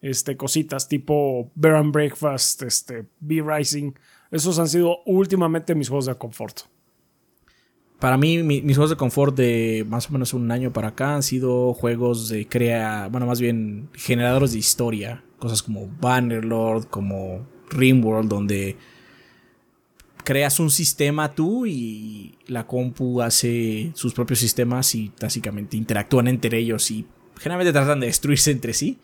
este, 0.00 0.36
cositas 0.36 0.88
tipo 0.88 1.50
Bear 1.54 1.76
and 1.76 1.92
Breakfast, 1.92 2.62
este, 2.62 3.06
Be 3.20 3.42
Rising. 3.46 3.92
Esos 4.30 4.58
han 4.58 4.68
sido 4.68 4.98
últimamente 5.06 5.74
mis 5.74 5.88
juegos 5.88 6.06
de 6.06 6.14
confort. 6.16 6.60
Para 8.02 8.16
mí, 8.16 8.42
mi- 8.42 8.62
mis 8.62 8.76
juegos 8.76 8.90
de 8.90 8.96
confort 8.96 9.36
de 9.36 9.86
más 9.88 10.10
o 10.10 10.12
menos 10.12 10.34
un 10.34 10.50
año 10.50 10.72
para 10.72 10.88
acá 10.88 11.14
han 11.14 11.22
sido 11.22 11.72
juegos 11.72 12.28
de 12.28 12.48
crea, 12.48 13.08
bueno, 13.12 13.26
más 13.26 13.40
bien 13.40 13.88
generadores 13.94 14.52
de 14.52 14.58
historia. 14.58 15.22
Cosas 15.38 15.62
como 15.62 15.88
Bannerlord, 16.00 16.86
como 16.86 17.46
Rimworld, 17.70 18.28
donde 18.28 18.76
creas 20.24 20.58
un 20.60 20.70
sistema 20.70 21.32
tú 21.34 21.64
y 21.66 22.34
la 22.48 22.66
compu 22.66 23.22
hace 23.22 23.92
sus 23.94 24.14
propios 24.14 24.38
sistemas 24.40 24.94
y 24.96 25.12
básicamente 25.20 25.76
interactúan 25.76 26.26
entre 26.28 26.58
ellos 26.58 26.90
y 26.90 27.06
generalmente 27.38 27.72
tratan 27.72 28.00
de 28.00 28.06
destruirse 28.06 28.50
entre 28.50 28.72
sí. 28.74 28.98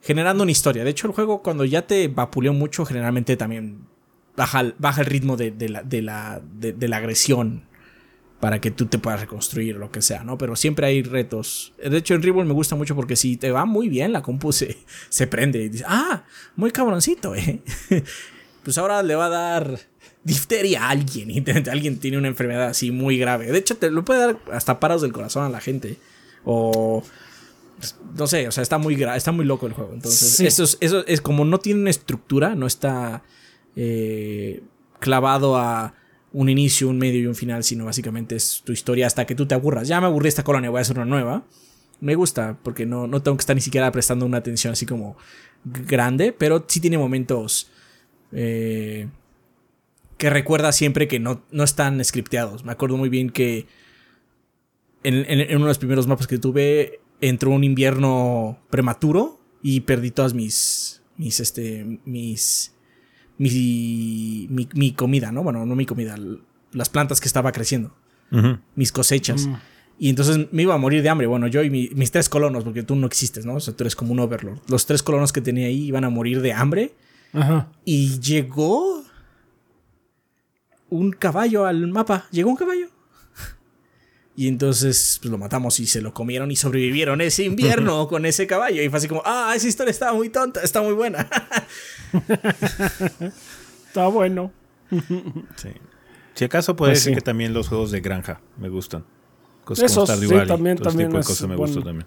Generando 0.00 0.42
una 0.42 0.52
historia. 0.52 0.82
De 0.82 0.90
hecho, 0.90 1.06
el 1.06 1.12
juego 1.12 1.42
cuando 1.42 1.64
ya 1.64 1.86
te 1.86 2.08
vapuleó 2.08 2.52
mucho, 2.52 2.84
generalmente 2.84 3.36
también 3.36 3.80
baja, 4.36 4.60
el- 4.60 4.74
baja 4.78 5.00
el 5.02 5.06
ritmo 5.06 5.36
de, 5.36 5.50
de 5.50 5.68
la, 5.68 5.82
de, 5.82 6.02
la, 6.02 6.42
de- 6.58 6.72
de 6.72 6.88
la 6.88 6.96
agresión 6.96 7.64
para 8.42 8.60
que 8.60 8.72
tú 8.72 8.86
te 8.86 8.98
puedas 8.98 9.20
reconstruir 9.20 9.76
o 9.76 9.78
lo 9.78 9.92
que 9.92 10.02
sea, 10.02 10.24
¿no? 10.24 10.36
Pero 10.36 10.56
siempre 10.56 10.84
hay 10.84 11.04
retos. 11.04 11.74
De 11.78 11.96
hecho, 11.96 12.14
en 12.14 12.24
Reborn 12.24 12.48
me 12.48 12.54
gusta 12.54 12.74
mucho 12.74 12.96
porque 12.96 13.14
si 13.14 13.36
te 13.36 13.52
va 13.52 13.66
muy 13.66 13.88
bien, 13.88 14.12
la 14.12 14.20
compu 14.20 14.50
se, 14.50 14.78
se 15.10 15.28
prende 15.28 15.62
y 15.62 15.68
dice, 15.68 15.84
ah, 15.86 16.24
muy 16.56 16.72
cabroncito, 16.72 17.36
¿eh? 17.36 17.62
pues 18.64 18.78
ahora 18.78 19.00
le 19.04 19.14
va 19.14 19.26
a 19.26 19.28
dar 19.28 19.78
difteria 20.24 20.86
a 20.86 20.90
alguien 20.90 21.30
y 21.30 21.44
alguien 21.70 22.00
tiene 22.00 22.18
una 22.18 22.26
enfermedad 22.26 22.66
así 22.66 22.90
muy 22.90 23.16
grave. 23.16 23.46
De 23.46 23.58
hecho, 23.58 23.76
te 23.76 23.92
lo 23.92 24.04
puede 24.04 24.18
dar 24.18 24.38
hasta 24.50 24.80
paros 24.80 25.02
del 25.02 25.12
corazón 25.12 25.44
a 25.44 25.48
la 25.48 25.60
gente. 25.60 25.98
O 26.44 27.04
no 28.18 28.26
sé, 28.26 28.48
o 28.48 28.50
sea, 28.50 28.62
está 28.62 28.76
muy 28.78 29.00
está 29.00 29.30
muy 29.30 29.44
loco 29.44 29.68
el 29.68 29.72
juego. 29.72 29.92
Entonces, 29.94 30.34
Sí. 30.34 30.48
eso, 30.48 30.64
es, 30.64 30.78
eso 30.80 31.06
es 31.06 31.20
como 31.20 31.44
no 31.44 31.60
tiene 31.60 31.82
una 31.82 31.90
estructura, 31.90 32.56
no 32.56 32.66
está 32.66 33.22
eh, 33.76 34.64
clavado 34.98 35.56
a 35.56 35.94
un 36.32 36.48
inicio, 36.48 36.88
un 36.88 36.98
medio 36.98 37.20
y 37.20 37.26
un 37.26 37.34
final, 37.34 37.62
sino 37.64 37.84
básicamente 37.84 38.36
es 38.36 38.62
tu 38.64 38.72
historia 38.72 39.06
hasta 39.06 39.26
que 39.26 39.34
tú 39.34 39.46
te 39.46 39.54
aburras. 39.54 39.88
Ya 39.88 40.00
me 40.00 40.06
aburrí 40.06 40.28
esta 40.28 40.44
colonia, 40.44 40.70
voy 40.70 40.78
a 40.78 40.82
hacer 40.82 40.96
una 40.96 41.04
nueva. 41.06 41.44
Me 42.00 42.14
gusta, 42.14 42.58
porque 42.62 42.86
no, 42.86 43.06
no 43.06 43.22
tengo 43.22 43.36
que 43.36 43.42
estar 43.42 43.54
ni 43.54 43.62
siquiera 43.62 43.92
prestando 43.92 44.26
una 44.26 44.38
atención 44.38 44.72
así 44.72 44.86
como 44.86 45.16
grande, 45.64 46.32
pero 46.32 46.64
sí 46.66 46.80
tiene 46.80 46.98
momentos 46.98 47.70
eh, 48.32 49.08
que 50.18 50.30
recuerda 50.30 50.72
siempre 50.72 51.06
que 51.06 51.20
no, 51.20 51.42
no 51.52 51.62
están 51.64 52.02
scripteados. 52.04 52.64
Me 52.64 52.72
acuerdo 52.72 52.96
muy 52.96 53.08
bien 53.08 53.30
que 53.30 53.66
en, 55.04 55.14
en- 55.28 55.56
uno 55.56 55.66
de 55.66 55.70
los 55.70 55.78
primeros 55.78 56.06
mapas 56.06 56.26
que 56.26 56.38
tuve 56.38 57.00
entró 57.20 57.50
un 57.50 57.62
invierno 57.64 58.58
prematuro 58.70 59.40
y 59.62 59.80
perdí 59.80 60.10
todas 60.10 60.34
mis 60.34 61.02
mis 61.16 61.38
este 61.40 62.00
mis 62.04 62.71
mi, 63.42 64.46
mi, 64.50 64.68
mi 64.74 64.92
comida, 64.92 65.32
¿no? 65.32 65.42
Bueno, 65.42 65.66
no 65.66 65.74
mi 65.74 65.86
comida, 65.86 66.16
las 66.72 66.88
plantas 66.88 67.20
que 67.20 67.26
estaba 67.26 67.50
creciendo, 67.52 67.92
mis 68.76 68.92
cosechas. 68.92 69.46
Mm. 69.46 69.54
Y 69.98 70.08
entonces 70.08 70.48
me 70.52 70.62
iba 70.62 70.74
a 70.74 70.78
morir 70.78 71.02
de 71.02 71.08
hambre. 71.08 71.26
Bueno, 71.26 71.46
yo 71.48 71.62
y 71.62 71.70
mi- 71.70 71.90
mis 71.94 72.10
tres 72.10 72.28
colonos, 72.28 72.64
porque 72.64 72.82
tú 72.82 72.96
no 72.96 73.06
existes, 73.06 73.44
¿no? 73.44 73.54
O 73.54 73.60
sea, 73.60 73.74
tú 73.76 73.82
eres 73.84 73.94
como 73.94 74.12
un 74.12 74.20
overlord. 74.20 74.58
Los 74.68 74.86
tres 74.86 75.02
colonos 75.02 75.32
que 75.32 75.40
tenía 75.40 75.66
ahí 75.66 75.84
iban 75.86 76.04
a 76.04 76.10
morir 76.10 76.40
de 76.40 76.52
hambre. 76.52 76.94
Ajá. 77.32 77.68
Y 77.84 78.18
llegó 78.20 79.02
un 80.88 81.12
caballo 81.12 81.66
al 81.66 81.86
mapa. 81.88 82.26
Llegó 82.30 82.50
un 82.50 82.56
caballo. 82.56 82.88
Y 84.34 84.48
entonces 84.48 85.18
pues, 85.20 85.30
lo 85.30 85.36
matamos 85.38 85.78
y 85.80 85.86
se 85.86 86.00
lo 86.00 86.14
comieron 86.14 86.50
y 86.50 86.56
sobrevivieron 86.56 87.20
ese 87.20 87.44
invierno 87.44 88.08
con 88.08 88.24
ese 88.24 88.46
caballo. 88.46 88.82
Y 88.82 88.88
fue 88.88 88.98
así 88.98 89.08
como, 89.08 89.22
ah, 89.26 89.52
esa 89.54 89.68
historia 89.68 89.90
está 89.90 90.12
muy 90.14 90.30
tonta, 90.30 90.62
está 90.62 90.80
muy 90.82 90.94
buena. 90.94 91.28
Está 93.88 94.06
bueno. 94.08 94.52
Sí. 95.56 95.68
Si 96.34 96.44
acaso 96.44 96.74
puede 96.76 96.92
Pues 96.92 97.00
decir 97.00 97.12
sí. 97.12 97.14
que 97.16 97.20
también 97.20 97.52
los 97.52 97.68
juegos 97.68 97.90
de 97.90 98.00
granja 98.00 98.40
me 98.56 98.68
gustan. 98.70 99.04
Cosas 99.64 99.90
Esos, 99.92 100.08
como 100.10 100.20
sí, 100.22 100.26
Valley, 100.28 100.46
también- 100.48 100.76
ese 100.76 100.84
también 100.84 101.08
tipo 101.10 101.18
de 101.18 101.24
cosas 101.24 101.40
me 101.48 101.56
bueno. 101.56 101.66
gustan 101.74 101.84
también. 101.84 102.06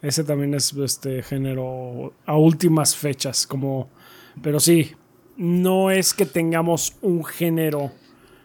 Ese 0.00 0.22
también 0.24 0.54
es 0.54 0.72
este 0.74 1.22
género 1.22 2.12
a 2.26 2.36
últimas 2.36 2.94
fechas, 2.94 3.46
como. 3.46 3.88
Pero 4.42 4.60
sí, 4.60 4.92
no 5.36 5.90
es 5.90 6.14
que 6.14 6.24
tengamos 6.26 6.94
un 7.00 7.24
género. 7.24 7.90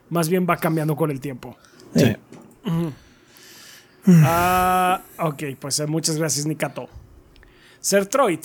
Más 0.09 0.29
bien 0.29 0.47
va 0.49 0.57
cambiando 0.57 0.95
con 0.95 1.11
el 1.11 1.19
tiempo. 1.19 1.55
Sí. 1.95 2.15
Ah, 4.07 5.01
ok, 5.19 5.43
pues 5.59 5.79
eh, 5.79 5.87
muchas 5.87 6.17
gracias, 6.17 6.45
Nikato. 6.45 6.87
Sertroid. 7.79 8.39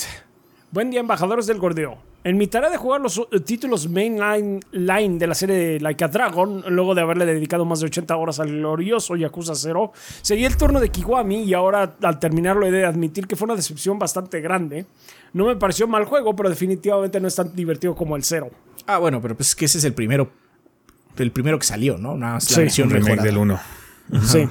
Buen 0.70 0.90
día, 0.90 1.00
embajadores 1.00 1.46
del 1.46 1.58
Gordeo. 1.58 1.98
En 2.24 2.38
mi 2.38 2.46
tarea 2.46 2.70
de 2.70 2.78
jugar 2.78 3.00
los 3.02 3.18
eh, 3.18 3.40
títulos 3.40 3.88
mainline 3.88 4.60
line 4.72 5.18
de 5.18 5.26
la 5.26 5.34
serie 5.34 5.56
de 5.56 5.80
Like 5.80 6.04
a 6.04 6.08
Dragon, 6.08 6.64
luego 6.68 6.94
de 6.94 7.02
haberle 7.02 7.26
dedicado 7.26 7.64
más 7.66 7.80
de 7.80 7.86
80 7.86 8.16
horas 8.16 8.40
al 8.40 8.48
glorioso 8.48 9.14
Yakuza 9.14 9.54
0, 9.54 9.92
seguí 10.22 10.44
el 10.46 10.56
turno 10.56 10.80
de 10.80 10.88
Kiwami 10.88 11.42
y 11.42 11.52
ahora 11.54 11.94
al 12.02 12.18
terminarlo 12.18 12.66
he 12.66 12.70
de 12.70 12.86
admitir 12.86 13.26
que 13.26 13.36
fue 13.36 13.44
una 13.44 13.56
decepción 13.56 13.98
bastante 13.98 14.40
grande. 14.40 14.86
No 15.34 15.46
me 15.46 15.56
pareció 15.56 15.86
mal 15.86 16.04
juego, 16.06 16.34
pero 16.34 16.48
definitivamente 16.48 17.20
no 17.20 17.28
es 17.28 17.34
tan 17.34 17.54
divertido 17.54 17.94
como 17.94 18.16
el 18.16 18.24
0. 18.24 18.50
ah, 18.86 18.98
bueno, 18.98 19.20
pero 19.20 19.34
pues 19.36 19.50
es 19.50 19.54
que 19.54 19.66
ese 19.66 19.78
es 19.78 19.84
el 19.84 19.92
primero. 19.92 20.30
El 21.18 21.30
primero 21.30 21.58
que 21.58 21.66
salió, 21.66 21.98
¿no? 21.98 22.16
La 22.16 22.40
Sí, 22.40 22.56
versión 22.56 22.88
Un 22.88 22.94
remake 22.94 23.10
mejorada. 23.10 23.26
del 23.26 23.36
1. 23.38 23.60
Sí. 24.22 24.48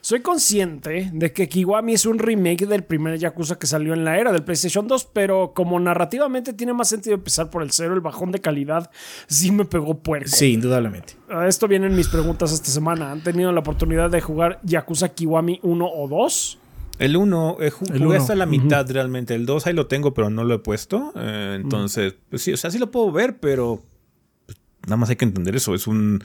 Soy 0.00 0.20
consciente 0.20 1.10
de 1.12 1.32
que 1.32 1.48
Kiwami 1.48 1.94
es 1.94 2.06
un 2.06 2.20
remake 2.20 2.66
del 2.66 2.84
primer 2.84 3.18
Yakuza 3.18 3.58
que 3.58 3.66
salió 3.66 3.92
en 3.92 4.04
la 4.04 4.18
era 4.20 4.30
del 4.32 4.44
PlayStation 4.44 4.86
2, 4.86 5.08
pero 5.12 5.52
como 5.52 5.80
narrativamente 5.80 6.52
tiene 6.52 6.72
más 6.74 6.88
sentido 6.88 7.14
empezar 7.16 7.50
por 7.50 7.64
el 7.64 7.72
cero, 7.72 7.92
el 7.94 8.00
bajón 8.00 8.30
de 8.30 8.40
calidad 8.40 8.88
sí 9.26 9.50
me 9.50 9.64
pegó 9.64 9.98
puerco. 9.98 10.28
Sí, 10.28 10.52
indudablemente. 10.52 11.14
A 11.28 11.48
esto 11.48 11.66
vienen 11.66 11.96
mis 11.96 12.06
preguntas 12.06 12.52
esta 12.52 12.70
semana. 12.70 13.10
¿Han 13.10 13.22
tenido 13.22 13.50
la 13.50 13.58
oportunidad 13.58 14.08
de 14.08 14.20
jugar 14.20 14.60
Yakuza 14.62 15.08
Kiwami 15.08 15.58
1 15.64 15.84
o 15.92 16.06
2? 16.06 16.58
El 17.00 17.16
1, 17.16 17.56
eh, 17.58 17.64
El 17.66 17.70
jugué 17.72 18.00
uno. 18.06 18.12
hasta 18.12 18.34
la 18.36 18.46
mitad 18.46 18.88
realmente. 18.88 19.34
El 19.34 19.44
2 19.44 19.66
ahí 19.66 19.74
lo 19.74 19.88
tengo, 19.88 20.14
pero 20.14 20.30
no 20.30 20.44
lo 20.44 20.54
he 20.54 20.58
puesto. 20.60 21.12
Eh, 21.16 21.58
entonces, 21.60 22.14
pues 22.30 22.42
sí, 22.42 22.52
o 22.52 22.56
sea, 22.56 22.70
sí 22.70 22.78
lo 22.78 22.92
puedo 22.92 23.10
ver, 23.10 23.38
pero 23.40 23.82
nada 24.86 24.96
más 24.96 25.10
hay 25.10 25.16
que 25.16 25.24
entender 25.26 25.54
eso. 25.56 25.74
Es 25.74 25.86
un, 25.86 26.24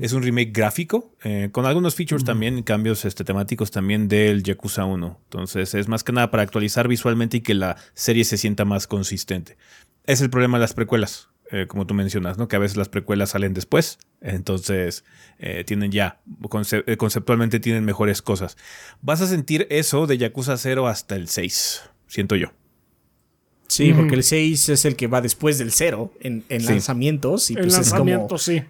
es 0.00 0.12
un 0.12 0.22
remake 0.22 0.52
gráfico, 0.52 1.14
eh, 1.24 1.48
con 1.52 1.66
algunos 1.66 1.94
features 1.96 2.24
también, 2.24 2.62
cambios 2.62 3.04
este, 3.04 3.24
temáticos 3.24 3.70
también 3.70 4.08
del 4.08 4.42
Yakuza 4.42 4.84
1. 4.84 5.20
Entonces, 5.24 5.74
es 5.74 5.88
más 5.88 6.04
que 6.04 6.12
nada 6.12 6.30
para 6.30 6.42
actualizar 6.44 6.88
visualmente 6.88 7.38
y 7.38 7.40
que 7.40 7.54
la 7.54 7.76
serie 7.94 8.24
se 8.24 8.36
sienta 8.38 8.64
más 8.64 8.86
consistente. 8.86 9.56
Es 10.04 10.20
el 10.20 10.30
problema 10.30 10.58
de 10.58 10.62
las 10.62 10.74
precuelas. 10.74 11.28
eh, 11.54 11.66
como 11.68 11.86
tú 11.86 11.92
mencionas, 11.92 12.38
¿no? 12.38 12.48
Que 12.48 12.56
a 12.56 12.58
veces 12.58 12.78
las 12.78 12.88
precuelas 12.88 13.30
salen 13.30 13.52
después, 13.52 13.98
entonces 14.22 15.04
eh, 15.38 15.64
tienen 15.64 15.92
ya, 15.92 16.22
conce- 16.48 16.96
conceptualmente 16.96 17.60
tienen 17.60 17.84
mejores 17.84 18.22
cosas. 18.22 18.56
Vas 19.02 19.20
a 19.20 19.26
sentir 19.26 19.66
eso 19.68 20.06
de 20.06 20.16
Yakuza 20.16 20.56
0 20.56 20.86
hasta 20.88 21.14
el 21.14 21.28
6, 21.28 21.82
siento 22.06 22.36
yo. 22.36 22.52
Sí, 23.72 23.92
porque 23.92 24.14
el 24.16 24.22
6 24.22 24.68
es 24.68 24.84
el 24.84 24.96
que 24.96 25.06
va 25.06 25.20
después 25.20 25.58
del 25.58 25.72
0 25.72 26.12
en, 26.20 26.44
en 26.48 26.60
Sí. 26.60 26.66
lanzamientos. 26.68 27.50
Y 27.50 27.54
el 27.54 27.60
pues 27.62 27.72
lanzamiento, 27.74 28.34
es 28.36 28.42
sí. 28.42 28.62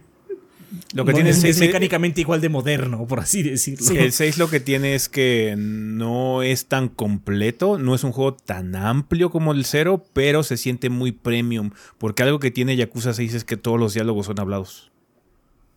Lo 0.94 1.04
que 1.04 1.12
como. 1.12 1.16
tiene 1.16 1.30
es, 1.30 1.40
6 1.40 1.56
es 1.56 1.60
mecánicamente 1.60 2.20
igual 2.22 2.40
de 2.40 2.48
moderno, 2.48 3.06
por 3.06 3.20
así 3.20 3.42
decirlo. 3.42 3.90
El 4.00 4.12
6 4.12 4.38
lo 4.38 4.48
que 4.48 4.58
tiene 4.60 4.94
es 4.94 5.08
que 5.10 5.54
no 5.58 6.42
es 6.42 6.66
tan 6.66 6.88
completo, 6.88 7.78
no 7.78 7.94
es 7.94 8.04
un 8.04 8.12
juego 8.12 8.34
tan 8.34 8.74
amplio 8.74 9.30
como 9.30 9.52
el 9.52 9.64
0, 9.66 10.02
pero 10.14 10.42
se 10.42 10.56
siente 10.56 10.88
muy 10.88 11.12
premium, 11.12 11.72
porque 11.98 12.22
algo 12.22 12.38
que 12.38 12.50
tiene 12.50 12.74
Yakuza 12.76 13.12
6 13.12 13.34
es 13.34 13.44
que 13.44 13.56
todos 13.58 13.78
los 13.78 13.92
diálogos 13.92 14.26
son 14.26 14.40
hablados. 14.40 14.90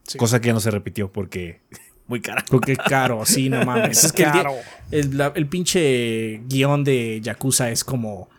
Sí. 0.04 0.18
Cosa 0.18 0.40
que 0.40 0.48
ya 0.48 0.54
no 0.54 0.60
se 0.62 0.72
repitió 0.72 1.12
porque 1.12 1.60
muy 2.08 2.22
cara. 2.22 2.46
Porque 2.50 2.78
caro, 2.78 3.26
sí, 3.26 3.50
no 3.50 3.66
mames. 3.66 4.02
es 4.06 4.14
que 4.14 4.24
el, 4.24 4.32
Caro. 4.32 4.54
el, 4.92 5.18
la- 5.18 5.34
el 5.36 5.48
pinche 5.48 6.42
guion 6.48 6.84
de 6.86 7.20
Yakuza 7.22 7.70
es 7.70 7.84
como 7.84 8.30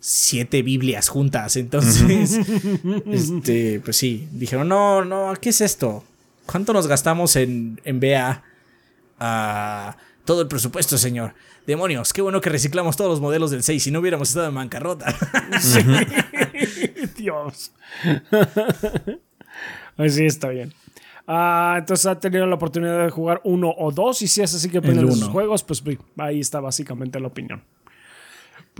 siete 0.00 0.62
Biblias 0.62 1.08
juntas. 1.08 1.56
Entonces, 1.56 2.40
este, 3.06 3.80
pues 3.80 3.96
sí, 3.96 4.28
dijeron, 4.32 4.68
no, 4.68 5.04
no, 5.04 5.32
¿qué 5.40 5.50
es 5.50 5.60
esto? 5.60 6.04
¿Cuánto 6.46 6.72
nos 6.72 6.86
gastamos 6.86 7.36
en, 7.36 7.80
en 7.84 8.00
BA? 8.00 8.42
Ah, 9.20 9.96
todo 10.24 10.42
el 10.42 10.48
presupuesto, 10.48 10.98
señor. 10.98 11.34
Demonios, 11.66 12.12
qué 12.12 12.22
bueno 12.22 12.40
que 12.40 12.50
reciclamos 12.50 12.96
todos 12.96 13.10
los 13.10 13.20
modelos 13.20 13.50
del 13.50 13.62
6 13.62 13.82
si 13.82 13.90
no 13.90 14.00
hubiéramos 14.00 14.28
estado 14.28 14.48
en 14.48 14.54
bancarrota. 14.54 15.14
Dios. 17.16 17.72
Pues 19.96 20.14
sí, 20.14 20.24
está 20.24 20.48
bien. 20.48 20.72
Ah, 21.26 21.76
entonces 21.78 22.06
ha 22.06 22.18
tenido 22.18 22.46
la 22.46 22.54
oportunidad 22.54 23.04
de 23.04 23.10
jugar 23.10 23.40
uno 23.44 23.72
o 23.76 23.92
dos. 23.92 24.22
Y 24.22 24.28
si 24.28 24.40
es 24.40 24.54
así 24.54 24.68
que 24.68 24.78
El 24.78 25.06
de 25.06 25.12
sus 25.12 25.28
juegos, 25.28 25.62
pues 25.62 25.82
ahí 26.16 26.40
está 26.40 26.60
básicamente 26.60 27.20
la 27.20 27.28
opinión. 27.28 27.62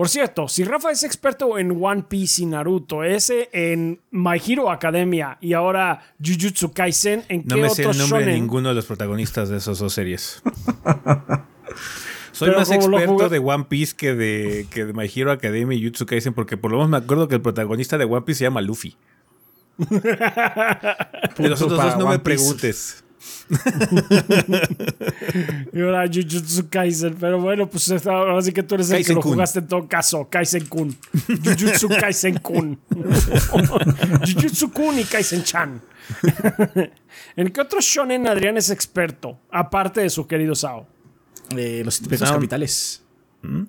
Por 0.01 0.09
cierto, 0.09 0.49
si 0.49 0.65
Rafa 0.65 0.91
es 0.93 1.03
experto 1.05 1.59
en 1.59 1.79
One 1.79 2.05
Piece 2.09 2.41
y 2.41 2.47
Naruto, 2.47 3.05
ese 3.05 3.51
en 3.53 4.01
My 4.11 4.41
Hero 4.43 4.71
Academia 4.71 5.37
y 5.43 5.53
ahora 5.53 6.15
Jujutsu 6.25 6.73
Kaisen, 6.73 7.23
¿en 7.29 7.43
No 7.45 7.57
qué 7.57 7.61
me 7.61 7.69
sé 7.69 7.83
otro 7.83 7.93
el 7.93 7.99
nombre 7.99 8.25
de 8.25 8.33
ninguno 8.33 8.71
de 8.71 8.77
los 8.77 8.87
protagonistas 8.87 9.51
de 9.51 9.59
esas 9.59 9.79
dos 9.79 9.93
series. 9.93 10.43
Soy 12.33 12.49
Pero 12.49 12.61
más 12.61 12.71
experto 12.71 13.29
de 13.29 13.39
One 13.41 13.67
Piece 13.69 13.95
que 13.95 14.15
de, 14.15 14.67
que 14.71 14.87
de 14.87 14.95
My 14.95 15.05
Hero 15.15 15.33
Academia 15.33 15.77
y 15.77 15.85
Jutsu 15.85 16.07
Kaisen 16.07 16.33
porque 16.33 16.57
por 16.57 16.71
lo 16.71 16.79
menos 16.79 16.89
me 16.89 16.97
acuerdo 16.97 17.29
que 17.29 17.35
el 17.35 17.43
protagonista 17.43 17.99
de 17.99 18.07
One 18.07 18.23
Piece 18.23 18.39
se 18.39 18.45
llama 18.45 18.63
Luffy. 18.63 18.97
De 19.77 21.47
los 21.47 21.61
otros 21.61 21.79
dos 21.79 21.99
no 21.99 22.07
One 22.07 22.13
me 22.15 22.19
Piece. 22.21 22.39
preguntes. 22.39 23.05
Y 25.73 25.81
ahora 25.81 26.07
Jujutsu 26.07 26.69
Kaisen. 26.69 27.17
Pero 27.19 27.41
bueno, 27.41 27.69
pues 27.69 27.91
ahora 28.07 28.41
sí 28.43 28.53
que 28.53 28.63
tú 28.63 28.75
eres 28.77 28.91
el 28.91 29.05
que 29.05 29.15
lo 29.15 29.23
jugaste 29.23 29.61
en 29.61 29.69
todo 29.69 29.89
caso. 29.89 30.29
Kaisen-kun. 30.29 30.97
Jujutsu 31.45 31.89
Kaisen-kun. 32.01 32.79
Jujutsu-kun 34.27 34.99
y 34.99 35.05
Kaisen-chan. 35.05 35.81
¿En 37.37 37.53
qué 37.53 37.61
otro 37.61 37.81
shonen 37.81 38.27
Adrián 38.27 38.57
es 38.57 38.71
experto? 38.71 39.39
Aparte 39.51 40.01
de 40.01 40.11
su 40.11 40.27
querido 40.27 40.55
Sao. 40.55 40.87
Eh, 41.57 41.83
los 41.85 41.95
siete 41.95 42.11
pecados 42.11 42.35
capitales. 42.35 43.03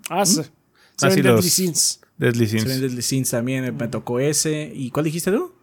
Ah, 0.10 0.26
sí. 0.26 0.42
Ah, 0.42 0.46
sí, 0.46 0.50
Seven 0.98 1.24
Deadly 1.24 1.50
Sins. 1.50 2.02
Deadly 2.18 2.48
Sins. 2.48 2.64
Seven 2.64 2.82
Deadly 2.82 3.02
Sins 3.02 3.30
también 3.32 3.76
me 3.76 3.88
tocó 3.88 4.20
ese. 4.20 4.72
¿Y 4.74 4.92
cuál 4.92 5.06
dijiste 5.06 5.32
tú? 5.32 5.54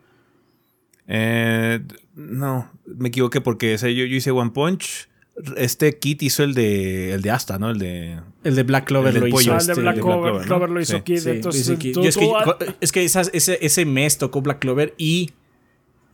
Eh, 1.08 1.80
no, 2.14 2.70
me 2.86 3.08
equivoqué 3.08 3.40
porque 3.40 3.76
yo, 3.76 3.88
yo 3.88 4.04
hice 4.04 4.30
One 4.30 4.50
Punch. 4.50 5.08
Este 5.56 5.96
Kit 5.98 6.22
hizo 6.24 6.42
el 6.42 6.52
de 6.52 7.12
el 7.12 7.22
de 7.22 7.30
Asta, 7.30 7.58
¿no? 7.60 7.70
El 7.70 7.78
de 7.78 8.18
El 8.44 8.56
de 8.56 8.62
Black 8.64 8.86
Clover 8.86 9.08
El 9.14 9.14
del 9.14 9.20
lo 9.22 9.28
hizo. 9.28 9.36
pollo. 9.36 9.52
Ah, 9.54 9.58
el 9.60 9.66
de 9.66 9.72
este, 9.72 9.82
Black 9.82 9.94
de 9.96 10.00
Clover, 10.02 10.20
Black 10.20 10.32
Clover, 10.32 10.40
¿no? 10.40 10.46
Clover 10.48 10.70
lo 10.70 10.80
hizo 10.80 10.96
Sí. 10.96 11.02
Kid. 11.02 11.18
Sí, 11.18 11.30
entonces, 11.30 11.66
dice 11.68 11.78
que- 11.78 11.92
tú- 11.92 12.02
yo 12.02 12.08
es 12.08 12.16
que, 12.16 12.24
tú- 12.26 12.32
co- 12.44 12.56
es 12.80 12.92
que 12.92 13.04
esas- 13.04 13.30
ese, 13.32 13.58
ese 13.64 13.84
mes 13.84 14.18
tocó 14.18 14.42
Black 14.42 14.58
Clover 14.58 14.94
y 14.98 15.30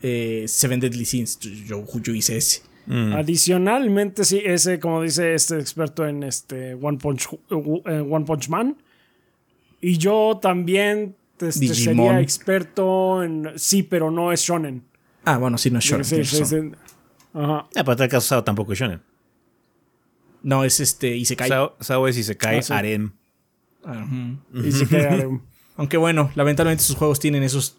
eh, 0.02 0.44
Seven 0.46 0.78
Deadly 0.80 1.06
Sins. 1.06 1.38
Yo, 1.40 1.86
yo, 1.86 2.00
yo 2.02 2.14
hice 2.14 2.36
ese. 2.36 2.60
Mm. 2.86 3.14
Adicionalmente, 3.14 4.24
sí, 4.26 4.42
ese, 4.44 4.78
como 4.78 5.00
dice 5.02 5.34
este 5.34 5.58
experto 5.58 6.06
en 6.06 6.22
este 6.22 6.74
One 6.74 6.98
Punch, 6.98 7.28
eh, 7.32 8.00
One 8.06 8.26
Punch 8.26 8.50
Man. 8.50 8.76
Y 9.80 9.96
yo 9.96 10.38
también 10.42 11.16
este, 11.40 11.74
sería 11.74 12.20
experto 12.20 13.22
en. 13.22 13.52
Sí, 13.56 13.82
pero 13.82 14.10
no 14.10 14.32
es 14.32 14.40
shonen. 14.40 14.84
Ah, 15.24 15.38
bueno, 15.38 15.56
sí, 15.58 15.70
no 15.70 15.78
es 15.78 15.84
Shonen. 15.84 16.04
Sí, 16.04 16.24
sí. 16.24 16.42
Ajá. 17.32 17.66
Ah, 17.74 17.84
para 17.84 17.96
tal 17.96 18.08
caso 18.08 18.26
Sao 18.28 18.44
tampoco 18.44 18.72
es 18.72 18.78
shonen. 18.78 19.00
No, 20.42 20.64
es 20.64 20.80
este 20.80 21.16
Isekai. 21.16 21.48
Sao, 21.48 21.76
Sao 21.80 22.06
es 22.08 22.16
y 22.18 22.22
se 22.22 22.36
cae 22.36 22.58
Ah, 22.58 22.62
sí. 22.62 22.72
harem. 22.72 23.12
Ah, 23.84 24.04
ujú. 24.06 24.66
Y 24.66 24.72
se 24.72 24.86
queda- 24.86 25.26
Aunque 25.76 25.96
bueno, 25.96 26.30
lamentablemente 26.34 26.84
sus 26.84 26.96
juegos 26.96 27.18
tienen 27.20 27.42
esos 27.42 27.78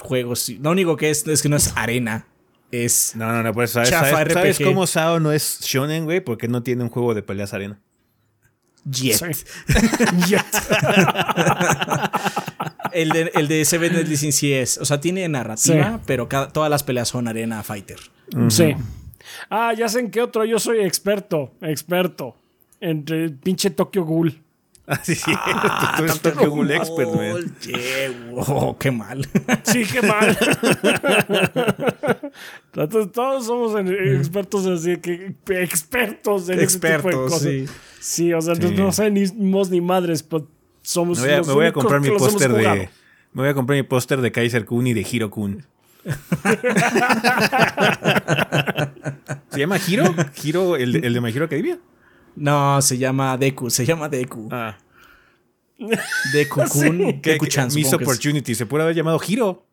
juegos. 0.00 0.48
Lo 0.60 0.70
único 0.70 0.96
que 0.96 1.10
es 1.10 1.26
es 1.26 1.42
que 1.42 1.48
no 1.48 1.56
es 1.56 1.72
arena. 1.76 2.26
Es. 2.70 3.14
No, 3.16 3.30
no, 3.32 3.42
no, 3.42 3.52
pues 3.52 3.70
¿sabes, 3.70 3.90
Chafa 3.90 4.10
sabes, 4.10 4.32
sabes 4.32 4.58
cómo 4.58 4.86
Sao 4.86 5.20
no 5.20 5.32
es 5.32 5.60
shonen, 5.62 6.04
güey? 6.04 6.20
Porque 6.20 6.48
no 6.48 6.62
tiene 6.62 6.82
un 6.82 6.90
juego 6.90 7.14
de 7.14 7.22
peleas 7.22 7.54
arena. 7.54 7.80
Jet. 8.84 9.46
Ya. 10.28 10.44
El 12.92 13.10
de, 13.10 13.30
el 13.34 13.48
de 13.48 13.64
Seven 13.66 13.92
Deadly 13.92 14.16
Sins 14.16 14.34
sí 14.36 14.52
es. 14.52 14.78
O 14.78 14.84
sea, 14.84 14.98
tiene 15.00 15.28
narrativa, 15.28 16.00
pero 16.06 16.28
cada- 16.28 16.48
todas 16.48 16.70
las 16.70 16.82
peleas 16.82 17.08
son 17.08 17.28
arena 17.28 17.62
fighter. 17.62 17.98
Sí. 18.48 18.74
Ah, 19.50 19.74
ya 19.76 19.88
sé 19.88 20.00
en 20.00 20.10
qué 20.10 20.22
otro 20.22 20.44
yo 20.44 20.58
soy 20.58 20.80
experto. 20.80 21.52
Experto. 21.60 22.34
Entre 22.80 23.28
pinche 23.28 23.70
Tokyo 23.70 24.04
Ghoul. 24.04 24.40
Ah, 24.86 24.98
sí, 25.02 25.14
sí. 25.14 25.30
Ah, 25.36 25.94
tú 25.98 26.04
eres 26.04 26.22
Doctor 26.22 26.48
Google 26.48 26.76
Expert, 26.76 27.10
man. 27.14 28.32
Oh, 28.36 28.76
qué 28.78 28.90
mal. 28.90 29.28
Sí, 29.64 29.84
qué 29.84 30.00
mal. 30.00 30.36
Entonces, 32.72 33.12
todos 33.12 33.46
somos 33.46 33.78
en- 33.78 34.16
expertos 34.16 34.66
así 34.66 34.96
que 34.96 35.34
expertos 35.48 36.48
en 36.48 36.60
ese 36.60 36.74
tipo 36.78 36.86
de 36.88 36.94
Expertos, 36.94 37.32
cosas. 37.32 37.42
sí. 37.42 37.66
Sí, 38.00 38.32
o 38.32 38.40
sea, 38.40 38.54
no- 38.54 38.68
Sí. 38.68 38.74
no 38.76 38.92
sabemos 38.92 39.70
ni 39.70 39.80
madres, 39.80 40.22
pero 40.22 40.46
somos 40.82 41.18
Me 41.18 41.24
voy 41.26 41.34
a, 41.34 41.38
los 41.38 41.46
me 41.48 41.54
voy 41.54 41.66
a 41.66 41.72
comprar 41.72 42.00
mi 42.00 42.10
póster 42.10 42.52
de. 42.52 42.88
Me 43.32 43.42
voy 43.42 43.48
a 43.48 43.54
comprar 43.54 43.76
mi 43.76 43.82
póster 43.82 44.20
de 44.20 44.32
Kaiser 44.32 44.64
Kun 44.64 44.86
y 44.86 44.94
de 44.94 45.06
Hiro 45.10 45.30
Kun. 45.30 45.64
¿Se 49.50 49.58
llama 49.60 49.78
Hiro? 49.86 50.14
¿Hiro 50.42 50.76
el, 50.76 50.92
de- 50.92 51.06
el 51.06 51.12
de 51.14 51.20
My 51.20 51.30
Hero 51.30 51.44
Academia? 51.46 51.78
No, 52.36 52.80
se 52.82 52.96
llama 52.98 53.36
Deku, 53.36 53.68
se 53.70 53.84
llama 53.84 54.08
Deku. 54.08 54.48
Ah. 54.52 54.76
Deku 56.32 56.62
Kun, 56.68 57.20
¿Qué, 57.20 57.32
Deku-chan, 57.32 57.68
Miss. 57.74 57.92
Opportunity. 57.92 58.54
Se 58.54 58.66
puede 58.66 58.84
haber 58.84 58.96
llamado 58.96 59.20
Hiro. 59.26 59.64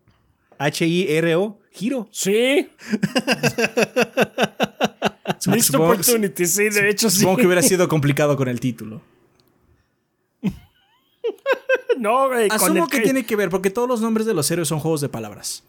H-I-R-O. 0.58 1.60
Hiro. 1.80 2.08
Sí, 2.12 2.70
Missed 5.48 5.74
supongo- 5.74 5.94
Opportunity, 5.94 6.46
sí, 6.46 6.70
de 6.70 6.90
hecho 6.90 7.10
sí. 7.10 7.20
Supongo 7.20 7.38
que 7.38 7.46
hubiera 7.48 7.62
sido 7.62 7.88
complicado 7.88 8.36
con 8.38 8.48
el 8.48 8.60
título. 8.60 9.02
No, 11.98 12.28
güey, 12.28 12.50
Asumo 12.52 12.88
que 12.88 13.00
tiene 13.00 13.26
que 13.26 13.36
ver, 13.36 13.50
porque 13.50 13.70
todos 13.70 13.88
los 13.88 14.02
nombres 14.02 14.26
de 14.28 14.34
los 14.34 14.50
héroes 14.52 14.68
son 14.68 14.80
juegos 14.80 15.00
de 15.02 15.08
palabras. 15.10 15.64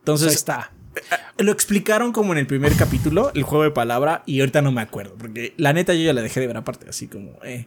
Entonces, 0.00 0.28
Ahí 0.28 0.34
está. 0.34 0.72
lo 1.38 1.52
explicaron 1.52 2.10
como 2.12 2.32
en 2.32 2.38
el 2.38 2.46
primer 2.46 2.74
capítulo, 2.76 3.30
el 3.34 3.44
juego 3.44 3.62
de 3.64 3.70
palabra, 3.70 4.24
y 4.26 4.40
ahorita 4.40 4.62
no 4.62 4.72
me 4.72 4.80
acuerdo, 4.80 5.14
porque 5.16 5.54
la 5.58 5.72
neta 5.72 5.94
yo 5.94 6.00
ya 6.02 6.12
la 6.12 6.22
dejé 6.22 6.40
de 6.40 6.48
ver 6.48 6.56
aparte, 6.56 6.88
así 6.88 7.06
como, 7.06 7.32
eh. 7.44 7.66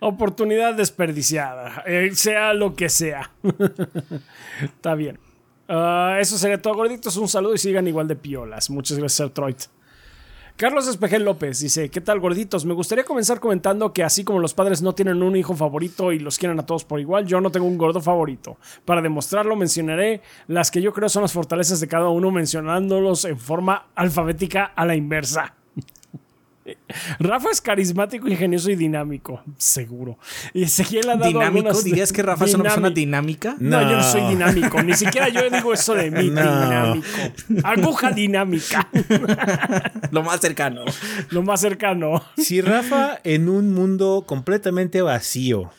Oportunidad 0.00 0.74
desperdiciada, 0.74 1.82
eh, 1.84 2.10
sea 2.14 2.54
lo 2.54 2.76
que 2.76 2.88
sea. 2.88 3.32
Está 4.62 4.94
bien. 4.94 5.18
Ah, 5.66 6.18
eso 6.20 6.38
sería 6.38 6.62
todo, 6.62 6.74
gorditos. 6.76 7.16
Un 7.16 7.28
saludo 7.28 7.54
y 7.54 7.58
sigan 7.58 7.88
igual 7.88 8.06
de 8.06 8.14
piolas. 8.14 8.70
Muchas 8.70 8.96
gracias, 8.98 9.20
Artroid. 9.28 9.56
Carlos 10.58 10.88
Espejel 10.88 11.24
López 11.24 11.60
dice: 11.60 11.88
¿Qué 11.88 12.00
tal, 12.00 12.18
gorditos? 12.18 12.64
Me 12.64 12.74
gustaría 12.74 13.04
comenzar 13.04 13.38
comentando 13.38 13.92
que 13.92 14.02
así 14.02 14.24
como 14.24 14.40
los 14.40 14.54
padres 14.54 14.82
no 14.82 14.92
tienen 14.92 15.22
un 15.22 15.36
hijo 15.36 15.54
favorito 15.54 16.10
y 16.10 16.18
los 16.18 16.36
quieren 16.36 16.58
a 16.58 16.66
todos 16.66 16.84
por 16.84 16.98
igual, 16.98 17.26
yo 17.26 17.40
no 17.40 17.52
tengo 17.52 17.64
un 17.64 17.78
gordo 17.78 18.00
favorito. 18.00 18.56
Para 18.84 19.00
demostrarlo, 19.00 19.54
mencionaré 19.54 20.20
las 20.48 20.72
que 20.72 20.82
yo 20.82 20.92
creo 20.92 21.08
son 21.08 21.22
las 21.22 21.32
fortalezas 21.32 21.78
de 21.78 21.86
cada 21.86 22.08
uno, 22.08 22.32
mencionándolos 22.32 23.24
en 23.24 23.38
forma 23.38 23.86
alfabética 23.94 24.64
a 24.64 24.84
la 24.84 24.96
inversa. 24.96 25.54
Rafa 27.18 27.50
es 27.50 27.60
carismático, 27.60 28.28
ingenioso 28.28 28.70
y 28.70 28.76
dinámico, 28.76 29.42
seguro. 29.56 30.18
Y 30.54 30.64
Ezequiel 30.64 31.08
ha 31.10 31.16
dado 31.16 31.28
¿Dinámico? 31.28 31.68
algunas- 31.68 31.84
¿Dirías 31.84 32.12
que 32.12 32.22
Rafa 32.22 32.44
es 32.44 32.54
una 32.54 32.64
persona 32.64 32.90
dinámica? 32.90 33.56
No, 33.58 33.80
yo 33.82 33.88
no 33.90 33.96
No. 33.98 34.02
soy 34.02 34.22
dinámico. 34.28 34.82
Ni 34.82 34.94
siquiera 34.94 35.28
yo 35.28 35.48
digo 35.50 35.72
eso 35.72 35.94
de 35.94 36.10
mí. 36.10 36.30
No. 36.30 36.42
Dinámico. 36.42 37.06
Aguja 37.64 38.10
dinámica. 38.12 38.88
Lo 40.10 40.22
más 40.22 40.40
cercano. 40.40 40.84
Lo 41.30 41.42
más 41.42 41.60
cercano. 41.60 42.22
Si 42.36 42.60
Rafa 42.60 43.18
en 43.24 43.48
un 43.48 43.72
mundo 43.72 44.24
completamente 44.26 45.02
vacío, 45.02 45.70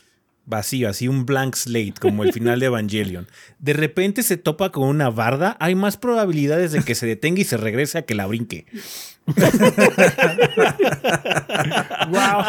vacío, 0.46 0.90
así 0.90 1.08
un 1.08 1.26
blank 1.26 1.56
slate, 1.56 1.94
como 2.00 2.24
el 2.24 2.34
final 2.34 2.60
de 2.60 2.68
Evangelion, 2.68 3.28
de 3.60 3.74
repente 3.74 4.24
se 4.24 4.38
topa 4.38 4.72
con 4.72 4.88
una 4.88 5.10
barda, 5.10 5.56
hay 5.60 5.76
más 5.76 5.98
probabilidades 5.98 6.72
de 6.72 6.82
que 6.82 6.96
se 6.96 7.06
detenga 7.06 7.42
y 7.42 7.44
se 7.44 7.58
regrese 7.58 8.00
a 8.00 8.02
que 8.04 8.16
la 8.16 8.26
brinque. 8.26 8.66
Wow. 12.10 12.46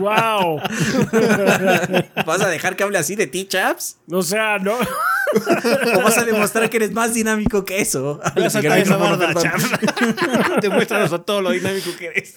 wow. 0.00 0.60
¿Vas 2.26 2.40
a 2.42 2.48
dejar 2.48 2.76
que 2.76 2.84
hable 2.84 2.98
así 2.98 3.16
de 3.16 3.26
ti, 3.26 3.46
chaps? 3.46 3.98
O 4.10 4.22
sea, 4.22 4.58
no. 4.58 4.74
¿O 4.74 6.00
vas 6.02 6.18
a 6.18 6.24
demostrar 6.24 6.68
que 6.70 6.76
eres 6.76 6.92
más 6.92 7.14
dinámico 7.14 7.64
que 7.64 7.80
eso? 7.80 8.20
Voy 8.34 8.44
a 8.44 8.46
esa 8.46 8.60
barda, 8.96 9.34
chaval. 9.34 10.58
Demuéstranos 10.62 11.12
a 11.12 11.18
todo 11.22 11.42
lo 11.42 11.50
dinámico 11.50 11.90
que 11.98 12.06
eres. 12.08 12.36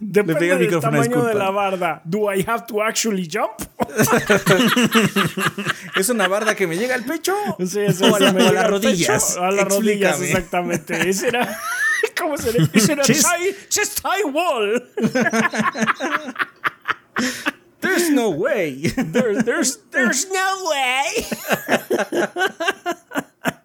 Depende 0.00 0.40
pega 0.40 0.52
el 0.54 0.58
del 0.60 0.68
micrófono, 0.68 0.92
tamaño 0.92 1.10
de 1.24 1.32
disculpa. 1.32 1.44
la 1.44 1.50
barda. 1.50 2.02
Do 2.04 2.32
I 2.32 2.44
have 2.46 2.64
to 2.66 2.82
actually 2.82 3.28
jump? 3.30 3.52
¿Es 5.96 6.08
una 6.08 6.28
barda 6.28 6.54
que 6.54 6.66
me 6.66 6.76
llega 6.76 6.94
al 6.94 7.04
pecho? 7.04 7.34
Sí, 7.66 7.80
eso 7.80 8.06
O 8.10 8.14
a, 8.16 8.18
sí 8.18 8.24
la- 8.24 8.32
me 8.32 8.44
o 8.44 8.48
a 8.48 8.52
las 8.52 8.66
rodillas. 8.68 9.24
pecho, 9.32 9.44
A 9.44 9.50
las 9.50 9.68
rodillas, 9.68 10.20
Explícame. 10.20 10.42
Exactamente. 10.70 11.08
Ese 11.10 11.28
era. 11.28 11.58
¿Cómo 12.16 12.36
sería? 12.38 12.68
Ese 12.72 12.92
era 12.92 13.02
chest, 13.04 13.26
chest 13.68 14.00
high 14.04 14.24
wall. 14.24 14.80
There's 17.80 18.10
no 18.10 18.30
way. 18.30 18.76
There- 18.96 19.42
there's, 19.42 19.78
there's 19.90 20.30
no 20.30 20.64
way. 20.70 21.26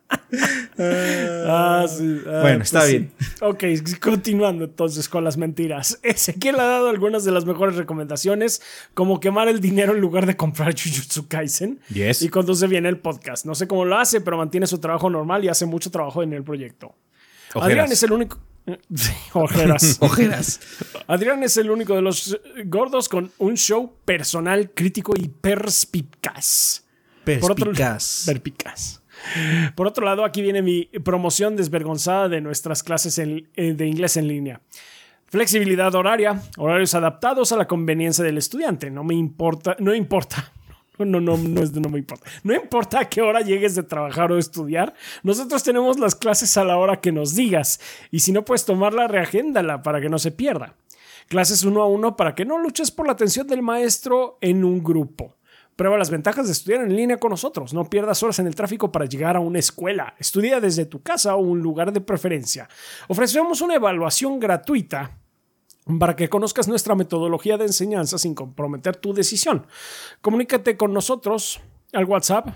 ah, 0.79 1.85
sí. 1.87 2.21
ah, 2.27 2.39
Bueno, 2.41 2.63
está 2.63 2.81
sí. 2.81 2.91
bien. 2.91 3.11
Ok, 3.41 3.63
continuando 4.01 4.65
entonces 4.65 5.07
con 5.09 5.23
las 5.23 5.37
mentiras. 5.37 5.99
Ezequiel 6.03 6.59
ha 6.59 6.65
dado 6.65 6.89
algunas 6.89 7.23
de 7.23 7.31
las 7.31 7.45
mejores 7.45 7.75
recomendaciones, 7.75 8.61
como 8.93 9.19
quemar 9.19 9.47
el 9.47 9.59
dinero 9.61 9.93
en 9.93 10.01
lugar 10.01 10.25
de 10.25 10.35
comprar 10.35 10.73
Jujutsu 10.73 11.27
Kaisen. 11.27 11.79
Yes. 11.89 12.21
Y 12.21 12.29
conduce 12.29 12.67
bien 12.67 12.85
el 12.85 12.97
podcast. 12.99 13.45
No 13.45 13.55
sé 13.55 13.67
cómo 13.67 13.85
lo 13.85 13.97
hace, 13.97 14.21
pero 14.21 14.37
mantiene 14.37 14.67
su 14.67 14.79
trabajo 14.79 15.09
normal 15.09 15.43
y 15.43 15.49
hace 15.49 15.65
mucho 15.65 15.91
trabajo 15.91 16.23
en 16.23 16.33
el 16.33 16.43
proyecto. 16.43 16.95
Adrián 17.53 17.91
es 17.91 18.03
el 18.03 18.11
único. 18.11 18.39
Ojeras. 19.33 19.97
Ojeras. 20.01 20.59
Adrián 21.07 21.41
es 21.43 21.55
el 21.57 21.71
único 21.71 21.95
de 21.95 22.01
los 22.01 22.37
gordos 22.65 23.07
con 23.07 23.31
un 23.37 23.55
show 23.55 23.93
personal, 24.03 24.71
crítico 24.71 25.13
y 25.15 25.29
perspicaz. 25.29 26.83
Por 27.23 27.51
otro- 27.51 27.71
Perspicaz. 27.71 29.01
Por 29.75 29.87
otro 29.87 30.05
lado, 30.05 30.25
aquí 30.25 30.41
viene 30.41 30.61
mi 30.61 30.85
promoción 31.03 31.55
desvergonzada 31.55 32.29
de 32.29 32.41
nuestras 32.41 32.83
clases 32.83 33.17
eh, 33.19 33.43
de 33.55 33.87
inglés 33.87 34.17
en 34.17 34.27
línea. 34.27 34.61
Flexibilidad 35.29 35.93
horaria, 35.93 36.41
horarios 36.57 36.95
adaptados 36.95 37.51
a 37.51 37.57
la 37.57 37.67
conveniencia 37.67 38.23
del 38.23 38.37
estudiante. 38.37 38.89
No 38.89 39.03
me 39.03 39.13
importa, 39.13 39.75
no 39.79 39.93
importa. 39.93 40.51
No, 40.99 41.21
no, 41.21 41.37
no, 41.37 41.61
no 41.61 41.89
me 41.89 41.99
importa. 41.99 42.27
No 42.41 42.55
importa 42.55 43.01
a 43.01 43.05
qué 43.07 43.21
hora 43.21 43.41
llegues 43.41 43.75
de 43.75 43.83
trabajar 43.83 44.31
o 44.31 44.39
estudiar. 44.39 44.95
Nosotros 45.21 45.61
tenemos 45.61 45.99
las 45.99 46.15
clases 46.15 46.57
a 46.57 46.63
la 46.63 46.77
hora 46.77 47.01
que 47.01 47.11
nos 47.11 47.35
digas. 47.35 47.79
Y 48.09 48.21
si 48.21 48.31
no 48.31 48.43
puedes 48.43 48.65
tomarla, 48.65 49.07
reagéndala 49.07 49.83
para 49.83 50.01
que 50.01 50.09
no 50.09 50.17
se 50.17 50.31
pierda. 50.31 50.73
Clases 51.27 51.63
uno 51.63 51.83
a 51.83 51.87
uno 51.87 52.17
para 52.17 52.33
que 52.33 52.45
no 52.45 52.57
luches 52.57 52.89
por 52.89 53.05
la 53.05 53.13
atención 53.13 53.45
del 53.45 53.61
maestro 53.61 54.39
en 54.41 54.63
un 54.63 54.83
grupo. 54.83 55.36
Prueba 55.77 55.95
las 55.95 56.09
ventajas 56.09 56.47
de 56.47 56.53
estudiar 56.53 56.81
en 56.81 56.95
línea 56.95 57.17
con 57.17 57.29
nosotros. 57.29 57.71
No 57.71 57.87
pierdas 57.87 58.23
horas 58.23 58.39
en 58.39 58.47
el 58.47 58.55
tráfico 58.55 58.91
para 58.91 59.05
llegar 59.05 59.37
a 59.37 59.39
una 59.39 59.59
escuela. 59.59 60.15
Estudia 60.17 60.59
desde 60.59 60.85
tu 60.85 61.03
casa 61.03 61.35
o 61.35 61.39
un 61.39 61.61
lugar 61.61 61.93
de 61.93 62.01
preferencia. 62.01 62.67
Ofrecemos 63.07 63.61
una 63.61 63.75
evaluación 63.75 64.39
gratuita 64.39 65.19
para 65.99 66.15
que 66.15 66.29
conozcas 66.29 66.67
nuestra 66.67 66.95
metodología 66.95 67.57
de 67.57 67.65
enseñanza 67.65 68.17
sin 68.17 68.33
comprometer 68.33 68.95
tu 68.95 69.13
decisión. 69.13 69.67
Comunícate 70.21 70.77
con 70.77 70.93
nosotros 70.93 71.61
al 71.93 72.05
WhatsApp 72.05 72.47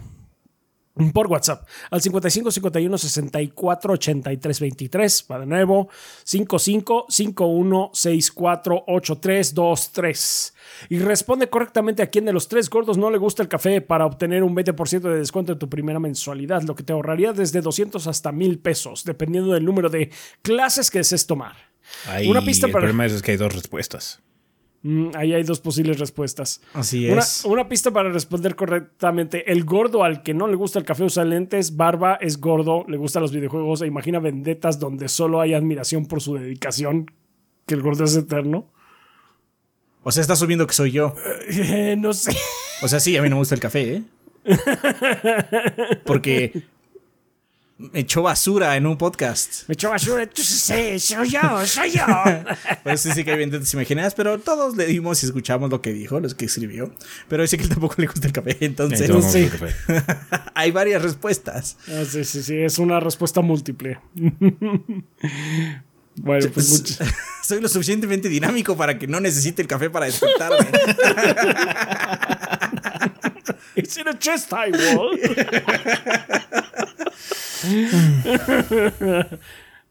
por 1.14 1.28
WhatsApp 1.28 1.68
al 1.90 2.02
55 2.02 2.52
51 2.52 2.98
64 2.98 3.94
83 3.94 4.60
23. 4.60 5.26
Va 5.32 5.40
de 5.40 5.46
nuevo 5.46 5.90
55 6.24 7.06
51 7.10 7.92
64 7.94 8.84
83 8.88 9.54
23. 9.56 10.54
Y 10.90 11.00
responde 11.00 11.50
correctamente 11.50 12.02
a 12.04 12.08
quién 12.08 12.26
de 12.26 12.34
los 12.34 12.48
tres 12.48 12.70
gordos 12.70 12.98
no 12.98 13.10
le 13.10 13.18
gusta 13.18 13.44
el 13.44 13.50
café 13.50 13.82
para 13.82 14.06
obtener 14.06 14.44
un 14.44 14.56
20% 14.56 15.00
de 15.02 15.18
descuento 15.18 15.54
en 15.54 15.60
tu 15.60 15.70
primera 15.70 16.00
mensualidad, 16.00 16.62
lo 16.64 16.76
que 16.76 16.84
te 16.84 16.94
ahorraría 16.94 17.34
desde 17.34 17.62
200 17.62 18.08
hasta 18.08 18.32
1000 18.32 18.60
pesos, 18.60 19.04
dependiendo 19.04 19.54
del 19.54 19.66
número 19.66 19.90
de 19.90 20.12
clases 20.42 20.90
que 20.92 21.00
desees 21.00 21.26
tomar. 21.28 21.56
Ahí, 22.08 22.30
Una 22.30 22.42
pista 22.42 22.68
el 22.68 22.72
para- 22.72 22.82
problema 22.84 23.06
es 23.06 23.22
que 23.22 23.32
hay 23.32 23.38
dos 23.38 23.54
respuestas. 23.54 24.22
Mm, 24.84 25.10
ahí 25.16 25.34
hay 25.34 25.44
dos 25.44 25.60
posibles 25.60 26.00
respuestas. 26.00 26.62
Así 26.74 27.08
Una, 27.10 27.22
es. 27.22 27.46
una 27.46 27.70
pista 27.70 27.92
para 27.92 28.10
responder 28.10 28.56
correctamente. 28.56 29.52
El 29.52 29.64
gordo 29.64 30.04
al 30.04 30.24
que 30.24 30.34
no 30.34 30.48
le 30.48 30.56
gusta 30.56 30.80
el 30.80 30.86
café 30.86 31.04
usa 31.04 31.24
lentes, 31.24 31.76
barba, 31.78 32.16
es 32.16 32.40
gordo, 32.40 32.86
le 32.88 32.98
gustan 32.98 33.22
los 33.22 33.32
videojuegos 33.32 33.82
e 33.82 33.88
imagina 33.88 34.20
vendetas 34.20 34.80
donde 34.80 35.08
solo 35.08 35.40
hay 35.40 35.54
admiración 35.54 36.08
por 36.08 36.22
su 36.22 36.34
dedicación, 36.36 37.06
que 37.68 37.76
el 37.76 37.82
gordo 37.84 38.06
es 38.06 38.16
eterno. 38.16 38.72
O 40.04 40.12
sea, 40.12 40.22
estás 40.22 40.40
subiendo 40.40 40.66
que 40.66 40.74
soy 40.74 40.92
yo. 40.92 41.14
Eh, 41.48 41.96
no 42.00 42.14
sé. 42.14 42.36
O 42.82 42.88
sea, 42.88 43.00
sí, 43.00 43.16
a 43.18 43.22
mí 43.22 43.30
no 43.30 43.36
me 43.36 43.42
gusta 43.42 43.54
el 43.54 43.62
café, 43.62 43.98
¿eh? 43.98 44.04
Porque 46.06 46.64
echó 47.94 48.22
basura 48.22 48.76
en 48.78 48.86
un 48.86 48.98
podcast. 48.98 49.68
Me 49.68 49.74
echó 49.74 49.90
basura, 49.90 50.24
entonces 50.24 50.60
sí, 50.60 51.00
soy 51.00 51.30
yo, 51.30 51.66
soy 51.66 51.92
yo. 51.92 52.06
Por 52.84 52.94
eso 52.94 53.14
sí 53.14 53.24
que 53.24 53.32
hay 53.32 53.38
vendetas 53.38 53.74
imaginadas, 53.74 54.14
pero 54.16 54.40
todos 54.40 54.76
le 54.76 54.86
dimos 54.86 55.22
y 55.24 55.26
escuchamos 55.28 55.70
lo 55.70 55.82
que 55.82 55.94
dijo, 55.94 56.20
los 56.20 56.36
que 56.36 56.46
escribió. 56.46 56.94
Pero 57.28 57.44
dice 57.44 57.58
que 57.58 57.64
él 57.64 57.70
tampoco 57.70 57.96
le 57.98 58.08
gusta 58.08 58.28
el 58.28 58.34
café, 58.34 58.58
entonces 58.62 59.10
sí. 59.32 59.44
al 59.44 59.50
café. 59.52 59.74
hay 60.56 60.72
varias 60.72 61.02
respuestas. 61.02 61.78
Ah, 61.88 62.04
sí, 62.10 62.24
sí, 62.24 62.44
sí, 62.44 62.58
es 62.58 62.78
una 62.80 63.00
respuesta 63.00 63.42
múltiple. 63.42 64.00
bueno, 64.16 65.06
pues, 66.16 66.50
Pues, 66.54 67.00
much- 67.00 67.14
Soy 67.44 67.60
lo 67.62 67.68
suficientemente 67.68 68.30
dinámico 68.30 68.78
para 68.78 68.98
que 69.00 69.08
no 69.08 69.20
necesite 69.20 69.62
el 69.62 69.68
café 69.68 69.90
para 69.90 70.06
despertarme. 70.06 70.68
It's 73.76 73.98
in 73.98 74.08
a 74.08 74.18
chest 74.20 74.50
high 74.52 74.72
wall. 74.96 75.18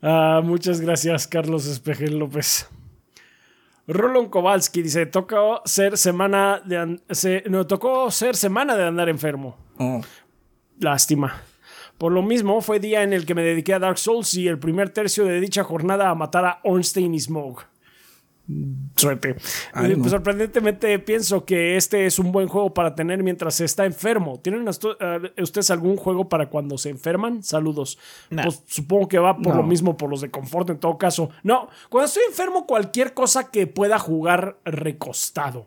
Ah, 0.02 0.40
muchas 0.42 0.80
gracias, 0.80 1.26
Carlos 1.28 1.66
Espejel 1.66 2.18
López. 2.18 2.66
Roland 3.86 4.30
Kowalski 4.30 4.80
dice: 4.80 5.04
tocó 5.04 5.60
ser 5.66 5.98
semana 5.98 6.62
de 6.64 6.98
se- 7.10 7.44
no, 7.50 7.66
tocó 7.66 8.10
ser 8.10 8.34
semana 8.34 8.76
de 8.78 8.84
andar 8.84 9.10
enfermo. 9.10 9.58
Oh. 9.78 10.00
Lástima. 10.78 11.42
Por 11.98 12.12
lo 12.12 12.22
mismo, 12.22 12.62
fue 12.62 12.80
día 12.80 13.02
en 13.02 13.12
el 13.12 13.26
que 13.26 13.34
me 13.34 13.42
dediqué 13.42 13.74
a 13.74 13.78
Dark 13.78 13.98
Souls 13.98 14.32
y 14.32 14.48
el 14.48 14.58
primer 14.58 14.88
tercio 14.88 15.26
de 15.26 15.38
dicha 15.38 15.64
jornada 15.64 16.08
a 16.08 16.14
matar 16.14 16.46
a 16.46 16.60
Ornstein 16.64 17.12
y 17.14 17.20
Smoke. 17.20 17.66
Suerte. 18.96 19.36
Ay, 19.72 19.92
Eh, 19.92 19.96
no. 19.96 20.08
Sorprendentemente 20.08 20.98
pienso 20.98 21.44
que 21.44 21.76
este 21.76 22.06
es 22.06 22.18
un 22.18 22.32
buen 22.32 22.48
juego 22.48 22.74
para 22.74 22.94
tener 22.94 23.22
mientras 23.22 23.54
se 23.54 23.64
está 23.64 23.86
enfermo. 23.86 24.40
¿Tienen 24.40 24.66
eh, 24.68 25.42
ustedes 25.42 25.70
algún 25.70 25.96
juego 25.96 26.28
para 26.28 26.48
cuando 26.50 26.76
se 26.78 26.90
enferman? 26.90 27.42
Saludos. 27.42 27.98
Nah. 28.30 28.44
Pues 28.44 28.62
supongo 28.66 29.08
que 29.08 29.18
va 29.18 29.36
por 29.36 29.54
No. 29.54 29.62
lo 29.62 29.62
mismo, 29.62 29.96
por 29.96 30.10
los 30.10 30.20
de 30.20 30.30
confort 30.30 30.70
en 30.70 30.78
todo 30.78 30.98
caso. 30.98 31.30
No, 31.42 31.68
cuando 31.88 32.06
estoy 32.06 32.22
enfermo, 32.28 32.66
cualquier 32.66 33.14
cosa 33.14 33.50
que 33.50 33.66
pueda 33.66 33.98
jugar 33.98 34.58
recostado. 34.64 35.64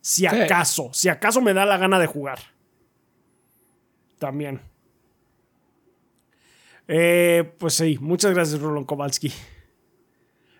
Si 0.00 0.26
acaso, 0.26 0.90
si 0.92 1.08
acaso 1.08 1.40
me 1.40 1.54
da 1.54 1.64
la 1.64 1.76
gana 1.78 1.98
de 1.98 2.06
jugar. 2.06 2.38
También. 4.18 4.60
Eh, 6.88 7.52
pues 7.58 7.74
sí, 7.74 7.98
muchas 8.00 8.34
gracias, 8.34 8.60
Roland 8.60 8.86
Kowalski. 8.86 9.32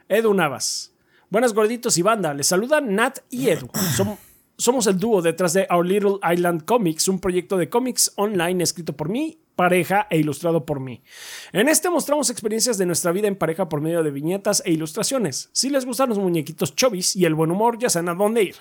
Edu 0.08 0.32
Navas. 0.34 0.91
Buenas 1.32 1.54
gorditos 1.54 1.96
y 1.96 2.02
banda. 2.02 2.34
Les 2.34 2.46
saludan 2.46 2.94
Nat 2.94 3.20
y 3.30 3.48
Edu. 3.48 3.66
Som- 3.96 4.18
somos 4.58 4.86
el 4.86 4.98
dúo 4.98 5.22
detrás 5.22 5.54
de 5.54 5.66
Our 5.70 5.86
Little 5.86 6.16
Island 6.30 6.66
Comics, 6.66 7.08
un 7.08 7.20
proyecto 7.20 7.56
de 7.56 7.70
cómics 7.70 8.12
online 8.16 8.62
escrito 8.62 8.92
por 8.94 9.08
mí, 9.08 9.38
pareja 9.62 10.08
e 10.10 10.18
ilustrado 10.18 10.66
por 10.66 10.80
mí. 10.80 11.04
En 11.52 11.68
este 11.68 11.88
mostramos 11.88 12.30
experiencias 12.30 12.78
de 12.78 12.84
nuestra 12.84 13.12
vida 13.12 13.28
en 13.28 13.36
pareja 13.36 13.68
por 13.68 13.80
medio 13.80 14.02
de 14.02 14.10
viñetas 14.10 14.60
e 14.66 14.72
ilustraciones. 14.72 15.50
Si 15.52 15.70
les 15.70 15.86
gustan 15.86 16.08
los 16.08 16.18
muñequitos 16.18 16.74
chovis 16.74 17.14
y 17.14 17.26
el 17.26 17.36
buen 17.36 17.52
humor, 17.52 17.78
ya 17.78 17.88
saben 17.88 18.08
a 18.08 18.14
dónde 18.14 18.42
ir. 18.42 18.56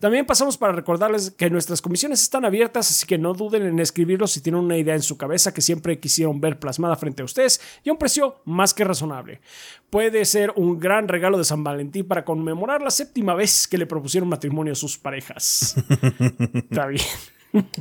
También 0.00 0.26
pasamos 0.26 0.58
para 0.58 0.72
recordarles 0.72 1.30
que 1.30 1.50
nuestras 1.50 1.80
comisiones 1.80 2.20
están 2.20 2.44
abiertas, 2.44 2.90
así 2.90 3.06
que 3.06 3.16
no 3.16 3.32
duden 3.32 3.64
en 3.64 3.78
escribirlos 3.78 4.32
si 4.32 4.40
tienen 4.40 4.64
una 4.64 4.76
idea 4.76 4.96
en 4.96 5.02
su 5.02 5.16
cabeza 5.16 5.54
que 5.54 5.60
siempre 5.60 6.00
quisieron 6.00 6.40
ver 6.40 6.58
plasmada 6.58 6.96
frente 6.96 7.22
a 7.22 7.26
ustedes 7.26 7.60
y 7.84 7.90
a 7.90 7.92
un 7.92 7.98
precio 8.00 8.40
más 8.44 8.74
que 8.74 8.82
razonable. 8.82 9.40
Puede 9.88 10.24
ser 10.24 10.52
un 10.56 10.80
gran 10.80 11.06
regalo 11.06 11.38
de 11.38 11.44
San 11.44 11.62
Valentín 11.62 12.08
para 12.08 12.24
conmemorar 12.24 12.82
la 12.82 12.90
séptima 12.90 13.34
vez 13.34 13.68
que 13.68 13.78
le 13.78 13.86
propusieron 13.86 14.28
matrimonio 14.28 14.72
a 14.72 14.76
sus 14.76 14.98
parejas. 14.98 15.76
Está 16.54 16.86
bien. 16.88 17.06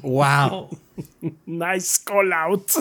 Wow. 0.01 0.69
Nice 1.45 2.01
call 2.03 2.33
out. 2.33 2.69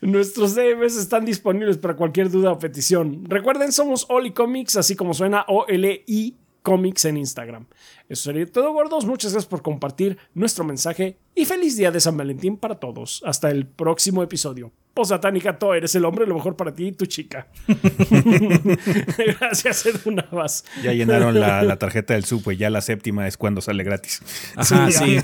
Nuestros 0.00 0.56
DMs 0.56 0.96
están 0.96 1.24
disponibles 1.24 1.78
para 1.78 1.94
cualquier 1.94 2.28
duda 2.30 2.50
o 2.52 2.58
petición. 2.58 3.24
Recuerden, 3.28 3.70
somos 3.72 4.06
Oli 4.08 4.32
Comics, 4.32 4.76
así 4.76 4.96
como 4.96 5.14
suena 5.14 5.44
O-L-I 5.46 6.36
Comics 6.62 7.04
en 7.04 7.18
Instagram. 7.18 7.66
Eso 8.08 8.24
sería 8.24 8.46
todo, 8.46 8.72
gordos. 8.72 9.06
Muchas 9.06 9.32
gracias 9.32 9.48
por 9.48 9.62
compartir 9.62 10.18
nuestro 10.34 10.64
mensaje 10.64 11.18
y 11.34 11.44
feliz 11.44 11.76
día 11.76 11.92
de 11.92 12.00
San 12.00 12.16
Valentín 12.16 12.56
para 12.56 12.80
todos. 12.80 13.22
Hasta 13.24 13.50
el 13.50 13.66
próximo 13.66 14.22
episodio. 14.22 14.72
Posatánica, 14.96 15.58
tú 15.58 15.74
eres 15.74 15.94
el 15.94 16.06
hombre, 16.06 16.26
lo 16.26 16.34
mejor 16.34 16.56
para 16.56 16.74
ti 16.74 16.86
y 16.86 16.92
tu 16.92 17.04
chica. 17.04 17.48
gracias, 19.38 19.84
Edu 19.84 20.10
Navas. 20.10 20.64
Ya 20.82 20.94
llenaron 20.94 21.38
la, 21.38 21.62
la 21.62 21.76
tarjeta 21.76 22.14
del 22.14 22.24
Subway, 22.24 22.56
ya 22.56 22.70
la 22.70 22.80
séptima 22.80 23.28
es 23.28 23.36
cuando 23.36 23.60
sale 23.60 23.84
gratis. 23.84 24.22
Ajá, 24.56 24.90
sí. 24.90 25.20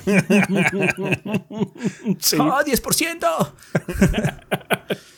Sí. 2.19 2.36
¡Oh, 2.39 2.61
10%! 2.62 3.53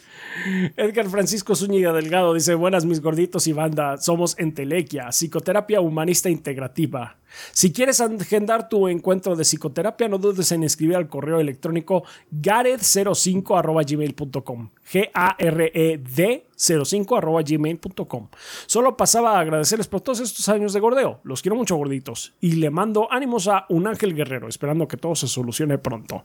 Edgar 0.76 1.08
Francisco 1.08 1.54
Zúñiga 1.54 1.92
Delgado 1.92 2.34
dice: 2.34 2.54
Buenas, 2.54 2.84
mis 2.84 3.00
gorditos 3.00 3.46
y 3.46 3.52
banda. 3.52 3.98
Somos 3.98 4.38
Entelequia, 4.38 5.10
psicoterapia 5.10 5.80
humanista 5.80 6.28
integrativa. 6.28 7.16
Si 7.52 7.72
quieres 7.72 8.00
agendar 8.00 8.68
tu 8.68 8.88
encuentro 8.88 9.36
de 9.36 9.44
psicoterapia, 9.44 10.08
no 10.08 10.18
dudes 10.18 10.50
en 10.52 10.64
escribir 10.64 10.96
al 10.96 11.08
correo 11.08 11.40
electrónico 11.40 12.04
gared05 12.32 14.70
G-A-R-E-D 14.84 16.46
05 16.56 17.20
gmail.com. 17.20 18.28
Solo 18.66 18.96
pasaba 18.96 19.36
a 19.36 19.40
agradecerles 19.40 19.88
por 19.88 20.00
todos 20.00 20.20
estos 20.20 20.48
años 20.48 20.72
de 20.72 20.80
gordeo. 20.80 21.20
Los 21.24 21.42
quiero 21.42 21.56
mucho, 21.56 21.76
gorditos. 21.76 22.34
Y 22.40 22.52
le 22.52 22.70
mando 22.70 23.10
ánimos 23.10 23.48
a 23.48 23.66
un 23.68 23.86
ángel 23.86 24.14
guerrero, 24.14 24.48
esperando 24.48 24.86
que 24.86 24.96
todo 24.96 25.14
se 25.14 25.28
solucione 25.28 25.78
pronto. 25.78 26.24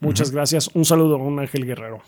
Muchas 0.00 0.30
gracias. 0.30 0.70
Un 0.74 0.84
saludo 0.84 1.16
a 1.16 1.18
un 1.18 1.38
ángel 1.38 1.66
guerrero. 1.66 2.02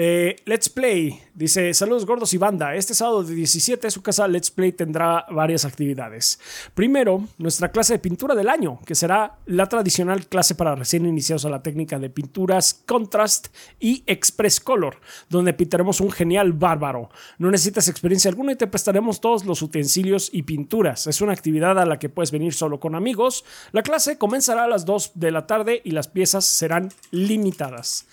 Eh, 0.00 0.36
Let's 0.44 0.68
Play 0.68 1.20
dice: 1.34 1.74
Saludos 1.74 2.06
gordos 2.06 2.32
y 2.32 2.38
banda. 2.38 2.76
Este 2.76 2.94
sábado 2.94 3.24
de 3.24 3.34
17 3.34 3.90
su 3.90 4.00
casa 4.00 4.28
Let's 4.28 4.52
Play 4.52 4.70
tendrá 4.70 5.26
varias 5.28 5.64
actividades. 5.64 6.38
Primero, 6.72 7.24
nuestra 7.36 7.72
clase 7.72 7.94
de 7.94 7.98
pintura 7.98 8.36
del 8.36 8.48
año, 8.48 8.78
que 8.86 8.94
será 8.94 9.38
la 9.46 9.68
tradicional 9.68 10.28
clase 10.28 10.54
para 10.54 10.76
recién 10.76 11.04
iniciados 11.04 11.46
a 11.46 11.50
la 11.50 11.64
técnica 11.64 11.98
de 11.98 12.10
pinturas 12.10 12.80
Contrast 12.86 13.48
y 13.80 14.04
Express 14.06 14.60
Color, 14.60 15.00
donde 15.30 15.52
pintaremos 15.52 16.00
un 16.00 16.12
genial 16.12 16.52
bárbaro. 16.52 17.10
No 17.38 17.50
necesitas 17.50 17.88
experiencia 17.88 18.30
alguna 18.30 18.52
y 18.52 18.56
te 18.56 18.68
prestaremos 18.68 19.20
todos 19.20 19.44
los 19.46 19.62
utensilios 19.62 20.30
y 20.32 20.44
pinturas. 20.44 21.08
Es 21.08 21.20
una 21.22 21.32
actividad 21.32 21.76
a 21.76 21.86
la 21.86 21.98
que 21.98 22.08
puedes 22.08 22.30
venir 22.30 22.54
solo 22.54 22.78
con 22.78 22.94
amigos. 22.94 23.44
La 23.72 23.82
clase 23.82 24.16
comenzará 24.16 24.62
a 24.62 24.68
las 24.68 24.84
2 24.84 25.10
de 25.16 25.32
la 25.32 25.48
tarde 25.48 25.82
y 25.82 25.90
las 25.90 26.06
piezas 26.06 26.44
serán 26.44 26.92
limitadas. 27.10 28.06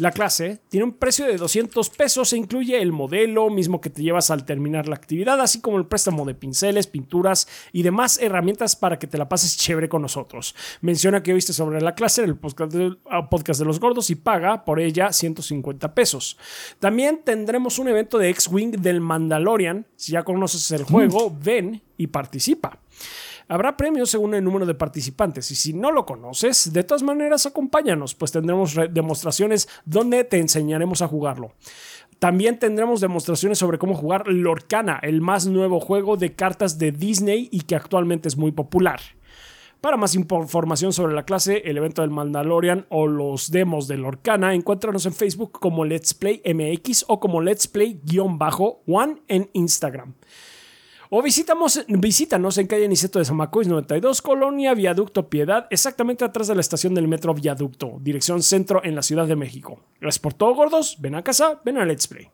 La 0.00 0.12
clase 0.12 0.62
tiene 0.70 0.84
un 0.84 0.94
precio 0.94 1.26
de 1.26 1.36
200 1.36 1.90
pesos 1.90 2.32
e 2.32 2.38
incluye 2.38 2.80
el 2.80 2.90
modelo 2.90 3.50
mismo 3.50 3.82
que 3.82 3.90
te 3.90 4.02
llevas 4.02 4.30
al 4.30 4.46
terminar 4.46 4.88
la 4.88 4.96
actividad, 4.96 5.38
así 5.42 5.60
como 5.60 5.76
el 5.76 5.84
préstamo 5.84 6.24
de 6.24 6.34
pinceles, 6.34 6.86
pinturas 6.86 7.46
y 7.70 7.82
demás 7.82 8.18
herramientas 8.18 8.76
para 8.76 8.98
que 8.98 9.06
te 9.06 9.18
la 9.18 9.28
pases 9.28 9.58
chévere 9.58 9.90
con 9.90 10.00
nosotros. 10.00 10.54
Menciona 10.80 11.22
que 11.22 11.34
oíste 11.34 11.52
sobre 11.52 11.82
la 11.82 11.94
clase 11.94 12.22
en 12.22 12.30
el 12.30 12.38
podcast 12.38 12.72
de, 12.72 12.96
ah, 13.10 13.28
podcast 13.28 13.60
de 13.60 13.66
los 13.66 13.78
gordos 13.78 14.08
y 14.08 14.14
paga 14.14 14.64
por 14.64 14.80
ella 14.80 15.12
150 15.12 15.94
pesos. 15.94 16.38
También 16.78 17.20
tendremos 17.22 17.78
un 17.78 17.88
evento 17.88 18.16
de 18.16 18.30
X-Wing 18.30 18.80
del 18.80 19.02
Mandalorian. 19.02 19.86
Si 19.96 20.12
ya 20.12 20.22
conoces 20.22 20.70
el 20.70 20.84
juego, 20.84 21.36
ven 21.44 21.82
y 21.98 22.06
participa. 22.06 22.78
Habrá 23.50 23.76
premios 23.76 24.10
según 24.10 24.32
el 24.34 24.44
número 24.44 24.64
de 24.64 24.74
participantes 24.76 25.50
y 25.50 25.56
si 25.56 25.72
no 25.72 25.90
lo 25.90 26.06
conoces, 26.06 26.72
de 26.72 26.84
todas 26.84 27.02
maneras 27.02 27.46
acompáñanos, 27.46 28.14
pues 28.14 28.30
tendremos 28.30 28.74
re- 28.74 28.86
demostraciones 28.86 29.68
donde 29.84 30.22
te 30.22 30.38
enseñaremos 30.38 31.02
a 31.02 31.08
jugarlo. 31.08 31.52
También 32.20 32.60
tendremos 32.60 33.00
demostraciones 33.00 33.58
sobre 33.58 33.78
cómo 33.78 33.94
jugar 33.96 34.28
Lorcana, 34.28 35.00
el 35.02 35.20
más 35.20 35.46
nuevo 35.46 35.80
juego 35.80 36.16
de 36.16 36.32
cartas 36.34 36.78
de 36.78 36.92
Disney 36.92 37.48
y 37.50 37.62
que 37.62 37.74
actualmente 37.74 38.28
es 38.28 38.36
muy 38.36 38.52
popular. 38.52 39.00
Para 39.80 39.96
más 39.96 40.14
info- 40.14 40.42
información 40.42 40.92
sobre 40.92 41.14
la 41.14 41.24
clase, 41.24 41.62
el 41.64 41.76
evento 41.78 42.02
del 42.02 42.10
Mandalorian 42.10 42.86
o 42.88 43.08
los 43.08 43.50
demos 43.50 43.88
de 43.88 43.96
Lorcana, 43.96 44.54
encuéntranos 44.54 45.06
en 45.06 45.12
Facebook 45.14 45.52
como 45.58 45.84
Let's 45.84 46.14
Play 46.14 46.40
MX 46.44 47.06
o 47.08 47.18
como 47.18 47.40
Let's 47.40 47.66
Play-One 47.66 49.22
en 49.26 49.50
Instagram. 49.54 50.14
O 51.12 51.22
visitamos, 51.22 51.84
visítanos 51.88 52.56
en 52.58 52.68
calle 52.68 52.86
Niceto 52.86 53.18
de 53.18 53.24
Zamacois 53.24 53.66
92, 53.66 54.22
Colonia 54.22 54.74
Viaducto 54.74 55.28
Piedad, 55.28 55.66
exactamente 55.70 56.24
atrás 56.24 56.46
de 56.46 56.54
la 56.54 56.60
estación 56.60 56.94
del 56.94 57.08
metro 57.08 57.34
Viaducto, 57.34 57.98
dirección 58.00 58.44
centro 58.44 58.80
en 58.84 58.94
la 58.94 59.02
Ciudad 59.02 59.26
de 59.26 59.34
México. 59.34 59.80
Gracias 60.00 60.20
por 60.20 60.34
todo, 60.34 60.54
gordos. 60.54 60.98
Ven 61.00 61.16
a 61.16 61.24
casa, 61.24 61.60
ven 61.64 61.78
a 61.78 61.84
Let's 61.84 62.06
Play. 62.06 62.28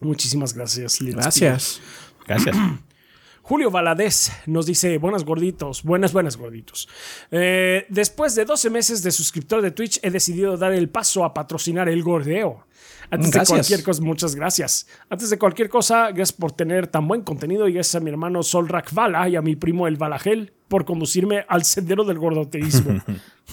Muchísimas 0.00 0.52
gracias. 0.52 1.00
Let's 1.00 1.14
Play. 1.14 1.22
Gracias. 1.22 1.80
Gracias. 2.26 2.56
Julio 3.48 3.70
Valadez 3.70 4.32
nos 4.44 4.66
dice, 4.66 4.98
buenas 4.98 5.24
gorditos, 5.24 5.82
buenas, 5.82 6.12
buenas 6.12 6.36
gorditos. 6.36 6.86
Eh, 7.30 7.86
después 7.88 8.34
de 8.34 8.44
12 8.44 8.68
meses 8.68 9.02
de 9.02 9.10
suscriptor 9.10 9.62
de 9.62 9.70
Twitch, 9.70 9.98
he 10.02 10.10
decidido 10.10 10.58
dar 10.58 10.74
el 10.74 10.90
paso 10.90 11.24
a 11.24 11.32
patrocinar 11.32 11.88
el 11.88 12.02
gordeo. 12.02 12.66
Antes 13.10 13.30
de 13.32 13.38
cualquier 13.54 13.82
cosa, 13.82 14.02
muchas 14.02 14.34
gracias. 14.34 14.86
Antes 15.08 15.30
de 15.30 15.38
cualquier 15.38 15.68
cosa, 15.68 16.06
gracias 16.08 16.32
por 16.32 16.52
tener 16.52 16.86
tan 16.88 17.08
buen 17.08 17.22
contenido 17.22 17.66
y 17.68 17.72
gracias 17.72 17.94
a 17.94 18.00
mi 18.00 18.10
hermano 18.10 18.42
Solrak 18.42 18.92
Vala 18.92 19.28
y 19.28 19.36
a 19.36 19.42
mi 19.42 19.56
primo 19.56 19.86
El 19.86 19.96
Balagel 19.96 20.52
por 20.68 20.84
conducirme 20.84 21.44
al 21.48 21.64
sendero 21.64 22.04
del 22.04 22.18
gordoteísmo. 22.18 23.02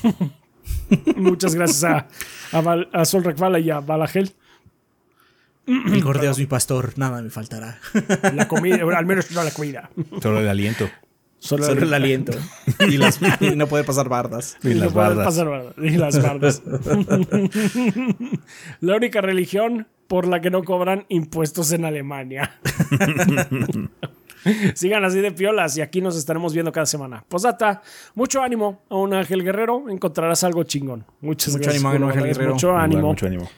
muchas 1.16 1.56
gracias 1.56 1.84
a, 1.84 2.08
a, 2.58 2.62
Val- 2.62 2.90
a 2.94 3.06
Solrak 3.06 3.38
Vala 3.38 3.60
y 3.60 3.70
a 3.70 3.80
Balagel. 3.80 4.32
El 5.68 6.04
gordeo 6.04 6.32
es 6.32 6.38
mi 6.38 6.46
pastor, 6.46 6.94
nada 6.98 7.22
me 7.24 7.30
faltará. 7.32 7.80
La 8.34 8.48
comida, 8.48 8.78
al 8.96 9.06
menos 9.06 9.32
no 9.32 9.44
la 9.44 9.50
comida. 9.52 9.90
Solo 10.22 10.40
el 10.40 10.48
aliento. 10.48 10.88
Solo, 11.40 11.68
el 11.68 11.94
aliento. 11.94 12.32
y, 12.80 12.98
las, 12.98 13.20
y 13.40 13.56
no 13.56 13.68
puede 13.68 13.84
pasar 13.84 14.10
bardas. 14.10 14.58
Y, 14.64 14.74
las 14.74 14.94
bardas. 14.94 15.38
Y 15.78 15.92
las 15.92 16.22
bardas. 16.22 16.64
la 18.82 18.96
única 18.96 19.22
religión 19.22 19.88
por 20.08 20.28
la 20.28 20.42
que 20.42 20.50
no 20.50 20.64
cobran 20.64 21.06
impuestos 21.10 21.72
en 21.72 21.86
Alemania. 21.86 22.60
Sigan 24.76 25.04
así 25.04 25.22
de 25.22 25.32
piolas 25.32 25.78
y 25.78 25.82
aquí 25.82 26.02
nos 26.02 26.16
estaremos 26.16 26.54
viendo 26.54 26.72
cada 26.72 26.86
semana. 26.86 27.24
Posata, 27.28 27.82
mucho 28.14 28.42
ánimo 28.42 28.84
a 28.90 28.96
un 28.96 29.14
Ángel 29.14 29.44
Guerrero, 29.44 29.90
encontrarás 29.90 30.44
algo 30.44 30.64
chingón. 30.64 31.06
Muchas 31.22 31.54
mucho 31.54 31.64
gracias. 31.64 31.84
Ánimo, 31.84 32.08
Ángel 32.08 32.24
Guerrero. 32.26 32.54
Mucho 32.54 32.76
ánimo. 32.76 33.08
Mucho 33.08 33.26
ánimo. 33.26 33.50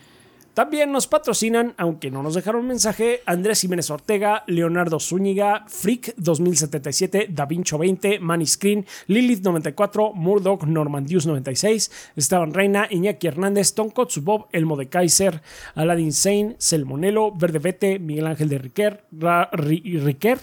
También 0.57 0.91
nos 0.91 1.05
patrocinan, 1.05 1.75
aunque 1.77 2.09
no 2.09 2.23
nos 2.23 2.33
dejaron 2.33 2.65
mensaje, 2.65 3.21
Andrés 3.27 3.61
Jiménez 3.61 3.91
Ortega, 3.91 4.43
Leonardo 4.47 4.99
Zúñiga, 4.99 5.65
Freak 5.67 6.15
2077, 6.17 7.27
Da 7.29 7.45
Vinci 7.45 7.77
20, 7.77 8.19
Manny 8.21 8.47
Screen, 8.47 8.83
Lilith 9.05 9.43
94, 9.43 10.13
Murdoch, 10.15 10.63
Normandius 10.63 11.27
96, 11.27 11.91
Esteban 12.15 12.55
Reina, 12.55 12.87
Iñaki 12.89 13.27
Hernández, 13.27 13.75
Tonkotsu 13.75 14.23
Bob, 14.23 14.47
Elmo 14.51 14.77
de 14.77 14.89
Kaiser, 14.89 15.43
Aladdin 15.75 16.11
Sane, 16.11 16.55
Selmonelo, 16.57 17.33
Verde 17.35 17.59
Vete, 17.59 17.99
Miguel 17.99 18.25
Ángel 18.25 18.49
de 18.49 18.57
Riquer, 18.57 19.05
Ra 19.11 19.51
Riquer, 19.51 20.39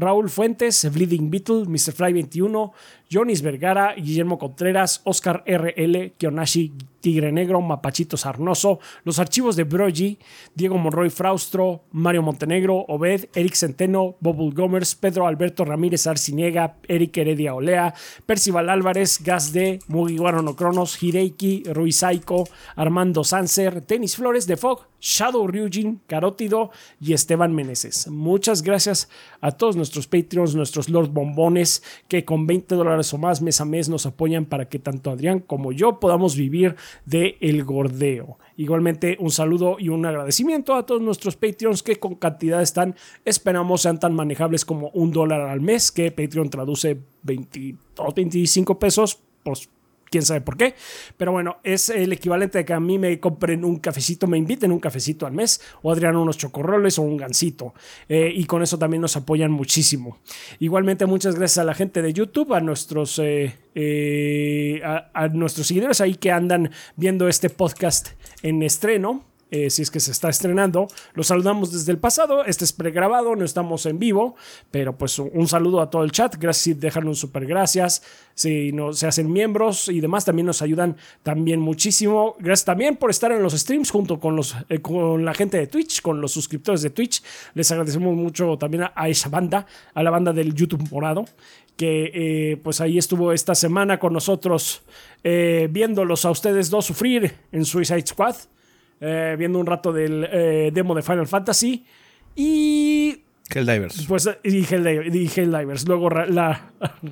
Raúl 0.00 0.28
Fuentes, 0.30 0.90
Bleeding 0.92 1.30
Beetle, 1.30 1.66
Mr. 1.66 1.92
Fly 1.92 2.12
21, 2.12 2.72
Jonis 3.10 3.42
Vergara, 3.42 3.94
Guillermo 3.94 4.38
Contreras, 4.38 5.02
Oscar 5.04 5.44
RL, 5.46 6.12
Kionashi 6.16 6.72
Tigre 7.00 7.32
Negro, 7.32 7.60
Mapachito 7.60 8.16
Sarnoso, 8.16 8.78
los 9.04 9.18
archivos 9.18 9.56
de 9.56 9.64
Brogy, 9.64 10.18
Diego 10.54 10.78
Monroy 10.78 11.10
Fraustro, 11.10 11.84
Mario 11.92 12.22
Montenegro, 12.22 12.84
Obed, 12.88 13.28
Eric 13.34 13.54
Centeno, 13.54 14.16
Bobul 14.20 14.54
Gomers, 14.54 14.94
Pedro 14.94 15.26
Alberto 15.26 15.64
Ramírez 15.64 16.06
Arciniega, 16.06 16.76
Eric 16.88 17.16
Heredia 17.16 17.54
Olea, 17.54 17.94
Percival 18.26 18.68
Álvarez, 18.68 19.20
Gas 19.22 19.52
D, 19.52 19.80
Mugiwara 19.88 20.42
no 20.42 20.56
Cronos, 20.56 21.02
Hideiki, 21.02 21.64
Ruiz 21.72 21.96
Saiko, 21.96 22.48
Armando 22.76 23.24
Sanser, 23.24 23.80
Tenis 23.80 24.16
Flores 24.16 24.46
de 24.46 24.56
Fog, 24.56 24.89
Shadow 25.00 25.46
Ryujin, 25.46 26.00
Carótido 26.06 26.70
y 27.00 27.12
Esteban 27.12 27.54
Meneses. 27.54 28.08
Muchas 28.08 28.62
gracias 28.62 29.08
a 29.40 29.52
todos 29.52 29.76
nuestros 29.76 30.06
Patreons, 30.06 30.54
nuestros 30.54 30.88
Lord 30.88 31.08
Bombones, 31.08 31.82
que 32.08 32.24
con 32.24 32.46
20 32.46 32.74
dólares 32.74 33.12
o 33.14 33.18
más 33.18 33.42
mes 33.42 33.60
a 33.60 33.64
mes 33.64 33.88
nos 33.88 34.06
apoyan 34.06 34.44
para 34.44 34.68
que 34.68 34.78
tanto 34.78 35.10
Adrián 35.10 35.40
como 35.40 35.72
yo 35.72 35.98
podamos 36.00 36.36
vivir 36.36 36.76
de 37.06 37.36
el 37.40 37.64
gordeo. 37.64 38.38
Igualmente 38.56 39.16
un 39.20 39.30
saludo 39.30 39.76
y 39.78 39.88
un 39.88 40.04
agradecimiento 40.04 40.74
a 40.74 40.84
todos 40.84 41.00
nuestros 41.00 41.36
Patreons 41.36 41.82
que 41.82 41.96
con 41.96 42.14
cantidades 42.16 42.74
tan, 42.74 42.94
esperamos 43.24 43.82
sean 43.82 43.98
tan 43.98 44.14
manejables 44.14 44.64
como 44.64 44.90
un 44.90 45.12
dólar 45.12 45.40
al 45.40 45.60
mes, 45.60 45.90
que 45.90 46.10
Patreon 46.10 46.50
traduce 46.50 47.00
22, 47.22 48.14
25 48.14 48.78
pesos, 48.78 49.18
pues 49.42 49.70
quién 50.10 50.24
sabe 50.24 50.40
por 50.40 50.56
qué. 50.56 50.74
Pero 51.16 51.32
bueno, 51.32 51.58
es 51.62 51.88
el 51.88 52.12
equivalente 52.12 52.58
de 52.58 52.64
que 52.64 52.72
a 52.72 52.80
mí 52.80 52.98
me 52.98 53.18
compren 53.20 53.64
un 53.64 53.76
cafecito, 53.76 54.26
me 54.26 54.36
inviten 54.36 54.72
un 54.72 54.80
cafecito 54.80 55.26
al 55.26 55.32
mes, 55.32 55.60
o 55.82 55.92
Adrián 55.92 56.16
unos 56.16 56.36
chocorroles 56.36 56.98
o 56.98 57.02
un 57.02 57.16
gansito. 57.16 57.74
Eh, 58.08 58.32
y 58.34 58.44
con 58.44 58.62
eso 58.62 58.78
también 58.78 59.00
nos 59.00 59.16
apoyan 59.16 59.50
muchísimo. 59.50 60.18
Igualmente, 60.58 61.06
muchas 61.06 61.36
gracias 61.36 61.58
a 61.58 61.64
la 61.64 61.74
gente 61.74 62.02
de 62.02 62.12
YouTube, 62.12 62.52
a 62.52 62.60
nuestros, 62.60 63.18
eh, 63.20 63.56
eh, 63.74 64.82
a, 64.84 65.10
a 65.14 65.28
nuestros 65.28 65.68
seguidores 65.68 66.00
ahí 66.00 66.14
que 66.16 66.32
andan 66.32 66.70
viendo 66.96 67.28
este 67.28 67.48
podcast 67.48 68.08
en 68.42 68.62
estreno. 68.62 69.29
Eh, 69.50 69.68
si 69.68 69.82
es 69.82 69.90
que 69.90 69.98
se 69.98 70.12
está 70.12 70.28
estrenando. 70.28 70.86
Los 71.14 71.26
saludamos 71.26 71.72
desde 71.72 71.90
el 71.90 71.98
pasado. 71.98 72.44
Este 72.44 72.64
es 72.64 72.72
pregrabado, 72.72 73.34
no 73.34 73.44
estamos 73.44 73.84
en 73.86 73.98
vivo, 73.98 74.36
pero 74.70 74.96
pues 74.96 75.18
un 75.18 75.48
saludo 75.48 75.80
a 75.80 75.90
todo 75.90 76.04
el 76.04 76.12
chat. 76.12 76.36
Gracias, 76.38 76.78
dejan 76.78 77.08
un 77.08 77.16
super 77.16 77.46
gracias. 77.46 78.02
Si 78.34 78.72
no, 78.72 78.92
se 78.92 79.08
hacen 79.08 79.30
miembros 79.32 79.88
y 79.88 80.00
demás, 80.00 80.24
también 80.24 80.46
nos 80.46 80.62
ayudan 80.62 80.96
también 81.24 81.60
muchísimo. 81.60 82.36
Gracias 82.38 82.64
también 82.64 82.96
por 82.96 83.10
estar 83.10 83.32
en 83.32 83.42
los 83.42 83.52
streams 83.54 83.90
junto 83.90 84.20
con, 84.20 84.36
los, 84.36 84.54
eh, 84.68 84.80
con 84.80 85.24
la 85.24 85.34
gente 85.34 85.58
de 85.58 85.66
Twitch, 85.66 86.00
con 86.00 86.20
los 86.20 86.30
suscriptores 86.30 86.82
de 86.82 86.90
Twitch. 86.90 87.22
Les 87.54 87.70
agradecemos 87.72 88.14
mucho 88.14 88.56
también 88.56 88.84
a, 88.94 89.08
esa 89.08 89.28
banda, 89.28 89.66
a 89.94 90.02
la 90.02 90.10
banda 90.10 90.32
del 90.32 90.54
YouTube 90.54 90.88
Morado 90.90 91.24
que 91.76 92.10
eh, 92.12 92.56
pues 92.58 92.82
ahí 92.82 92.98
estuvo 92.98 93.32
esta 93.32 93.54
semana 93.54 93.98
con 93.98 94.12
nosotros 94.12 94.82
viéndolos 95.22 96.26
a 96.26 96.30
ustedes 96.30 96.68
dos 96.68 96.84
sufrir 96.84 97.34
en 97.52 97.64
Suicide 97.64 98.06
Squad, 98.06 98.34
eh, 99.00 99.34
viendo 99.38 99.58
un 99.58 99.66
rato 99.66 99.92
del 99.92 100.26
eh, 100.30 100.70
demo 100.72 100.94
de 100.94 101.02
Final 101.02 101.26
Fantasy 101.26 101.84
y... 102.36 103.22
Helldivers. 103.52 104.06
Pues 104.06 104.30
y, 104.44 104.62
Helldi- 104.62 105.12
y 105.12 105.40
Helldivers. 105.40 105.88
Luego 105.88 106.08
la... 106.10 106.70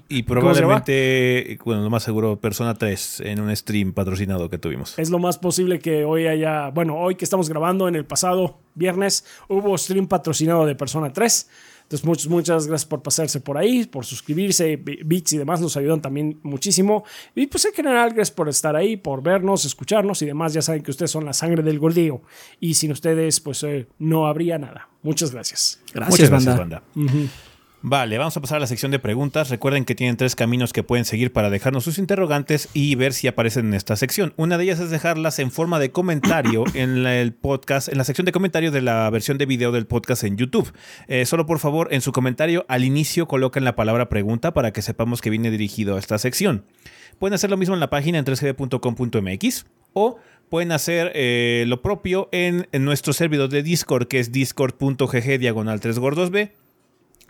Y 0.09 0.23
probablemente, 0.23 1.59
bueno, 1.65 1.83
lo 1.83 1.91
más 1.91 2.05
seguro, 2.05 2.37
Persona 2.39 2.75
3 2.75 3.23
en 3.25 3.41
un 3.41 3.55
stream 3.57 3.93
patrocinado 3.93 4.49
que 4.49 4.57
tuvimos. 4.59 4.97
Es 5.01 5.11
lo 5.11 5.19
más 5.19 5.39
posible 5.39 5.81
que 5.81 6.05
hoy 6.05 6.29
haya, 6.29 6.69
bueno, 6.71 6.97
hoy 6.97 7.17
que 7.17 7.25
estamos 7.25 7.49
grabando 7.49 7.89
en 7.89 7.97
el 7.97 8.05
pasado 8.05 8.59
viernes, 8.75 9.25
hubo 9.49 9.77
stream 9.77 10.07
patrocinado 10.07 10.65
de 10.65 10.77
Persona 10.77 11.13
3. 11.13 11.51
Entonces, 11.89 12.05
muchas, 12.07 12.27
muchas 12.27 12.67
gracias 12.67 12.87
por 12.87 13.03
pasarse 13.03 13.41
por 13.41 13.57
ahí, 13.57 13.87
por 13.87 14.05
suscribirse, 14.05 14.77
bi- 14.77 14.99
bits 15.07 15.33
y 15.33 15.39
demás, 15.39 15.59
nos 15.63 15.75
ayudan 15.79 16.03
también 16.03 16.39
muchísimo. 16.43 17.03
Y 17.35 17.47
pues 17.47 17.65
en 17.65 17.73
general, 17.73 18.11
gracias 18.11 18.31
por 18.31 18.47
estar 18.51 18.77
ahí, 18.77 18.99
por 18.99 19.23
vernos, 19.23 19.65
escucharnos 19.65 20.21
y 20.21 20.27
demás. 20.27 20.53
Ya 20.53 20.61
saben 20.61 20.83
que 20.83 20.91
ustedes 20.91 21.11
son 21.11 21.25
la 21.25 21.33
sangre 21.33 21.63
del 21.63 21.79
gordillo. 21.79 22.21
Y 22.61 22.75
sin 22.75 22.93
ustedes, 22.93 23.41
pues 23.41 23.63
eh, 23.63 23.87
no 23.99 24.27
habría 24.27 24.59
nada. 24.59 24.91
Muchas 25.03 25.33
gracias. 25.33 25.81
Gracias, 25.95 26.11
Muchas 26.31 26.31
banda. 26.31 26.55
gracias, 26.67 26.83
banda. 26.95 27.48
Vale, 27.81 28.19
vamos 28.19 28.37
a 28.37 28.41
pasar 28.41 28.57
a 28.57 28.61
la 28.61 28.67
sección 28.67 28.91
de 28.91 28.99
preguntas. 28.99 29.51
Recuerden 29.51 29.85
que 29.85 29.95
tienen 29.95 30.17
tres 30.17 30.35
caminos 30.35 30.73
que 30.73 30.83
pueden 30.83 31.05
seguir 31.05 31.33
para 31.33 31.49
dejarnos 31.49 31.85
sus 31.85 31.99
interrogantes 31.99 32.69
y 32.75 32.97
ver 32.97 33.13
si 33.13 33.29
aparecen 33.29 33.67
en 33.69 33.75
esta 33.75 33.95
sección. 33.95 34.33
Una 34.37 34.59
de 34.59 34.65
ellas 34.65 34.81
es 34.81 34.91
dejarlas 34.91 35.39
en 35.39 35.53
forma 35.53 35.79
de 35.79 35.93
comentario 35.93 36.65
en 36.75 37.05
la- 37.05 37.21
el 37.21 37.33
podcast, 37.33 37.89
en 37.89 37.97
la 37.97 38.03
sección 38.03 38.25
de 38.25 38.33
comentarios 38.33 38.73
de 38.73 38.83
la 38.83 39.09
versión 39.11 39.39
de 39.39 39.47
video 39.47 39.71
del 39.71 39.87
podcast 39.87 40.25
en 40.25 40.37
YouTube. 40.37 40.73
Eh, 41.07 41.25
solo 41.25 41.47
por 41.47 41.61
favor, 41.61 41.87
en 41.93 42.01
su 42.01 42.11
comentario 42.11 42.67
al 42.69 42.83
inicio 42.85 43.29
coloquen 43.29 43.63
la 43.65 43.77
palabra 43.77 44.09
pregunta 44.09 44.53
para 44.53 44.73
que 44.73 44.83
sepamos 44.83 45.21
que 45.21 45.31
viene 45.31 45.53
dirigido 45.53 45.95
a 45.95 46.01
esta 46.01 46.19
sección. 46.19 46.65
Pueden 47.21 47.35
hacer 47.35 47.49
lo 47.49 47.57
mismo 47.57 47.75
en 47.75 47.81
la 47.81 47.91
página 47.91 48.19
en 48.19 48.25
3gb.com.mx 48.25 49.67
o 49.93 50.19
pueden 50.51 50.73
hacer 50.73 51.13
eh, 51.15 51.63
lo 51.69 51.81
propio 51.81 52.29
en, 52.33 52.67
en 52.73 52.85
nuestro 52.85 53.13
servidor 53.13 53.51
de 53.51 53.63
Discord, 53.63 54.09
que 54.09 54.19
es 54.19 54.33
discord.gg 54.33 55.39
diagonal 55.39 55.81
3gordos.b. 55.81 56.53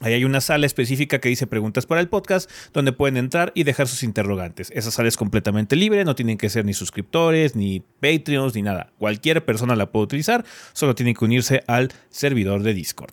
Ahí 0.00 0.12
hay 0.12 0.24
una 0.24 0.40
sala 0.40 0.66
específica 0.66 1.18
que 1.18 1.28
dice 1.28 1.46
preguntas 1.46 1.86
para 1.86 2.00
el 2.00 2.08
podcast, 2.08 2.50
donde 2.72 2.92
pueden 2.92 3.16
entrar 3.16 3.50
y 3.54 3.64
dejar 3.64 3.88
sus 3.88 4.02
interrogantes. 4.02 4.70
Esa 4.74 4.90
sala 4.90 5.08
es 5.08 5.16
completamente 5.16 5.74
libre, 5.74 6.04
no 6.04 6.14
tienen 6.14 6.38
que 6.38 6.48
ser 6.50 6.64
ni 6.64 6.72
suscriptores, 6.72 7.56
ni 7.56 7.80
Patreons, 8.00 8.54
ni 8.54 8.62
nada. 8.62 8.92
Cualquier 8.98 9.44
persona 9.44 9.74
la 9.74 9.90
puede 9.90 10.04
utilizar, 10.04 10.44
solo 10.72 10.94
tienen 10.94 11.14
que 11.14 11.24
unirse 11.24 11.64
al 11.66 11.90
servidor 12.10 12.62
de 12.62 12.74
Discord. 12.74 13.12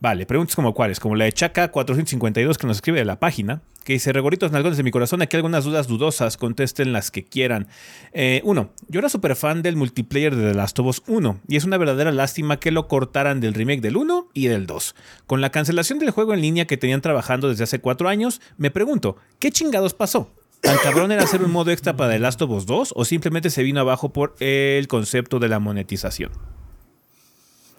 Vale, 0.00 0.24
preguntas 0.24 0.56
como 0.56 0.72
cuáles, 0.72 0.98
como 0.98 1.14
la 1.14 1.26
de 1.26 1.32
Chaca452 1.32 2.56
que 2.56 2.66
nos 2.66 2.78
escribe 2.78 3.00
de 3.00 3.04
la 3.04 3.20
página, 3.20 3.60
que 3.84 3.92
dice, 3.92 4.14
Regoritos 4.14 4.50
nalgones 4.50 4.78
de 4.78 4.82
mi 4.82 4.90
corazón, 4.90 5.20
aquí 5.20 5.36
algunas 5.36 5.64
dudas 5.64 5.88
dudosas, 5.88 6.38
contesten 6.38 6.94
las 6.94 7.10
que 7.10 7.24
quieran. 7.24 7.68
Eh, 8.12 8.40
uno, 8.44 8.70
yo 8.88 9.00
era 9.00 9.10
súper 9.10 9.36
fan 9.36 9.60
del 9.60 9.76
multiplayer 9.76 10.34
de 10.34 10.52
The 10.52 10.54
Last 10.54 10.78
of 10.78 10.86
Us 10.86 11.02
1, 11.06 11.40
y 11.48 11.56
es 11.56 11.64
una 11.64 11.76
verdadera 11.76 12.12
lástima 12.12 12.58
que 12.58 12.70
lo 12.70 12.88
cortaran 12.88 13.40
del 13.40 13.52
remake 13.52 13.82
del 13.82 13.98
1 13.98 14.30
y 14.32 14.46
del 14.46 14.66
2. 14.66 14.94
Con 15.26 15.42
la 15.42 15.50
cancelación 15.50 15.98
del 15.98 16.12
juego 16.12 16.32
en 16.32 16.40
línea 16.40 16.66
que 16.66 16.78
tenían 16.78 17.02
trabajando 17.02 17.50
desde 17.50 17.64
hace 17.64 17.80
4 17.80 18.08
años, 18.08 18.40
me 18.56 18.70
pregunto, 18.70 19.16
¿qué 19.38 19.50
chingados 19.50 19.92
pasó? 19.92 20.32
¿Tan 20.62 20.78
cabrón 20.78 21.12
era 21.12 21.24
hacer 21.24 21.42
un 21.42 21.50
modo 21.50 21.70
extra 21.70 21.96
para 21.96 22.12
The 22.12 22.20
Last 22.20 22.40
of 22.40 22.50
Us 22.50 22.64
2 22.64 22.94
o 22.96 23.04
simplemente 23.04 23.50
se 23.50 23.62
vino 23.62 23.80
abajo 23.80 24.14
por 24.14 24.34
el 24.40 24.88
concepto 24.88 25.38
de 25.38 25.48
la 25.48 25.58
monetización? 25.58 26.32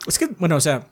Es 0.05 0.19
que, 0.19 0.27
bueno, 0.37 0.55
o 0.57 0.61
sea. 0.61 0.87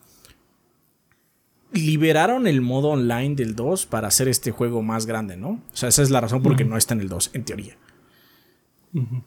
Liberaron 1.82 2.48
el 2.48 2.62
modo 2.62 2.90
online 2.90 3.36
del 3.36 3.56
2 3.56 3.86
para 3.86 4.08
hacer 4.08 4.28
este 4.28 4.52
juego 4.52 4.82
más 4.82 5.06
grande, 5.06 5.38
¿no? 5.38 5.62
O 5.72 5.76
sea, 5.76 5.90
esa 5.90 6.02
es 6.02 6.10
la 6.10 6.22
razón 6.22 6.42
por 6.42 6.54
la 6.54 6.58
que 6.58 6.66
no 6.66 6.78
está 6.78 6.94
en 6.94 7.02
el 7.02 7.10
2, 7.10 7.32
en 7.34 7.46
teoría. 7.46 7.78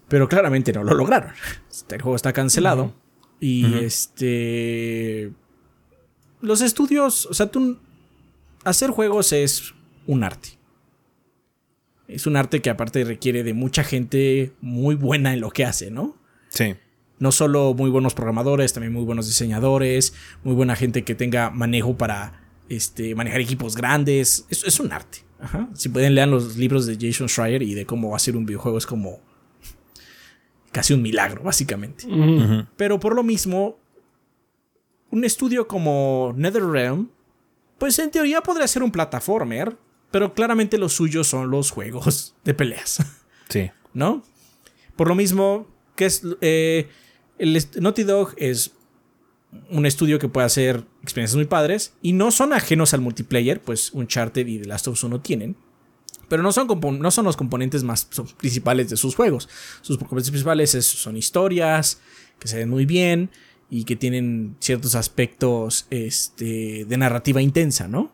Pero 0.08 0.28
claramente 0.28 0.72
no 0.72 0.82
lo 0.84 0.94
lograron. 0.94 1.32
Este, 1.70 1.96
el 1.96 2.02
juego 2.02 2.16
está 2.16 2.32
cancelado. 2.32 2.94
Y 3.40 3.74
este. 3.78 5.32
Los 6.40 6.60
estudios. 6.60 7.26
O 7.26 7.34
sea, 7.34 7.46
tú. 7.46 7.78
Hacer 8.64 8.90
juegos 8.90 9.32
es 9.32 9.74
un 10.06 10.24
arte. 10.24 10.50
Es 12.08 12.26
un 12.26 12.36
arte 12.36 12.60
que 12.60 12.70
aparte 12.70 13.04
requiere 13.04 13.42
de 13.42 13.54
mucha 13.54 13.84
gente 13.84 14.52
muy 14.60 14.94
buena 14.94 15.32
en 15.32 15.40
lo 15.40 15.50
que 15.50 15.64
hace, 15.64 15.90
¿no? 15.90 16.16
Sí. 16.48 16.74
No 17.18 17.32
solo 17.32 17.74
muy 17.74 17.90
buenos 17.90 18.14
programadores, 18.14 18.72
también 18.72 18.92
muy 18.92 19.04
buenos 19.04 19.26
diseñadores, 19.26 20.14
muy 20.44 20.54
buena 20.54 20.76
gente 20.76 21.04
que 21.04 21.14
tenga 21.14 21.50
manejo 21.50 21.96
para 21.96 22.41
este, 22.76 23.14
manejar 23.14 23.40
equipos 23.40 23.76
grandes. 23.76 24.46
Es, 24.48 24.64
es 24.64 24.80
un 24.80 24.92
arte. 24.92 25.18
Ajá. 25.40 25.68
Si 25.74 25.88
pueden 25.88 26.14
leer 26.14 26.28
los 26.28 26.56
libros 26.56 26.86
de 26.86 26.96
Jason 27.00 27.28
Schreier 27.28 27.62
y 27.62 27.74
de 27.74 27.84
cómo 27.84 28.14
hacer 28.14 28.36
un 28.36 28.46
videojuego, 28.46 28.78
es 28.78 28.86
como 28.86 29.20
casi 30.72 30.94
un 30.94 31.02
milagro, 31.02 31.42
básicamente. 31.42 32.06
Pero 32.76 32.98
por 32.98 33.14
lo 33.14 33.22
mismo, 33.22 33.78
un 35.10 35.24
estudio 35.24 35.68
como 35.68 36.32
NetherRealm, 36.36 37.10
pues 37.78 37.98
en 37.98 38.10
teoría 38.10 38.40
podría 38.40 38.66
ser 38.66 38.82
un 38.82 38.90
plataformer, 38.90 39.76
Pero 40.10 40.34
claramente 40.34 40.76
los 40.78 40.92
suyos 40.92 41.26
son 41.26 41.50
los 41.50 41.70
juegos 41.70 42.34
de 42.44 42.54
peleas. 42.54 42.98
Sí. 43.48 43.70
¿No? 43.94 44.22
Por 44.96 45.08
lo 45.08 45.14
mismo, 45.14 45.66
que 45.96 46.06
es. 46.06 46.22
Eh, 46.40 46.88
el 47.38 47.58
Naughty 47.80 48.04
Dog 48.04 48.34
es 48.36 48.72
un 49.70 49.84
estudio 49.86 50.18
que 50.18 50.28
puede 50.28 50.46
hacer 50.46 50.84
experiencias 51.02 51.36
muy 51.36 51.46
padres 51.46 51.94
y 52.00 52.12
no 52.12 52.30
son 52.30 52.52
ajenos 52.52 52.94
al 52.94 53.00
multiplayer, 53.00 53.60
pues 53.60 53.92
Uncharted 53.92 54.46
y 54.46 54.58
The 54.58 54.68
Last 54.68 54.88
of 54.88 54.94
Us 54.94 55.10
no 55.10 55.20
tienen. 55.20 55.56
Pero 56.28 56.42
no 56.42 56.52
son, 56.52 56.66
no 57.00 57.10
son 57.10 57.24
los 57.26 57.36
componentes 57.36 57.82
más 57.82 58.08
principales 58.38 58.88
de 58.88 58.96
sus 58.96 59.14
juegos. 59.14 59.48
Sus 59.82 59.98
componentes 59.98 60.30
principales 60.30 60.70
son 60.70 61.16
historias 61.16 62.00
que 62.38 62.48
se 62.48 62.56
ven 62.56 62.70
muy 62.70 62.86
bien 62.86 63.30
y 63.68 63.84
que 63.84 63.96
tienen 63.96 64.56
ciertos 64.58 64.94
aspectos 64.94 65.86
este, 65.90 66.86
de 66.86 66.96
narrativa 66.96 67.42
intensa, 67.42 67.88
¿no? 67.88 68.12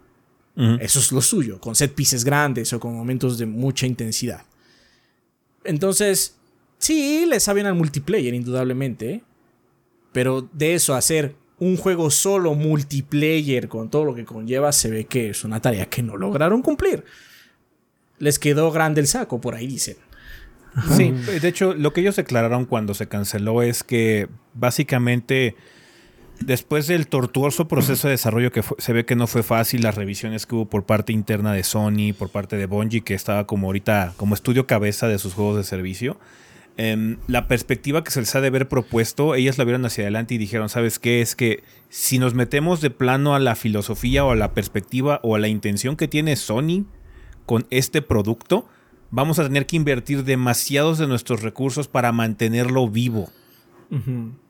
Eso 0.80 0.98
es 0.98 1.12
lo 1.12 1.22
suyo, 1.22 1.60
con 1.60 1.76
set 1.76 1.94
pieces 1.94 2.24
grandes 2.24 2.72
o 2.72 2.80
con 2.80 2.92
momentos 2.92 3.38
de 3.38 3.46
mucha 3.46 3.86
intensidad. 3.86 4.44
Entonces, 5.62 6.36
sí, 6.78 7.26
le 7.26 7.38
saben 7.38 7.66
al 7.66 7.76
multiplayer, 7.76 8.34
indudablemente. 8.34 9.22
Pero 10.10 10.48
de 10.52 10.74
eso, 10.74 10.96
hacer 10.96 11.36
un 11.60 11.76
juego 11.76 12.10
solo 12.10 12.54
multiplayer 12.54 13.68
con 13.68 13.90
todo 13.90 14.04
lo 14.04 14.14
que 14.14 14.24
conlleva, 14.24 14.72
se 14.72 14.90
ve 14.90 15.04
que 15.06 15.30
es 15.30 15.44
una 15.44 15.60
tarea 15.60 15.86
que 15.86 16.02
no 16.02 16.16
lograron 16.16 16.62
cumplir. 16.62 17.04
Les 18.18 18.38
quedó 18.38 18.70
grande 18.70 19.00
el 19.00 19.06
saco, 19.06 19.40
por 19.40 19.54
ahí 19.54 19.66
dicen. 19.66 19.96
Sí, 20.96 21.10
de 21.10 21.48
hecho, 21.48 21.74
lo 21.74 21.92
que 21.92 22.02
ellos 22.02 22.16
declararon 22.16 22.64
cuando 22.64 22.94
se 22.94 23.08
canceló 23.08 23.62
es 23.62 23.82
que 23.82 24.28
básicamente 24.54 25.56
después 26.40 26.86
del 26.86 27.08
tortuoso 27.08 27.66
proceso 27.68 28.06
de 28.08 28.12
desarrollo 28.12 28.52
que 28.52 28.62
se 28.78 28.92
ve 28.92 29.04
que 29.04 29.16
no 29.16 29.26
fue 29.26 29.42
fácil, 29.42 29.82
las 29.82 29.96
revisiones 29.96 30.46
que 30.46 30.54
hubo 30.54 30.66
por 30.66 30.84
parte 30.84 31.12
interna 31.12 31.52
de 31.52 31.64
Sony, 31.64 32.12
por 32.16 32.30
parte 32.30 32.56
de 32.56 32.66
Bungie, 32.66 33.02
que 33.02 33.14
estaba 33.14 33.46
como 33.46 33.66
ahorita 33.66 34.14
como 34.16 34.34
estudio 34.34 34.66
cabeza 34.66 35.08
de 35.08 35.18
sus 35.18 35.34
juegos 35.34 35.56
de 35.56 35.64
servicio, 35.64 36.18
Em, 36.80 37.16
la 37.26 37.48
perspectiva 37.48 38.04
que 38.04 38.12
se 38.12 38.20
les 38.20 38.32
ha 38.36 38.40
de 38.40 38.46
haber 38.46 38.68
propuesto, 38.68 39.34
ellas 39.34 39.58
la 39.58 39.64
vieron 39.64 39.84
hacia 39.84 40.04
adelante 40.04 40.34
y 40.34 40.38
dijeron, 40.38 40.68
¿sabes 40.68 41.00
qué? 41.00 41.20
Es 41.20 41.34
que 41.34 41.64
si 41.88 42.20
nos 42.20 42.34
metemos 42.34 42.80
de 42.80 42.90
plano 42.90 43.34
a 43.34 43.40
la 43.40 43.56
filosofía 43.56 44.24
o 44.24 44.30
a 44.30 44.36
la 44.36 44.54
perspectiva 44.54 45.18
o 45.24 45.34
a 45.34 45.40
la 45.40 45.48
intención 45.48 45.96
que 45.96 46.06
tiene 46.06 46.36
Sony 46.36 46.86
con 47.46 47.66
este 47.70 48.00
producto, 48.00 48.68
vamos 49.10 49.40
a 49.40 49.42
tener 49.42 49.66
que 49.66 49.74
invertir 49.74 50.22
demasiados 50.22 50.98
de 50.98 51.08
nuestros 51.08 51.42
recursos 51.42 51.88
para 51.88 52.12
mantenerlo 52.12 52.88
vivo. 52.88 53.28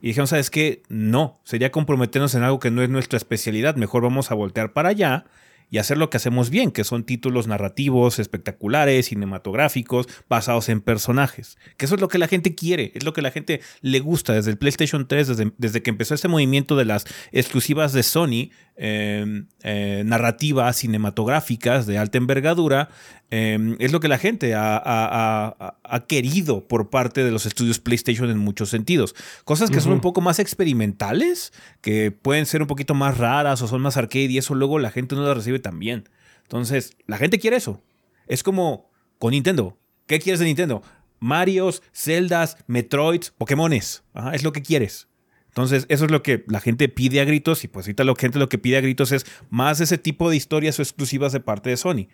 Y 0.03 0.09
dijeron, 0.09 0.27
¿sabes 0.27 0.51
qué? 0.51 0.83
No, 0.89 1.41
sería 1.45 1.71
comprometernos 1.71 2.35
en 2.35 2.43
algo 2.43 2.59
que 2.59 2.73
no 2.73 2.83
es 2.83 2.91
nuestra 2.91 3.17
especialidad, 3.17 3.77
mejor 3.77 4.03
vamos 4.03 4.31
a 4.31 4.35
voltear 4.35 4.75
para 4.75 4.91
allá 4.91 5.25
y 5.71 5.79
hacer 5.79 5.99
lo 5.99 6.11
que 6.11 6.17
hacemos 6.17 6.51
bien, 6.51 6.71
que 6.71 6.85
son 6.85 7.05
títulos 7.05 7.47
narrativos, 7.47 8.19
espectaculares, 8.19 9.07
cinematográficos, 9.07 10.09
basados 10.29 10.69
en 10.69 10.81
personajes. 10.81 11.59
Que 11.77 11.87
eso 11.87 11.95
es 11.95 12.01
lo 12.01 12.09
que 12.09 12.19
la 12.19 12.29
gente 12.29 12.55
quiere, 12.55 12.93
es 12.95 13.05
lo 13.05 13.13
que 13.13 13.23
la 13.23 13.31
gente 13.31 13.61
le 13.81 14.01
gusta 14.01 14.33
desde 14.33 14.51
el 14.51 14.59
PlayStation 14.59 15.07
3, 15.07 15.29
desde, 15.29 15.53
desde 15.59 15.83
que 15.83 15.91
empezó 15.91 16.15
este 16.15 16.29
movimiento 16.29 16.77
de 16.77 16.85
las 16.85 17.05
exclusivas 17.33 17.93
de 17.93 18.03
Sony, 18.03 18.51
em, 18.77 19.47
eh, 19.63 20.03
narrativas 20.07 20.77
cinematográficas 20.77 21.87
de 21.87 21.99
alta 21.99 22.19
envergadura, 22.19 22.89
em, 23.31 23.77
es 23.79 23.93
lo 23.93 24.01
que 24.01 24.09
la 24.09 24.19
gente 24.19 24.55
ha, 24.55 25.75
querido 26.07 26.67
por 26.67 26.91
parte 26.91 27.25
de 27.25 27.31
los 27.31 27.47
estudios 27.47 27.79
PlayStation 27.79 28.31
en 28.31 28.39
muchos 28.39 28.69
sentidos. 28.71 29.15
Cosas 29.45 29.71
que 29.71 29.81
son 29.81 29.93
un 29.93 30.01
poco 30.01 30.21
más 30.21 30.39
experimentales, 30.39 31.53
que 31.81 32.11
pueden 32.11 32.47
ser 32.47 32.63
un 32.63 32.69
poquito 32.69 32.95
más 32.95 33.19
raras 33.19 33.63
o 33.63 33.69
son 33.69 33.83
más 33.83 33.97
arcade 33.97 34.27
y 34.27 34.39
eso 34.39 34.55
luego 34.55 34.79
la 34.79 34.91
gente 34.91 35.15
no 35.15 35.27
las 35.27 35.37
recibe 35.37 35.59
tan 35.59 35.79
bien. 35.79 36.09
Entonces, 36.43 36.97
la 37.07 37.19
gente 37.19 37.39
quiere 37.39 37.57
eso. 37.57 37.83
Es 38.27 38.43
como 38.43 38.91
con 39.19 39.33
Nintendo. 39.33 39.77
¿Qué 40.07 40.19
quieres 40.19 40.41
de 40.41 40.47
Nintendo? 40.47 40.83
Marios, 41.21 41.83
Zeldas, 41.93 42.57
Metroids, 42.67 43.31
Pokémones. 43.31 44.03
es 44.33 44.45
lo 44.45 44.53
que 44.53 44.63
quieres. 44.63 45.09
Entonces, 45.49 45.87
eso 45.89 46.05
es 46.05 46.11
lo 46.11 46.23
que 46.23 46.45
la 46.47 46.61
gente 46.61 46.89
pide 46.89 47.21
a 47.21 47.25
gritos 47.25 47.65
y 47.65 47.69
pues 47.69 47.87
ahorita 47.87 48.05
la 48.05 48.15
gente 48.17 48.39
lo 48.39 48.49
que 48.49 48.59
pide 48.59 48.77
a 48.77 48.81
gritos 48.81 49.13
es 49.13 49.27
más 49.51 49.81
ese 49.81 49.99
tipo 49.99 50.31
de 50.31 50.37
historias 50.37 50.79
o 50.79 50.83
exclusivas 50.83 51.33
de 51.33 51.41
parte 51.41 51.71
de 51.71 51.77
Sony. 51.77 52.07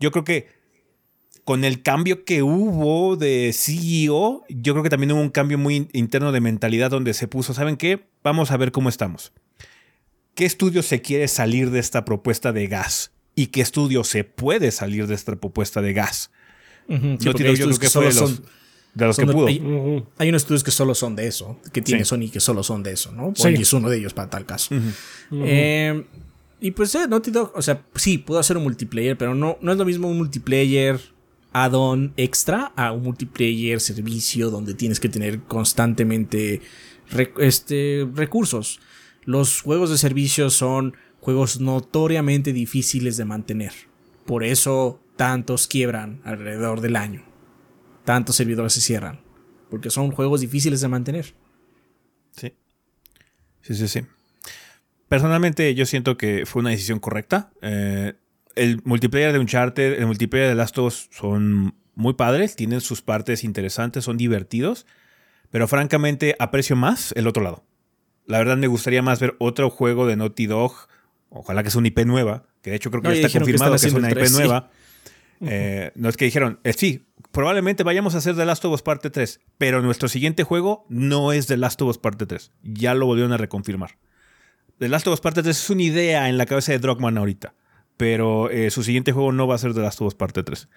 Yo 0.00 0.10
creo 0.10 0.24
que 0.24 0.48
con 1.44 1.64
el 1.64 1.82
cambio 1.82 2.24
que 2.24 2.42
hubo 2.42 3.16
de 3.16 3.52
CEO, 3.52 4.44
yo 4.48 4.72
creo 4.72 4.82
que 4.82 4.90
también 4.90 5.12
hubo 5.12 5.20
un 5.20 5.30
cambio 5.30 5.58
muy 5.58 5.88
interno 5.92 6.32
de 6.32 6.40
mentalidad 6.40 6.90
donde 6.90 7.12
se 7.12 7.28
puso, 7.28 7.52
¿saben 7.52 7.76
qué? 7.76 8.06
Vamos 8.22 8.50
a 8.50 8.56
ver 8.56 8.72
cómo 8.72 8.88
estamos. 8.88 9.32
¿Qué 10.34 10.46
estudio 10.46 10.82
se 10.82 11.02
quiere 11.02 11.28
salir 11.28 11.70
de 11.70 11.78
esta 11.78 12.04
propuesta 12.04 12.52
de 12.52 12.66
gas? 12.66 13.12
¿Y 13.36 13.48
qué 13.48 13.60
estudio 13.60 14.04
se 14.04 14.24
puede 14.24 14.70
salir 14.70 15.06
de 15.06 15.14
esta 15.14 15.36
propuesta 15.36 15.82
de 15.82 15.92
gas? 15.92 16.30
yo 16.88 17.32
creo 17.32 17.54
que 17.78 17.88
fue 17.88 18.08
de 18.08 18.14
los, 18.14 18.42
de 18.94 19.06
los 19.06 19.16
que 19.16 19.26
pudo. 19.26 19.46
Hay, 19.46 20.28
unos 20.28 20.42
estudios 20.42 20.64
que 20.64 20.70
solo 20.70 20.94
son 20.94 21.16
de 21.16 21.26
eso, 21.26 21.60
que 21.72 21.82
tiene 21.82 22.04
Sony 22.04 22.30
que 22.32 22.40
solo 22.40 22.62
son 22.62 22.82
de 22.82 22.92
eso, 22.92 23.12
¿no? 23.12 23.32
Sí. 23.34 23.48
es 23.48 23.72
uno 23.72 23.88
de 23.88 23.98
ellos 23.98 24.14
para 24.14 24.30
tal 24.30 24.46
caso. 24.46 24.74
Eh, 25.32 26.04
y 26.64 26.70
pues 26.70 26.94
eh, 26.94 27.06
Naughty 27.06 27.30
Dog, 27.30 27.52
o 27.54 27.60
sea, 27.60 27.84
sí, 27.94 28.16
pudo 28.16 28.38
hacer 28.38 28.56
un 28.56 28.62
multiplayer, 28.62 29.18
pero 29.18 29.34
no, 29.34 29.58
no 29.60 29.72
es 29.72 29.76
lo 29.76 29.84
mismo 29.84 30.08
un 30.08 30.16
multiplayer 30.16 30.98
add-on 31.52 32.14
extra 32.16 32.72
a 32.74 32.90
un 32.92 33.02
multiplayer 33.02 33.80
servicio 33.80 34.48
donde 34.48 34.72
tienes 34.72 34.98
que 34.98 35.10
tener 35.10 35.42
constantemente 35.42 36.62
este, 37.38 38.08
recursos. 38.14 38.80
Los 39.26 39.60
juegos 39.60 39.90
de 39.90 39.98
servicio 39.98 40.48
son 40.48 40.96
juegos 41.20 41.60
notoriamente 41.60 42.54
difíciles 42.54 43.18
de 43.18 43.26
mantener. 43.26 43.74
Por 44.24 44.42
eso 44.42 45.02
tantos 45.16 45.66
quiebran 45.66 46.22
alrededor 46.24 46.80
del 46.80 46.96
año. 46.96 47.26
Tantos 48.06 48.36
servidores 48.36 48.72
se 48.72 48.80
cierran. 48.80 49.20
Porque 49.68 49.90
son 49.90 50.12
juegos 50.12 50.40
difíciles 50.40 50.80
de 50.80 50.88
mantener. 50.88 51.34
Sí. 52.30 52.54
Sí, 53.60 53.74
sí, 53.74 53.86
sí. 53.86 54.00
Personalmente 55.08 55.74
yo 55.74 55.86
siento 55.86 56.16
que 56.16 56.46
fue 56.46 56.60
una 56.60 56.70
decisión 56.70 56.98
correcta. 56.98 57.50
Eh, 57.62 58.14
el 58.54 58.80
multiplayer 58.84 59.32
de 59.32 59.38
Uncharted, 59.38 59.98
el 59.98 60.06
multiplayer 60.06 60.48
de 60.48 60.54
Last 60.54 60.78
of 60.78 60.86
Us 60.86 61.08
son 61.10 61.74
muy 61.94 62.14
padres, 62.14 62.56
tienen 62.56 62.80
sus 62.80 63.02
partes 63.02 63.44
interesantes, 63.44 64.04
son 64.04 64.16
divertidos, 64.16 64.86
pero 65.50 65.68
francamente 65.68 66.36
aprecio 66.38 66.76
más 66.76 67.12
el 67.16 67.26
otro 67.26 67.42
lado. 67.42 67.64
La 68.26 68.38
verdad 68.38 68.56
me 68.56 68.66
gustaría 68.66 69.02
más 69.02 69.20
ver 69.20 69.36
otro 69.38 69.70
juego 69.70 70.06
de 70.06 70.16
Naughty 70.16 70.46
Dog, 70.46 70.72
ojalá 71.28 71.62
que 71.62 71.70
sea 71.70 71.78
una 71.78 71.88
IP 71.88 72.00
nueva, 72.06 72.46
que 72.62 72.70
de 72.70 72.76
hecho 72.76 72.90
creo 72.90 73.02
que 73.02 73.08
ya 73.20 73.26
está 73.26 73.38
confirmado 73.38 73.72
que, 73.72 73.86
es 73.86 73.92
una 73.92 74.10
IP 74.10 74.30
nueva. 74.30 74.70
Eh, 75.40 75.90
no 75.94 76.08
es 76.08 76.16
que 76.16 76.24
dijeron, 76.24 76.60
eh, 76.64 76.72
sí, 76.72 77.06
probablemente 77.32 77.82
vayamos 77.82 78.14
a 78.14 78.18
hacer 78.18 78.34
The 78.34 78.46
Last 78.46 78.64
of 78.64 78.72
Us 78.72 78.82
Parte 78.82 79.10
3, 79.10 79.40
pero 79.58 79.82
nuestro 79.82 80.08
siguiente 80.08 80.42
juego 80.42 80.86
no 80.88 81.32
es 81.32 81.46
The 81.46 81.56
Last 81.56 81.82
of 81.82 81.90
Us 81.90 81.98
Parte 81.98 82.24
3. 82.24 82.52
Ya 82.62 82.94
lo 82.94 83.06
volvieron 83.06 83.32
a 83.32 83.36
reconfirmar. 83.36 83.96
The 84.78 84.88
Last 84.88 85.06
of 85.06 85.14
Us 85.14 85.20
Parte 85.20 85.42
3 85.42 85.56
es 85.56 85.70
una 85.70 85.82
idea 85.82 86.28
en 86.28 86.38
la 86.38 86.46
cabeza 86.46 86.72
de 86.72 86.78
Drogman 86.78 87.18
ahorita, 87.18 87.54
pero 87.96 88.50
eh, 88.50 88.70
su 88.70 88.82
siguiente 88.82 89.12
juego 89.12 89.32
no 89.32 89.46
va 89.46 89.54
a 89.54 89.58
ser 89.58 89.74
The 89.74 89.80
Last 89.80 90.00
of 90.00 90.08
Us 90.08 90.14
Parte 90.14 90.42
3. 90.42 90.68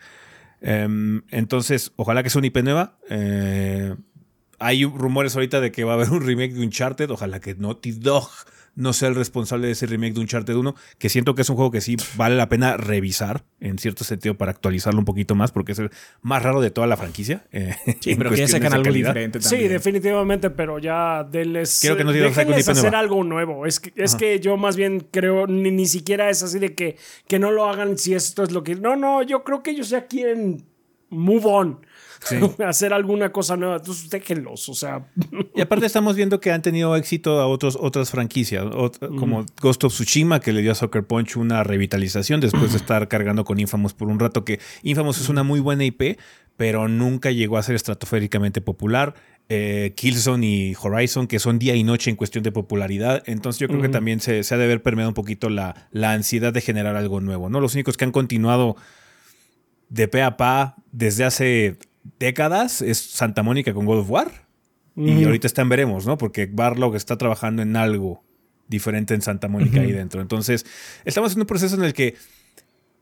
Em, 0.61 1.21
entonces, 1.29 1.91
ojalá 1.95 2.23
que 2.23 2.29
sea 2.29 2.39
una 2.39 2.47
IP 2.47 2.63
nueva 2.63 2.97
hay 4.59 4.85
rumores 4.85 5.35
ahorita 5.35 5.61
de 5.61 5.71
que 5.71 5.83
va 5.83 5.93
a 5.93 5.95
haber 5.95 6.09
un 6.09 6.25
remake 6.25 6.53
de 6.53 6.61
Uncharted. 6.61 7.09
Ojalá 7.11 7.39
que 7.39 7.55
Naughty 7.55 7.91
Dog 7.91 8.29
no 8.77 8.93
sea 8.93 9.09
el 9.09 9.15
responsable 9.15 9.67
de 9.67 9.73
ese 9.73 9.87
remake 9.87 10.13
de 10.13 10.21
Uncharted 10.21 10.53
1, 10.53 10.75
que 10.99 11.09
siento 11.09 11.35
que 11.35 11.41
es 11.41 11.49
un 11.49 11.55
juego 11.55 11.71
que 11.71 11.81
sí 11.81 11.97
vale 12.15 12.35
la 12.35 12.47
pena 12.47 12.77
revisar 12.77 13.43
en 13.59 13.79
cierto 13.79 14.03
sentido 14.03 14.37
para 14.37 14.51
actualizarlo 14.51 14.99
un 14.99 15.05
poquito 15.05 15.33
más, 15.33 15.51
porque 15.51 15.71
es 15.71 15.79
el 15.79 15.89
más 16.21 16.43
raro 16.43 16.61
de 16.61 16.69
toda 16.69 16.85
la 16.85 16.95
franquicia. 16.95 17.45
Eh, 17.51 17.75
sí, 17.99 18.15
pero 18.17 18.29
que 18.29 18.37
ya 18.37 18.47
sacan 18.47 18.73
algo 18.73 18.93
diferente 18.93 19.39
también. 19.39 19.61
Sí, 19.63 19.67
definitivamente, 19.67 20.51
pero 20.51 20.77
ya 20.77 21.23
denles, 21.23 21.79
Quiero 21.81 21.97
que 21.97 22.03
no 22.03 22.11
déjenles 22.11 22.69
hacer 22.69 22.95
algo 22.95 23.23
nuevo. 23.23 23.65
Es 23.65 23.79
que, 23.79 23.91
es 23.95 24.15
que 24.15 24.39
yo 24.39 24.57
más 24.57 24.75
bien 24.75 25.07
creo, 25.11 25.47
ni, 25.47 25.71
ni 25.71 25.87
siquiera 25.87 26.29
es 26.29 26.43
así 26.43 26.59
de 26.59 26.75
que, 26.75 26.97
que 27.27 27.39
no 27.39 27.51
lo 27.51 27.65
hagan 27.67 27.97
si 27.97 28.13
esto 28.13 28.43
es 28.43 28.51
lo 28.51 28.63
que... 28.63 28.75
No, 28.75 28.95
no, 28.95 29.23
yo 29.23 29.43
creo 29.43 29.63
que 29.63 29.71
ellos 29.71 29.89
ya 29.89 30.05
quieren 30.05 30.63
move 31.09 31.45
on. 31.45 31.79
hacer 32.65 32.93
alguna 32.93 33.31
cosa 33.31 33.57
nueva. 33.57 33.77
Entonces 33.77 34.09
déjenlos, 34.09 34.69
o 34.69 34.73
sea. 34.73 35.07
Y 35.55 35.61
aparte 35.61 35.85
estamos 35.85 36.15
viendo 36.15 36.39
que 36.39 36.51
han 36.51 36.61
tenido 36.61 36.95
éxito 36.95 37.39
a 37.39 37.47
otros, 37.47 37.77
otras 37.79 38.11
franquicias, 38.11 38.65
como 39.17 39.45
Ghost 39.61 39.83
of 39.83 39.93
Tsushima, 39.93 40.39
que 40.39 40.53
le 40.53 40.61
dio 40.61 40.71
a 40.71 40.75
Soccer 40.75 41.05
Punch 41.05 41.37
una 41.37 41.63
revitalización 41.63 42.41
después 42.41 42.71
de 42.71 42.77
estar 42.77 43.07
cargando 43.07 43.45
con 43.45 43.59
Infamous 43.59 43.93
por 43.93 44.07
un 44.07 44.19
rato, 44.19 44.45
que 44.45 44.59
Infamous 44.83 45.19
es 45.19 45.29
una 45.29 45.43
muy 45.43 45.59
buena 45.59 45.85
IP, 45.85 46.17
pero 46.57 46.87
nunca 46.87 47.31
llegó 47.31 47.57
a 47.57 47.63
ser 47.63 47.75
estratosféricamente 47.75 48.61
popular. 48.61 49.13
Eh, 49.49 49.93
Killzone 49.95 50.45
y 50.45 50.75
Horizon, 50.79 51.27
que 51.27 51.39
son 51.39 51.57
día 51.57 51.75
y 51.75 51.83
noche 51.83 52.09
en 52.09 52.17
cuestión 52.17 52.43
de 52.43 52.51
popularidad. 52.51 53.23
Entonces 53.27 53.59
yo 53.59 53.67
creo 53.67 53.81
que 53.81 53.89
también 53.89 54.19
se, 54.19 54.41
ha 54.41 54.57
de 54.57 54.63
haber 54.63 54.81
permeado 54.81 55.09
un 55.09 55.13
poquito 55.13 55.49
la, 55.49 55.87
la 55.91 56.11
ansiedad 56.11 56.51
de 56.51 56.59
generar 56.59 56.97
algo 56.97 57.21
nuevo, 57.21 57.49
¿no? 57.49 57.61
Los 57.61 57.75
únicos 57.75 57.95
que 57.95 58.03
han 58.03 58.11
continuado 58.11 58.75
de 59.89 60.07
pe 60.07 60.21
a 60.21 60.35
pa 60.35 60.75
desde 60.91 61.23
hace 61.23 61.77
décadas 62.19 62.81
es 62.81 62.97
Santa 62.97 63.43
Mónica 63.43 63.73
con 63.73 63.85
God 63.85 63.99
of 63.99 64.09
War. 64.09 64.47
Y 64.95 65.25
ahorita 65.25 65.45
están 65.45 65.69
veremos, 65.69 66.07
¿no? 66.07 66.17
Porque 66.17 66.47
Barlog 66.51 66.95
está 66.95 67.19
trabajando 67.19 67.61
en 67.61 67.75
algo 67.75 68.23
diferente 68.67 69.13
en 69.13 69.21
Santa 69.21 69.47
Mónica 69.47 69.79
ahí 69.79 69.91
dentro. 69.91 70.21
Entonces, 70.21 70.65
estamos 71.05 71.35
en 71.35 71.41
un 71.41 71.45
proceso 71.45 71.75
en 71.75 71.83
el 71.83 71.93
que 71.93 72.15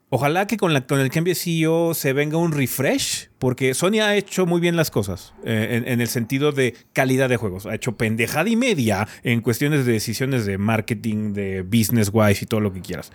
Ojalá 0.10 0.46
que 0.46 0.58
con, 0.58 0.72
la, 0.72 0.86
con 0.86 1.00
el 1.00 1.10
cambio 1.10 1.34
de 1.34 1.40
CEO 1.40 1.96
se 1.96 2.14
venga 2.14 2.38
un 2.38 2.52
refresh, 2.52 3.30
porque 3.40 3.74
Sony 3.74 4.02
ha 4.04 4.16
hecho 4.16 4.46
muy 4.46 4.62
bien 4.62 4.76
las 4.76 4.92
cosas 4.92 5.34
eh, 5.44 5.70
en, 5.72 5.88
en, 5.88 6.00
el 6.00 6.08
sentido 6.08 6.52
de 6.52 6.76
calidad 6.94 7.28
de 7.28 7.38
juegos. 7.38 7.66
Ha 7.66 7.74
hecho 7.74 7.98
pendejada 7.98 8.48
y 8.48 8.56
media 8.56 9.08
en 9.24 9.42
cuestiones 9.42 9.86
de 9.86 9.94
decisiones 9.94 10.46
de 10.46 10.60
marketing, 10.60 11.34
de 11.34 11.64
business 11.64 12.12
wise 12.14 12.46
y 12.46 12.48
todo 12.48 12.60
lo 12.60 12.72
que 12.72 12.82
quieras. 12.82 13.12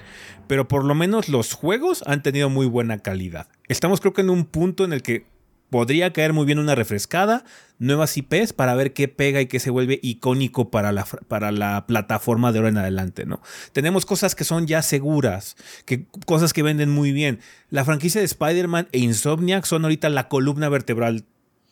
Pero 0.48 0.66
por 0.66 0.84
lo 0.84 0.96
menos 0.96 1.28
los 1.28 1.52
juegos 1.52 2.02
han 2.06 2.24
tenido 2.24 2.50
muy 2.50 2.66
buena 2.66 2.98
calidad. 2.98 3.46
Estamos 3.68 4.00
creo 4.00 4.12
que 4.12 4.22
en 4.22 4.30
un 4.30 4.44
punto 4.44 4.84
en 4.84 4.92
el 4.92 5.02
que 5.02 5.26
podría 5.70 6.12
caer 6.12 6.32
muy 6.32 6.44
bien 6.44 6.58
una 6.58 6.74
refrescada, 6.74 7.44
nuevas 7.78 8.16
IPs 8.16 8.52
para 8.52 8.74
ver 8.74 8.92
qué 8.92 9.08
pega 9.08 9.40
y 9.40 9.46
qué 9.46 9.60
se 9.60 9.70
vuelve 9.70 9.98
icónico 10.02 10.70
para 10.70 10.92
la, 10.92 11.04
para 11.04 11.52
la 11.52 11.86
plataforma 11.86 12.52
de 12.52 12.58
ahora 12.58 12.68
en 12.68 12.78
adelante, 12.78 13.24
¿no? 13.24 13.40
Tenemos 13.72 14.04
cosas 14.04 14.34
que 14.34 14.44
son 14.44 14.66
ya 14.66 14.82
seguras, 14.82 15.56
que, 15.86 16.04
cosas 16.26 16.52
que 16.52 16.62
venden 16.62 16.90
muy 16.90 17.12
bien. 17.12 17.40
La 17.70 17.84
franquicia 17.84 18.20
de 18.20 18.26
Spider-Man 18.26 18.88
e 18.92 18.98
Insomniac 18.98 19.64
son 19.64 19.84
ahorita 19.84 20.10
la 20.10 20.28
columna 20.28 20.68
vertebral 20.68 21.24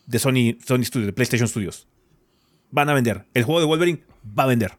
de 0.07 0.17
Sony, 0.17 0.57
Sony 0.65 0.85
Studios, 0.85 1.05
de 1.05 1.13
PlayStation 1.13 1.47
Studios. 1.47 1.87
Van 2.71 2.89
a 2.89 2.93
vender. 2.93 3.25
El 3.33 3.43
juego 3.43 3.59
de 3.59 3.67
Wolverine 3.67 4.03
va 4.37 4.43
a 4.43 4.47
vender. 4.47 4.78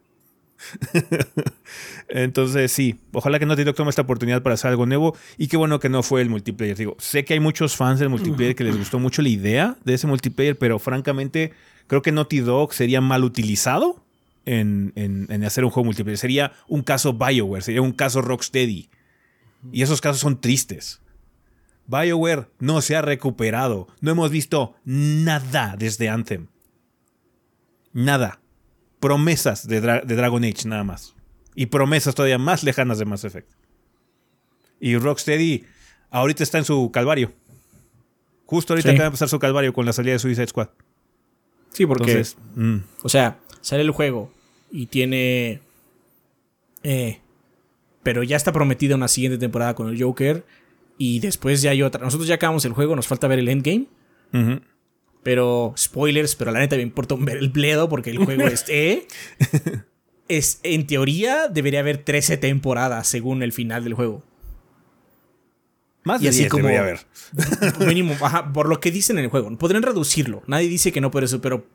Entonces, 2.09 2.73
sí, 2.73 3.01
ojalá 3.13 3.39
que 3.39 3.47
Naughty 3.47 3.65
Dog 3.65 3.75
tome 3.75 3.91
esta 3.91 4.03
oportunidad 4.03 4.43
para 4.43 4.55
hacer 4.55 4.71
algo 4.71 4.87
nuevo. 4.87 5.17
Y 5.39 5.49
qué 5.49 5.57
bueno 5.57 5.81
que 5.81 5.89
no 5.89 6.03
fue 6.03 6.23
el 6.23 6.31
multiplayer. 6.31 6.77
Digo, 6.77 6.97
sé 6.99 7.25
que 7.25 7.35
hay 7.35 7.41
muchos 7.41 7.77
fans 7.77 8.01
del 8.01 8.09
multiplayer 8.09 8.55
que 8.55 8.65
les 8.65 8.77
gustó 8.77 8.99
mucho 8.99 9.23
la 9.23 9.29
idea 9.29 9.77
de 9.85 9.95
ese 9.95 10.07
multiplayer, 10.07 10.59
pero 10.59 10.79
francamente, 10.79 11.53
creo 11.87 12.03
que 12.03 12.13
Naughty 12.13 12.41
Dog 12.41 12.75
sería 12.75 13.01
mal 13.01 13.25
utilizado 13.25 14.05
en, 14.47 14.93
en, 14.97 15.45
hacer 15.45 15.65
un 15.65 15.71
juego 15.71 15.87
multiplayer. 15.87 16.19
Sería 16.19 16.53
un 16.69 16.83
caso 16.83 17.13
BioWare, 17.13 17.63
sería 17.63 17.83
un 17.83 17.93
caso 17.93 18.23
Rocksteady. 18.23 18.89
Y 19.73 19.83
esos 19.83 20.01
casos 20.01 20.21
son 20.21 20.41
tristes. 20.41 21.01
BioWare 21.87 22.49
no 22.59 22.81
se 22.81 22.97
ha 22.97 23.03
recuperado. 23.03 23.89
No 24.01 24.11
hemos 24.11 24.31
visto 24.31 24.75
nada 24.85 25.77
desde 25.79 26.09
Anthem. 26.09 26.47
Nada 27.93 28.40
promesas 29.01 29.67
de, 29.67 29.81
Dragon 29.81 30.45
Age 30.45 30.69
nada 30.69 30.85
más. 30.85 31.15
Y 31.55 31.67
promesas 31.67 32.15
todavía 32.15 32.39
más 32.39 32.63
lejanas 32.63 32.99
de 32.99 33.05
Mass 33.07 33.25
Effect. 33.25 33.49
Y 34.79 34.97
Rocksteady 34.97 35.65
ahorita 36.11 36.43
está 36.43 36.59
en 36.59 36.65
su 36.65 36.91
calvario. 36.93 37.33
Justo 38.47 38.73
ahorita 38.73 38.91
acaba 38.91 39.05
de 39.05 39.11
pasar 39.13 39.29
su 39.29 39.39
calvario 39.39 39.73
con 39.73 39.87
la 39.87 39.93
salida 39.93 40.13
de 40.13 40.19
Suicide 40.19 40.47
Squad. 40.47 40.69
Sí, 41.73 41.87
porque. 41.87 42.25
Mm. 42.55 42.79
O 43.03 43.09
sea, 43.09 43.39
sale 43.61 43.83
el 43.83 43.91
juego 43.91 44.31
y 44.71 44.87
tiene. 44.87 45.61
Eh, 46.83 47.21
pero 48.03 48.23
ya 48.23 48.37
está 48.37 48.53
prometida 48.53 48.97
una 48.97 49.09
siguiente 49.09 49.39
temporada 49.39 49.75
con 49.75 49.89
el 49.89 50.03
Joker. 50.03 50.45
Y 50.99 51.21
después 51.21 51.63
ya 51.63 51.71
hay 51.71 51.83
otra. 51.83 52.05
Nosotros 52.05 52.29
ya 52.29 52.35
acabamos 52.35 52.65
el 52.65 52.73
juego, 52.73 52.95
nos 52.97 53.07
falta 53.07 53.27
ver 53.29 53.39
el 53.39 53.49
endgame. 53.49 53.87
Pero, 55.23 55.75
spoilers, 55.77 56.35
pero 56.35 56.51
la 56.51 56.61
neta 56.61 56.77
me 56.77 56.83
importa 56.83 57.15
ver 57.19 57.37
el 57.37 57.51
bledo 57.51 57.89
porque 57.89 58.11
el 58.11 58.25
juego 58.25 58.47
este 58.47 59.07
es, 60.29 60.61
en 60.63 60.87
teoría, 60.87 61.49
debería 61.49 61.81
haber 61.81 61.99
13 61.99 62.39
temporadas 62.39 63.07
según 63.07 63.43
el 63.43 63.53
final 63.53 63.85
del 63.85 63.95
juego. 63.95 64.23
Más 66.05 66.23
de 66.23 66.29
así 66.29 66.39
10 66.41 66.51
como, 66.51 66.69
debería 66.69 66.81
haber. 66.81 67.01
Mínimo, 67.87 68.17
por 68.55 68.69
lo 68.69 68.81
que 68.81 68.91
dicen 68.91 69.19
en 69.19 69.25
el 69.25 69.31
juego. 69.31 69.55
Podrían 69.59 69.83
reducirlo. 69.83 70.43
Nadie 70.47 70.69
dice 70.69 70.93
que 70.93 71.01
no 71.01 71.11
por 71.11 71.25
eso, 71.25 71.43
pero 71.43 71.67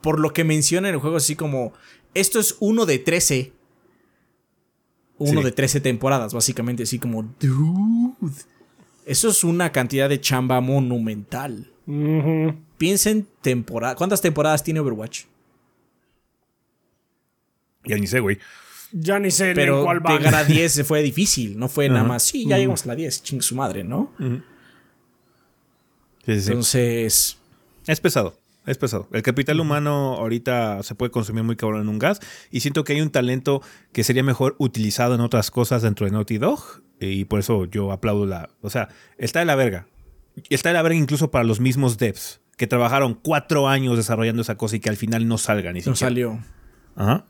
por 0.00 0.18
lo 0.18 0.32
que 0.32 0.44
menciona 0.44 0.88
en 0.88 0.94
el 0.94 1.00
juego, 1.00 1.16
así 1.16 1.36
como 1.36 1.74
esto 2.14 2.40
es 2.40 2.56
uno 2.60 2.86
de 2.86 2.98
13. 2.98 3.52
Uno 5.18 5.42
de 5.42 5.52
13 5.52 5.80
temporadas, 5.80 6.34
básicamente, 6.34 6.82
así 6.82 6.98
como, 6.98 7.22
dude. 7.40 8.34
Eso 9.06 9.28
es 9.28 9.44
una 9.44 9.72
cantidad 9.72 10.08
de 10.08 10.20
chamba 10.20 10.60
monumental. 10.60 11.72
Piensen 11.86 13.26
temporada. 13.40 13.94
¿Cuántas 13.94 14.20
temporadas 14.20 14.62
tiene 14.64 14.80
Overwatch? 14.80 15.24
Ya 17.84 17.96
ni 17.96 18.06
sé, 18.06 18.20
güey. 18.20 18.38
Ya 18.92 19.18
ni 19.18 19.30
sé 19.30 19.52
Pero 19.54 19.84
cuál 19.84 20.04
va. 20.04 20.16
llegar 20.16 20.34
a 20.34 20.44
10 20.44 20.72
se 20.72 20.84
fue 20.84 21.02
difícil. 21.02 21.58
No 21.58 21.68
fue 21.68 21.88
nada 21.88 22.04
más. 22.04 22.22
Sí, 22.22 22.46
ya 22.46 22.56
llegamos 22.56 22.84
a 22.84 22.88
la 22.88 22.96
10. 22.96 23.22
Ching 23.22 23.42
su 23.42 23.54
madre, 23.54 23.84
¿no? 23.84 24.12
Entonces. 26.26 27.38
Es 27.86 28.00
pesado. 28.00 28.36
Es 28.66 28.78
pesado. 28.78 29.08
El 29.12 29.22
capital 29.22 29.60
humano 29.60 30.14
ahorita 30.14 30.82
se 30.82 30.96
puede 30.96 31.12
consumir 31.12 31.44
muy 31.44 31.54
cabrón 31.54 31.82
en 31.82 31.88
un 31.88 32.00
gas. 32.00 32.20
Y 32.50 32.60
siento 32.60 32.82
que 32.82 32.94
hay 32.94 33.00
un 33.00 33.10
talento 33.10 33.62
que 33.92 34.02
sería 34.02 34.24
mejor 34.24 34.56
utilizado 34.58 35.14
en 35.14 35.20
otras 35.20 35.52
cosas 35.52 35.82
dentro 35.82 36.06
de 36.06 36.12
Naughty 36.12 36.38
Dog. 36.38 36.82
Y 36.98 37.26
por 37.26 37.38
eso 37.38 37.66
yo 37.66 37.92
aplaudo 37.92 38.26
la. 38.26 38.50
O 38.62 38.70
sea, 38.70 38.88
está 39.18 39.38
de 39.38 39.44
la 39.44 39.54
verga. 39.54 39.86
Está 40.50 40.70
de 40.70 40.74
la 40.74 40.82
verga 40.82 40.98
incluso 40.98 41.30
para 41.30 41.44
los 41.44 41.60
mismos 41.60 41.98
devs 41.98 42.40
que 42.56 42.66
trabajaron 42.66 43.14
cuatro 43.14 43.68
años 43.68 43.96
desarrollando 43.96 44.42
esa 44.42 44.56
cosa 44.56 44.76
y 44.76 44.80
que 44.80 44.88
al 44.88 44.96
final 44.96 45.28
no 45.28 45.38
salga 45.38 45.72
ni 45.72 45.80
siquiera. 45.80 45.92
No 45.92 45.96
salió. 45.96 46.44
Ajá. 46.94 47.26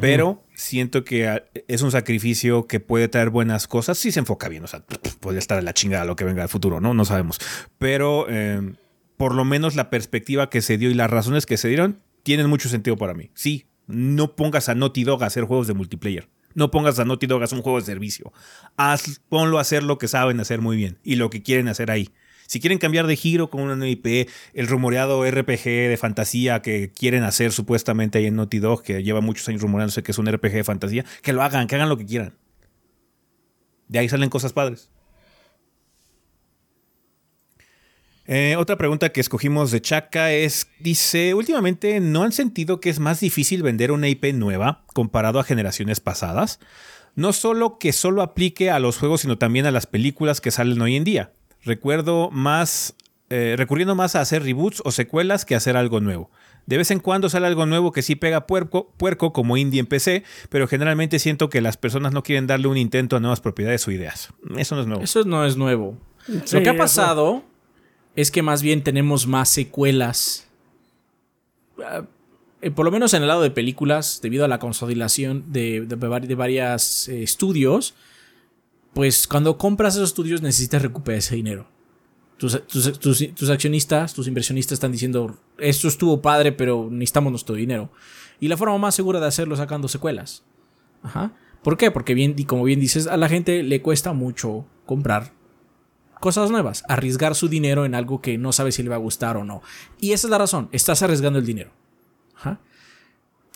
Pero 0.00 0.44
siento 0.54 1.02
que 1.02 1.28
ah, 1.28 1.44
es 1.66 1.80
un 1.80 1.90
sacrificio 1.90 2.66
que 2.66 2.78
puede 2.78 3.08
traer 3.08 3.30
buenas 3.30 3.66
cosas 3.66 3.96
si 3.96 4.12
se 4.12 4.20
enfoca 4.20 4.48
bien. 4.48 4.64
O 4.64 4.66
sea, 4.66 4.84
puede 5.20 5.38
estar 5.38 5.58
en 5.58 5.64
la 5.64 5.72
chingada 5.72 6.04
lo 6.04 6.14
que 6.14 6.24
venga 6.24 6.42
del 6.42 6.50
futuro, 6.50 6.80
¿no? 6.80 6.92
No 6.92 7.04
sabemos. 7.04 7.38
Pero 7.78 8.28
em, 8.28 8.76
por 9.16 9.34
lo 9.34 9.44
menos 9.44 9.76
la 9.76 9.88
perspectiva 9.88 10.50
que 10.50 10.60
se 10.60 10.76
dio 10.76 10.90
y 10.90 10.94
las 10.94 11.08
razones 11.08 11.46
que 11.46 11.56
se 11.56 11.68
dieron 11.68 12.00
tienen 12.22 12.50
mucho 12.50 12.68
sentido 12.68 12.98
para 12.98 13.14
mí. 13.14 13.30
Sí, 13.34 13.66
no 13.86 14.36
pongas 14.36 14.68
a 14.68 14.74
Naughty 14.74 15.04
Dog 15.04 15.22
a 15.22 15.26
hacer 15.26 15.44
juegos 15.44 15.66
de 15.66 15.74
multiplayer. 15.74 16.28
No 16.54 16.70
pongas 16.70 16.98
a 16.98 17.04
Naughty 17.04 17.26
Dog 17.26 17.40
a 17.40 17.44
hacer 17.44 17.56
un 17.56 17.62
juego 17.62 17.80
de 17.80 17.86
servicio. 17.86 18.32
Haz, 18.76 19.20
ponlo 19.28 19.58
a 19.58 19.62
hacer 19.62 19.82
lo 19.82 19.96
que 19.96 20.08
saben 20.08 20.40
hacer 20.40 20.60
muy 20.60 20.76
bien 20.76 20.98
y 21.02 21.16
lo 21.16 21.30
que 21.30 21.42
quieren 21.42 21.68
hacer 21.68 21.90
ahí. 21.90 22.10
Si 22.48 22.60
quieren 22.60 22.78
cambiar 22.78 23.06
de 23.06 23.14
giro 23.14 23.50
con 23.50 23.60
una 23.60 23.86
IP, 23.86 24.26
el 24.54 24.68
rumoreado 24.68 25.22
RPG 25.22 25.64
de 25.64 25.98
fantasía 26.00 26.62
que 26.62 26.90
quieren 26.90 27.22
hacer 27.22 27.52
supuestamente 27.52 28.16
ahí 28.16 28.24
en 28.24 28.36
Naughty 28.36 28.58
Dog, 28.58 28.82
que 28.82 29.02
lleva 29.02 29.20
muchos 29.20 29.46
años 29.50 29.60
rumoreándose 29.60 30.02
que 30.02 30.12
es 30.12 30.18
un 30.18 30.32
RPG 30.32 30.52
de 30.52 30.64
fantasía, 30.64 31.04
que 31.20 31.34
lo 31.34 31.42
hagan, 31.42 31.66
que 31.66 31.74
hagan 31.74 31.90
lo 31.90 31.98
que 31.98 32.06
quieran. 32.06 32.32
De 33.88 33.98
ahí 33.98 34.08
salen 34.08 34.30
cosas 34.30 34.54
padres. 34.54 34.88
Eh, 38.24 38.56
otra 38.56 38.78
pregunta 38.78 39.10
que 39.10 39.20
escogimos 39.20 39.70
de 39.70 39.82
Chaka 39.82 40.32
es, 40.32 40.68
dice, 40.80 41.34
últimamente 41.34 42.00
¿no 42.00 42.22
han 42.22 42.32
sentido 42.32 42.80
que 42.80 42.88
es 42.88 42.98
más 42.98 43.20
difícil 43.20 43.62
vender 43.62 43.92
una 43.92 44.08
IP 44.08 44.32
nueva 44.32 44.86
comparado 44.94 45.38
a 45.38 45.44
generaciones 45.44 46.00
pasadas? 46.00 46.60
No 47.14 47.34
solo 47.34 47.78
que 47.78 47.92
solo 47.92 48.22
aplique 48.22 48.70
a 48.70 48.78
los 48.78 48.96
juegos, 48.96 49.20
sino 49.20 49.36
también 49.36 49.66
a 49.66 49.70
las 49.70 49.86
películas 49.86 50.40
que 50.40 50.50
salen 50.50 50.80
hoy 50.80 50.96
en 50.96 51.04
día. 51.04 51.32
Recuerdo 51.68 52.30
más, 52.30 52.94
eh, 53.28 53.54
recurriendo 53.58 53.94
más 53.94 54.16
a 54.16 54.22
hacer 54.22 54.42
reboots 54.42 54.80
o 54.86 54.90
secuelas 54.90 55.44
que 55.44 55.54
hacer 55.54 55.76
algo 55.76 56.00
nuevo. 56.00 56.30
De 56.64 56.78
vez 56.78 56.90
en 56.90 56.98
cuando 56.98 57.28
sale 57.28 57.46
algo 57.46 57.66
nuevo 57.66 57.92
que 57.92 58.00
sí 58.00 58.16
pega 58.16 58.46
puerco, 58.46 58.90
puerco 58.96 59.34
como 59.34 59.58
indie 59.58 59.78
en 59.78 59.86
PC, 59.86 60.24
pero 60.48 60.66
generalmente 60.66 61.18
siento 61.18 61.50
que 61.50 61.60
las 61.60 61.76
personas 61.76 62.14
no 62.14 62.22
quieren 62.22 62.46
darle 62.46 62.68
un 62.68 62.78
intento 62.78 63.16
a 63.16 63.20
nuevas 63.20 63.42
propiedades 63.42 63.86
o 63.86 63.90
ideas. 63.90 64.30
Eso 64.56 64.76
no 64.76 64.80
es 64.80 64.86
nuevo. 64.86 65.02
Eso 65.02 65.24
no 65.24 65.44
es 65.44 65.58
nuevo. 65.58 65.98
Lo 66.26 66.62
que 66.62 66.70
ha 66.70 66.76
pasado 66.76 67.42
es 68.16 68.30
que 68.30 68.40
más 68.40 68.62
bien 68.62 68.82
tenemos 68.82 69.26
más 69.26 69.50
secuelas. 69.50 70.48
Ah, 71.84 72.04
eh, 72.62 72.70
por 72.70 72.86
lo 72.86 72.90
menos 72.90 73.12
en 73.12 73.20
el 73.20 73.28
lado 73.28 73.42
de 73.42 73.50
películas, 73.50 74.20
debido 74.22 74.46
a 74.46 74.48
la 74.48 74.58
consolidación 74.58 75.52
de, 75.52 75.82
de, 75.82 76.34
varios 76.34 77.08
eh, 77.08 77.22
estudios, 77.22 77.94
pues 78.98 79.28
cuando 79.28 79.56
compras 79.56 79.94
esos 79.94 80.08
estudios 80.08 80.42
necesitas 80.42 80.82
recuperar 80.82 81.20
ese 81.20 81.36
dinero. 81.36 81.68
Tus, 82.36 82.56
accionistas, 83.48 84.12
tus 84.12 84.26
inversionistas 84.26 84.72
están 84.72 84.90
diciendo, 84.90 85.38
esto 85.56 85.86
estuvo 85.86 86.20
padre, 86.20 86.50
pero 86.50 86.88
necesitamos 86.90 87.30
nuestro 87.30 87.54
dinero. 87.54 87.92
Y 88.40 88.48
la 88.48 88.56
forma 88.56 88.76
más 88.76 88.96
segura 88.96 89.20
de 89.20 89.28
hacerlo 89.28 89.54
es 89.54 89.60
sacando 89.60 89.86
secuelas. 89.86 90.42
Ajá. 91.04 91.30
¿Por 91.62 91.76
qué? 91.76 91.92
Porque 91.92 92.12
bien, 92.12 92.34
y 92.36 92.44
como 92.44 92.64
bien 92.64 92.80
dices, 92.80 93.06
a 93.06 93.16
la 93.16 93.28
gente 93.28 93.62
le 93.62 93.82
cuesta 93.82 94.12
mucho 94.14 94.66
comprar 94.84 95.32
cosas 96.18 96.50
nuevas, 96.50 96.82
arriesgar 96.88 97.36
su 97.36 97.48
dinero 97.48 97.84
en 97.84 97.94
algo 97.94 98.20
que 98.20 98.36
no 98.36 98.50
sabe 98.50 98.72
si 98.72 98.82
le 98.82 98.88
va 98.88 98.96
a 98.96 98.98
gustar 98.98 99.36
o 99.36 99.44
no. 99.44 99.62
Y 100.00 100.10
esa 100.10 100.26
es 100.26 100.30
la 100.32 100.38
razón, 100.38 100.70
estás 100.72 101.04
arriesgando 101.04 101.38
el 101.38 101.46
dinero. 101.46 101.70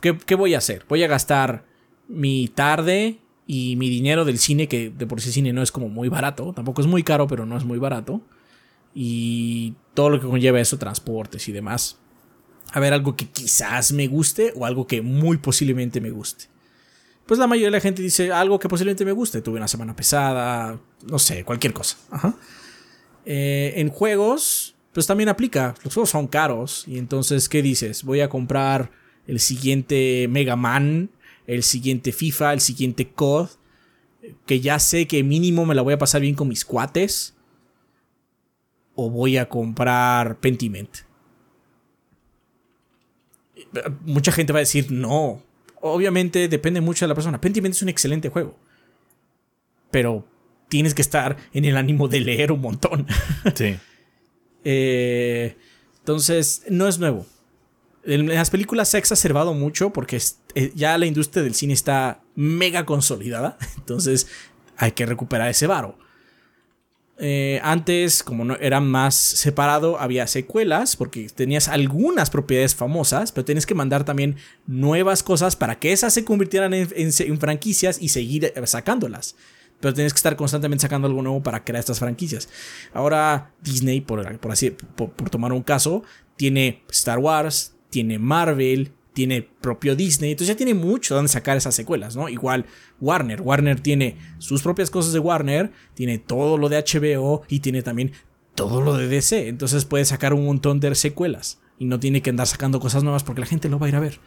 ¿Qué, 0.00 0.16
¿Qué, 0.18 0.36
voy 0.36 0.54
a 0.54 0.58
hacer? 0.58 0.84
Voy 0.88 1.02
a 1.02 1.08
gastar 1.08 1.64
mi 2.06 2.46
tarde 2.46 3.21
y 3.52 3.76
mi 3.76 3.90
dinero 3.90 4.24
del 4.24 4.38
cine, 4.38 4.66
que 4.66 4.88
de 4.88 5.06
por 5.06 5.20
sí 5.20 5.30
cine 5.30 5.52
no 5.52 5.60
es 5.60 5.70
como 5.70 5.90
muy 5.90 6.08
barato, 6.08 6.54
tampoco 6.54 6.80
es 6.80 6.86
muy 6.86 7.02
caro, 7.02 7.26
pero 7.26 7.44
no 7.44 7.54
es 7.58 7.64
muy 7.64 7.78
barato. 7.78 8.22
Y 8.94 9.74
todo 9.92 10.08
lo 10.08 10.18
que 10.18 10.26
conlleva 10.26 10.58
eso, 10.58 10.78
transportes 10.78 11.46
y 11.48 11.52
demás. 11.52 11.98
A 12.72 12.80
ver, 12.80 12.94
algo 12.94 13.14
que 13.14 13.28
quizás 13.28 13.92
me 13.92 14.06
guste 14.06 14.54
o 14.56 14.64
algo 14.64 14.86
que 14.86 15.02
muy 15.02 15.36
posiblemente 15.36 16.00
me 16.00 16.10
guste. 16.10 16.46
Pues 17.26 17.38
la 17.38 17.46
mayoría 17.46 17.66
de 17.66 17.72
la 17.72 17.80
gente 17.80 18.00
dice 18.00 18.32
algo 18.32 18.58
que 18.58 18.70
posiblemente 18.70 19.04
me 19.04 19.12
guste. 19.12 19.42
Tuve 19.42 19.58
una 19.58 19.68
semana 19.68 19.94
pesada, 19.94 20.80
no 21.06 21.18
sé, 21.18 21.44
cualquier 21.44 21.74
cosa. 21.74 21.98
Eh, 23.26 23.74
en 23.76 23.90
juegos, 23.90 24.76
pues 24.94 25.06
también 25.06 25.28
aplica. 25.28 25.74
Los 25.84 25.92
juegos 25.92 26.08
son 26.08 26.26
caros. 26.26 26.84
Y 26.88 26.96
entonces, 26.96 27.50
¿qué 27.50 27.60
dices? 27.60 28.02
Voy 28.02 28.22
a 28.22 28.30
comprar 28.30 28.92
el 29.26 29.40
siguiente 29.40 30.26
Mega 30.30 30.56
Man 30.56 31.10
el 31.46 31.62
siguiente 31.62 32.12
FIFA, 32.12 32.54
el 32.54 32.60
siguiente 32.60 33.10
COD. 33.10 33.48
que 34.46 34.60
ya 34.60 34.78
sé 34.78 35.08
que 35.08 35.24
mínimo 35.24 35.66
me 35.66 35.74
la 35.74 35.82
voy 35.82 35.94
a 35.94 35.98
pasar 35.98 36.20
bien 36.20 36.36
con 36.36 36.48
mis 36.48 36.64
cuates, 36.64 37.34
o 38.94 39.10
voy 39.10 39.36
a 39.36 39.48
comprar 39.48 40.38
Pentiment. 40.38 40.98
Mucha 44.04 44.32
gente 44.32 44.52
va 44.52 44.58
a 44.58 44.60
decir 44.60 44.90
no. 44.90 45.42
Obviamente 45.80 46.48
depende 46.48 46.80
mucho 46.80 47.04
de 47.04 47.08
la 47.08 47.14
persona. 47.14 47.40
Pentiment 47.40 47.74
es 47.74 47.82
un 47.82 47.88
excelente 47.88 48.28
juego. 48.28 48.56
Pero 49.90 50.26
tienes 50.68 50.94
que 50.94 51.02
estar 51.02 51.36
en 51.52 51.64
el 51.64 51.76
ánimo 51.76 52.08
de 52.08 52.20
leer 52.20 52.52
un 52.52 52.60
montón. 52.60 53.06
Sí. 53.54 53.76
Eh, 54.64 55.56
entonces, 55.98 56.64
no 56.68 56.86
es 56.86 56.98
nuevo. 56.98 57.26
En 58.04 58.28
las 58.28 58.50
películas 58.50 58.88
se 58.88 58.96
ha 58.96 59.00
exacerbado 59.00 59.54
mucho 59.54 59.92
porque 59.92 60.20
eh, 60.54 60.72
ya 60.74 60.96
la 60.98 61.06
industria 61.06 61.42
del 61.42 61.54
cine 61.54 61.74
está 61.74 62.22
mega 62.34 62.84
consolidada. 62.84 63.58
Entonces, 63.76 64.26
hay 64.76 64.92
que 64.92 65.06
recuperar 65.06 65.48
ese 65.48 65.66
varo. 65.66 65.98
Eh, 67.18 67.60
antes, 67.62 68.22
como 68.24 68.44
no 68.44 68.56
era 68.56 68.80
más 68.80 69.14
separado, 69.14 70.00
había 70.00 70.26
secuelas 70.26 70.96
porque 70.96 71.28
tenías 71.28 71.68
algunas 71.68 72.30
propiedades 72.30 72.74
famosas, 72.74 73.30
pero 73.30 73.44
tienes 73.44 73.64
que 73.64 73.74
mandar 73.74 74.04
también 74.04 74.36
nuevas 74.66 75.22
cosas 75.22 75.54
para 75.54 75.78
que 75.78 75.92
esas 75.92 76.14
se 76.14 76.24
convirtieran 76.24 76.74
en, 76.74 77.38
franquicias 77.38 78.00
y 78.00 78.08
seguir 78.08 78.52
sacándolas 78.64 79.36
pero 79.82 79.94
tienes 79.94 80.12
que 80.12 80.18
estar 80.18 80.36
constantemente 80.36 80.82
sacando 80.82 81.08
algo 81.08 81.22
nuevo 81.22 81.42
para 81.42 81.64
crear 81.64 81.80
estas 81.80 81.98
franquicias. 81.98 82.48
Ahora 82.94 83.52
Disney, 83.60 84.00
por, 84.00 84.38
por 84.38 84.52
así, 84.52 84.70
por, 84.70 85.10
tomar 85.28 85.52
un 85.52 85.64
caso, 85.64 86.04
tiene 86.36 86.84
Star 86.88 87.18
Wars, 87.18 87.74
tiene 87.90 88.20
Marvel, 88.20 88.92
tiene 89.12 89.42
propio 89.42 89.94
Disney, 89.94 90.32
entonces 90.32 90.54
ya 90.54 90.56
tiene 90.56 90.74
mucho 90.74 91.14
donde 91.14 91.28
sacar 91.28 91.56
esas 91.56 91.74
secuelas, 91.74 92.16
¿no? 92.16 92.28
Igual 92.28 92.66
Warner, 93.00 93.40
Warner 93.42 93.80
tiene 93.80 94.16
sus 94.38 94.62
propias 94.62 94.90
cosas 94.90 95.12
de 95.12 95.18
Warner, 95.18 95.72
tiene 95.94 96.18
todo 96.18 96.56
lo 96.56 96.68
de 96.68 96.78
HBO 96.78 97.42
y 97.48 97.60
tiene 97.60 97.82
también 97.82 98.12
todo 98.54 98.80
lo 98.80 98.96
de 98.96 99.08
DC, 99.08 99.48
entonces 99.48 99.84
puede 99.84 100.04
sacar 100.04 100.34
un 100.34 100.44
montón 100.44 100.80
de 100.80 100.94
secuelas 100.94 101.60
y 101.78 101.86
no 101.86 102.00
tiene 102.00 102.22
que 102.22 102.30
andar 102.30 102.46
sacando 102.46 102.80
cosas 102.80 103.02
nuevas 103.02 103.24
porque 103.24 103.40
la 103.40 103.46
gente 103.46 103.68
lo 103.68 103.78
va 103.78 103.86
a 103.86 103.88
ir 103.88 103.96
a 103.96 104.00
ver 104.00 104.20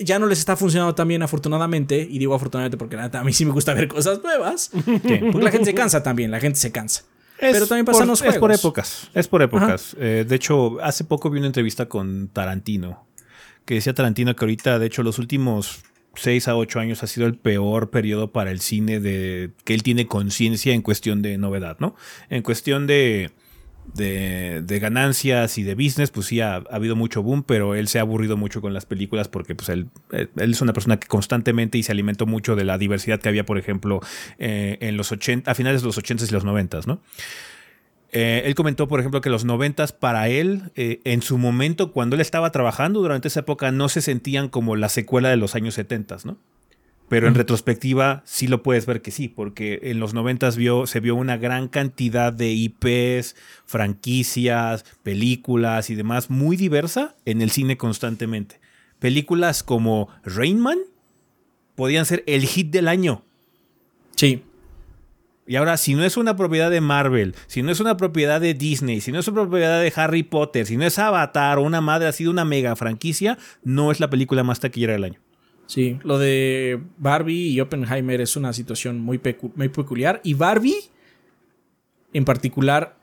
ya 0.00 0.18
no 0.18 0.26
les 0.26 0.38
está 0.38 0.56
funcionando 0.56 0.94
tan 0.94 1.06
bien, 1.08 1.22
afortunadamente. 1.22 2.06
Y 2.10 2.18
digo 2.18 2.34
afortunadamente 2.34 2.76
porque 2.76 2.96
a 2.96 3.24
mí 3.24 3.32
sí 3.32 3.44
me 3.44 3.52
gusta 3.52 3.74
ver 3.74 3.88
cosas 3.88 4.22
nuevas. 4.22 4.70
Porque 4.84 5.44
la 5.44 5.50
gente 5.50 5.66
se 5.66 5.74
cansa 5.74 6.02
también, 6.02 6.30
la 6.30 6.40
gente 6.40 6.58
se 6.58 6.72
cansa. 6.72 7.04
Pero 7.38 7.66
también 7.66 7.86
pasan 7.86 8.06
los 8.06 8.20
juegos. 8.20 8.34
Es 8.34 8.40
por 8.40 8.52
épocas. 8.52 9.10
Es 9.14 9.28
por 9.28 9.42
épocas. 9.42 9.96
Eh, 9.98 10.24
de 10.28 10.36
hecho, 10.36 10.78
hace 10.82 11.04
poco 11.04 11.30
vi 11.30 11.38
una 11.38 11.46
entrevista 11.46 11.86
con 11.86 12.28
Tarantino. 12.28 13.06
Que 13.70 13.74
decía 13.74 13.94
Tarantino 13.94 14.34
que 14.34 14.44
ahorita, 14.44 14.80
de 14.80 14.86
hecho, 14.86 15.04
los 15.04 15.20
últimos 15.20 15.84
6 16.16 16.48
a 16.48 16.56
8 16.56 16.80
años 16.80 17.04
ha 17.04 17.06
sido 17.06 17.28
el 17.28 17.36
peor 17.36 17.90
periodo 17.90 18.32
para 18.32 18.50
el 18.50 18.58
cine 18.58 18.98
de 18.98 19.52
que 19.62 19.74
él 19.74 19.84
tiene 19.84 20.08
conciencia 20.08 20.74
en 20.74 20.82
cuestión 20.82 21.22
de 21.22 21.38
novedad, 21.38 21.76
¿no? 21.78 21.94
En 22.30 22.42
cuestión 22.42 22.88
de 22.88 23.30
de, 23.94 24.78
ganancias 24.80 25.56
y 25.56 25.62
de 25.62 25.76
business, 25.76 26.10
pues 26.10 26.26
sí 26.26 26.40
ha, 26.40 26.56
habido 26.56 26.96
mucho 26.96 27.22
boom, 27.22 27.44
pero 27.44 27.76
él 27.76 27.86
se 27.86 27.98
ha 27.98 28.02
aburrido 28.02 28.36
mucho 28.36 28.60
con 28.60 28.74
las 28.74 28.86
películas 28.86 29.28
porque 29.28 29.54
pues 29.54 29.68
él, 29.68 29.88
él 30.10 30.50
es 30.50 30.60
una 30.60 30.72
persona 30.72 30.98
que 30.98 31.06
constantemente 31.06 31.78
y 31.78 31.84
se 31.84 31.92
alimentó 31.92 32.26
mucho 32.26 32.56
de 32.56 32.64
la 32.64 32.76
diversidad 32.76 33.20
que 33.20 33.28
había, 33.28 33.46
por 33.46 33.56
ejemplo, 33.56 34.00
eh, 34.38 34.78
en 34.80 34.96
los 34.96 35.12
80, 35.12 35.50
a 35.50 35.54
finales 35.54 35.82
de 35.82 35.86
los 35.86 35.98
80 35.98 36.24
y 36.28 36.32
los 36.32 36.44
90, 36.44 36.80
¿no? 36.86 37.00
Eh, 38.12 38.42
él 38.44 38.54
comentó, 38.54 38.88
por 38.88 39.00
ejemplo, 39.00 39.20
que 39.20 39.30
los 39.30 39.44
90 39.44 39.86
para 39.98 40.28
él, 40.28 40.72
eh, 40.74 41.00
en 41.04 41.22
su 41.22 41.38
momento, 41.38 41.92
cuando 41.92 42.16
él 42.16 42.20
estaba 42.20 42.50
trabajando 42.50 43.00
durante 43.00 43.28
esa 43.28 43.40
época, 43.40 43.70
no 43.70 43.88
se 43.88 44.02
sentían 44.02 44.48
como 44.48 44.74
la 44.76 44.88
secuela 44.88 45.28
de 45.28 45.36
los 45.36 45.54
años 45.54 45.74
70, 45.74 46.18
¿no? 46.24 46.36
Pero 47.08 47.26
en 47.26 47.34
retrospectiva 47.34 48.22
sí 48.24 48.46
lo 48.46 48.62
puedes 48.62 48.86
ver 48.86 49.02
que 49.02 49.10
sí, 49.10 49.26
porque 49.26 49.80
en 49.82 49.98
los 49.98 50.14
90 50.14 50.48
vio, 50.50 50.86
se 50.86 51.00
vio 51.00 51.16
una 51.16 51.36
gran 51.36 51.66
cantidad 51.66 52.32
de 52.32 52.52
IPs, 52.52 53.34
franquicias, 53.66 54.84
películas 55.02 55.90
y 55.90 55.96
demás 55.96 56.30
muy 56.30 56.56
diversa 56.56 57.16
en 57.24 57.42
el 57.42 57.50
cine 57.50 57.76
constantemente. 57.76 58.60
Películas 59.00 59.64
como 59.64 60.08
Rainman 60.22 60.78
podían 61.74 62.06
ser 62.06 62.22
el 62.28 62.46
hit 62.46 62.70
del 62.70 62.86
año. 62.86 63.24
Sí. 64.14 64.44
Y 65.50 65.56
ahora, 65.56 65.76
si 65.78 65.96
no 65.96 66.04
es 66.04 66.16
una 66.16 66.36
propiedad 66.36 66.70
de 66.70 66.80
Marvel, 66.80 67.34
si 67.48 67.64
no 67.64 67.72
es 67.72 67.80
una 67.80 67.96
propiedad 67.96 68.40
de 68.40 68.54
Disney, 68.54 69.00
si 69.00 69.10
no 69.10 69.18
es 69.18 69.26
una 69.26 69.42
propiedad 69.42 69.82
de 69.82 69.92
Harry 69.96 70.22
Potter, 70.22 70.64
si 70.64 70.76
no 70.76 70.84
es 70.84 70.96
Avatar 70.96 71.58
o 71.58 71.62
una 71.62 71.80
madre 71.80 72.06
así 72.06 72.22
de 72.22 72.30
una 72.30 72.44
mega 72.44 72.76
franquicia, 72.76 73.36
no 73.64 73.90
es 73.90 73.98
la 73.98 74.08
película 74.08 74.44
más 74.44 74.60
taquillera 74.60 74.92
del 74.92 75.02
año. 75.02 75.18
Sí, 75.66 75.98
lo 76.04 76.20
de 76.20 76.80
Barbie 76.98 77.48
y 77.48 77.60
Oppenheimer 77.60 78.20
es 78.20 78.36
una 78.36 78.52
situación 78.52 79.00
muy, 79.00 79.20
muy 79.56 79.68
peculiar. 79.70 80.20
Y 80.22 80.34
Barbie, 80.34 80.76
en 82.12 82.24
particular, 82.24 82.94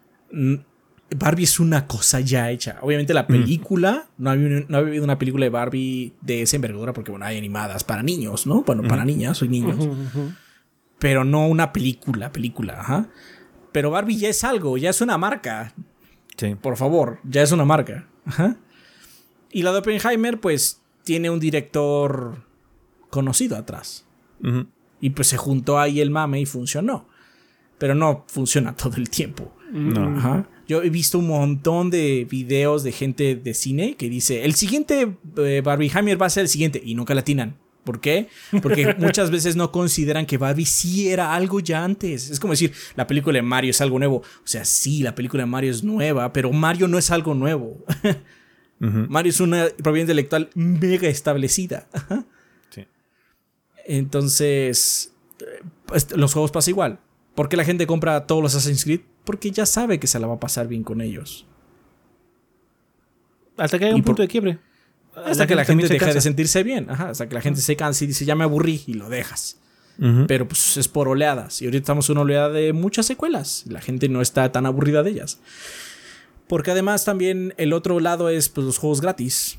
Barbie 1.17 1.43
es 1.43 1.59
una 1.59 1.85
cosa 1.85 2.21
ya 2.21 2.49
hecha. 2.49 2.77
Obviamente 2.81 3.13
la 3.13 3.27
película, 3.27 4.07
no, 4.17 4.29
ha 4.29 4.77
habido 4.77 5.03
una 5.03 5.19
película 5.19 5.43
de 5.43 5.49
Barbie 5.49 6.13
de 6.21 6.43
esa 6.43 6.55
envergadura 6.55 6.93
porque, 6.93 7.11
bueno, 7.11 7.25
hay 7.25 7.37
animadas 7.37 7.83
para 7.83 8.03
niños, 8.03 8.47
¿no? 8.47 8.61
Bueno, 8.61 8.83
para 8.83 9.03
niñas, 9.03 9.37
soy 9.37 9.49
niños. 9.49 9.85
Pero 10.99 11.23
no 11.23 11.47
una 11.47 11.73
película, 11.73 12.31
película, 12.31 12.79
ajá. 12.79 13.09
Pero 13.71 13.91
Barbie 13.91 14.17
ya 14.17 14.29
es 14.29 14.43
algo, 14.43 14.77
ya 14.77 14.89
es 14.89 15.01
una 15.01 15.17
marca. 15.17 15.73
Sí. 16.37 16.55
Por 16.55 16.77
favor, 16.77 17.19
ya 17.23 17.41
es 17.41 17.51
una 17.51 17.65
marca. 17.65 18.07
Ajá. 18.25 18.57
Y 19.51 19.63
la 19.63 19.71
de 19.71 19.79
Oppenheimer, 19.79 20.39
pues, 20.39 20.81
tiene 21.03 21.29
un 21.29 21.39
director 21.39 22.43
conocido 23.09 23.55
atrás. 23.55 24.05
Y 24.99 25.11
pues 25.11 25.27
se 25.27 25.37
juntó 25.37 25.79
ahí 25.79 26.01
el 26.01 26.11
mame 26.11 26.41
y 26.41 26.45
funcionó. 26.45 27.07
Pero 27.77 27.95
no 27.95 28.25
funciona 28.27 28.75
todo 28.75 28.97
el 28.97 29.09
tiempo. 29.09 29.53
Yo 30.67 30.83
he 30.83 30.89
visto 30.89 31.19
un 31.19 31.27
montón 31.27 31.89
de 31.89 32.27
videos 32.29 32.83
de 32.83 32.91
gente 32.91 33.35
de 33.35 33.53
cine 33.53 33.95
que 33.95 34.09
dice, 34.09 34.43
el 34.43 34.53
siguiente 34.53 35.15
eh, 35.37 35.61
Barbie 35.63 35.91
Hammer 35.93 36.21
va 36.21 36.25
a 36.25 36.29
ser 36.29 36.41
el 36.41 36.49
siguiente 36.49 36.81
y 36.83 36.95
nunca 36.95 37.15
latinan. 37.15 37.55
¿Por 37.87 38.01
qué? 38.01 38.27
Porque 38.61 38.95
muchas 38.99 39.31
veces 39.31 39.55
no 39.55 39.71
consideran 39.71 40.25
que 40.25 40.37
Barbie 40.37 40.65
sí 40.65 41.07
era 41.07 41.33
algo 41.33 41.61
ya 41.61 41.85
antes. 41.85 42.29
Es 42.29 42.37
como 42.37 42.51
decir, 42.51 42.73
la 42.97 43.07
película 43.07 43.37
de 43.37 43.43
Mario 43.43 43.71
es 43.71 43.79
algo 43.79 43.97
nuevo. 43.97 44.17
O 44.17 44.43
sea, 44.43 44.65
sí, 44.65 45.03
la 45.03 45.15
película 45.15 45.43
de 45.43 45.47
Mario 45.47 45.71
es 45.71 45.85
nueva, 45.85 46.33
pero 46.33 46.51
Mario 46.51 46.89
no 46.89 46.97
es 46.97 47.11
algo 47.11 47.33
nuevo. 47.33 47.85
Mario 48.79 49.29
es 49.29 49.39
una 49.39 49.67
propiedad 49.81 50.03
intelectual 50.03 50.49
mega 50.53 51.07
establecida. 51.07 51.87
Entonces, 53.85 55.13
pues, 55.85 56.13
los 56.13 56.33
juegos 56.33 56.51
pasa 56.51 56.69
igual. 56.69 56.99
¿Por 57.35 57.47
qué 57.47 57.55
la 57.55 57.63
gente 57.63 57.87
compra 57.87 58.27
todos 58.27 58.43
los 58.43 58.53
Assassin's 58.53 58.83
Creed? 58.83 58.99
Porque 59.23 59.49
ya 59.49 59.65
sabe 59.65 59.97
que 59.97 60.07
se 60.07 60.19
la 60.19 60.27
va 60.27 60.33
a 60.33 60.39
pasar 60.41 60.67
bien 60.67 60.83
con 60.83 60.99
ellos. 60.99 61.47
Hasta 63.55 63.79
que 63.79 63.85
haya 63.85 63.95
un 63.95 64.03
punto 64.03 64.23
de 64.23 64.27
quiebre. 64.27 64.59
Hasta 65.25 65.47
que 65.47 65.55
la 65.55 65.65
gente 65.65 65.87
deje 65.87 66.13
de 66.13 66.21
sentirse 66.21 66.63
bien. 66.63 66.89
hasta 66.89 67.27
que 67.27 67.35
la 67.35 67.41
gente 67.41 67.61
se 67.61 67.75
canse 67.75 68.05
y 68.05 68.07
dice, 68.07 68.25
ya 68.25 68.35
me 68.35 68.43
aburrí 68.43 68.83
y 68.87 68.93
lo 68.93 69.09
dejas. 69.09 69.57
Pero 70.27 70.47
pues 70.47 70.77
es 70.77 70.87
por 70.87 71.07
oleadas. 71.07 71.59
Y 71.61 71.65
ahorita 71.65 71.81
estamos 71.81 72.07
en 72.09 72.13
una 72.13 72.21
oleada 72.21 72.49
de 72.49 72.71
muchas 72.71 73.07
secuelas. 73.07 73.63
La 73.67 73.81
gente 73.81 74.09
no 74.09 74.21
está 74.21 74.51
tan 74.51 74.67
aburrida 74.67 75.01
de 75.01 75.09
ellas. 75.09 75.39
Porque 76.47 76.69
además 76.69 77.03
también 77.03 77.55
el 77.57 77.73
otro 77.73 77.99
lado 77.99 78.29
es 78.29 78.47
pues, 78.49 78.65
los 78.65 78.77
juegos 78.77 79.01
gratis. 79.01 79.57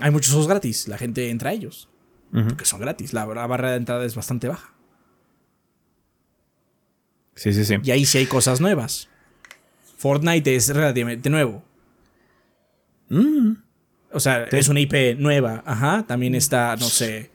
Hay 0.00 0.10
muchos 0.10 0.32
juegos 0.32 0.48
gratis. 0.48 0.88
La 0.88 0.98
gente 0.98 1.30
entra 1.30 1.50
a 1.50 1.52
ellos 1.52 1.88
porque 2.32 2.64
son 2.64 2.80
gratis. 2.80 3.12
La, 3.12 3.24
barra 3.26 3.70
de 3.70 3.76
entrada 3.76 4.04
es 4.04 4.14
bastante 4.14 4.48
baja. 4.48 4.72
Sí, 7.34 7.52
sí, 7.52 7.64
sí. 7.64 7.76
Y 7.82 7.90
ahí 7.90 8.06
sí 8.06 8.18
hay 8.18 8.26
cosas 8.26 8.60
nuevas. 8.60 9.08
Fortnite 9.98 10.56
es 10.56 10.68
relativamente 10.68 11.30
nuevo. 11.30 11.62
Mm. 13.12 13.56
O 14.12 14.20
sea, 14.20 14.44
es 14.44 14.68
una 14.68 14.80
IP 14.80 15.18
nueva. 15.18 15.62
Ajá. 15.66 16.04
También 16.06 16.34
está, 16.34 16.76
no 16.76 16.86
sé. 16.86 17.30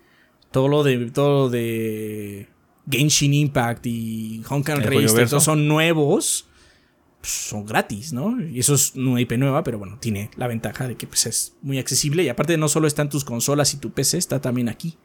Todo 0.52 0.68
lo 0.68 0.84
de. 0.84 1.12
Todo 1.12 1.44
lo 1.44 1.50
de. 1.50 2.50
Genshin 2.90 3.34
Impact 3.34 3.86
y 3.86 4.42
Honkan 4.50 4.82
Race. 4.82 5.26
Todos 5.28 5.44
son 5.44 5.68
nuevos. 5.68 6.48
Pues, 7.20 7.32
son 7.32 7.66
gratis, 7.66 8.14
¿no? 8.14 8.42
Y 8.42 8.60
eso 8.60 8.76
es 8.76 8.96
una 8.96 9.20
IP 9.20 9.34
nueva, 9.34 9.64
pero 9.64 9.78
bueno, 9.78 9.98
tiene 10.00 10.30
la 10.38 10.48
ventaja 10.48 10.88
de 10.88 10.96
que 10.96 11.08
pues, 11.08 11.26
es 11.26 11.56
muy 11.62 11.80
accesible 11.80 12.24
y 12.24 12.30
aparte 12.30 12.58
no 12.58 12.70
solo 12.70 12.88
está 12.88 13.02
en 13.02 13.10
tus 13.10 13.26
consolas 13.26 13.74
y 13.74 13.78
tu 13.78 13.92
PC, 13.92 14.18
está 14.18 14.40
también 14.40 14.70
aquí. 14.70 14.98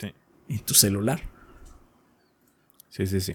Sí. 0.00 0.12
En 0.48 0.58
tu 0.60 0.74
celular. 0.74 1.20
Sí, 2.88 3.06
sí, 3.06 3.20
sí. 3.20 3.34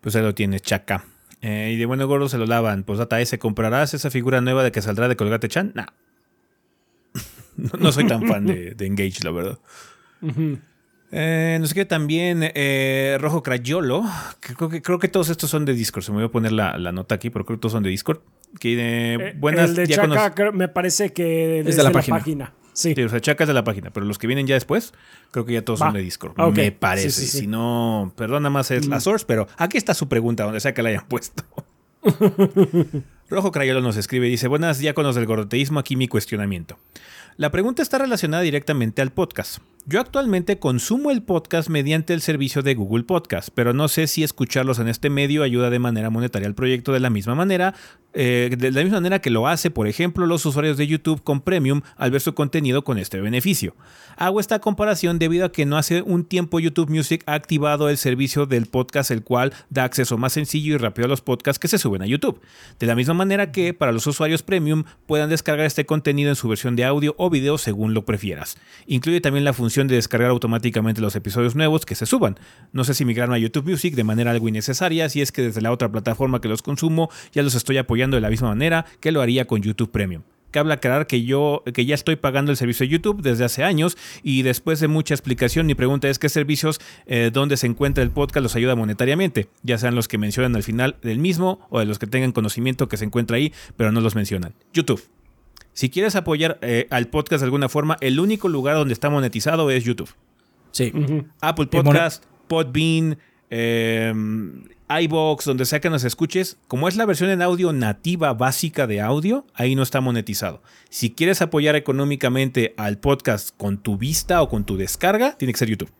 Pues 0.00 0.14
ahí 0.14 0.22
lo 0.22 0.34
tienes, 0.34 0.62
chaca. 0.62 1.04
Eh, 1.44 1.72
y 1.74 1.76
de 1.76 1.84
bueno 1.84 2.06
gordo 2.06 2.30
se 2.30 2.38
lo 2.38 2.46
lavan. 2.46 2.84
Pues 2.84 2.98
data 2.98 3.20
ese, 3.20 3.38
¿comprarás 3.38 3.92
esa 3.92 4.10
figura 4.10 4.40
nueva 4.40 4.64
de 4.64 4.72
que 4.72 4.80
saldrá 4.80 5.08
de 5.08 5.16
Colgate 5.16 5.48
Chan? 5.48 5.72
Nah. 5.74 5.84
no, 7.78 7.92
soy 7.92 8.06
tan 8.06 8.26
fan 8.26 8.46
de, 8.46 8.74
Engage, 8.80 9.22
la 9.22 9.30
verdad. 9.30 9.58
Eh, 11.12 11.58
no 11.60 11.66
sé 11.66 11.74
qué 11.74 11.84
también 11.84 12.40
eh, 12.54 13.18
Rojo 13.20 13.42
Crayolo. 13.42 14.04
Creo 14.40 14.70
que, 14.70 14.80
creo 14.80 14.98
que 14.98 15.08
todos 15.08 15.28
estos 15.28 15.50
son 15.50 15.66
de 15.66 15.74
Discord. 15.74 16.02
Se 16.02 16.12
me 16.12 16.16
voy 16.16 16.26
a 16.26 16.30
poner 16.30 16.52
la, 16.52 16.78
nota 16.92 17.16
aquí, 17.16 17.28
pero 17.28 17.44
creo 17.44 17.58
que 17.58 17.60
todos 17.60 17.72
son 17.72 17.82
de 17.82 17.90
Discord. 17.90 18.20
Que, 18.58 19.14
eh, 19.14 19.34
buenas, 19.36 19.70
el 19.70 19.76
de 19.76 19.88
Chaka 19.88 20.50
me 20.50 20.68
parece 20.68 21.12
que 21.12 21.62
desde 21.62 21.82
la, 21.82 21.90
página. 21.90 22.54
Sí. 22.74 22.92
Sí, 22.94 23.02
o 23.02 23.08
sea, 23.08 23.20
chacas 23.20 23.48
de 23.48 23.54
la 23.54 23.64
página, 23.64 23.90
pero 23.90 24.04
los 24.04 24.18
que 24.18 24.26
vienen 24.26 24.46
ya 24.46 24.54
después, 24.54 24.92
creo 25.30 25.46
que 25.46 25.54
ya 25.54 25.62
todos 25.64 25.80
Va. 25.80 25.86
son 25.86 25.94
de 25.94 26.02
Discord. 26.02 26.34
Ah. 26.36 26.50
Me 26.50 26.72
parece. 26.72 27.10
Sí. 27.10 27.26
Si 27.26 27.46
no, 27.46 28.12
perdón, 28.16 28.42
nada 28.42 28.50
más 28.50 28.70
es 28.70 28.86
la 28.86 29.00
source, 29.00 29.24
pero 29.26 29.46
aquí 29.56 29.78
está 29.78 29.94
su 29.94 30.08
pregunta, 30.08 30.44
donde 30.44 30.60
sea 30.60 30.74
que 30.74 30.82
la 30.82 30.90
hayan 30.90 31.06
puesto. 31.08 31.44
Rojo 33.30 33.52
Crayolo 33.52 33.80
nos 33.80 33.96
escribe 33.96 34.26
y 34.28 34.30
dice: 34.30 34.48
Buenas 34.48 34.78
diáconos 34.78 35.14
del 35.14 35.26
gordoteísmo, 35.26 35.78
aquí 35.78 35.96
mi 35.96 36.08
cuestionamiento. 36.08 36.78
La 37.36 37.50
pregunta 37.50 37.82
está 37.82 37.98
relacionada 37.98 38.42
directamente 38.42 39.02
al 39.02 39.10
podcast. 39.12 39.58
Yo 39.86 40.00
actualmente 40.00 40.58
consumo 40.58 41.10
el 41.10 41.22
podcast 41.22 41.68
mediante 41.68 42.14
el 42.14 42.22
servicio 42.22 42.62
de 42.62 42.74
Google 42.74 43.04
Podcast, 43.04 43.50
pero 43.54 43.74
no 43.74 43.88
sé 43.88 44.06
si 44.06 44.22
escucharlos 44.22 44.78
en 44.78 44.88
este 44.88 45.10
medio 45.10 45.42
ayuda 45.42 45.68
de 45.68 45.78
manera 45.78 46.08
monetaria 46.08 46.48
al 46.48 46.54
proyecto 46.54 46.94
de 46.94 47.00
la 47.00 47.10
misma 47.10 47.34
manera, 47.34 47.74
eh, 48.14 48.54
de 48.56 48.70
la 48.70 48.82
misma 48.82 48.96
manera 48.98 49.20
que 49.20 49.28
lo 49.28 49.46
hace, 49.46 49.70
por 49.70 49.86
ejemplo, 49.86 50.26
los 50.26 50.46
usuarios 50.46 50.78
de 50.78 50.86
YouTube 50.86 51.22
con 51.22 51.42
Premium 51.42 51.82
al 51.98 52.12
ver 52.12 52.22
su 52.22 52.32
contenido 52.32 52.82
con 52.82 52.98
este 52.98 53.20
beneficio. 53.20 53.76
Hago 54.16 54.40
esta 54.40 54.58
comparación 54.58 55.18
debido 55.18 55.44
a 55.44 55.52
que 55.52 55.66
no 55.66 55.76
hace 55.76 56.00
un 56.00 56.24
tiempo 56.24 56.60
YouTube 56.60 56.88
Music 56.88 57.22
ha 57.26 57.34
activado 57.34 57.90
el 57.90 57.98
servicio 57.98 58.46
del 58.46 58.64
podcast, 58.64 59.10
el 59.10 59.22
cual 59.22 59.52
da 59.68 59.84
acceso 59.84 60.16
más 60.16 60.32
sencillo 60.32 60.76
y 60.76 60.78
rápido 60.78 61.04
a 61.04 61.08
los 61.10 61.20
podcasts 61.20 61.58
que 61.58 61.68
se 61.68 61.76
suben 61.76 62.00
a 62.00 62.06
YouTube. 62.06 62.40
De 62.78 62.86
la 62.86 62.94
misma 62.94 63.12
manera 63.12 63.52
que 63.52 63.74
para 63.74 63.92
los 63.92 64.06
usuarios 64.06 64.42
Premium 64.42 64.84
puedan 65.06 65.28
descargar 65.28 65.66
este 65.66 65.84
contenido 65.84 66.30
en 66.30 66.36
su 66.36 66.48
versión 66.48 66.74
de 66.74 66.84
audio 66.84 67.14
o 67.18 67.28
video 67.28 67.58
según 67.58 67.92
lo 67.92 68.06
prefieras. 68.06 68.56
Incluye 68.86 69.20
también 69.20 69.44
la 69.44 69.52
función 69.52 69.73
de 69.82 69.96
descargar 69.96 70.30
automáticamente 70.30 71.00
los 71.00 71.16
episodios 71.16 71.56
nuevos 71.56 71.84
que 71.84 71.94
se 71.94 72.06
suban. 72.06 72.38
No 72.72 72.84
sé 72.84 72.94
si 72.94 73.04
migraron 73.04 73.34
a 73.34 73.38
YouTube 73.38 73.68
Music 73.68 73.94
de 73.94 74.04
manera 74.04 74.30
algo 74.30 74.48
innecesaria, 74.48 75.08
si 75.08 75.20
es 75.20 75.32
que 75.32 75.42
desde 75.42 75.60
la 75.60 75.72
otra 75.72 75.90
plataforma 75.90 76.40
que 76.40 76.48
los 76.48 76.62
consumo 76.62 77.10
ya 77.32 77.42
los 77.42 77.54
estoy 77.54 77.78
apoyando 77.78 78.16
de 78.16 78.20
la 78.20 78.30
misma 78.30 78.48
manera 78.48 78.86
que 79.00 79.12
lo 79.12 79.20
haría 79.20 79.46
con 79.46 79.62
YouTube 79.62 79.90
Premium. 79.90 80.22
Cabe 80.52 80.72
aclarar 80.72 81.08
que 81.08 81.24
yo 81.24 81.64
que 81.74 81.84
ya 81.84 81.96
estoy 81.96 82.14
pagando 82.14 82.52
el 82.52 82.56
servicio 82.56 82.86
de 82.86 82.92
YouTube 82.92 83.22
desde 83.22 83.44
hace 83.44 83.64
años 83.64 83.98
y 84.22 84.42
después 84.42 84.78
de 84.78 84.86
mucha 84.86 85.12
explicación 85.12 85.66
mi 85.66 85.74
pregunta 85.74 86.08
es 86.08 86.20
qué 86.20 86.28
servicios 86.28 86.80
eh, 87.06 87.30
donde 87.32 87.56
se 87.56 87.66
encuentra 87.66 88.04
el 88.04 88.12
podcast 88.12 88.44
los 88.44 88.54
ayuda 88.54 88.76
monetariamente, 88.76 89.48
ya 89.64 89.78
sean 89.78 89.96
los 89.96 90.06
que 90.06 90.16
mencionan 90.16 90.54
al 90.54 90.62
final 90.62 90.94
del 91.02 91.18
mismo 91.18 91.66
o 91.70 91.80
de 91.80 91.86
los 91.86 91.98
que 91.98 92.06
tengan 92.06 92.30
conocimiento 92.30 92.88
que 92.88 92.96
se 92.96 93.04
encuentra 93.04 93.36
ahí 93.36 93.52
pero 93.76 93.90
no 93.90 94.00
los 94.00 94.14
mencionan. 94.14 94.54
YouTube. 94.72 95.02
Si 95.74 95.90
quieres 95.90 96.16
apoyar 96.16 96.58
eh, 96.62 96.86
al 96.90 97.08
podcast 97.08 97.40
de 97.40 97.44
alguna 97.44 97.68
forma, 97.68 97.96
el 98.00 98.18
único 98.18 98.48
lugar 98.48 98.76
donde 98.76 98.94
está 98.94 99.10
monetizado 99.10 99.70
es 99.70 99.84
YouTube. 99.84 100.10
Sí. 100.70 100.92
Apple 101.40 101.66
Podcast, 101.66 102.24
Podbean, 102.48 103.18
eh, 103.50 104.12
iBox, 104.88 105.44
donde 105.46 105.64
sea 105.64 105.80
que 105.80 105.90
nos 105.90 106.04
escuches, 106.04 106.58
como 106.68 106.88
es 106.88 106.96
la 106.96 107.06
versión 107.06 107.30
en 107.30 107.42
audio 107.42 107.72
nativa 107.72 108.32
básica 108.34 108.86
de 108.86 109.00
audio, 109.00 109.46
ahí 109.54 109.74
no 109.74 109.82
está 109.82 110.00
monetizado. 110.00 110.62
Si 110.90 111.10
quieres 111.10 111.42
apoyar 111.42 111.74
económicamente 111.76 112.74
al 112.76 112.98
podcast 112.98 113.50
con 113.56 113.78
tu 113.78 113.96
vista 113.96 114.42
o 114.42 114.48
con 114.48 114.64
tu 114.64 114.76
descarga, 114.76 115.36
tiene 115.38 115.52
que 115.52 115.58
ser 115.58 115.68
YouTube. 115.70 115.90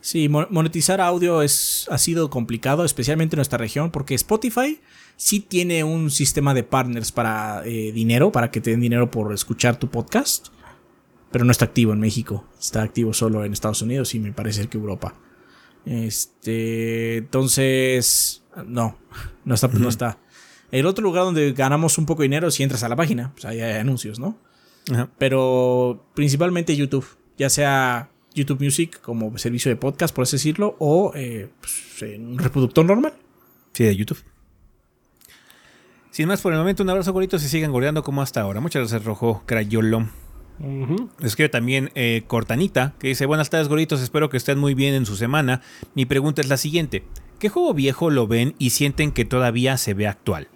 Sí, 0.00 0.28
mo- 0.28 0.46
monetizar 0.50 1.00
audio 1.00 1.42
es, 1.42 1.86
ha 1.90 1.98
sido 1.98 2.30
complicado, 2.30 2.84
especialmente 2.84 3.36
en 3.36 3.38
nuestra 3.38 3.58
región, 3.58 3.90
porque 3.90 4.14
Spotify 4.14 4.80
sí 5.18 5.40
tiene 5.40 5.82
un 5.82 6.10
sistema 6.10 6.54
de 6.54 6.62
partners 6.62 7.10
para 7.10 7.62
eh, 7.66 7.92
dinero, 7.92 8.30
para 8.30 8.50
que 8.52 8.60
te 8.60 8.70
den 8.70 8.80
dinero 8.80 9.10
por 9.10 9.34
escuchar 9.34 9.76
tu 9.76 9.90
podcast, 9.90 10.46
pero 11.32 11.44
no 11.44 11.50
está 11.50 11.66
activo 11.66 11.92
en 11.92 11.98
México, 11.98 12.46
está 12.58 12.82
activo 12.82 13.12
solo 13.12 13.44
en 13.44 13.52
Estados 13.52 13.82
Unidos 13.82 14.14
y 14.14 14.20
me 14.20 14.32
parece 14.32 14.66
que 14.68 14.78
Europa. 14.78 15.14
Este, 15.84 17.16
entonces, 17.16 18.44
no, 18.64 18.96
no 19.44 19.54
está, 19.54 19.66
no 19.68 19.88
está. 19.88 20.18
El 20.70 20.86
otro 20.86 21.02
lugar 21.02 21.24
donde 21.24 21.52
ganamos 21.52 21.98
un 21.98 22.06
poco 22.06 22.22
de 22.22 22.28
dinero 22.28 22.48
es 22.48 22.54
si 22.54 22.62
entras 22.62 22.84
a 22.84 22.88
la 22.88 22.96
página, 22.96 23.32
pues 23.32 23.44
ahí 23.44 23.60
hay 23.60 23.78
anuncios, 23.78 24.18
¿no? 24.18 24.38
Ajá. 24.90 25.10
pero 25.18 26.06
principalmente 26.14 26.74
YouTube, 26.74 27.04
ya 27.36 27.50
sea 27.50 28.10
YouTube 28.34 28.62
Music 28.62 29.02
como 29.02 29.36
servicio 29.36 29.68
de 29.68 29.76
podcast, 29.76 30.14
por 30.14 30.22
así 30.22 30.36
decirlo, 30.36 30.76
o 30.78 31.12
eh, 31.14 31.50
pues, 31.60 32.16
un 32.16 32.38
reproductor 32.38 32.84
normal. 32.86 33.12
Sí, 33.72 33.84
de 33.84 33.96
YouTube. 33.96 34.18
Sin 36.18 36.26
más 36.26 36.40
por 36.40 36.52
el 36.52 36.58
momento, 36.58 36.82
un 36.82 36.90
abrazo 36.90 37.12
goritos 37.12 37.44
y 37.44 37.48
sigan 37.48 37.70
goreando 37.70 38.02
como 38.02 38.22
hasta 38.22 38.40
ahora. 38.40 38.60
Muchas 38.60 38.80
gracias, 38.80 39.04
Rojo 39.04 39.44
Crayolo. 39.46 40.08
Ujú. 40.58 41.10
Escribe 41.20 41.48
también 41.48 41.92
eh, 41.94 42.24
Cortanita, 42.26 42.94
que 42.98 43.06
dice, 43.06 43.24
buenas 43.24 43.50
tardes 43.50 43.68
goritos, 43.68 44.00
espero 44.00 44.28
que 44.28 44.36
estén 44.36 44.58
muy 44.58 44.74
bien 44.74 44.94
en 44.94 45.06
su 45.06 45.14
semana. 45.14 45.62
Mi 45.94 46.06
pregunta 46.06 46.40
es 46.40 46.48
la 46.48 46.56
siguiente, 46.56 47.04
¿qué 47.38 47.48
juego 47.48 47.72
viejo 47.72 48.10
lo 48.10 48.26
ven 48.26 48.56
y 48.58 48.70
sienten 48.70 49.12
que 49.12 49.24
todavía 49.24 49.76
se 49.76 49.94
ve 49.94 50.08
actual? 50.08 50.48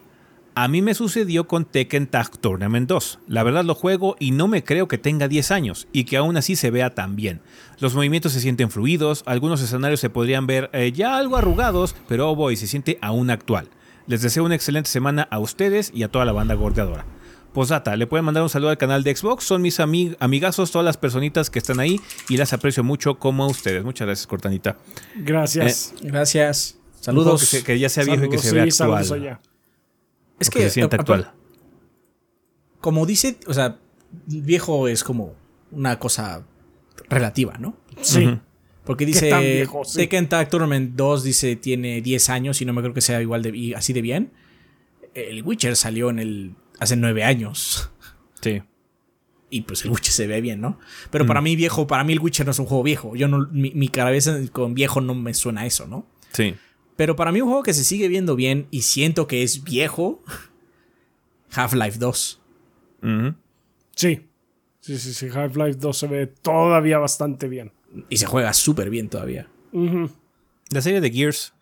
A 0.56 0.66
mí 0.66 0.82
me 0.82 0.94
sucedió 0.94 1.46
con 1.46 1.64
Tekken 1.64 2.08
Tag 2.08 2.38
Tournament 2.38 2.88
2. 2.88 3.20
La 3.28 3.44
verdad 3.44 3.64
lo 3.64 3.76
juego 3.76 4.16
y 4.18 4.32
no 4.32 4.48
me 4.48 4.64
creo 4.64 4.88
que 4.88 4.98
tenga 4.98 5.28
10 5.28 5.52
años 5.52 5.86
y 5.92 6.06
que 6.06 6.16
aún 6.16 6.36
así 6.36 6.56
se 6.56 6.72
vea 6.72 6.90
tan 6.90 7.14
bien. 7.14 7.40
Los 7.78 7.94
movimientos 7.94 8.32
se 8.32 8.40
sienten 8.40 8.72
fluidos, 8.72 9.22
algunos 9.26 9.62
escenarios 9.62 10.00
se 10.00 10.10
podrían 10.10 10.48
ver 10.48 10.70
eh, 10.72 10.90
ya 10.90 11.16
algo 11.16 11.36
arrugados, 11.36 11.94
pero 12.08 12.28
oh 12.28 12.34
boy, 12.34 12.56
se 12.56 12.66
siente 12.66 12.98
aún 13.00 13.30
actual. 13.30 13.68
Les 14.12 14.20
deseo 14.20 14.44
una 14.44 14.54
excelente 14.54 14.90
semana 14.90 15.26
a 15.30 15.38
ustedes 15.38 15.90
y 15.94 16.02
a 16.02 16.08
toda 16.10 16.26
la 16.26 16.32
banda 16.32 16.52
gordeadora. 16.52 17.06
Posdata, 17.54 17.96
le 17.96 18.06
pueden 18.06 18.26
mandar 18.26 18.42
un 18.42 18.50
saludo 18.50 18.68
al 18.68 18.76
canal 18.76 19.02
de 19.04 19.16
Xbox. 19.16 19.42
Son 19.42 19.62
mis 19.62 19.80
ami- 19.80 20.14
amigazos, 20.20 20.70
todas 20.70 20.84
las 20.84 20.98
personitas 20.98 21.48
que 21.48 21.58
están 21.58 21.80
ahí 21.80 21.98
y 22.28 22.36
las 22.36 22.52
aprecio 22.52 22.84
mucho 22.84 23.18
como 23.18 23.42
a 23.44 23.46
ustedes. 23.46 23.82
Muchas 23.84 24.04
gracias, 24.06 24.26
Cortanita. 24.26 24.76
Gracias. 25.16 25.94
Gracias. 26.02 26.74
Un 26.74 26.82
juego 26.82 27.00
Saludos. 27.00 27.40
Que, 27.40 27.46
se- 27.46 27.64
que 27.64 27.78
ya 27.78 27.88
sea 27.88 28.04
viejo 28.04 28.26
y 28.26 28.28
que 28.28 28.36
se 28.36 28.52
vea 28.54 28.64
sí, 28.70 28.82
actual. 28.82 29.12
allá. 29.14 29.40
es 30.38 30.48
o 30.48 30.50
que 30.50 30.60
se 30.60 30.68
sienta 30.70 30.96
actual. 30.96 31.32
Como 32.82 33.06
dice, 33.06 33.38
o 33.46 33.54
sea, 33.54 33.78
viejo 34.26 34.88
es 34.88 35.04
como 35.04 35.34
una 35.70 35.98
cosa 35.98 36.44
relativa, 37.08 37.56
¿no? 37.56 37.78
Sí. 38.02 38.38
Porque 38.84 39.04
¿Qué 39.04 39.12
dice 39.12 39.30
tan 39.30 39.42
viejo? 39.42 39.84
Sí. 39.84 39.98
Tekken 39.98 40.28
Tag 40.28 40.48
Tournament 40.50 40.94
2 40.96 41.22
dice 41.22 41.56
tiene 41.56 42.00
10 42.00 42.28
años 42.30 42.60
y 42.60 42.64
no 42.64 42.72
me 42.72 42.82
creo 42.82 42.92
que 42.94 43.00
sea 43.00 43.20
igual 43.22 43.42
de 43.42 43.56
y 43.56 43.74
así 43.74 43.92
de 43.92 44.02
bien. 44.02 44.32
El 45.14 45.42
Witcher 45.42 45.76
salió 45.76 46.10
en 46.10 46.18
el 46.18 46.54
hace 46.78 46.96
9 46.96 47.22
años. 47.24 47.90
Sí. 48.40 48.60
y 49.50 49.60
pues 49.60 49.84
el 49.84 49.90
Witcher 49.90 50.12
se 50.12 50.26
ve 50.26 50.40
bien, 50.40 50.60
¿no? 50.60 50.80
Pero 51.10 51.26
para 51.26 51.40
mí 51.40 51.54
viejo, 51.54 51.86
para 51.86 52.02
mí 52.04 52.12
el 52.14 52.18
Witcher 52.20 52.44
no 52.46 52.50
es 52.52 52.58
un 52.58 52.66
juego 52.66 52.82
viejo. 52.82 53.14
Yo 53.14 53.28
no, 53.28 53.46
mi, 53.52 53.70
mi 53.72 53.88
cabeza 53.88 54.36
con 54.50 54.74
viejo 54.74 55.00
no 55.00 55.14
me 55.14 55.32
suena 55.34 55.60
a 55.60 55.66
eso, 55.66 55.86
¿no? 55.86 56.06
Sí. 56.32 56.54
Pero 56.96 57.14
para 57.14 57.30
mí 57.32 57.40
un 57.40 57.48
juego 57.48 57.62
que 57.62 57.74
se 57.74 57.84
sigue 57.84 58.08
viendo 58.08 58.34
bien 58.34 58.66
y 58.70 58.82
siento 58.82 59.26
que 59.26 59.42
es 59.42 59.62
viejo, 59.62 60.22
Half-Life 61.54 61.98
2. 61.98 62.40
Ujú. 63.02 63.34
Sí. 63.94 64.26
Sí, 64.80 64.98
sí, 64.98 65.12
sí. 65.14 65.28
Half-Life 65.32 65.78
2 65.78 65.96
se 65.96 66.06
ve 66.06 66.26
todavía 66.26 66.98
bastante 66.98 67.46
bien. 67.48 67.70
Y 68.08 68.16
se 68.16 68.26
juega 68.26 68.52
súper 68.52 68.90
bien 68.90 69.08
todavía. 69.08 69.48
Ujú. 69.72 70.10
La 70.70 70.80
serie 70.80 71.00
de 71.00 71.10
Gears. 71.10 71.52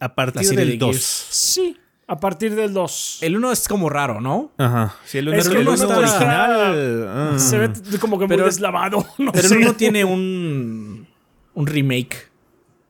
A 0.00 0.14
partir 0.14 0.48
del 0.50 0.70
de 0.70 0.76
2. 0.78 0.90
Gears. 0.90 1.26
Sí. 1.30 1.76
A 2.06 2.18
partir 2.18 2.54
del 2.56 2.72
2. 2.72 3.18
El 3.22 3.36
1 3.36 3.52
es 3.52 3.68
como 3.68 3.88
raro, 3.88 4.20
¿no? 4.20 4.50
Ajá. 4.58 4.96
Sí, 5.04 5.18
el 5.18 5.28
uno, 5.28 5.36
Es 5.38 5.48
que 5.48 5.54
el 5.54 5.60
el 5.60 5.68
uno 5.68 5.76
uno 5.76 5.84
está- 5.84 5.98
original. 5.98 7.08
ah. 7.08 7.38
Se 7.38 7.58
ve 7.58 7.70
como 8.00 8.18
que 8.18 8.26
Pero- 8.26 8.42
muy 8.42 8.50
deslavado. 8.50 9.06
No 9.18 9.30
Pero 9.30 9.46
sé. 9.48 9.54
el 9.54 9.60
1 9.62 9.74
tiene 9.74 10.04
un, 10.04 11.06
un 11.54 11.66
remake. 11.66 12.28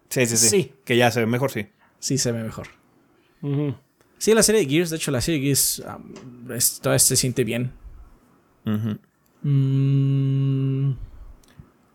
Sí, 0.08 0.24
sí, 0.26 0.36
sí, 0.36 0.48
Sí. 0.48 0.72
Que 0.84 0.96
ya 0.96 1.10
se 1.10 1.20
ve 1.20 1.26
mejor, 1.26 1.50
sí. 1.50 1.66
Sí, 1.98 2.16
se 2.16 2.32
ve 2.32 2.42
mejor. 2.42 2.68
Ujú. 3.42 3.74
Sí, 4.16 4.32
la 4.34 4.42
serie 4.42 4.62
de 4.62 4.68
Gears, 4.68 4.90
de 4.90 4.96
hecho, 4.96 5.10
la 5.10 5.20
serie 5.20 5.40
de 5.40 5.46
Gears 5.46 5.82
um, 5.86 6.50
es- 6.52 6.80
todavía 6.80 6.98
se 6.98 7.16
siente 7.16 7.44
bien. 7.44 7.72
Ujú. 8.64 8.98
Mm, 9.42 10.92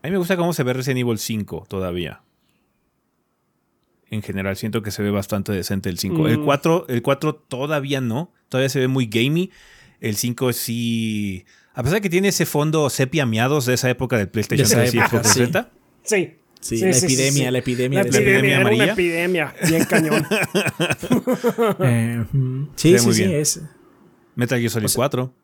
A 0.06 0.08
mí 0.08 0.12
me 0.12 0.18
gusta 0.18 0.36
cómo 0.36 0.52
se 0.52 0.62
ve 0.62 0.72
Resident 0.72 1.00
Evil 1.00 1.18
5 1.18 1.66
todavía. 1.68 2.20
En 4.08 4.22
general, 4.22 4.54
siento 4.56 4.80
que 4.82 4.92
se 4.92 5.02
ve 5.02 5.10
bastante 5.10 5.50
decente 5.50 5.88
el 5.88 5.98
5. 5.98 6.28
El 6.28 6.38
Mm. 6.38 6.44
4, 6.44 6.86
el 6.88 7.02
4 7.02 7.34
todavía 7.34 8.00
no. 8.00 8.32
Todavía 8.48 8.68
se 8.68 8.78
ve 8.78 8.86
muy 8.86 9.06
gamey. 9.06 9.50
El 10.00 10.14
5 10.14 10.52
sí. 10.52 11.44
A 11.74 11.82
pesar 11.82 11.96
de 11.96 12.02
que 12.02 12.10
tiene 12.10 12.28
ese 12.28 12.46
fondo 12.46 12.88
sepia 12.88 13.26
miados 13.26 13.66
de 13.66 13.74
esa 13.74 13.90
época 13.90 14.16
del 14.16 14.28
PlayStation 14.28 14.68
De 14.68 14.84
esa 14.86 14.92
3 14.92 14.94
y 14.94 14.98
Xbox 14.98 15.10
sí. 15.28 15.40
360. 15.40 15.70
Sí. 16.04 16.34
Sí, 16.60 16.80
la 16.80 16.90
epidemia, 16.96 17.50
la 17.50 17.58
epidemia 17.58 17.98
La 17.98 18.04
de- 18.04 18.10
La 18.12 18.18
epidemia, 18.18 18.38
epidemia 18.38 18.54
era 18.54 18.60
una 18.60 18.68
amarilla. 18.68 18.92
epidemia. 18.92 19.54
Bien 19.68 19.84
cañón. 19.86 20.26
eh, 21.80 22.24
mm, 22.32 22.64
sí, 22.76 22.98
sí, 22.98 23.04
muy 23.06 23.14
sí, 23.14 23.22
bien. 23.24 23.34
es. 23.40 23.60
Metal 24.36 24.58
Gear 24.58 24.70
Solid 24.70 24.88
4. 24.94 25.34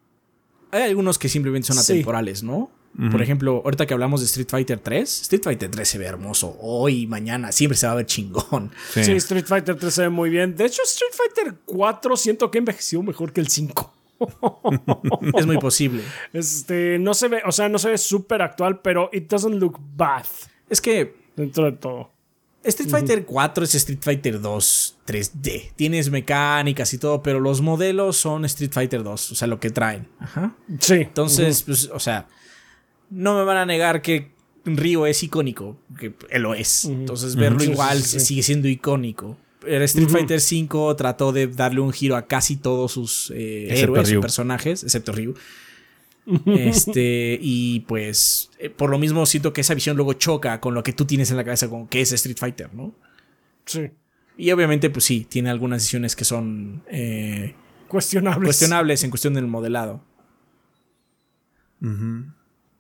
Hay 0.71 0.83
algunos 0.83 1.19
que 1.19 1.29
simplemente 1.29 1.67
son 1.67 1.77
Sí. 1.83 1.93
atemporales, 1.95 2.43
¿no? 2.43 2.71
Por 3.11 3.23
ejemplo, 3.23 3.63
ahorita 3.65 3.87
que 3.87 3.95
hablamos 3.95 4.21
de 4.21 4.27
Street 4.27 4.49
Fighter 4.51 4.79
3, 4.79 5.23
Street 5.23 5.43
Fighter 5.43 5.71
3 5.71 5.89
se 5.89 5.99
ve 5.99 6.05
hermoso. 6.05 6.57
Hoy, 6.61 7.07
mañana, 7.07 7.51
siempre 7.51 7.77
se 7.77 7.87
va 7.87 7.93
a 7.93 7.97
ver 7.97 8.07
chingón. 8.07 8.71
Sí. 8.93 9.03
Sí, 9.03 9.13
Street 9.13 9.47
Fighter 9.47 9.77
3 9.77 9.95
se 9.95 10.03
ve 10.03 10.09
muy 10.11 10.29
bien. 10.29 10.55
De 10.55 10.67
hecho, 10.67 10.83
Street 10.83 11.13
Fighter 11.13 11.55
4 11.65 12.17
siento 12.17 12.51
que 12.51 12.59
envejeció 12.59 13.03
mejor 13.03 13.33
que 13.33 13.41
el 13.41 13.49
5. 13.49 13.95
Es 15.37 15.47
muy 15.47 15.59
posible. 15.59 16.03
Este, 16.33 16.99
no 16.99 17.15
se 17.15 17.29
ve, 17.29 17.43
o 17.47 17.53
sea, 17.53 17.69
no 17.69 17.79
se 17.79 17.91
ve 17.91 17.99
súper 17.99 18.43
actual, 18.43 18.81
pero 18.81 19.09
it 19.13 19.29
doesn't 19.29 19.57
look 19.57 19.81
bad 19.97 20.27
Es 20.69 20.81
que 20.81 21.17
dentro 21.35 21.65
de 21.65 21.73
todo. 21.73 22.11
Street 22.65 22.91
Fighter 22.91 23.25
4 23.25 23.65
es 23.65 23.75
Street 23.75 23.99
Fighter 24.01 24.41
2 24.41 24.99
3D. 25.07 25.73
Tienes 25.75 26.11
mecánicas 26.11 26.95
y 26.95 26.99
todo, 26.99 27.23
pero 27.23 27.41
los 27.41 27.61
modelos 27.61 28.17
son 28.17 28.45
Street 28.45 28.71
Fighter 28.73 29.03
2, 29.03 29.33
o 29.33 29.35
sea, 29.35 29.49
lo 29.49 29.59
que 29.59 29.71
traen. 29.71 30.07
Ajá. 30.21 30.55
Sí. 30.79 30.95
Entonces, 30.95 31.63
pues, 31.63 31.91
o 31.93 31.99
sea, 31.99 32.29
no 33.13 33.37
me 33.37 33.45
van 33.45 33.57
a 33.59 33.67
negar 33.67 34.03
que 34.03 34.33
Río 34.65 35.07
es 35.07 35.23
icónico, 35.23 35.77
que 35.99 36.15
él 36.31 36.43
lo 36.43 36.55
es. 36.55 36.85
Entonces 36.87 37.37
verlo 37.37 37.61
Sí, 37.61 37.71
igual 37.71 38.03
sí, 38.03 38.21
sí. 38.21 38.27
sigue 38.27 38.43
siendo 38.43 38.69
icónico. 38.69 39.37
El 39.67 39.83
Street 39.83 40.09
Fighter 40.09 40.41
V 40.41 40.95
trató 40.97 41.31
de 41.33 41.47
darle 41.47 41.81
un 41.81 41.93
giro 41.93 42.17
a 42.17 42.27
casi 42.27 42.57
todos 42.57 42.91
sus 42.93 43.31
eh, 43.35 43.69
héroes 43.81 44.09
Ryu. 44.11 44.19
o 44.19 44.21
personajes, 44.23 44.83
excepto 44.83 45.13
Ryu. 45.13 45.35
Este, 46.47 47.39
y 47.41 47.81
pues 47.81 48.51
eh, 48.59 48.71
por 48.71 48.91
lo 48.91 48.99
mismo 48.99 49.27
siento 49.27 49.53
que 49.53 49.61
esa 49.61 49.75
visión 49.75 49.97
luego 49.97 50.13
choca 50.15 50.61
con 50.61 50.73
lo 50.75 50.83
que 50.85 50.93
tú 50.93 51.05
tienes 51.05 51.31
en 51.33 51.37
la 51.37 51.45
cabeza 51.45 51.69
como 51.69 51.89
que 51.89 52.01
es 52.01 52.13
Street 52.13 52.37
Fighter, 52.39 52.73
¿no? 52.75 52.95
Sí. 53.67 53.91
Y 54.37 54.51
obviamente, 54.53 54.89
pues 54.91 55.05
sí, 55.05 55.27
tiene 55.29 55.51
algunas 55.51 55.83
decisiones 55.83 56.17
que 56.17 56.25
son 56.25 56.83
eh, 56.89 57.55
Cuestionables. 57.89 58.47
cuestionables 58.47 59.05
en 59.05 59.11
cuestión 59.11 59.35
del 59.35 59.47
modelado. 59.47 60.03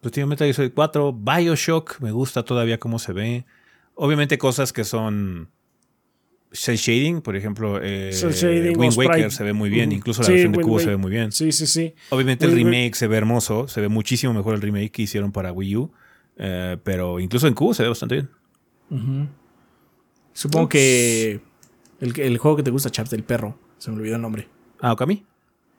Pues 0.02 0.12
tiene 0.12 0.26
Metal 0.26 0.44
Gear 0.46 0.54
Solid 0.54 0.72
4, 0.74 1.12
Bioshock, 1.12 2.00
me 2.00 2.10
gusta 2.10 2.42
todavía 2.44 2.78
cómo 2.78 2.98
se 2.98 3.12
ve. 3.12 3.46
Obviamente 3.94 4.36
cosas 4.36 4.72
que 4.72 4.82
son 4.84 5.48
cel 6.50 6.76
shading, 6.76 7.22
por 7.22 7.36
ejemplo, 7.36 7.78
eh, 7.80 8.10
shading 8.12 8.76
Wind 8.78 8.94
Waker 8.96 9.12
sprite. 9.14 9.30
se 9.30 9.44
ve 9.44 9.52
muy 9.52 9.70
bien, 9.70 9.92
incluso 9.92 10.22
la 10.22 10.26
Sí, 10.26 10.32
versión 10.32 10.52
de 10.52 10.58
Wind 10.58 10.68
cubo 10.68 10.78
se 10.80 10.86
ve 10.90 10.96
muy 10.96 11.10
bien. 11.12 11.30
Sí, 11.30 11.52
sí, 11.52 11.66
sí. 11.68 11.94
Obviamente 12.10 12.44
el 12.46 12.52
Wind 12.54 12.66
remake 12.70 12.94
se 12.96 13.06
ve 13.06 13.16
hermoso, 13.16 13.68
se 13.68 13.80
ve 13.80 13.88
muchísimo 13.88 14.34
mejor 14.34 14.54
el 14.56 14.60
remake 14.60 14.90
que 14.90 15.02
hicieron 15.02 15.30
para 15.30 15.52
Wii 15.52 15.76
U, 15.76 15.92
eh, 16.36 16.76
pero 16.82 17.20
incluso 17.20 17.46
en 17.46 17.54
cubo 17.54 17.72
se 17.72 17.84
ve 17.84 17.88
bastante 17.88 18.16
bien. 18.16 18.28
Supongo 20.32 20.68
que 20.68 21.40
el, 22.00 22.20
el 22.20 22.38
juego 22.38 22.56
que 22.56 22.62
te 22.64 22.70
gusta, 22.70 22.90
Chaps, 22.90 23.10
del 23.10 23.22
perro. 23.22 23.56
Se 23.78 23.90
me 23.90 23.98
olvidó 23.98 24.16
el 24.16 24.22
nombre. 24.22 24.48
Ah, 24.80 24.92
Okami. 24.92 25.24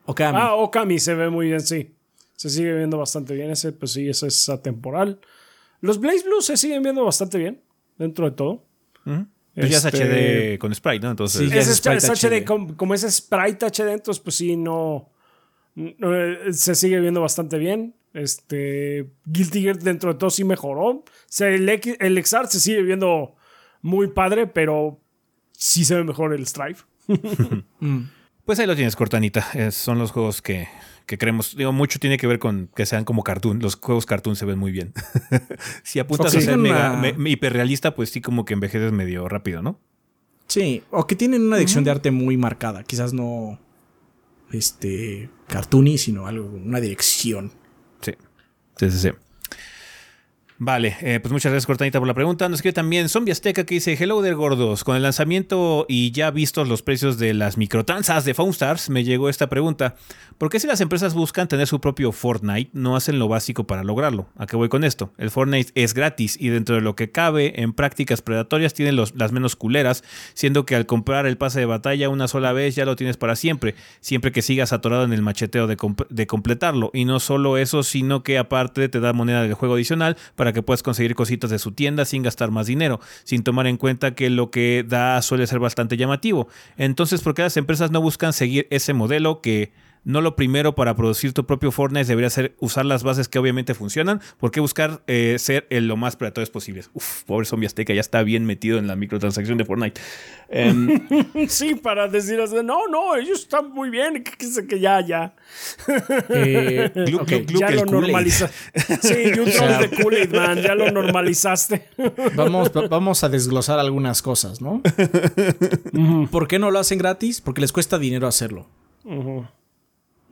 Okami. 0.06 0.38
Ah, 0.40 0.54
Okami 0.54 0.98
se 0.98 1.14
ve 1.14 1.28
muy 1.30 1.46
bien, 1.48 1.60
sí. 1.60 1.93
Se 2.36 2.50
sigue 2.50 2.72
viendo 2.74 2.98
bastante 2.98 3.34
bien 3.34 3.50
ese, 3.50 3.72
pues 3.72 3.92
sí, 3.92 4.08
ese 4.08 4.26
es 4.26 4.48
atemporal. 4.48 5.20
Los 5.80 6.00
Blaze 6.00 6.24
Blues 6.24 6.46
se 6.46 6.56
siguen 6.56 6.82
viendo 6.82 7.04
bastante 7.04 7.38
bien, 7.38 7.62
dentro 7.98 8.28
de 8.28 8.36
todo. 8.36 8.64
Ujú. 9.06 9.26
Pues 9.54 9.70
ya 9.70 9.78
es 9.78 9.84
Este- 9.84 10.54
HD 10.54 10.58
con 10.58 10.74
sprite, 10.74 11.04
¿no? 11.04 11.10
Entonces, 11.12 11.40
Sí, 11.42 11.48
ya 11.48 11.56
Es, 11.60 11.68
es 11.68 11.74
es- 11.78 11.86
es 11.86 12.02
Sprite 12.04 12.28
HD, 12.28 12.40
HD. 12.40 12.44
como, 12.44 12.76
como 12.76 12.94
es 12.94 13.02
Sprite 13.02 13.66
HD, 13.66 13.92
entonces 13.92 14.20
pues 14.22 14.34
sí, 14.36 14.56
no, 14.56 15.10
no, 15.76 16.08
se 16.52 16.74
sigue 16.74 16.98
viendo 17.00 17.20
bastante 17.20 17.58
bien. 17.58 17.94
Este 18.12 19.10
Guilty 19.26 19.62
Gear 19.62 19.78
dentro 19.78 20.12
de 20.12 20.18
todo 20.18 20.30
sí 20.30 20.42
mejoró. 20.44 20.86
O 20.88 21.04
sea, 21.28 21.48
el, 21.48 21.68
X- 21.68 21.96
el 22.00 22.16
XR 22.24 22.46
se 22.48 22.60
sigue 22.60 22.82
viendo 22.82 23.36
muy 23.82 24.08
padre, 24.08 24.46
pero 24.48 25.00
sí 25.52 25.84
se 25.84 25.94
ve 25.96 26.04
mejor 26.04 26.32
el 26.34 26.46
Strive. 26.46 26.78
Pues 28.44 28.58
ahí 28.58 28.66
lo 28.66 28.76
tienes, 28.76 28.94
Cortanita. 28.94 29.70
Son 29.70 29.98
los 29.98 30.10
juegos 30.10 30.42
que, 30.42 30.68
que 31.06 31.18
creemos. 31.18 31.56
Digo, 31.56 31.72
mucho 31.72 31.98
tiene 31.98 32.16
que 32.16 32.26
ver 32.26 32.38
con 32.38 32.68
que 32.74 32.86
sean 32.86 33.04
como 33.04 33.22
cartoon. 33.22 33.58
Los 33.60 33.76
juegos 33.76 34.06
cartoon 34.06 34.36
se 34.36 34.44
ven 34.44 34.58
muy 34.58 34.72
bien. 34.72 34.92
si 35.82 35.98
apuntas 35.98 36.34
a 36.34 36.40
ser 36.40 36.56
mega, 36.58 36.92
Una- 36.92 37.00
me- 37.00 37.12
me- 37.12 37.30
hiperrealista, 37.30 37.94
pues 37.94 38.10
sí, 38.10 38.20
como 38.20 38.44
que 38.44 38.54
envejeces 38.54 38.92
medio 38.92 39.28
rápido, 39.28 39.62
¿no? 39.62 39.78
Sí, 40.46 40.82
o 40.90 41.06
que 41.06 41.16
tienen 41.16 41.42
una 41.42 41.56
dirección 41.56 41.84
de 41.84 41.90
arte 41.90 42.10
muy 42.10 42.36
marcada. 42.36 42.82
Quizás 42.84 43.12
no 43.12 43.58
este 44.52 45.30
cartoony, 45.48 45.98
sino 45.98 46.26
algo, 46.26 46.46
una 46.46 46.80
dirección. 46.80 47.50
Sí. 48.00 48.12
Sí, 48.76 48.90
sí, 48.90 48.98
sí. 48.98 49.10
Vale, 50.66 50.96
eh, 51.02 51.20
pues 51.20 51.30
muchas 51.30 51.52
gracias 51.52 51.66
Cortanita 51.66 51.98
por 51.98 52.08
la 52.08 52.14
pregunta. 52.14 52.48
Nos 52.48 52.56
escribe 52.60 52.72
también 52.72 53.10
Zombie 53.10 53.32
Azteca 53.32 53.64
que 53.64 53.74
dice, 53.74 53.98
hello 54.00 54.22
there 54.22 54.34
gordos, 54.34 54.82
con 54.82 54.96
el 54.96 55.02
lanzamiento 55.02 55.84
y 55.90 56.10
ya 56.10 56.30
vistos 56.30 56.66
los 56.68 56.80
precios 56.80 57.18
de 57.18 57.34
las 57.34 57.58
microtransas 57.58 58.24
de 58.24 58.32
Foamstars, 58.32 58.88
me 58.88 59.04
llegó 59.04 59.28
esta 59.28 59.50
pregunta. 59.50 59.94
¿Por 60.38 60.48
qué 60.48 60.58
si 60.58 60.66
las 60.66 60.80
empresas 60.80 61.12
buscan 61.12 61.48
tener 61.48 61.66
su 61.66 61.82
propio 61.82 62.12
Fortnite, 62.12 62.70
no 62.72 62.96
hacen 62.96 63.18
lo 63.18 63.28
básico 63.28 63.64
para 63.66 63.84
lograrlo? 63.84 64.26
¿A 64.38 64.46
qué 64.46 64.56
voy 64.56 64.70
con 64.70 64.84
esto? 64.84 65.12
El 65.18 65.30
Fortnite 65.30 65.70
es 65.74 65.92
gratis 65.92 66.38
y 66.40 66.48
dentro 66.48 66.76
de 66.76 66.80
lo 66.80 66.96
que 66.96 67.10
cabe 67.12 67.60
en 67.60 67.74
prácticas 67.74 68.22
predatorias 68.22 68.72
tiene 68.72 68.92
los- 68.92 69.14
las 69.16 69.32
menos 69.32 69.56
culeras, 69.56 70.02
siendo 70.32 70.64
que 70.64 70.76
al 70.76 70.86
comprar 70.86 71.26
el 71.26 71.36
pase 71.36 71.60
de 71.60 71.66
batalla 71.66 72.08
una 72.08 72.26
sola 72.26 72.54
vez 72.54 72.74
ya 72.74 72.86
lo 72.86 72.96
tienes 72.96 73.18
para 73.18 73.36
siempre, 73.36 73.74
siempre 74.00 74.32
que 74.32 74.40
sigas 74.40 74.72
atorado 74.72 75.04
en 75.04 75.12
el 75.12 75.20
macheteo 75.20 75.66
de, 75.66 75.76
de 76.08 76.26
completarlo. 76.26 76.90
Y 76.94 77.04
no 77.04 77.20
solo 77.20 77.58
eso, 77.58 77.82
sino 77.82 78.22
que 78.22 78.38
aparte 78.38 78.88
te 78.88 79.00
da 79.00 79.12
moneda 79.12 79.42
del 79.42 79.52
juego 79.52 79.74
adicional 79.74 80.16
para 80.36 80.53
que 80.54 80.62
puedas 80.62 80.82
conseguir 80.82 81.14
cositas 81.14 81.50
de 81.50 81.58
su 81.58 81.72
tienda 81.72 82.04
sin 82.04 82.22
gastar 82.22 82.50
más 82.50 82.66
dinero, 82.66 83.00
sin 83.24 83.42
tomar 83.42 83.66
en 83.66 83.76
cuenta 83.76 84.14
que 84.14 84.30
lo 84.30 84.50
que 84.50 84.84
da 84.86 85.20
suele 85.22 85.46
ser 85.46 85.58
bastante 85.58 85.96
llamativo. 85.96 86.48
Entonces, 86.76 87.20
¿por 87.20 87.34
qué 87.34 87.42
las 87.42 87.56
empresas 87.56 87.90
no 87.90 88.00
buscan 88.00 88.32
seguir 88.32 88.66
ese 88.70 88.94
modelo 88.94 89.40
que 89.40 89.72
no 90.04 90.20
lo 90.20 90.36
primero 90.36 90.74
para 90.74 90.94
producir 90.96 91.32
tu 91.32 91.46
propio 91.46 91.70
Fortnite 91.72 92.04
debería 92.06 92.28
ser 92.30 92.54
usar 92.60 92.84
las 92.84 93.02
bases 93.02 93.28
que 93.28 93.38
obviamente 93.38 93.74
funcionan. 93.74 94.20
¿Por 94.38 94.50
qué 94.50 94.60
buscar 94.60 95.02
eh, 95.06 95.36
ser 95.38 95.66
el 95.70 95.88
lo 95.88 95.96
más 95.96 96.16
predatorios 96.16 96.50
posibles? 96.50 96.90
Uf, 96.94 97.22
pobre 97.24 97.46
zombie 97.46 97.66
azteca, 97.66 97.94
ya 97.94 98.00
está 98.00 98.22
bien 98.22 98.44
metido 98.44 98.78
en 98.78 98.86
la 98.86 98.96
microtransacción 98.96 99.56
de 99.58 99.64
Fortnite. 99.64 100.00
Em, 100.50 101.00
Sí, 101.48 101.74
para 101.74 102.06
decir 102.08 102.40
así, 102.40 102.56
no, 102.64 102.86
no, 102.88 103.16
ellos 103.16 103.40
están 103.40 103.70
muy 103.72 103.90
bien, 103.90 104.22
que, 104.22 104.32
que, 104.32 104.66
que 104.66 104.78
ya, 104.80 105.00
ya. 105.00 105.34
Eh, 106.28 106.90
Glup, 107.06 107.22
ok, 107.22 107.28
glup, 107.28 107.46
glup. 107.46 107.60
ya 107.60 107.70
lo 107.70 107.84
normalizaste. 107.86 108.54
Sí, 109.02 109.14
y 109.34 109.38
un 109.38 109.50
troll 109.50 109.78
de 109.80 109.90
Kool-Aid, 109.90 110.34
man, 110.34 110.58
ya 110.62 110.74
lo 110.74 110.90
normalizaste. 110.90 111.88
Vamos, 112.34 112.70
va- 112.76 112.88
vamos 112.88 113.24
a 113.24 113.28
desglosar 113.28 113.78
algunas 113.78 114.20
cosas, 114.22 114.60
¿no? 114.60 114.82
¿Por 116.30 116.48
qué 116.48 116.58
no 116.58 116.70
lo 116.70 116.78
hacen 116.78 116.98
gratis? 116.98 117.40
Porque 117.40 117.60
les 117.60 117.72
cuesta 117.72 117.98
dinero 117.98 118.26
hacerlo. 118.26 118.66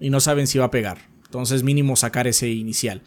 Y 0.03 0.11
no 0.11 0.21
saben 0.21 0.47
si 0.47 0.59
va 0.59 0.67
a 0.67 0.71
pegar. 0.71 0.99
Entonces, 1.25 1.63
mínimo 1.63 1.97
sacar 1.97 2.27
ese 2.27 2.49
inicial. 2.51 3.03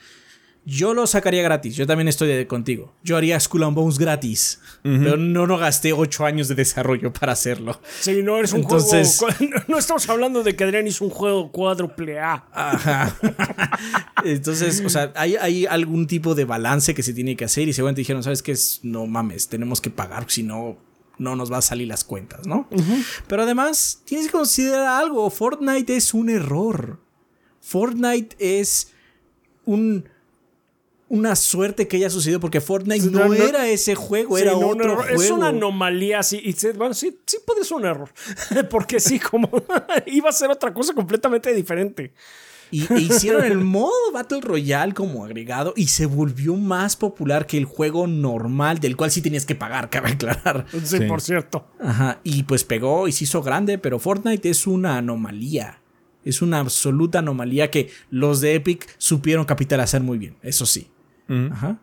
Yo 0.67 0.95
lo 0.95 1.05
sacaría 1.05 1.43
gratis. 1.43 1.75
Yo 1.75 1.85
también 1.85 2.07
estoy 2.07 2.27
de- 2.27 2.47
contigo. 2.47 2.95
Yo 3.03 3.17
haría 3.17 3.39
Skull 3.39 3.65
and 3.65 3.75
Bones 3.75 3.99
gratis. 3.99 4.59
Pero 4.81 5.15
no, 5.15 5.45
no 5.45 5.59
gasté 5.59 5.93
8 5.93 6.25
años 6.25 6.47
de 6.47 6.55
desarrollo 6.55 7.13
para 7.13 7.33
hacerlo. 7.33 7.79
Sí, 7.99 8.23
no 8.23 8.37
eres 8.39 8.51
un 8.53 8.61
Entonces- 8.61 9.19
juego. 9.19 9.35
No 9.67 9.77
estamos 9.77 10.09
hablando 10.09 10.41
de 10.41 10.55
que 10.55 10.63
Adrián 10.63 10.87
hizo 10.87 11.03
un 11.05 11.11
juego 11.11 11.51
cuádruple 11.51 12.19
A. 12.19 12.45
Ajá. 12.51 13.15
Entonces, 14.25 14.81
o 14.83 14.89
sea, 14.89 15.11
hay, 15.15 15.35
hay 15.35 15.65
algún 15.67 16.07
tipo 16.07 16.33
de 16.33 16.45
balance 16.45 16.95
que 16.95 17.03
se 17.03 17.13
tiene 17.13 17.35
que 17.35 17.45
hacer 17.45 17.67
y 17.67 17.73
seguramente 17.73 18.01
dijeron, 18.01 18.23
¿sabes 18.23 18.41
qué? 18.41 18.53
Es- 18.53 18.79
No 18.81 19.05
mames, 19.05 19.47
tenemos 19.47 19.81
que 19.81 19.91
pagar, 19.91 20.25
si 20.29 20.41
no, 20.41 20.77
no 21.17 21.35
nos 21.35 21.51
va 21.51 21.57
a 21.57 21.61
salir 21.61 21.87
las 21.87 22.03
cuentas, 22.03 22.45
¿no? 22.47 22.67
Pero 23.27 23.43
además, 23.43 24.01
tienes 24.05 24.27
que 24.27 24.33
considerar 24.33 25.01
algo, 25.01 25.29
Fortnite 25.29 25.95
es 25.95 26.13
un 26.13 26.29
error. 26.29 26.99
Fortnite 27.61 28.35
es 28.39 28.91
un... 29.65 30.09
Una 31.07 31.35
suerte 31.35 31.87
que 31.87 31.97
haya 31.97 32.09
sucedido 32.09 32.39
porque 32.39 32.59
Fortnite 32.59 33.11
No, 33.11 33.31
era 33.31 33.67
ese 33.67 33.93
juego, 33.93 34.37
Sí, 34.37 34.41
era 34.41 34.53
no, 34.53 34.69
otro 34.69 34.95
juego. 34.95 35.21
Es 35.21 35.29
una 35.29 35.49
anomalía, 35.49 36.23
sí. 36.23 36.41
Y 36.43 36.53
sí, 36.53 36.69
bueno, 36.75 36.95
sí, 36.95 37.19
sí 37.27 37.37
puede 37.45 37.63
ser 37.63 37.77
un 37.77 37.85
error. 37.85 38.09
Porque 38.71 38.99
sí, 38.99 39.19
como 39.19 39.47
iba 40.07 40.29
a 40.29 40.33
ser 40.33 40.49
otra 40.49 40.73
cosa 40.73 40.95
completamente 40.95 41.53
diferente. 41.53 42.11
Y 42.71 42.91
e 42.93 42.99
hicieron 42.99 43.43
el 43.45 43.57
modo 43.59 43.91
Battle 44.13 44.41
Royale 44.41 44.93
como 44.93 45.23
agregado 45.23 45.73
y 45.75 45.87
se 45.87 46.05
volvió 46.05 46.55
más 46.55 46.95
popular 46.95 47.45
que 47.45 47.57
el 47.57 47.65
juego 47.65 48.07
normal, 48.07 48.79
del 48.79 48.95
cual 48.97 49.11
sí 49.11 49.21
tenías 49.21 49.45
que 49.45 49.55
pagar, 49.55 49.89
cabe 49.89 50.11
aclarar. 50.11 50.65
Sí, 50.71 50.97
Sí. 50.97 51.05
por 51.05 51.21
cierto. 51.21 51.67
Ajá, 51.79 52.19
y 52.23 52.43
pues 52.43 52.63
pegó 52.63 53.07
y 53.07 53.11
se 53.11 53.25
hizo 53.25 53.41
grande, 53.41 53.77
pero 53.77 53.99
Fortnite 53.99 54.49
es 54.49 54.67
una 54.67 54.97
anomalía. 54.97 55.81
Es 56.23 56.41
una 56.41 56.59
absoluta 56.59 57.19
anomalía 57.19 57.69
que 57.69 57.91
los 58.09 58.41
de 58.41 58.55
Epic 58.55 58.87
supieron 58.97 59.45
capitalizar 59.45 60.01
muy 60.01 60.17
bien, 60.17 60.37
eso 60.41 60.65
sí. 60.65 60.89
Ujú. 61.29 61.49
Ajá. 61.53 61.79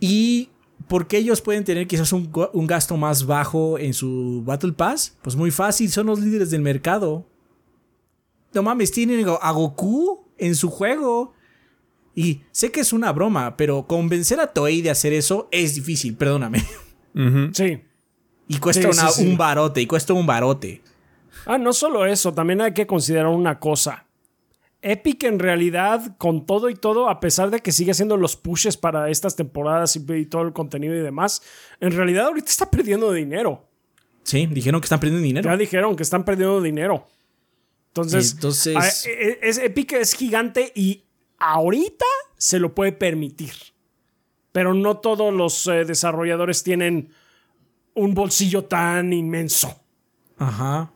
Y 0.00 0.50
porque 0.88 1.18
ellos 1.18 1.40
pueden 1.40 1.64
tener 1.64 1.86
quizás 1.86 2.12
un, 2.12 2.30
un 2.52 2.66
gasto 2.66 2.96
más 2.96 3.24
bajo 3.26 3.78
en 3.78 3.94
su 3.94 4.42
Battle 4.44 4.72
Pass, 4.72 5.16
pues 5.22 5.34
muy 5.34 5.50
fácil, 5.50 5.90
son 5.90 6.06
los 6.06 6.20
líderes 6.20 6.50
del 6.50 6.60
mercado. 6.62 7.26
No 8.56 8.62
mames, 8.62 8.90
tienen 8.90 9.24
a 9.40 9.50
Goku 9.52 10.24
en 10.38 10.54
su 10.54 10.70
juego. 10.70 11.34
Y 12.14 12.40
sé 12.50 12.72
que 12.72 12.80
es 12.80 12.92
una 12.94 13.12
broma, 13.12 13.56
pero 13.58 13.86
convencer 13.86 14.40
a 14.40 14.46
Toei 14.52 14.80
de 14.80 14.88
hacer 14.90 15.12
eso 15.12 15.48
es 15.52 15.74
difícil, 15.74 16.16
perdóname. 16.16 16.64
Sí. 17.52 17.82
Y 18.48 18.58
cuesta 18.58 18.82
Sí, 18.92 18.98
una- 18.98 19.08
sí, 19.10 19.22
sí. 19.22 19.28
un 19.28 19.36
barote, 19.36 19.80
y 19.82 19.86
cuesta 19.86 20.12
un 20.14 20.26
barote. 20.26 20.82
Ah, 21.44 21.58
no 21.58 21.72
solo 21.72 22.06
eso, 22.06 22.32
también 22.32 22.60
hay 22.60 22.72
que 22.72 22.86
considerar 22.86 23.26
una 23.28 23.58
cosa. 23.58 24.06
Epic 24.82 25.24
en 25.24 25.38
realidad, 25.38 26.16
con 26.16 26.46
todo 26.46 26.70
y 26.70 26.74
todo, 26.74 27.08
a 27.08 27.18
pesar 27.20 27.50
de 27.50 27.60
que 27.60 27.72
sigue 27.72 27.90
haciendo 27.90 28.16
los 28.16 28.36
pushes 28.36 28.76
para 28.76 29.10
estas 29.10 29.34
temporadas 29.36 29.96
y, 29.96 30.04
y 30.12 30.26
todo 30.26 30.42
el 30.42 30.52
contenido 30.52 30.94
y 30.94 31.00
demás, 31.00 31.42
en 31.80 31.92
realidad 31.92 32.26
ahorita 32.26 32.50
está 32.50 32.70
perdiendo 32.70 33.12
dinero. 33.12 33.66
Sí, 34.22 34.46
dijeron 34.46 34.80
que 34.80 34.86
están 34.86 35.00
perdiendo 35.00 35.22
dinero. 35.24 35.48
Ya 35.50 35.56
dijeron 35.56 35.96
que 35.96 36.02
están 36.02 36.24
perdiendo 36.24 36.60
dinero. 36.62 37.06
Entonces, 37.96 38.32
Entonces- 38.34 38.76
a- 38.76 39.10
e- 39.10 39.38
es, 39.42 39.58
Epic 39.58 39.92
es 39.94 40.14
gigante 40.14 40.72
y 40.74 41.04
ahorita 41.38 42.04
se 42.36 42.58
lo 42.58 42.74
puede 42.74 42.92
permitir. 42.92 43.52
Pero 44.52 44.74
no 44.74 44.98
todos 44.98 45.32
los 45.34 45.66
eh, 45.66 45.84
desarrolladores 45.84 46.62
tienen 46.62 47.10
un 47.94 48.14
bolsillo 48.14 48.64
tan 48.64 49.12
inmenso. 49.12 49.80
Ajá. 50.38 50.90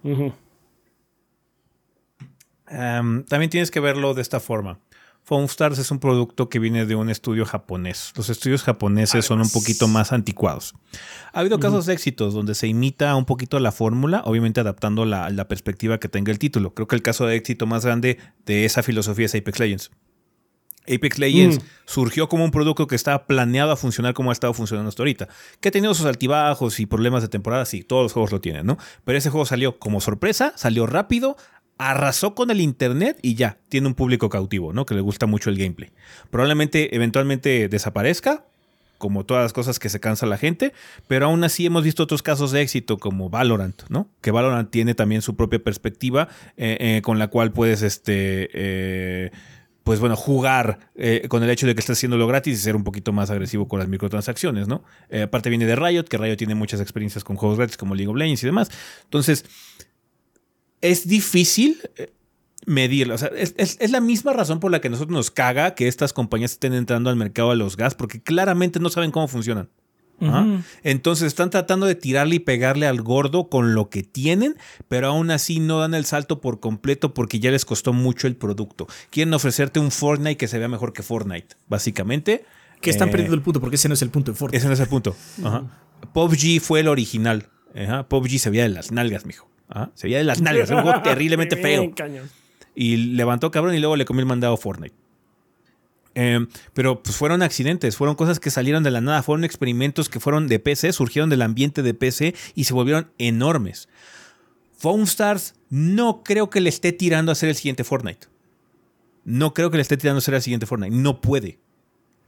Em, 2.69 3.25
también 3.25 3.51
tienes 3.51 3.71
que 3.71 3.81
verlo 3.81 4.15
de 4.15 4.23
esta 4.23 4.41
forma. 4.41 4.79
Foam 5.23 5.45
Stars 5.45 5.79
es 5.79 5.91
un 5.91 6.01
producto 6.01 6.49
que 6.49 6.59
viene 6.59 6.87
de 6.87 6.97
un 6.97 7.09
estudio 7.09 7.45
japonés. 7.45 8.13
Los 8.17 8.31
estudios 8.31 8.63
japoneses 8.63 9.25
son 9.25 9.41
un 9.41 9.49
poquito 9.51 9.87
más 9.87 10.13
anticuados. 10.13 10.75
Ha 11.33 11.41
habido 11.41 11.61
casos 11.61 11.87
de 11.87 11.93
éxitos 11.93 12.35
donde 12.35 12.55
se 12.55 12.67
imita 12.67 13.15
un 13.15 13.27
poquito 13.27 13.61
la 13.61 13.71
fórmula, 13.71 14.23
obviamente 14.25 14.61
adaptando 14.61 15.05
la, 15.05 15.31
la, 15.31 15.47
perspectiva 15.47 16.01
que 16.01 16.09
tenga 16.09 16.33
el 16.33 16.39
título. 16.39 16.75
Creo 16.75 16.89
que 16.89 16.97
el 16.97 17.03
caso 17.03 17.27
de 17.27 17.37
éxito 17.37 17.67
más 17.67 17.85
grande 17.85 18.19
de 18.45 18.65
esa 18.65 18.83
filosofía 18.83 19.27
es 19.27 19.35
Apex 19.35 19.61
Legends. 19.61 19.91
Apex 20.89 21.19
Legends 21.19 21.59
mm. 21.59 21.63
surgió 21.85 22.29
como 22.29 22.45
un 22.45 22.51
producto 22.51 22.87
que 22.87 22.97
estaba 22.97 23.27
planeado 23.27 23.71
a 23.71 23.77
funcionar 23.77 24.15
como 24.15 24.31
ha 24.31 24.33
estado 24.33 24.55
funcionando 24.55 24.89
hasta 24.89 25.03
ahorita. 25.03 25.29
Que 25.61 25.69
ha 25.69 25.73
tenido 25.73 25.95
sus 25.95 26.07
altibajos 26.07 26.81
y 26.81 26.87
problemas 26.87 27.23
de 27.23 27.29
temporada, 27.29 27.65
sí, 27.65 27.83
todos 27.83 28.03
los 28.03 28.13
juegos 28.13 28.33
lo 28.33 28.41
tienen, 28.41 28.67
¿no? 28.67 28.79
Pero 29.05 29.19
ese 29.19 29.31
juego 29.31 29.47
salió 29.47 29.79
como 29.79 30.01
sorpresa, 30.01 30.53
salió 30.57 30.87
rápido, 30.87 31.37
arrasó 31.81 32.35
con 32.35 32.51
el 32.51 32.61
internet 32.61 33.19
y 33.23 33.35
ya, 33.35 33.59
tiene 33.71 33.87
un 33.87 33.95
público 33.95 34.29
cautivo, 34.29 34.75
¿no? 34.75 34.85
Que 34.85 34.95
le 34.95 35.01
gusta 35.01 35.27
mucho 35.27 35.49
el 35.49 35.57
gameplay. 35.57 35.91
Probablemente 36.31 36.95
eventualmente 36.95 37.69
desaparezca, 37.69 38.45
como 38.99 39.25
todas 39.25 39.45
las 39.45 39.55
cosas 39.55 39.79
que 39.79 39.89
se 39.89 39.99
cansa 39.99 40.27
la 40.27 40.37
gente, 40.37 40.75
pero 41.09 41.25
aún 41.25 41.43
así 41.43 41.65
hemos 41.65 41.83
visto 41.83 42.03
otros 42.03 42.23
casos 42.23 42.53
de 42.53 42.61
éxito 42.61 42.99
como 42.99 43.31
Valorant, 43.31 43.83
¿no? 43.89 44.11
Que 44.21 44.31
Valorant 44.31 44.71
tiene 44.71 44.95
también 44.95 45.23
su 45.23 45.37
propia 45.37 45.59
perspectiva 45.59 46.29
eh, 46.59 46.77
eh, 46.79 47.03
con 47.03 47.19
la 47.19 47.29
cual 47.29 47.51
puedes, 47.51 47.81
este, 47.81 48.51
eh, 48.53 49.31
pues 49.83 50.01
bueno, 50.01 50.17
jugar 50.17 50.91
con 51.31 51.43
el 51.43 51.49
hecho 51.49 51.67
de 51.67 51.75
que 51.75 51.81
estás 51.81 51.97
haciéndolo 51.97 52.27
gratis 52.27 52.59
y 52.59 52.61
ser 52.61 52.77
un 52.77 52.85
poquito 52.85 53.15
más 53.15 53.31
agresivo 53.31 53.69
con 53.69 53.79
las 53.79 53.89
microtransacciones, 53.89 54.69
¿no? 54.69 54.85
aparte 55.25 55.49
viene 55.49 55.65
de 55.65 55.75
Riot, 55.77 56.05
que 56.05 56.19
Riot 56.19 56.37
tiene 56.37 56.55
muchas 56.55 56.83
experiencias 56.83 57.25
con 57.25 57.37
juegos 57.37 57.57
gratis 57.57 57.79
como 57.79 57.95
League 57.95 58.11
of 58.11 58.17
Legends 58.17 58.43
y 58.43 58.47
demás. 58.47 58.71
Entonces, 59.05 59.47
es 60.81 61.07
difícil 61.09 61.81
eh, 61.97 62.13
medirlo. 62.67 63.15
O 63.15 63.19
sea, 63.19 63.31
es, 63.35 63.91
la 63.91 64.01
misma 64.01 64.33
razón 64.33 64.61
por 64.61 64.71
la 64.71 64.81
que 64.81 64.89
a 64.89 64.91
nosotros 64.91 65.15
nos 65.15 65.31
caga 65.31 65.75
que 65.75 65.89
estas 65.89 66.13
compañías 66.13 66.53
estén 66.53 66.75
entrando 66.75 67.11
al 67.11 67.17
mercado 67.17 67.51
de 67.51 67.57
los 67.57 67.77
gas, 67.77 67.95
porque 67.95 68.23
claramente 68.23 68.81
no 68.81 68.91
saben 68.91 69.11
cómo 69.11 69.29
funcionan. 69.29 69.69
Entonces 70.83 71.29
están 71.29 71.49
tratando 71.49 71.87
de 71.87 71.95
tirarle 71.95 72.35
y 72.37 72.39
pegarle 72.41 72.87
al 72.87 73.01
gordo 73.01 73.49
con 73.49 73.75
lo 73.75 73.89
que 73.89 74.03
tienen, 74.03 74.57
pero 74.87 75.09
aún 75.09 75.31
así 75.31 75.61
no 75.61 75.79
dan 75.79 75.95
el 75.95 76.05
salto 76.05 76.43
por 76.43 76.61
completo 76.61 77.15
porque 77.15 77.41
ya 77.41 77.51
les 77.51 77.65
costó 77.65 77.95
mucho 77.95 78.27
el 78.27 78.37
producto. 78.37 78.87
Quieren 79.09 79.33
ofrecerte 79.33 79.81
un 79.81 79.91
Fortnite 79.91 80.37
que 80.37 80.47
se 80.47 80.59
vea 80.59 80.69
mejor 80.69 80.93
que 80.93 81.03
Fortnite, 81.03 81.57
básicamente. 81.69 82.45
Que 82.83 82.91
están 82.91 83.09
eh, 83.09 83.13
perdiendo 83.13 83.35
el 83.35 83.43
punto, 83.43 83.61
porque 83.61 83.77
ese 83.77 83.89
no 83.89 83.95
es 83.95 84.03
el 84.03 84.11
punto 84.11 84.33
de 84.33 84.37
Fortnite. 84.37 84.59
Ese 84.59 84.67
no 84.67 84.75
es 84.75 84.81
el 84.81 84.89
punto. 84.89 85.17
PUBG 86.13 86.61
fue 86.61 86.81
el 86.81 86.89
original. 86.89 87.49
PUBG 88.09 88.39
se 88.39 88.51
veía 88.51 88.65
de 88.65 88.71
las 88.71 88.93
nalgas, 88.93 89.25
mijo. 89.25 89.49
Se 89.95 90.07
veía 90.07 90.19
de 90.19 90.25
las 90.25 90.41
nalgas, 90.41 90.71
un 90.71 90.83
juego 90.83 91.01
terriblemente 91.05 91.57
feo. 91.57 91.93
Y 92.75 92.97
levantó 92.97 93.51
cabrón 93.51 93.75
y 93.75 93.79
luego 93.79 93.97
le 93.97 94.05
comió 94.05 94.21
el 94.21 94.27
mandado 94.27 94.55
a 94.55 94.57
Fortnite. 94.57 94.95
Em, 96.15 96.49
pero 96.75 97.03
pues 97.03 97.17
fueron 97.17 97.43
accidentes, 97.43 97.97
fueron 97.97 98.17
cosas 98.17 98.41
que 98.41 98.51
salieron 98.51 98.83
de 98.83 98.91
la 98.91 99.01
nada, 99.01 99.23
fueron 99.23 99.45
experimentos 99.45 100.09
que 100.09 100.19
fueron 100.19 100.49
de 100.49 100.59
PC, 100.59 100.93
surgieron 100.93 101.31
del 101.31 101.43
ambiente 101.43 101.83
de 101.83 101.95
PC 101.95 102.35
y 102.55 102.65
se 102.65 102.75
volvieron 102.75 103.13
enormes. 103.19 103.89
Foam 104.77 105.03
Stars 105.03 105.55
no 105.69 106.23
creo 106.25 106.51
que 106.51 106.61
le 106.61 106.69
esté 106.69 106.93
tirando 106.93 107.31
a 107.31 107.35
ser 107.35 107.51
el 107.51 107.55
siguiente 107.55 107.85
Fortnite. 107.85 108.27
No 109.25 109.55
creo 109.55 109.71
que 109.71 109.77
le 109.77 109.83
esté 109.83 109.97
tirando 109.97 110.19
a 110.19 110.23
ser 110.23 110.35
el 110.35 110.43
siguiente 110.43 110.67
Fortnite. 110.67 110.97
No 110.97 111.21
puede. 111.21 111.59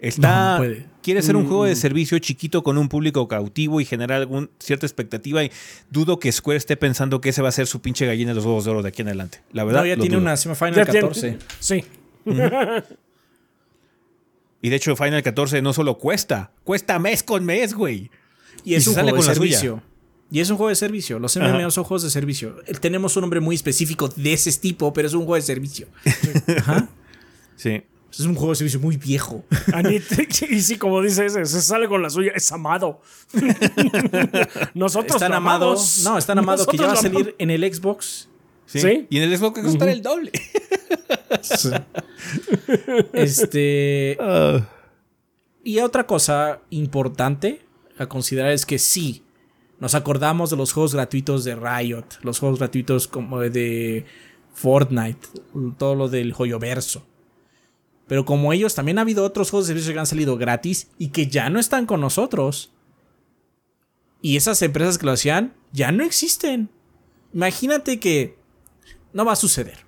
Está, 0.02 0.60
quiere 1.00 1.22
ser 1.22 1.36
un 1.36 1.46
juego 1.46 1.64
de 1.64 1.74
mm. 1.74 1.76
servicio 1.76 2.18
chiquito 2.18 2.64
con 2.64 2.76
un 2.76 2.88
público 2.88 3.28
cautivo 3.28 3.80
y 3.80 3.84
generar 3.84 4.22
alguna 4.22 4.48
cierta 4.58 4.84
expectativa. 4.84 5.44
Y 5.44 5.52
dudo 5.90 6.18
que 6.18 6.32
Square 6.32 6.58
esté 6.58 6.76
pensando 6.76 7.20
que 7.20 7.28
ese 7.28 7.40
va 7.40 7.50
a 7.50 7.52
ser 7.52 7.68
su 7.68 7.80
pinche 7.80 8.04
gallina 8.04 8.32
de 8.32 8.34
los 8.34 8.44
huevos 8.44 8.64
de 8.64 8.72
oro 8.72 8.82
de 8.82 8.88
aquí 8.88 9.02
en 9.02 9.08
adelante. 9.08 9.42
La 9.52 9.62
verdad. 9.62 9.82
No, 9.82 9.86
ya 9.86 9.96
tiene 9.96 10.16
una 10.16 10.36
Final 10.36 10.74
14. 10.74 11.38
sí. 11.60 11.84
y 14.60 14.68
de 14.68 14.76
hecho, 14.76 14.96
Final 14.96 15.22
14 15.22 15.62
no 15.62 15.72
solo 15.72 15.96
cuesta, 15.98 16.50
cuesta 16.64 16.98
mes 16.98 17.22
con 17.22 17.44
mes, 17.44 17.72
güey. 17.72 18.10
Y 18.64 18.74
es 18.74 18.88
un 18.88 18.94
juego 18.94 19.16
de 19.18 19.22
servicio. 19.22 19.84
Y 20.32 20.40
es 20.40 20.50
un 20.50 20.56
juego 20.56 20.70
de 20.70 20.76
servicio. 20.76 21.20
Los 21.20 21.36
MMO 21.36 21.70
son 21.70 21.84
juegos 21.84 22.02
de 22.02 22.10
servicio. 22.10 22.56
Tenemos 22.80 23.14
un 23.16 23.20
nombre 23.20 23.38
muy 23.38 23.54
específico 23.54 24.08
de 24.08 24.32
ese 24.32 24.50
tipo, 24.58 24.92
pero 24.92 25.06
es 25.06 25.14
un 25.14 25.20
juego 25.20 25.36
de 25.36 25.42
servicio. 25.42 25.86
Ajá. 26.58 26.88
Sí. 27.54 27.82
Es 28.12 28.20
un 28.26 28.34
juego 28.34 28.50
de 28.50 28.56
servicio 28.56 28.78
muy 28.78 28.96
viejo. 28.98 29.44
y 30.50 30.60
sí, 30.60 30.76
como 30.76 31.00
dice 31.00 31.26
ese, 31.26 31.46
se 31.46 31.62
sale 31.62 31.88
con 31.88 32.02
la 32.02 32.10
suya, 32.10 32.32
es 32.34 32.52
amado. 32.52 33.00
Nosotros 34.74 35.14
están 35.14 35.32
amados. 35.32 36.02
No, 36.04 36.18
están 36.18 36.38
amados 36.38 36.66
que 36.66 36.76
ya 36.76 36.88
va 36.88 36.92
a 36.92 36.96
salir 36.96 37.34
en 37.38 37.50
el 37.50 37.62
Xbox. 37.72 38.28
¿Sí? 38.66 39.06
Y 39.08 39.18
en 39.18 39.24
el 39.24 39.36
Xbox 39.36 39.60
costar 39.60 39.88
el 39.88 40.02
doble. 40.02 40.30
Este. 43.12 44.18
Y 45.64 45.78
otra 45.78 46.06
cosa 46.06 46.60
importante 46.70 47.62
a 47.98 48.06
considerar 48.06 48.52
es 48.52 48.66
que 48.66 48.78
sí, 48.78 49.22
nos 49.78 49.94
acordamos 49.94 50.50
de 50.50 50.56
los 50.56 50.72
juegos 50.72 50.94
gratuitos 50.94 51.44
de 51.44 51.54
Riot, 51.54 52.04
los 52.22 52.38
juegos 52.38 52.58
gratuitos 52.58 53.08
como 53.08 53.40
de 53.40 54.04
Fortnite, 54.54 55.28
todo 55.78 55.94
lo 55.94 56.08
del 56.08 56.32
joyoverso. 56.32 57.06
Pero 58.12 58.26
como 58.26 58.52
ellos, 58.52 58.74
también 58.74 58.98
ha 58.98 59.00
habido 59.00 59.24
otros 59.24 59.48
juegos 59.48 59.66
de 59.66 59.72
servicio 59.72 59.94
que 59.94 59.98
han 59.98 60.06
salido 60.06 60.36
gratis 60.36 60.88
y 60.98 61.08
que 61.08 61.28
ya 61.28 61.48
no 61.48 61.58
están 61.58 61.86
con 61.86 62.02
nosotros. 62.02 62.70
Y 64.20 64.36
esas 64.36 64.60
empresas 64.60 64.98
que 64.98 65.06
lo 65.06 65.12
hacían 65.12 65.54
ya 65.72 65.92
no 65.92 66.04
existen. 66.04 66.68
Imagínate 67.32 67.98
que... 68.00 68.36
No 69.14 69.24
va 69.24 69.32
a 69.32 69.36
suceder. 69.36 69.86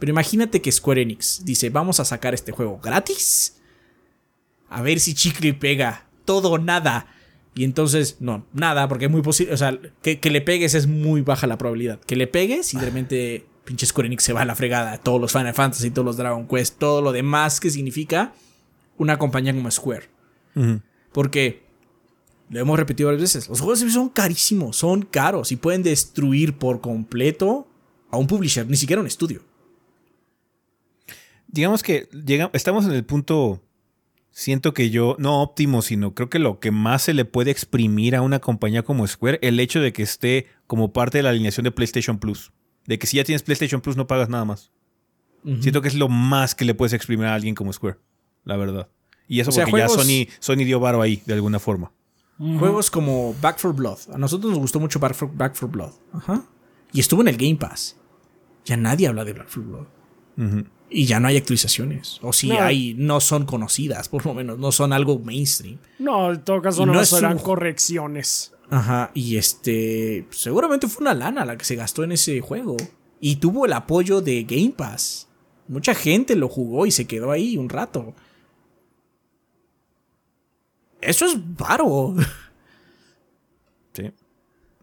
Pero 0.00 0.10
imagínate 0.10 0.60
que 0.60 0.72
Square 0.72 1.02
Enix 1.02 1.44
dice, 1.44 1.70
vamos 1.70 2.00
a 2.00 2.04
sacar 2.04 2.34
este 2.34 2.50
juego 2.50 2.80
gratis. 2.82 3.62
A 4.68 4.82
ver 4.82 4.98
si 4.98 5.14
chicle 5.14 5.54
pega. 5.54 6.08
Todo 6.24 6.50
o 6.50 6.58
nada. 6.58 7.14
Y 7.54 7.62
entonces, 7.62 8.16
no, 8.18 8.44
nada, 8.52 8.88
porque 8.88 9.04
es 9.04 9.10
muy 9.12 9.22
posible. 9.22 9.54
O 9.54 9.56
sea, 9.56 9.78
que, 10.02 10.18
que, 10.18 10.30
le 10.30 10.40
pegues 10.40 10.74
es 10.74 10.88
muy 10.88 11.20
baja 11.20 11.46
la 11.46 11.58
probabilidad. 11.58 12.00
Que 12.00 12.16
le 12.16 12.26
pegues 12.26 12.74
y 12.74 12.78
de 12.78 12.86
repente 12.86 13.46
pinche 13.70 13.86
Square 13.86 14.08
Enix 14.08 14.24
se 14.24 14.32
va 14.32 14.42
a 14.42 14.44
la 14.44 14.56
fregada. 14.56 14.98
Todos 14.98 15.20
los 15.20 15.30
Final 15.30 15.54
Fantasy, 15.54 15.92
todos 15.92 16.04
los 16.04 16.16
Dragon 16.16 16.48
Quest, 16.48 16.76
todo 16.76 17.00
lo 17.00 17.12
demás 17.12 17.60
que 17.60 17.70
significa 17.70 18.32
una 18.98 19.16
compañía 19.16 19.54
como 19.54 19.70
Square. 19.70 20.08
Porque, 21.12 21.62
lo 22.48 22.58
hemos 22.58 22.76
repetido 22.76 23.06
varias 23.06 23.22
veces, 23.22 23.48
los 23.48 23.60
juegos 23.60 23.78
son 23.92 24.08
carísimos, 24.08 24.76
son 24.76 25.02
caros 25.02 25.52
y 25.52 25.56
pueden 25.56 25.84
destruir 25.84 26.54
por 26.54 26.80
completo 26.80 27.68
a 28.10 28.16
un 28.16 28.26
publisher, 28.26 28.66
ni 28.66 28.76
siquiera 28.76 29.00
un 29.00 29.06
estudio. 29.06 29.42
Digamos 31.46 31.84
que 31.84 32.08
estamos 32.52 32.86
en 32.86 32.92
el 32.92 33.04
punto, 33.04 33.62
siento 34.32 34.74
que 34.74 34.90
yo, 34.90 35.14
no 35.20 35.42
óptimo, 35.42 35.80
sino 35.80 36.12
creo 36.12 36.28
que 36.28 36.40
lo 36.40 36.58
que 36.58 36.72
más 36.72 37.02
se 37.02 37.14
le 37.14 37.24
puede 37.24 37.52
exprimir 37.52 38.16
a 38.16 38.22
una 38.22 38.40
compañía 38.40 38.82
como 38.82 39.06
Square, 39.06 39.38
el 39.42 39.60
hecho 39.60 39.78
de 39.78 39.92
que 39.92 40.02
esté 40.02 40.48
como 40.66 40.92
parte 40.92 41.18
de 41.18 41.22
la 41.22 41.30
alineación 41.30 41.62
de 41.62 41.70
PlayStation 41.70 42.18
Plus 42.18 42.50
de 42.86 42.98
que 42.98 43.06
si 43.06 43.16
ya 43.16 43.24
tienes 43.24 43.42
PlayStation 43.42 43.80
Plus 43.80 43.96
no 43.96 44.06
pagas 44.06 44.28
nada 44.28 44.44
más. 44.44 44.70
Siento 45.42 45.80
que 45.80 45.88
es 45.88 45.94
lo 45.94 46.08
más 46.08 46.54
que 46.54 46.66
le 46.66 46.74
puedes 46.74 46.92
exprimir 46.92 47.26
a 47.26 47.34
alguien 47.34 47.54
como 47.54 47.72
Square, 47.72 47.96
la 48.44 48.56
verdad. 48.56 48.88
Y 49.26 49.40
eso 49.40 49.50
porque 49.52 49.78
ya 49.78 49.88
Sony, 49.88 50.26
Sony 50.38 50.64
dio 50.64 50.80
varo 50.80 51.00
ahí, 51.00 51.22
de 51.24 51.34
alguna 51.34 51.58
forma. 51.58 51.92
Juegos 52.36 52.90
como 52.90 53.34
Back 53.40 53.58
for 53.58 53.74
Blood. 53.74 53.98
A 54.12 54.18
nosotros 54.18 54.50
nos 54.50 54.58
gustó 54.58 54.80
mucho 54.80 54.98
Back 54.98 55.14
for, 55.14 55.30
Back 55.32 55.54
for 55.54 55.70
Blood. 55.70 55.92
Ajá. 56.12 56.42
Y 56.92 57.00
estuvo 57.00 57.20
en 57.20 57.28
el 57.28 57.36
Game 57.36 57.56
Pass. 57.56 57.96
Ya 58.64 58.76
nadie 58.76 59.06
habla 59.06 59.24
de 59.24 59.32
Back 59.34 59.48
for 59.48 59.62
Blood. 59.62 59.86
Y 60.88 61.04
ya 61.04 61.20
no 61.20 61.28
hay 61.28 61.36
actualizaciones. 61.36 62.18
O 62.22 62.32
si 62.32 62.50
hay, 62.50 62.94
no 62.94 63.20
son 63.20 63.44
conocidas, 63.44 64.08
por 64.08 64.24
lo 64.24 64.34
menos. 64.34 64.58
No 64.58 64.72
son 64.72 64.92
algo 64.92 65.18
mainstream. 65.18 65.78
No, 65.98 66.32
en 66.32 66.42
todo 66.42 66.60
caso 66.62 66.86
no, 66.86 67.04
serán 67.04 67.38
correcciones. 67.38 68.52
Ajá, 68.70 69.10
y 69.14 69.36
este, 69.36 70.26
seguramente 70.30 70.86
fue 70.86 71.02
una 71.02 71.14
lana 71.14 71.44
la 71.44 71.58
que 71.58 71.64
se 71.64 71.74
gastó 71.74 72.04
en 72.04 72.12
ese 72.12 72.40
juego. 72.40 72.76
Y 73.20 73.36
tuvo 73.36 73.66
el 73.66 73.72
apoyo 73.72 74.20
de 74.20 74.44
Game 74.44 74.72
Pass. 74.76 75.28
Mucha 75.68 75.94
gente 75.94 76.36
lo 76.36 76.48
jugó 76.48 76.86
y 76.86 76.90
se 76.90 77.06
quedó 77.06 77.32
ahí 77.32 77.56
un 77.56 77.68
rato. 77.68 78.14
Eso 81.00 81.26
es 81.26 81.36
varo. 81.56 82.14
Sí. 83.92 84.12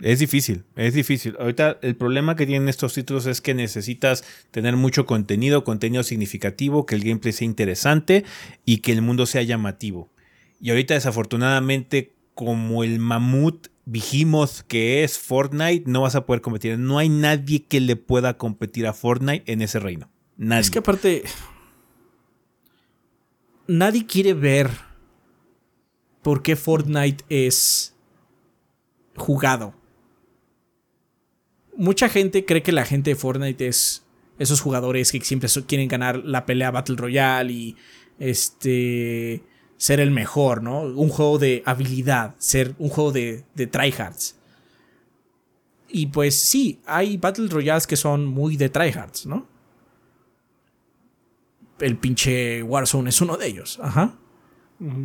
Es 0.01 0.19
difícil, 0.19 0.65
es 0.75 0.93
difícil. 0.93 1.35
Ahorita 1.39 1.79
el 1.81 1.95
problema 1.95 2.35
que 2.35 2.45
tienen 2.45 2.67
estos 2.67 2.93
títulos 2.93 3.25
es 3.25 3.41
que 3.41 3.53
necesitas 3.53 4.23
tener 4.51 4.75
mucho 4.75 5.05
contenido, 5.05 5.63
contenido 5.63 6.03
significativo, 6.03 6.85
que 6.85 6.95
el 6.95 7.03
gameplay 7.03 7.31
sea 7.31 7.45
interesante 7.45 8.25
y 8.65 8.79
que 8.79 8.91
el 8.91 9.01
mundo 9.01 9.25
sea 9.25 9.41
llamativo. 9.41 10.09
Y 10.61 10.69
ahorita 10.69 10.93
desafortunadamente 10.93 12.13
como 12.35 12.83
el 12.83 12.99
mamut 12.99 13.69
Dijimos 13.89 14.63
que 14.63 15.05
es 15.05 15.17
Fortnite, 15.17 15.89
no 15.89 16.01
vas 16.01 16.15
a 16.15 16.25
poder 16.25 16.41
competir. 16.41 16.77
No 16.77 16.97
hay 16.97 17.07
nadie 17.07 17.63
que 17.63 17.79
le 17.79 17.95
pueda 17.95 18.37
competir 18.37 18.85
a 18.85 18.91
Fortnite 18.91 19.49
en 19.49 19.61
ese 19.61 19.79
reino. 19.79 20.09
Nadie. 20.35 20.59
Es 20.59 20.71
que 20.71 20.79
aparte. 20.79 21.23
Nadie 23.65 24.05
quiere 24.05 24.33
ver 24.33 24.69
por 26.21 26.43
qué 26.43 26.57
Fortnite 26.57 27.23
es 27.29 27.95
jugado. 29.15 29.73
Mucha 31.77 32.09
gente 32.09 32.43
cree 32.43 32.63
que 32.63 32.73
la 32.73 32.83
gente 32.83 33.11
de 33.11 33.15
Fortnite 33.15 33.67
es 33.67 34.03
Esos 34.37 34.59
jugadores 34.59 35.13
que 35.13 35.21
siempre 35.21 35.49
quieren 35.65 35.87
ganar 35.87 36.25
la 36.25 36.45
pelea 36.45 36.71
Battle 36.71 36.97
Royale 36.97 37.53
y 37.53 37.77
este 38.19 39.43
ser 39.77 39.99
el 39.99 40.11
mejor, 40.11 40.63
¿no? 40.63 40.81
Un 40.81 41.09
juego 41.09 41.37
de 41.37 41.61
habilidad, 41.65 42.35
ser 42.39 42.75
un 42.79 42.89
juego 42.89 43.11
de, 43.11 43.45
de 43.55 43.67
tryhards. 43.67 44.35
Y 45.89 46.07
pues 46.07 46.35
sí, 46.39 46.81
hay 46.85 47.17
Battle 47.17 47.47
Royales 47.47 47.87
que 47.87 47.95
son 47.95 48.25
muy 48.25 48.57
de 48.57 48.69
tryhards, 48.69 49.25
¿no? 49.25 49.47
El 51.79 51.97
pinche 51.97 52.63
Warzone 52.63 53.09
es 53.09 53.21
uno 53.21 53.37
de 53.37 53.47
ellos, 53.47 53.79
ajá. 53.81 54.15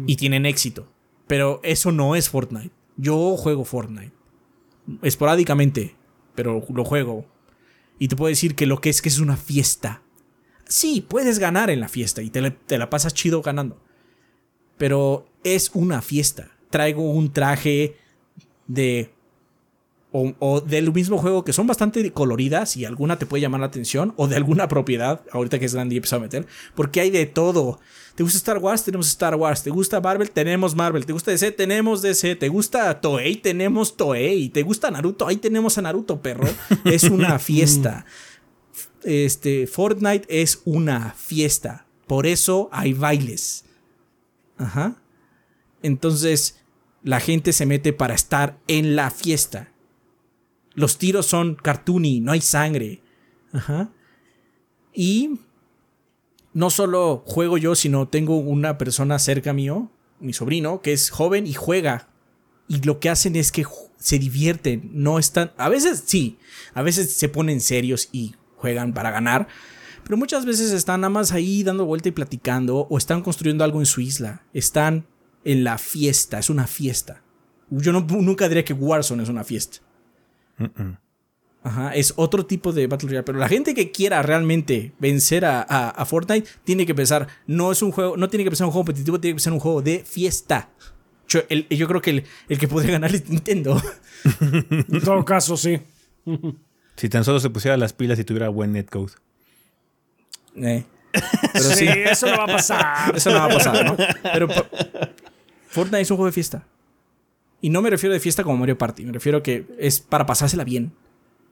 Y 0.06 0.16
tienen 0.16 0.44
éxito. 0.46 0.90
Pero 1.26 1.60
eso 1.62 1.92
no 1.92 2.14
es 2.16 2.28
Fortnite. 2.28 2.70
Yo 2.96 3.36
juego 3.36 3.64
Fortnite. 3.64 4.12
Esporádicamente, 5.02 5.94
pero 6.34 6.64
lo 6.74 6.84
juego. 6.84 7.26
Y 7.98 8.08
te 8.08 8.16
puedo 8.16 8.28
decir 8.28 8.54
que 8.54 8.66
lo 8.66 8.80
que 8.80 8.90
es 8.90 9.00
que 9.00 9.08
es 9.08 9.18
una 9.18 9.36
fiesta. 9.36 10.02
Sí, 10.66 11.04
puedes 11.06 11.38
ganar 11.38 11.70
en 11.70 11.80
la 11.80 11.88
fiesta 11.88 12.22
y 12.22 12.30
te, 12.30 12.40
la- 12.40 12.54
te 12.54 12.78
la 12.78 12.90
pasas 12.90 13.14
chido 13.14 13.40
ganando. 13.42 13.80
Pero 14.82 15.28
es 15.44 15.70
una 15.74 16.02
fiesta. 16.02 16.50
Traigo 16.68 17.08
un 17.08 17.32
traje 17.32 17.94
de 18.66 19.12
o, 20.10 20.32
o 20.40 20.60
del 20.60 20.92
mismo 20.92 21.18
juego 21.18 21.44
que 21.44 21.52
son 21.52 21.68
bastante 21.68 22.12
coloridas 22.12 22.76
y 22.76 22.84
alguna 22.84 23.16
te 23.16 23.24
puede 23.24 23.42
llamar 23.42 23.60
la 23.60 23.68
atención, 23.68 24.12
o 24.16 24.26
de 24.26 24.34
alguna 24.34 24.66
propiedad, 24.66 25.20
ahorita 25.30 25.60
que 25.60 25.66
es 25.66 25.74
grande 25.74 25.94
y 25.94 25.98
empezó 25.98 26.16
a 26.16 26.18
meter, 26.18 26.48
porque 26.74 27.00
hay 27.00 27.10
de 27.10 27.26
todo. 27.26 27.78
¿Te 28.16 28.24
gusta 28.24 28.38
Star 28.38 28.58
Wars? 28.58 28.82
Tenemos 28.82 29.06
Star 29.06 29.36
Wars. 29.36 29.62
¿Te 29.62 29.70
gusta 29.70 30.00
Marvel? 30.00 30.32
Tenemos 30.32 30.74
Marvel. 30.74 31.06
¿Te 31.06 31.12
gusta 31.12 31.30
DC? 31.30 31.52
Tenemos 31.52 32.02
DC. 32.02 32.34
¿Te 32.34 32.48
gusta 32.48 33.00
Toei? 33.00 33.36
Tenemos 33.36 33.96
Toei. 33.96 34.48
¿Te 34.48 34.64
gusta 34.64 34.90
Naruto? 34.90 35.28
Ahí 35.28 35.36
tenemos 35.36 35.78
a 35.78 35.82
Naruto, 35.82 36.20
perro. 36.20 36.48
Es 36.84 37.04
una 37.04 37.38
fiesta. 37.38 38.04
Este, 39.04 39.68
Fortnite 39.68 40.26
es 40.28 40.60
una 40.64 41.14
fiesta. 41.16 41.86
Por 42.08 42.26
eso 42.26 42.68
hay 42.72 42.94
bailes. 42.94 43.66
Ajá. 44.58 44.96
Entonces, 45.82 46.60
la 47.02 47.20
gente 47.20 47.52
se 47.52 47.66
mete 47.66 47.92
para 47.92 48.14
estar 48.14 48.58
en 48.68 48.96
la 48.96 49.10
fiesta. 49.10 49.72
Los 50.74 50.98
tiros 50.98 51.26
son 51.26 51.54
cartoony, 51.54 52.20
no 52.20 52.32
hay 52.32 52.40
sangre. 52.40 53.02
Ajá. 53.52 53.90
Y 54.94 55.40
no 56.52 56.70
solo 56.70 57.24
juego 57.26 57.58
yo, 57.58 57.74
sino 57.74 58.08
tengo 58.08 58.36
una 58.36 58.78
persona 58.78 59.18
cerca 59.18 59.52
mío, 59.52 59.90
mi 60.20 60.32
sobrino, 60.32 60.80
que 60.80 60.92
es 60.92 61.10
joven 61.10 61.46
y 61.46 61.54
juega. 61.54 62.08
Y 62.68 62.80
lo 62.82 63.00
que 63.00 63.10
hacen 63.10 63.36
es 63.36 63.52
que 63.52 63.66
se 63.96 64.18
divierten, 64.18 64.90
no 64.92 65.18
están... 65.18 65.52
A 65.56 65.68
veces 65.68 66.04
sí, 66.06 66.38
a 66.74 66.82
veces 66.82 67.14
se 67.14 67.28
ponen 67.28 67.60
serios 67.60 68.08
y 68.12 68.34
juegan 68.56 68.94
para 68.94 69.10
ganar. 69.10 69.48
Pero 70.04 70.16
muchas 70.16 70.44
veces 70.44 70.72
están 70.72 71.00
nada 71.02 71.10
más 71.10 71.32
ahí 71.32 71.62
dando 71.62 71.84
vuelta 71.84 72.08
y 72.08 72.12
platicando 72.12 72.78
o 72.90 72.98
están 72.98 73.22
construyendo 73.22 73.64
algo 73.64 73.80
en 73.80 73.86
su 73.86 74.00
isla. 74.00 74.42
Están 74.52 75.06
en 75.44 75.64
la 75.64 75.78
fiesta, 75.78 76.38
es 76.38 76.50
una 76.50 76.66
fiesta. 76.66 77.22
Yo 77.70 77.92
no- 77.92 78.00
nunca 78.02 78.48
diría 78.48 78.64
que 78.64 78.72
Warzone 78.74 79.22
es 79.22 79.28
una 79.28 79.44
fiesta. 79.44 79.78
Ajá, 81.64 81.94
es 81.94 82.12
otro 82.16 82.44
tipo 82.44 82.72
de 82.72 82.86
Battle 82.88 83.08
Royale. 83.08 83.22
Pero 83.24 83.38
la 83.38 83.48
gente 83.48 83.74
que 83.74 83.92
quiera 83.92 84.20
realmente 84.22 84.92
vencer 84.98 85.44
a, 85.44 85.62
a- 85.62 85.90
a 85.90 86.04
Fortnite 86.04 86.48
tiene 86.64 86.84
que 86.86 86.94
pensar, 86.94 87.28
no 87.46 87.70
es 87.70 87.82
un 87.82 87.92
juego, 87.92 88.16
no 88.16 88.28
tiene 88.28 88.42
que 88.44 88.50
pensar 88.50 88.66
un 88.66 88.72
juego 88.72 88.84
competitivo, 88.84 89.20
tiene 89.20 89.32
que 89.32 89.36
pensar 89.36 89.52
un 89.52 89.60
juego 89.60 89.80
de 89.80 90.00
fiesta. 90.04 90.70
Yo, 91.28 91.40
el- 91.48 91.68
yo 91.68 91.86
creo 91.86 92.02
que 92.02 92.10
el, 92.10 92.24
el 92.48 92.58
que 92.58 92.66
podría 92.68 92.90
ganar 92.98 93.14
es 93.14 93.28
Nintendo. 93.28 93.80
En 94.40 95.00
todo 95.04 95.24
caso, 95.24 95.56
sí. 95.56 95.80
Si 96.96 97.08
tan 97.08 97.24
solo 97.24 97.38
se 97.40 97.48
pusiera 97.50 97.76
las 97.76 97.92
pilas 97.92 98.18
y 98.18 98.24
tuviera 98.24 98.48
buen 98.48 98.72
netcode. 98.72 99.12
Eh, 100.56 100.84
Pero 101.52 101.64
sí, 101.64 101.86
sí, 101.86 101.88
eso 101.88 102.26
no 102.26 102.36
va 102.38 102.44
a 102.44 102.46
pasar. 102.46 103.12
eso 103.16 103.30
no 103.30 103.36
va 103.36 103.44
a 103.44 103.48
pasar, 103.48 103.84
¿no? 103.84 103.96
Pero 104.22 104.48
Fortnite 105.68 106.00
es 106.02 106.10
un 106.10 106.16
juego 106.16 106.26
de 106.26 106.32
fiesta. 106.32 106.66
Y 107.60 107.70
no 107.70 107.80
me 107.82 107.90
refiero 107.90 108.12
de 108.12 108.20
fiesta 108.20 108.42
como 108.42 108.56
Mario 108.56 108.76
Party, 108.76 109.04
me 109.04 109.12
refiero 109.12 109.42
que 109.42 109.66
es 109.78 110.00
para 110.00 110.26
pasársela 110.26 110.64
bien. 110.64 110.92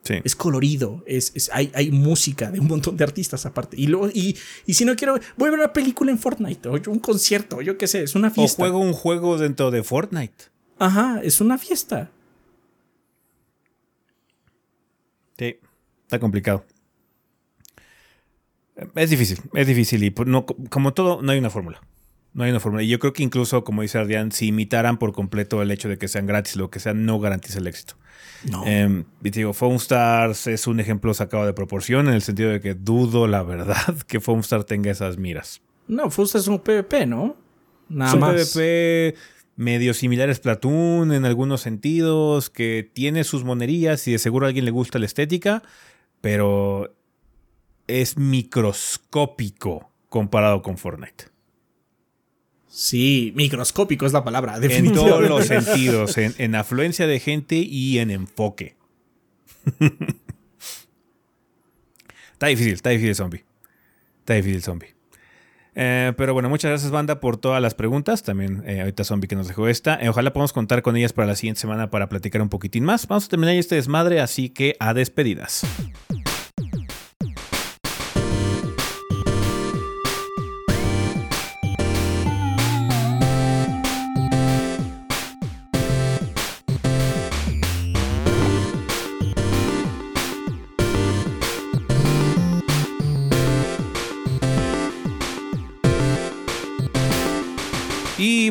Sí. 0.03 0.15
Es 0.23 0.35
colorido, 0.35 1.03
es, 1.05 1.31
es- 1.35 1.51
hay, 1.53 1.71
hay 1.75 1.91
música 1.91 2.49
de 2.51 2.59
un 2.59 2.67
montón 2.67 2.97
de 2.97 3.03
artistas 3.03 3.45
aparte. 3.45 3.77
Y, 3.79 3.85
luego, 3.87 4.09
y, 4.11 4.35
y 4.65 4.73
si 4.73 4.83
no 4.83 4.95
quiero, 4.95 5.13
voy 5.37 5.47
a 5.47 5.51
ver 5.51 5.59
una 5.59 5.73
película 5.73 6.11
en 6.11 6.17
Fortnite, 6.17 6.67
o 6.69 6.73
un 6.87 6.99
concierto, 6.99 7.61
yo 7.61 7.77
qué 7.77 7.85
sé, 7.87 8.01
es 8.03 8.15
una 8.15 8.29
O 8.29 8.31
fiesta. 8.31 8.57
juego 8.63 8.79
un 8.79 8.93
juego 8.93 9.37
dentro 9.37 9.69
de 9.69 9.83
Fortnite. 9.83 10.45
Ajá, 10.79 11.19
es 11.23 11.39
una 11.39 11.59
fiesta. 11.59 12.09
Sí, 15.37 15.55
está 16.03 16.19
complicado. 16.19 16.65
Es 18.95 19.09
difícil, 19.09 19.39
es 19.53 19.67
difícil. 19.67 20.03
Y 20.03 20.11
pues, 20.11 20.27
no, 20.27 20.45
como 20.45 20.93
todo, 20.93 21.21
no 21.21 21.31
hay 21.31 21.39
una 21.39 21.49
fórmula. 21.49 21.81
No 22.33 22.43
hay 22.43 22.51
una 22.51 22.59
fórmula. 22.59 22.83
Y 22.83 22.87
yo 22.87 22.99
creo 22.99 23.11
que 23.11 23.23
incluso, 23.23 23.63
como 23.63 23.81
dice 23.81 23.97
Adrián, 23.97 24.31
si 24.31 24.47
imitaran 24.47 24.97
por 24.97 25.11
completo 25.11 25.61
el 25.61 25.69
hecho 25.71 25.89
de 25.89 25.97
que 25.97 26.07
sean 26.07 26.25
gratis, 26.25 26.55
lo 26.55 26.69
que 26.69 26.79
sea, 26.79 26.93
no 26.93 27.19
garantiza 27.19 27.59
el 27.59 27.67
éxito. 27.67 27.95
No. 28.49 28.63
Eh, 28.65 29.03
y 29.23 29.31
te 29.31 29.39
digo, 29.39 29.53
Foam 29.53 29.75
Stars 29.75 30.47
es 30.47 30.65
un 30.65 30.79
ejemplo 30.79 31.13
sacado 31.13 31.45
de 31.45 31.53
proporción 31.53 32.07
en 32.07 32.13
el 32.13 32.21
sentido 32.21 32.49
de 32.49 32.61
que 32.61 32.73
dudo, 32.73 33.27
la 33.27 33.43
verdad, 33.43 33.97
que 34.07 34.19
Foam 34.19 34.39
Star 34.39 34.63
tenga 34.63 34.89
esas 34.89 35.17
miras. 35.17 35.61
no, 35.87 36.09
Fusta 36.09 36.37
es 36.37 36.47
un 36.47 36.59
PvP, 36.59 37.05
¿no? 37.05 37.35
Nada 37.89 38.11
es 38.11 38.13
un 38.13 38.19
más. 38.21 38.53
PvP 38.53 39.15
medio 39.57 39.93
similar 39.93 40.29
a 40.29 40.33
Splatoon 40.33 41.11
en 41.11 41.25
algunos 41.25 41.61
sentidos, 41.61 42.49
que 42.49 42.89
tiene 42.93 43.23
sus 43.23 43.43
monerías 43.43 44.07
y 44.07 44.13
de 44.13 44.17
seguro 44.17 44.45
a 44.45 44.47
alguien 44.47 44.65
le 44.65 44.71
gusta 44.71 44.97
la 44.97 45.05
estética, 45.05 45.61
pero 46.21 46.95
es 47.99 48.17
microscópico 48.17 49.91
comparado 50.09 50.61
con 50.61 50.77
Fortnite. 50.77 51.25
Sí, 52.67 53.33
microscópico 53.35 54.05
es 54.05 54.13
la 54.13 54.23
palabra, 54.23 54.57
En 54.61 54.93
todos 54.93 55.27
los 55.27 55.45
sentidos, 55.47 56.17
en, 56.17 56.33
en 56.37 56.55
afluencia 56.55 57.05
de 57.05 57.19
gente 57.19 57.55
y 57.57 57.99
en 57.99 58.11
enfoque. 58.11 58.77
está 62.33 62.47
difícil, 62.47 62.73
está 62.73 62.91
difícil 62.91 63.15
zombie. 63.15 63.43
Está 64.19 64.35
difícil 64.35 64.61
zombie. 64.61 64.95
Eh, 65.73 66.13
pero 66.17 66.33
bueno, 66.33 66.49
muchas 66.49 66.69
gracias 66.69 66.91
banda 66.91 67.19
por 67.19 67.37
todas 67.37 67.61
las 67.61 67.75
preguntas. 67.75 68.23
También 68.23 68.63
eh, 68.65 68.81
ahorita 68.81 69.03
Zombie 69.03 69.27
que 69.27 69.35
nos 69.35 69.47
dejó 69.47 69.67
esta. 69.67 69.95
Eh, 69.95 70.09
ojalá 70.09 70.33
podamos 70.33 70.53
contar 70.53 70.81
con 70.81 70.97
ellas 70.97 71.13
para 71.13 71.27
la 71.27 71.35
siguiente 71.35 71.61
semana 71.61 71.89
para 71.89 72.09
platicar 72.09 72.41
un 72.41 72.49
poquitín 72.49 72.83
más. 72.83 73.07
Vamos 73.07 73.25
a 73.25 73.29
terminar 73.29 73.55
este 73.55 73.75
desmadre, 73.75 74.19
así 74.19 74.49
que 74.49 74.75
a 74.79 74.93
despedidas. 74.93 75.65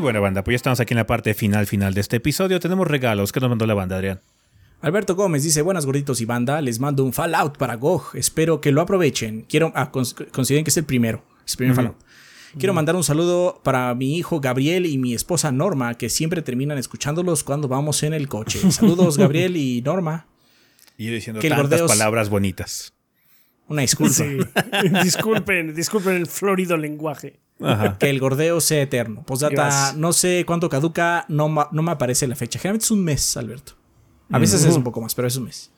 Bueno, 0.01 0.21
banda, 0.21 0.43
pues 0.45 0.55
ya 0.55 0.57
estamos 0.57 0.81
aquí 0.81 0.95
en 0.95 0.99
la 0.99 1.07
parte 1.07 1.35
final 1.35 1.67
final 1.67 1.95
de 1.95 2.01
este 2.01 2.17
episodio. 2.17 2.59
Tenemos 2.61 2.87
regalos. 2.89 3.33
¿Qué 3.33 3.41
nos 3.41 3.49
mandó 3.49 3.67
la 3.67 3.75
banda, 3.75 3.97
Adrián? 3.97 4.21
Alberto 4.83 5.15
Gómez 5.15 5.43
dice, 5.43 5.61
buenas 5.63 5.85
gorditos 5.85 6.21
y 6.23 6.25
banda, 6.25 6.61
les 6.63 6.81
mando 6.81 7.05
un 7.05 7.13
Fallout 7.13 7.59
para 7.59 7.75
GOG, 7.75 8.13
espero 8.15 8.63
que 8.63 8.73
lo 8.73 8.81
aprovechen. 8.81 9.43
Quiero, 9.47 9.73
ah, 9.77 9.93
cons- 9.93 10.15
consideren 10.31 10.65
que 10.65 10.71
es 10.71 10.77
el 10.79 10.85
primero, 10.85 11.23
es 11.45 11.53
el 11.53 11.57
primer 11.59 11.77
Fallout. 11.77 11.97
Quiero 12.59 12.73
mandar 12.75 12.97
un 12.97 13.05
saludo 13.05 13.61
para 13.63 13.95
mi 13.95 14.17
hijo 14.17 14.41
Gabriel 14.41 14.87
y 14.87 14.97
mi 14.99 15.15
esposa 15.15 15.53
Norma, 15.53 15.95
que 15.95 16.09
siempre 16.09 16.41
terminan 16.43 16.79
escuchándolos 16.79 17.45
cuando 17.45 17.69
vamos 17.69 18.03
en 18.03 18.13
el 18.15 18.27
coche. 18.27 18.59
Saludos 18.73 19.19
Gabriel 19.19 19.57
y 19.57 19.83
Norma. 19.83 20.27
Y 20.97 21.07
yo 21.07 21.13
diciendo 21.13 21.41
Que 21.41 21.49
tantas 21.51 21.83
palabras 21.83 22.29
bonitas. 22.31 22.93
Una 23.71 23.83
disculpa. 23.83 24.13
Sí. 24.15 24.39
disculpen, 25.05 25.75
disculpen 25.75 26.17
el 26.17 26.27
florido 26.27 26.77
lenguaje. 26.77 27.39
Ajá. 27.63 27.97
Que 27.99 28.11
el 28.11 28.19
gordeo 28.19 28.61
sea 28.61 28.83
eterno. 28.83 29.23
Postdata, 29.23 29.93
no 29.97 30.13
sé 30.13 30.45
cuánto 30.45 30.69
caduca, 30.69 31.25
no 31.29 31.49
me 31.49 31.91
aparece 31.91 32.27
la 32.27 32.35
fecha. 32.35 32.59
Generalmente 32.59 32.85
es 32.87 32.91
un 32.91 33.05
mes, 33.05 33.37
Alberto. 33.37 33.75
A 34.31 34.39
veces 34.39 34.65
es 34.65 34.75
un 34.75 34.83
poco 34.83 35.01
más, 35.01 35.15
pero 35.15 35.29
es 35.29 35.37
un 35.37 35.45
mes. 35.45 35.71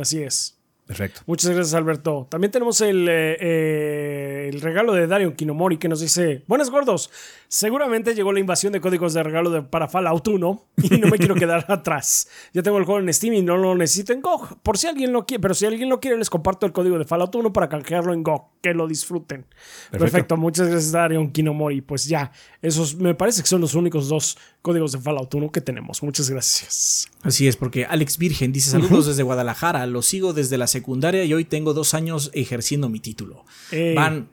Así 0.00 0.22
es. 0.22 0.57
Perfecto. 0.88 1.20
Muchas 1.26 1.50
gracias, 1.50 1.74
Alberto. 1.74 2.26
También 2.30 2.50
tenemos 2.50 2.80
el, 2.80 3.06
eh, 3.10 3.36
eh, 3.38 4.50
el 4.50 4.62
regalo 4.62 4.94
de 4.94 5.06
Dario 5.06 5.34
Kinomori 5.36 5.76
que 5.76 5.86
nos 5.86 6.00
dice: 6.00 6.44
Buenas 6.46 6.70
gordos, 6.70 7.10
seguramente 7.46 8.14
llegó 8.14 8.32
la 8.32 8.40
invasión 8.40 8.72
de 8.72 8.80
códigos 8.80 9.12
de 9.12 9.22
regalo 9.22 9.50
de, 9.50 9.60
para 9.60 9.86
Fallout 9.88 10.26
1 10.26 10.64
y 10.78 10.96
no 10.96 11.08
me 11.08 11.18
quiero 11.18 11.34
quedar 11.36 11.66
atrás. 11.68 12.30
Ya 12.54 12.62
tengo 12.62 12.78
el 12.78 12.84
juego 12.84 13.00
en 13.00 13.12
Steam 13.12 13.34
y 13.34 13.42
no 13.42 13.58
lo 13.58 13.74
necesito 13.74 14.14
en 14.14 14.22
GOG. 14.22 14.62
Por 14.62 14.78
si 14.78 14.86
alguien 14.86 15.12
lo 15.12 15.26
quiere, 15.26 15.42
pero 15.42 15.52
si 15.52 15.66
alguien 15.66 15.90
lo 15.90 16.00
quiere, 16.00 16.16
les 16.16 16.30
comparto 16.30 16.64
el 16.64 16.72
código 16.72 16.98
de 16.98 17.04
Fallout 17.04 17.34
1 17.34 17.52
para 17.52 17.68
canjearlo 17.68 18.14
en 18.14 18.22
GOG. 18.22 18.48
Que 18.62 18.72
lo 18.72 18.88
disfruten. 18.88 19.44
Perfecto, 19.90 20.38
muchas 20.38 20.68
gracias, 20.68 20.90
Dario 20.90 21.30
Kinomori. 21.30 21.82
Pues 21.82 22.06
ya, 22.06 22.32
esos 22.62 22.96
me 22.96 23.14
parece 23.14 23.42
que 23.42 23.48
son 23.48 23.60
los 23.60 23.74
únicos 23.74 24.08
dos 24.08 24.38
códigos 24.62 24.92
de 24.92 25.00
Fallout 25.00 25.34
1 25.34 25.52
que 25.52 25.60
tenemos. 25.60 26.02
Muchas 26.02 26.30
gracias. 26.30 27.08
Así 27.28 27.46
es, 27.46 27.56
porque 27.56 27.84
Alex 27.84 28.18
Virgen 28.18 28.52
dice: 28.52 28.70
Saludos 28.70 29.06
desde 29.06 29.22
Guadalajara, 29.22 29.86
lo 29.86 30.02
sigo 30.02 30.32
desde 30.32 30.56
la 30.56 30.66
secundaria 30.66 31.24
y 31.24 31.34
hoy 31.34 31.44
tengo 31.44 31.74
dos 31.74 31.94
años 31.94 32.30
ejerciendo 32.32 32.88
mi 32.88 33.00
título. 33.00 33.44
Ey. 33.70 33.94
Van, 33.94 34.30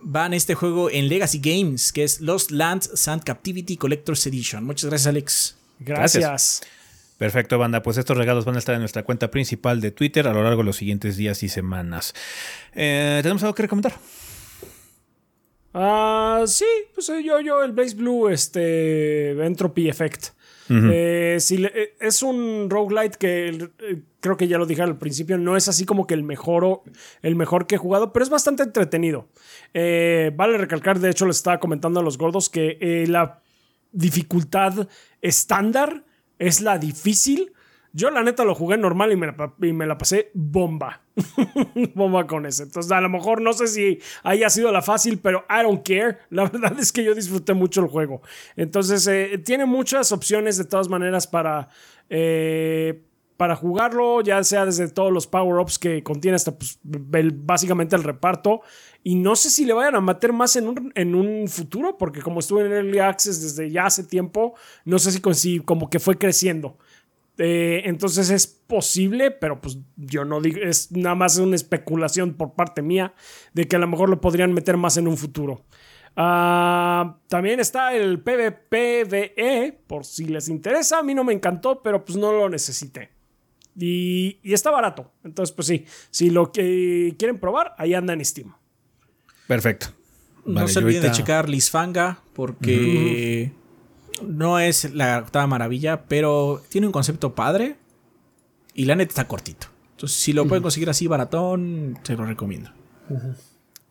van 0.00 0.32
este 0.32 0.54
juego 0.54 0.90
en 0.90 1.08
Legacy 1.08 1.40
Games, 1.42 1.92
que 1.92 2.02
es 2.04 2.20
Lost 2.20 2.50
Lands 2.50 2.90
Sand 2.94 3.24
Captivity 3.24 3.76
Collector's 3.76 4.26
Edition. 4.26 4.64
Muchas 4.64 4.88
gracias, 4.88 5.06
Alex. 5.06 5.56
Gracias. 5.80 6.62
Perfecto, 7.18 7.58
banda. 7.58 7.82
Pues 7.82 7.98
estos 7.98 8.16
regalos 8.16 8.44
van 8.44 8.56
a 8.56 8.58
estar 8.58 8.74
en 8.74 8.80
nuestra 8.80 9.02
cuenta 9.02 9.30
principal 9.30 9.80
de 9.80 9.90
Twitter 9.90 10.26
a 10.26 10.32
lo 10.32 10.42
largo 10.42 10.62
de 10.62 10.66
los 10.66 10.76
siguientes 10.76 11.16
días 11.16 11.42
y 11.42 11.48
semanas. 11.48 12.14
Eh, 12.74 13.20
¿Tenemos 13.22 13.42
algo 13.42 13.54
que 13.54 13.62
recomendar? 13.62 13.94
Ah, 15.74 16.44
sí, 16.46 16.64
pues 16.94 17.08
eh, 17.10 17.22
yo, 17.22 17.40
yo, 17.40 17.62
el 17.62 17.72
Blaze 17.72 17.96
Blue, 17.96 18.28
este, 18.28 19.32
Entropy 19.44 19.88
Effect. 19.88 20.28
Eh, 20.70 21.36
si 21.40 21.58
le- 21.58 21.72
eh, 21.74 21.94
es 22.00 22.22
un 22.22 22.68
roguelite 22.70 23.18
que 23.18 23.48
eh, 23.48 24.02
creo 24.20 24.36
que 24.36 24.48
ya 24.48 24.58
lo 24.58 24.66
dije 24.66 24.82
al 24.82 24.96
principio, 24.98 25.36
no 25.38 25.56
es 25.56 25.68
así 25.68 25.84
como 25.84 26.06
que 26.06 26.14
el 26.14 26.22
mejor, 26.22 26.82
el 27.22 27.36
mejor 27.36 27.66
que 27.66 27.74
he 27.74 27.78
jugado, 27.78 28.12
pero 28.12 28.22
es 28.24 28.30
bastante 28.30 28.62
entretenido. 28.62 29.28
Vale 29.74 30.58
recalcar, 30.58 30.98
de 31.00 31.10
hecho, 31.10 31.26
les 31.26 31.36
estaba 31.36 31.58
comentando 31.60 32.00
a 32.00 32.02
los 32.02 32.16
gordos 32.18 32.48
que 32.48 33.04
la 33.08 33.40
dificultad 33.92 34.88
estándar 35.22 36.04
es 36.38 36.60
la 36.60 36.78
difícil. 36.78 37.52
Yo 37.96 38.10
la 38.10 38.22
neta 38.24 38.44
lo 38.44 38.54
jugué 38.56 38.76
normal 38.76 39.12
y 39.12 39.16
me 39.16 39.28
la, 39.28 39.54
y 39.62 39.72
me 39.72 39.86
la 39.86 39.96
pasé 39.96 40.30
bomba. 40.34 41.02
bomba 41.94 42.26
con 42.26 42.44
ese. 42.44 42.64
Entonces 42.64 42.90
a 42.90 43.00
lo 43.00 43.08
mejor 43.08 43.40
no 43.40 43.52
sé 43.52 43.68
si 43.68 44.00
haya 44.24 44.50
sido 44.50 44.72
la 44.72 44.82
fácil, 44.82 45.18
pero 45.20 45.44
I 45.48 45.62
don't 45.62 45.86
care. 45.86 46.18
La 46.30 46.44
verdad 46.50 46.78
es 46.78 46.90
que 46.92 47.04
yo 47.04 47.14
disfruté 47.14 47.54
mucho 47.54 47.80
el 47.82 47.86
juego. 47.88 48.20
Entonces 48.56 49.06
eh, 49.06 49.38
tiene 49.44 49.64
muchas 49.64 50.10
opciones 50.12 50.58
de 50.58 50.64
todas 50.64 50.88
maneras 50.88 51.26
para... 51.26 51.68
eh, 52.10 53.00
para 53.36 53.56
jugarlo, 53.56 54.20
ya 54.20 54.44
sea 54.44 54.64
desde 54.64 54.86
todos 54.88 55.10
los 55.12 55.26
power-ups 55.26 55.80
que 55.80 56.04
contiene 56.04 56.36
hasta 56.36 56.56
pues, 56.56 56.78
el- 57.14 57.32
básicamente 57.32 57.96
el 57.96 58.04
reparto. 58.04 58.60
Y 59.02 59.16
no 59.16 59.34
sé 59.34 59.50
si 59.50 59.64
le 59.64 59.72
vayan 59.72 59.96
a 59.96 60.00
meter 60.00 60.32
más 60.32 60.54
en 60.54 60.68
un, 60.68 60.92
en 60.94 61.16
un 61.16 61.48
futuro, 61.48 61.98
porque 61.98 62.22
como 62.22 62.38
estuve 62.38 62.64
en 62.64 62.72
Early 62.72 63.00
Access 63.00 63.42
desde 63.42 63.72
ya 63.72 63.86
hace 63.86 64.04
tiempo, 64.04 64.54
no 64.84 65.00
sé 65.00 65.10
si, 65.10 65.20
si 65.34 65.58
como 65.58 65.90
que 65.90 65.98
fue 65.98 66.16
creciendo. 66.16 66.78
Eh, 67.38 67.82
entonces 67.86 68.30
es 68.30 68.46
posible, 68.46 69.30
pero 69.30 69.60
pues 69.60 69.78
yo 69.96 70.24
no 70.24 70.40
digo, 70.40 70.60
es 70.62 70.92
nada 70.92 71.16
más 71.16 71.36
una 71.38 71.56
especulación 71.56 72.34
por 72.34 72.54
parte 72.54 72.80
mía 72.80 73.14
de 73.52 73.66
que 73.66 73.76
a 73.76 73.80
lo 73.80 73.88
mejor 73.88 74.08
lo 74.08 74.20
podrían 74.20 74.52
meter 74.52 74.76
más 74.76 74.96
en 74.96 75.08
un 75.08 75.16
futuro. 75.16 75.64
Ah, 76.16 77.18
también 77.28 77.58
está 77.58 77.94
el 77.94 78.20
PvPVE, 78.20 79.80
por 79.86 80.04
si 80.04 80.26
les 80.26 80.48
interesa. 80.48 81.00
A 81.00 81.02
mí 81.02 81.12
no 81.12 81.24
me 81.24 81.32
encantó, 81.32 81.82
pero 81.82 82.04
pues 82.04 82.16
no 82.16 82.32
lo 82.32 82.48
necesité. 82.48 83.10
Y, 83.76 84.38
y 84.44 84.52
está 84.52 84.70
barato. 84.70 85.10
Entonces, 85.24 85.52
pues 85.52 85.66
sí, 85.66 85.84
si 86.10 86.30
lo 86.30 86.52
que 86.52 87.16
quieren 87.18 87.40
probar, 87.40 87.74
ahí 87.78 87.94
anda 87.94 88.12
en 88.12 88.24
Steam. 88.24 88.54
Perfecto. 89.48 89.88
no 90.46 90.68
se 90.68 90.78
olviden 90.78 91.02
de 91.02 91.10
checar 91.10 91.48
Lisfanga, 91.48 92.20
porque 92.32 93.52
no 94.22 94.58
es 94.58 94.92
la 94.94 95.18
octava 95.18 95.46
maravilla, 95.46 96.04
pero 96.08 96.62
tiene 96.68 96.86
un 96.86 96.92
concepto 96.92 97.34
padre 97.34 97.76
y 98.74 98.84
la 98.84 98.96
neta 98.96 99.10
está 99.10 99.28
cortito. 99.28 99.68
Entonces, 99.92 100.18
si 100.18 100.32
lo 100.32 100.46
pueden 100.46 100.62
conseguir 100.62 100.90
así 100.90 101.06
baratón, 101.06 101.98
se 102.02 102.16
lo 102.16 102.24
recomiendo. 102.24 102.70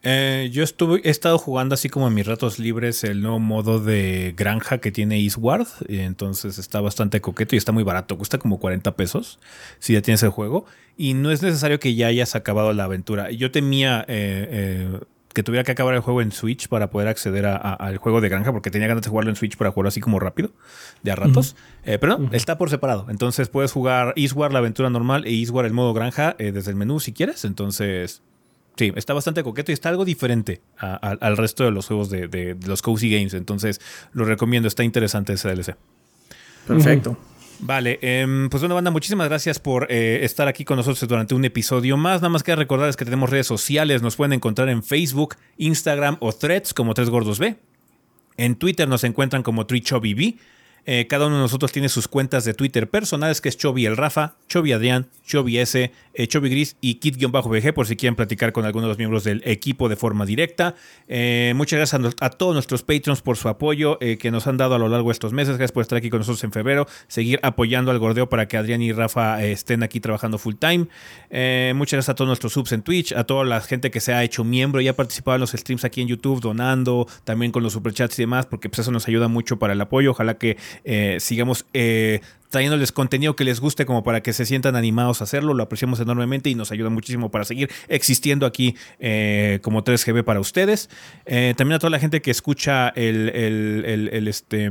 Eh, 0.06 0.50
yo 0.52 0.64
estuve, 0.64 1.00
he 1.06 1.10
estado 1.10 1.38
jugando 1.38 1.76
así 1.76 1.88
como 1.88 2.10
en 2.10 2.14
mis 2.14 2.28
ratos 2.28 2.60
libres 2.60 3.06
el 3.06 3.22
nuevo 3.22 3.40
modo 3.40 3.80
de 3.80 4.34
granja 4.36 4.80
que 4.80 4.92
tiene 4.92 5.20
Eastward. 5.22 5.66
y 5.88 6.00
Entonces 6.00 6.60
está 6.60 6.82
bastante 6.82 7.22
coqueto 7.22 7.56
y 7.56 7.58
está 7.58 7.72
muy 7.72 7.84
barato. 7.84 8.18
Cuesta 8.18 8.38
como 8.38 8.60
40 8.60 8.96
pesos 8.98 9.40
si 9.80 9.94
ya 9.94 10.02
tienes 10.02 10.22
el 10.24 10.30
juego. 10.30 10.66
Y 10.98 11.14
no 11.14 11.32
es 11.32 11.42
necesario 11.42 11.80
que 11.80 11.96
ya 11.96 12.08
hayas 12.08 12.36
acabado 12.36 12.74
la 12.74 12.84
aventura. 12.84 13.32
Yo 13.32 13.50
temía 13.50 14.02
eh, 14.10 14.48
eh, 14.52 15.00
que 15.34 15.44
tuviera 15.44 15.64
que 15.64 15.72
acabar 15.72 15.94
el 15.96 16.02
juego 16.02 16.22
en 16.22 16.32
Switch 16.32 16.68
para 16.68 16.90
poder 16.92 17.08
acceder 17.08 17.46
a- 17.48 17.56
a- 17.58 17.74
al 17.74 17.98
juego 17.98 18.22
de 18.22 18.30
granja 18.30 18.52
porque 18.52 18.70
tenía 18.72 18.88
ganas 18.88 19.04
de 19.04 19.10
jugarlo 19.10 19.32
en 19.32 19.36
Switch 19.36 19.58
para 19.58 19.72
jugarlo 19.72 19.88
así 19.90 20.00
como 20.00 20.20
rápido, 20.20 20.52
de 21.02 21.12
a 21.12 21.16
ratos. 21.16 21.56
Eh, 21.86 21.98
pero 22.00 22.18
no, 22.20 22.30
está 22.34 22.58
por 22.58 22.70
separado. 22.70 23.08
Entonces 23.10 23.50
puedes 23.50 23.72
jugar 23.72 24.14
Eastward 24.16 24.54
la 24.54 24.60
aventura 24.60 24.90
normal 24.90 25.26
e 25.26 25.32
Eastward 25.32 25.66
el 25.66 25.74
modo 25.74 25.94
granja 25.94 26.36
eh, 26.40 26.52
desde 26.52 26.70
el 26.72 26.78
menú 26.78 27.00
si 27.00 27.14
quieres. 27.14 27.46
Entonces 27.46 28.22
Sí, 28.76 28.92
está 28.96 29.14
bastante 29.14 29.44
coqueto 29.44 29.72
y 29.72 29.74
está 29.74 29.90
algo 29.90 30.04
diferente 30.04 30.60
a- 30.80 30.94
a- 30.96 31.12
al 31.22 31.38
resto 31.38 31.64
de 31.64 31.70
los 31.70 31.86
juegos 31.86 32.10
de, 32.10 32.28
de- 32.28 32.56
de 32.56 32.68
los 32.68 32.82
Cozy 32.82 33.08
Games. 33.08 33.36
Entonces, 33.36 33.80
lo 34.14 34.26
recomiendo, 34.26 34.68
está 34.68 34.84
interesante 34.84 35.34
ese 35.34 35.48
DLC. 35.48 35.76
Perfecto. 36.68 37.16
Vale, 37.66 37.98
em, 38.02 38.50
pues 38.50 38.62
bueno, 38.62 38.76
banda, 38.76 38.92
muchísimas 38.92 39.30
gracias 39.30 39.58
por 39.58 39.88
eh, 39.90 40.20
estar 40.24 40.50
aquí 40.50 40.66
con 40.66 40.76
nosotros 40.76 41.08
durante 41.08 41.34
un 41.34 41.46
episodio 41.46 41.96
más. 41.96 42.20
Nada 42.20 42.28
más 42.28 42.44
que 42.44 42.54
recordarles 42.58 42.98
que 42.98 43.06
tenemos 43.06 43.30
redes 43.30 43.48
sociales. 43.48 44.02
Nos 44.02 44.18
pueden 44.18 44.34
encontrar 44.34 44.68
en 44.68 44.84
Facebook, 44.84 45.38
Instagram 45.56 46.18
o 46.20 46.34
Threads 46.34 46.74
como 46.74 46.94
Tres 46.94 47.10
Gordos 47.10 47.40
B. 47.40 47.56
En 48.36 48.56
Twitter 48.58 48.90
nos 48.90 49.06
encuentran 49.06 49.44
como 49.44 49.66
TreeChubbyB. 49.66 50.36
Eh, 50.86 51.08
cada 51.08 51.28
uno 51.28 51.36
de 51.36 51.42
nosotros 51.42 51.72
tiene 51.72 51.90
sus 51.90 52.08
cuentas 52.08 52.46
de 52.46 52.54
Twitter 52.54 52.90
personales, 52.90 53.42
que 53.42 53.50
es 53.50 53.58
Chovy 53.58 53.86
el 53.86 53.98
Rafa, 53.98 54.36
Chovy 54.48 54.74
Adrián, 54.74 55.08
Chovy 55.26 55.58
S, 55.58 55.92
eh, 56.16 56.28
Chovy 56.28 56.50
Gris 56.50 56.76
y 56.80 57.00
Kit-BG, 57.00 57.74
por 57.74 57.88
si 57.88 57.96
quieren 57.96 58.16
platicar 58.16 58.52
con 58.54 58.66
alguno 58.66 58.86
de 58.86 58.90
los 58.90 58.98
miembros 58.98 59.24
del 59.24 59.42
equipo 59.46 59.90
de 59.90 59.96
forma 59.96 60.26
directa. 60.26 60.76
Eh, 61.08 61.54
muchas 61.56 61.78
gracias 61.78 62.16
a, 62.20 62.30
todos 62.30 62.54
nuestros 62.54 62.84
patrons 62.84 63.22
por 63.22 63.38
su 63.38 63.50
apoyo 63.50 63.98
eh, 64.00 64.18
que 64.18 64.30
nos 64.30 64.46
han 64.46 64.58
dado 64.58 64.76
a 64.76 64.80
lo 64.80 64.90
largo 64.90 65.10
de 65.10 65.14
estos 65.14 65.34
meses. 65.34 65.58
Gracias 65.58 65.72
por 65.72 65.82
estar 65.82 65.98
aquí 65.98 66.10
con 66.10 66.20
nosotros 66.20 66.44
en 66.44 66.52
febrero. 66.52 66.88
Seguir 67.08 67.40
apoyando 67.42 67.90
al 67.90 68.00
gordeo 68.00 68.30
para 68.30 68.48
que 68.48 68.58
Adrián 68.58 68.82
y 68.82 68.92
Rafa 68.92 69.44
estén 69.44 69.82
aquí 69.82 70.00
trabajando 70.00 70.38
full 70.38 70.56
time. 70.56 70.88
Muchas 71.74 71.98
gracias 71.98 72.10
a 72.10 72.16
todos 72.16 72.28
nuestros 72.28 72.54
subs 72.54 72.72
en 72.74 72.84
Twitch, 72.84 73.14
a 73.14 73.24
toda 73.24 73.44
la 73.44 73.62
gente 73.62 73.90
que 73.90 74.00
se 74.00 74.14
ha 74.14 74.24
hecho 74.24 74.44
miembro 74.44 74.82
y 74.82 74.88
ha 74.88 74.96
participado 74.96 75.36
en 75.36 75.42
los 75.42 75.52
streams 75.52 75.84
aquí 75.86 76.02
en 76.02 76.08
YouTube, 76.08 76.42
donando, 76.42 77.08
también 77.24 77.52
con 77.52 77.64
los 77.64 77.74
superchats 77.74 78.20
y 78.20 78.24
demás, 78.24 78.46
porque 78.46 78.70
pues, 78.70 78.80
eso 78.80 78.92
nos 78.92 79.08
ayuda 79.08 79.28
mucho 79.28 79.58
para 79.58 79.74
el 79.74 79.82
apoyo. 79.82 80.12
Ojalá 80.12 80.36
que 80.36 80.58
eh, 80.84 81.18
sigamos 81.20 81.66
eh, 81.74 82.22
trayéndoles 82.50 82.92
contenido 82.92 83.36
que 83.36 83.44
les 83.44 83.60
guste 83.60 83.86
como 83.86 84.04
para 84.04 84.22
que 84.22 84.32
se 84.34 84.46
sientan 84.46 84.76
animados 84.76 85.22
a 85.22 85.24
hacerlo. 85.24 85.54
Lo 85.54 85.64
apreciamos 85.64 86.00
enormemente 86.00 86.50
y 86.50 86.56
nos 86.56 86.72
ayuda 86.72 86.90
muchísimo 86.90 87.32
para 87.32 87.46
seguir 87.46 87.70
existiendo 87.88 88.46
aquí 88.46 88.76
eh, 89.00 89.60
como 89.64 89.84
3GB 89.84 90.24
para 90.24 90.40
ustedes. 90.40 90.90
También 91.26 91.74
a 91.74 91.80
toda 91.80 91.90
la 91.90 92.00
gente 92.00 92.22
que 92.22 92.32
escucha 92.32 92.90
el, 92.90 93.30
el- 93.30 93.86
el- 93.86 94.10
el, 94.14 94.28
este... 94.28 94.70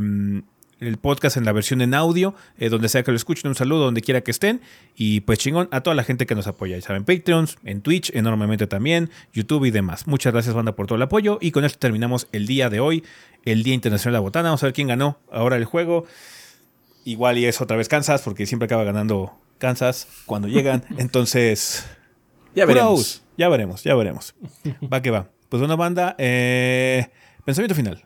el 0.86 0.98
podcast 0.98 1.36
en 1.36 1.44
la 1.44 1.52
versión 1.52 1.80
en 1.80 1.94
audio, 1.94 2.34
eh, 2.58 2.68
donde 2.68 2.88
sea 2.88 3.02
que 3.02 3.10
lo 3.10 3.16
escuchen, 3.16 3.48
un 3.48 3.54
saludo 3.54 3.84
donde 3.84 4.00
quiera 4.00 4.20
que 4.20 4.30
estén. 4.30 4.60
Y 4.96 5.20
pues 5.20 5.38
chingón, 5.38 5.68
a 5.70 5.80
toda 5.80 5.94
la 5.94 6.04
gente 6.04 6.26
que 6.26 6.34
nos 6.34 6.46
apoya, 6.46 6.76
ya 6.76 6.82
saben, 6.82 7.04
Patreons, 7.04 7.56
en 7.64 7.82
Twitch, 7.82 8.10
enormemente 8.14 8.66
también, 8.66 9.10
YouTube 9.32 9.64
y 9.64 9.70
demás. 9.70 10.06
Muchas 10.06 10.32
gracias, 10.32 10.54
banda, 10.54 10.72
por 10.72 10.86
todo 10.86 10.96
el 10.96 11.02
apoyo. 11.02 11.38
Y 11.40 11.50
con 11.50 11.64
esto 11.64 11.78
terminamos 11.78 12.28
el 12.32 12.46
día 12.46 12.70
de 12.70 12.80
hoy, 12.80 13.04
el 13.44 13.62
Día 13.62 13.74
Internacional 13.74 14.12
de 14.12 14.16
la 14.16 14.20
Botana. 14.20 14.48
Vamos 14.48 14.62
a 14.62 14.66
ver 14.66 14.72
quién 14.74 14.88
ganó 14.88 15.18
ahora 15.30 15.56
el 15.56 15.64
juego. 15.64 16.06
Igual 17.04 17.38
y 17.38 17.46
es 17.46 17.60
otra 17.60 17.76
vez 17.76 17.88
Kansas, 17.88 18.22
porque 18.22 18.46
siempre 18.46 18.66
acaba 18.66 18.84
ganando 18.84 19.32
Kansas 19.58 20.08
cuando 20.26 20.48
llegan. 20.48 20.84
Entonces, 20.98 21.86
Ya 22.54 22.66
veremos. 22.66 23.22
Ya 23.36 23.48
veremos, 23.48 23.82
ya 23.82 23.94
veremos. 23.94 24.34
Va 24.92 25.00
que 25.00 25.10
va. 25.10 25.28
Pues 25.48 25.60
bueno, 25.60 25.76
banda, 25.76 26.14
eh, 26.18 27.08
pensamiento 27.44 27.74
final. 27.74 28.04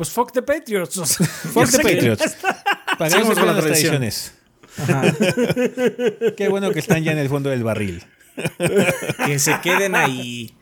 Pues 0.00 0.08
fuck 0.08 0.32
the 0.32 0.40
Patriots. 0.40 0.96
o 0.96 1.04
sea, 1.04 1.26
Fuck 1.52 1.70
the 1.72 1.76
Patriots. 1.80 2.38
Pagamos 2.98 3.26
con 3.26 3.34
con 3.34 3.46
la 3.48 3.52
las 3.52 3.64
tradiciones. 3.64 4.32
Qué 6.38 6.48
bueno 6.48 6.70
que 6.70 6.78
están 6.78 7.04
ya 7.04 7.12
en 7.12 7.18
el 7.18 7.28
fondo 7.28 7.50
del 7.50 7.62
barril. 7.62 8.02
Que 9.26 9.38
se 9.38 9.60
queden 9.60 9.94
ahí. 9.94 10.56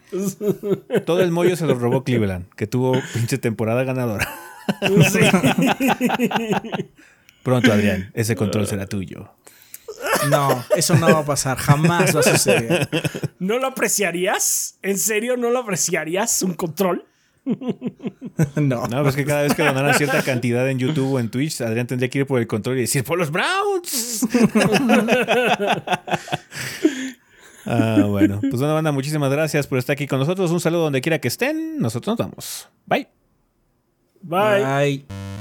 Todo 1.06 1.20
el 1.22 1.30
mollo 1.30 1.54
se 1.54 1.66
lo 1.66 1.76
robó 1.76 2.02
Cleveland, 2.02 2.52
que 2.56 2.66
tuvo 2.66 3.00
pinche 3.14 3.38
temporada 3.38 3.84
ganadora. 3.84 4.28
Pronto, 7.44 7.72
Adrián, 7.72 8.10
ese 8.14 8.34
control 8.34 8.66
será 8.66 8.86
tuyo. 8.86 9.30
No, 10.30 10.64
eso 10.74 10.96
no 10.96 11.12
va 11.14 11.20
a 11.20 11.24
pasar. 11.24 11.58
Jamás 11.58 12.16
va 12.16 12.20
a 12.20 12.22
suceder. 12.24 12.88
¿No 13.38 13.60
lo 13.60 13.68
apreciarías? 13.68 14.80
¿En 14.82 14.98
serio 14.98 15.36
no 15.36 15.50
lo 15.50 15.60
apreciarías? 15.60 16.42
¿Un 16.42 16.54
control? 16.54 17.07
No. 18.56 18.86
No, 18.86 19.02
pues 19.02 19.16
que 19.16 19.24
cada 19.24 19.42
vez 19.42 19.54
que 19.54 19.62
donaran 19.64 19.94
cierta 19.94 20.22
cantidad 20.22 20.68
en 20.68 20.78
YouTube 20.78 21.14
o 21.14 21.18
en 21.18 21.30
Twitch, 21.30 21.60
Adrián 21.60 21.86
tendría 21.86 22.08
que 22.08 22.20
ir 22.20 22.26
por 22.26 22.40
el 22.40 22.46
control 22.46 22.78
y 22.78 22.82
decir, 22.82 23.04
¡por 23.04 23.18
los 23.18 23.30
Browns! 23.30 24.26
Ah, 27.70 28.04
bueno, 28.08 28.40
pues 28.40 28.54
una 28.62 28.72
banda, 28.72 28.92
muchísimas 28.92 29.30
gracias 29.30 29.66
por 29.66 29.76
estar 29.76 29.92
aquí 29.92 30.06
con 30.06 30.18
nosotros. 30.18 30.50
Un 30.50 30.58
saludo 30.60 30.84
donde 30.84 31.02
quiera 31.02 31.18
que 31.18 31.28
estén. 31.28 31.78
Nosotros 31.78 32.18
nos 32.18 32.26
vamos. 32.26 32.68
Bye. 32.86 33.08
Bye. 34.22 34.64
Bye. 34.64 35.37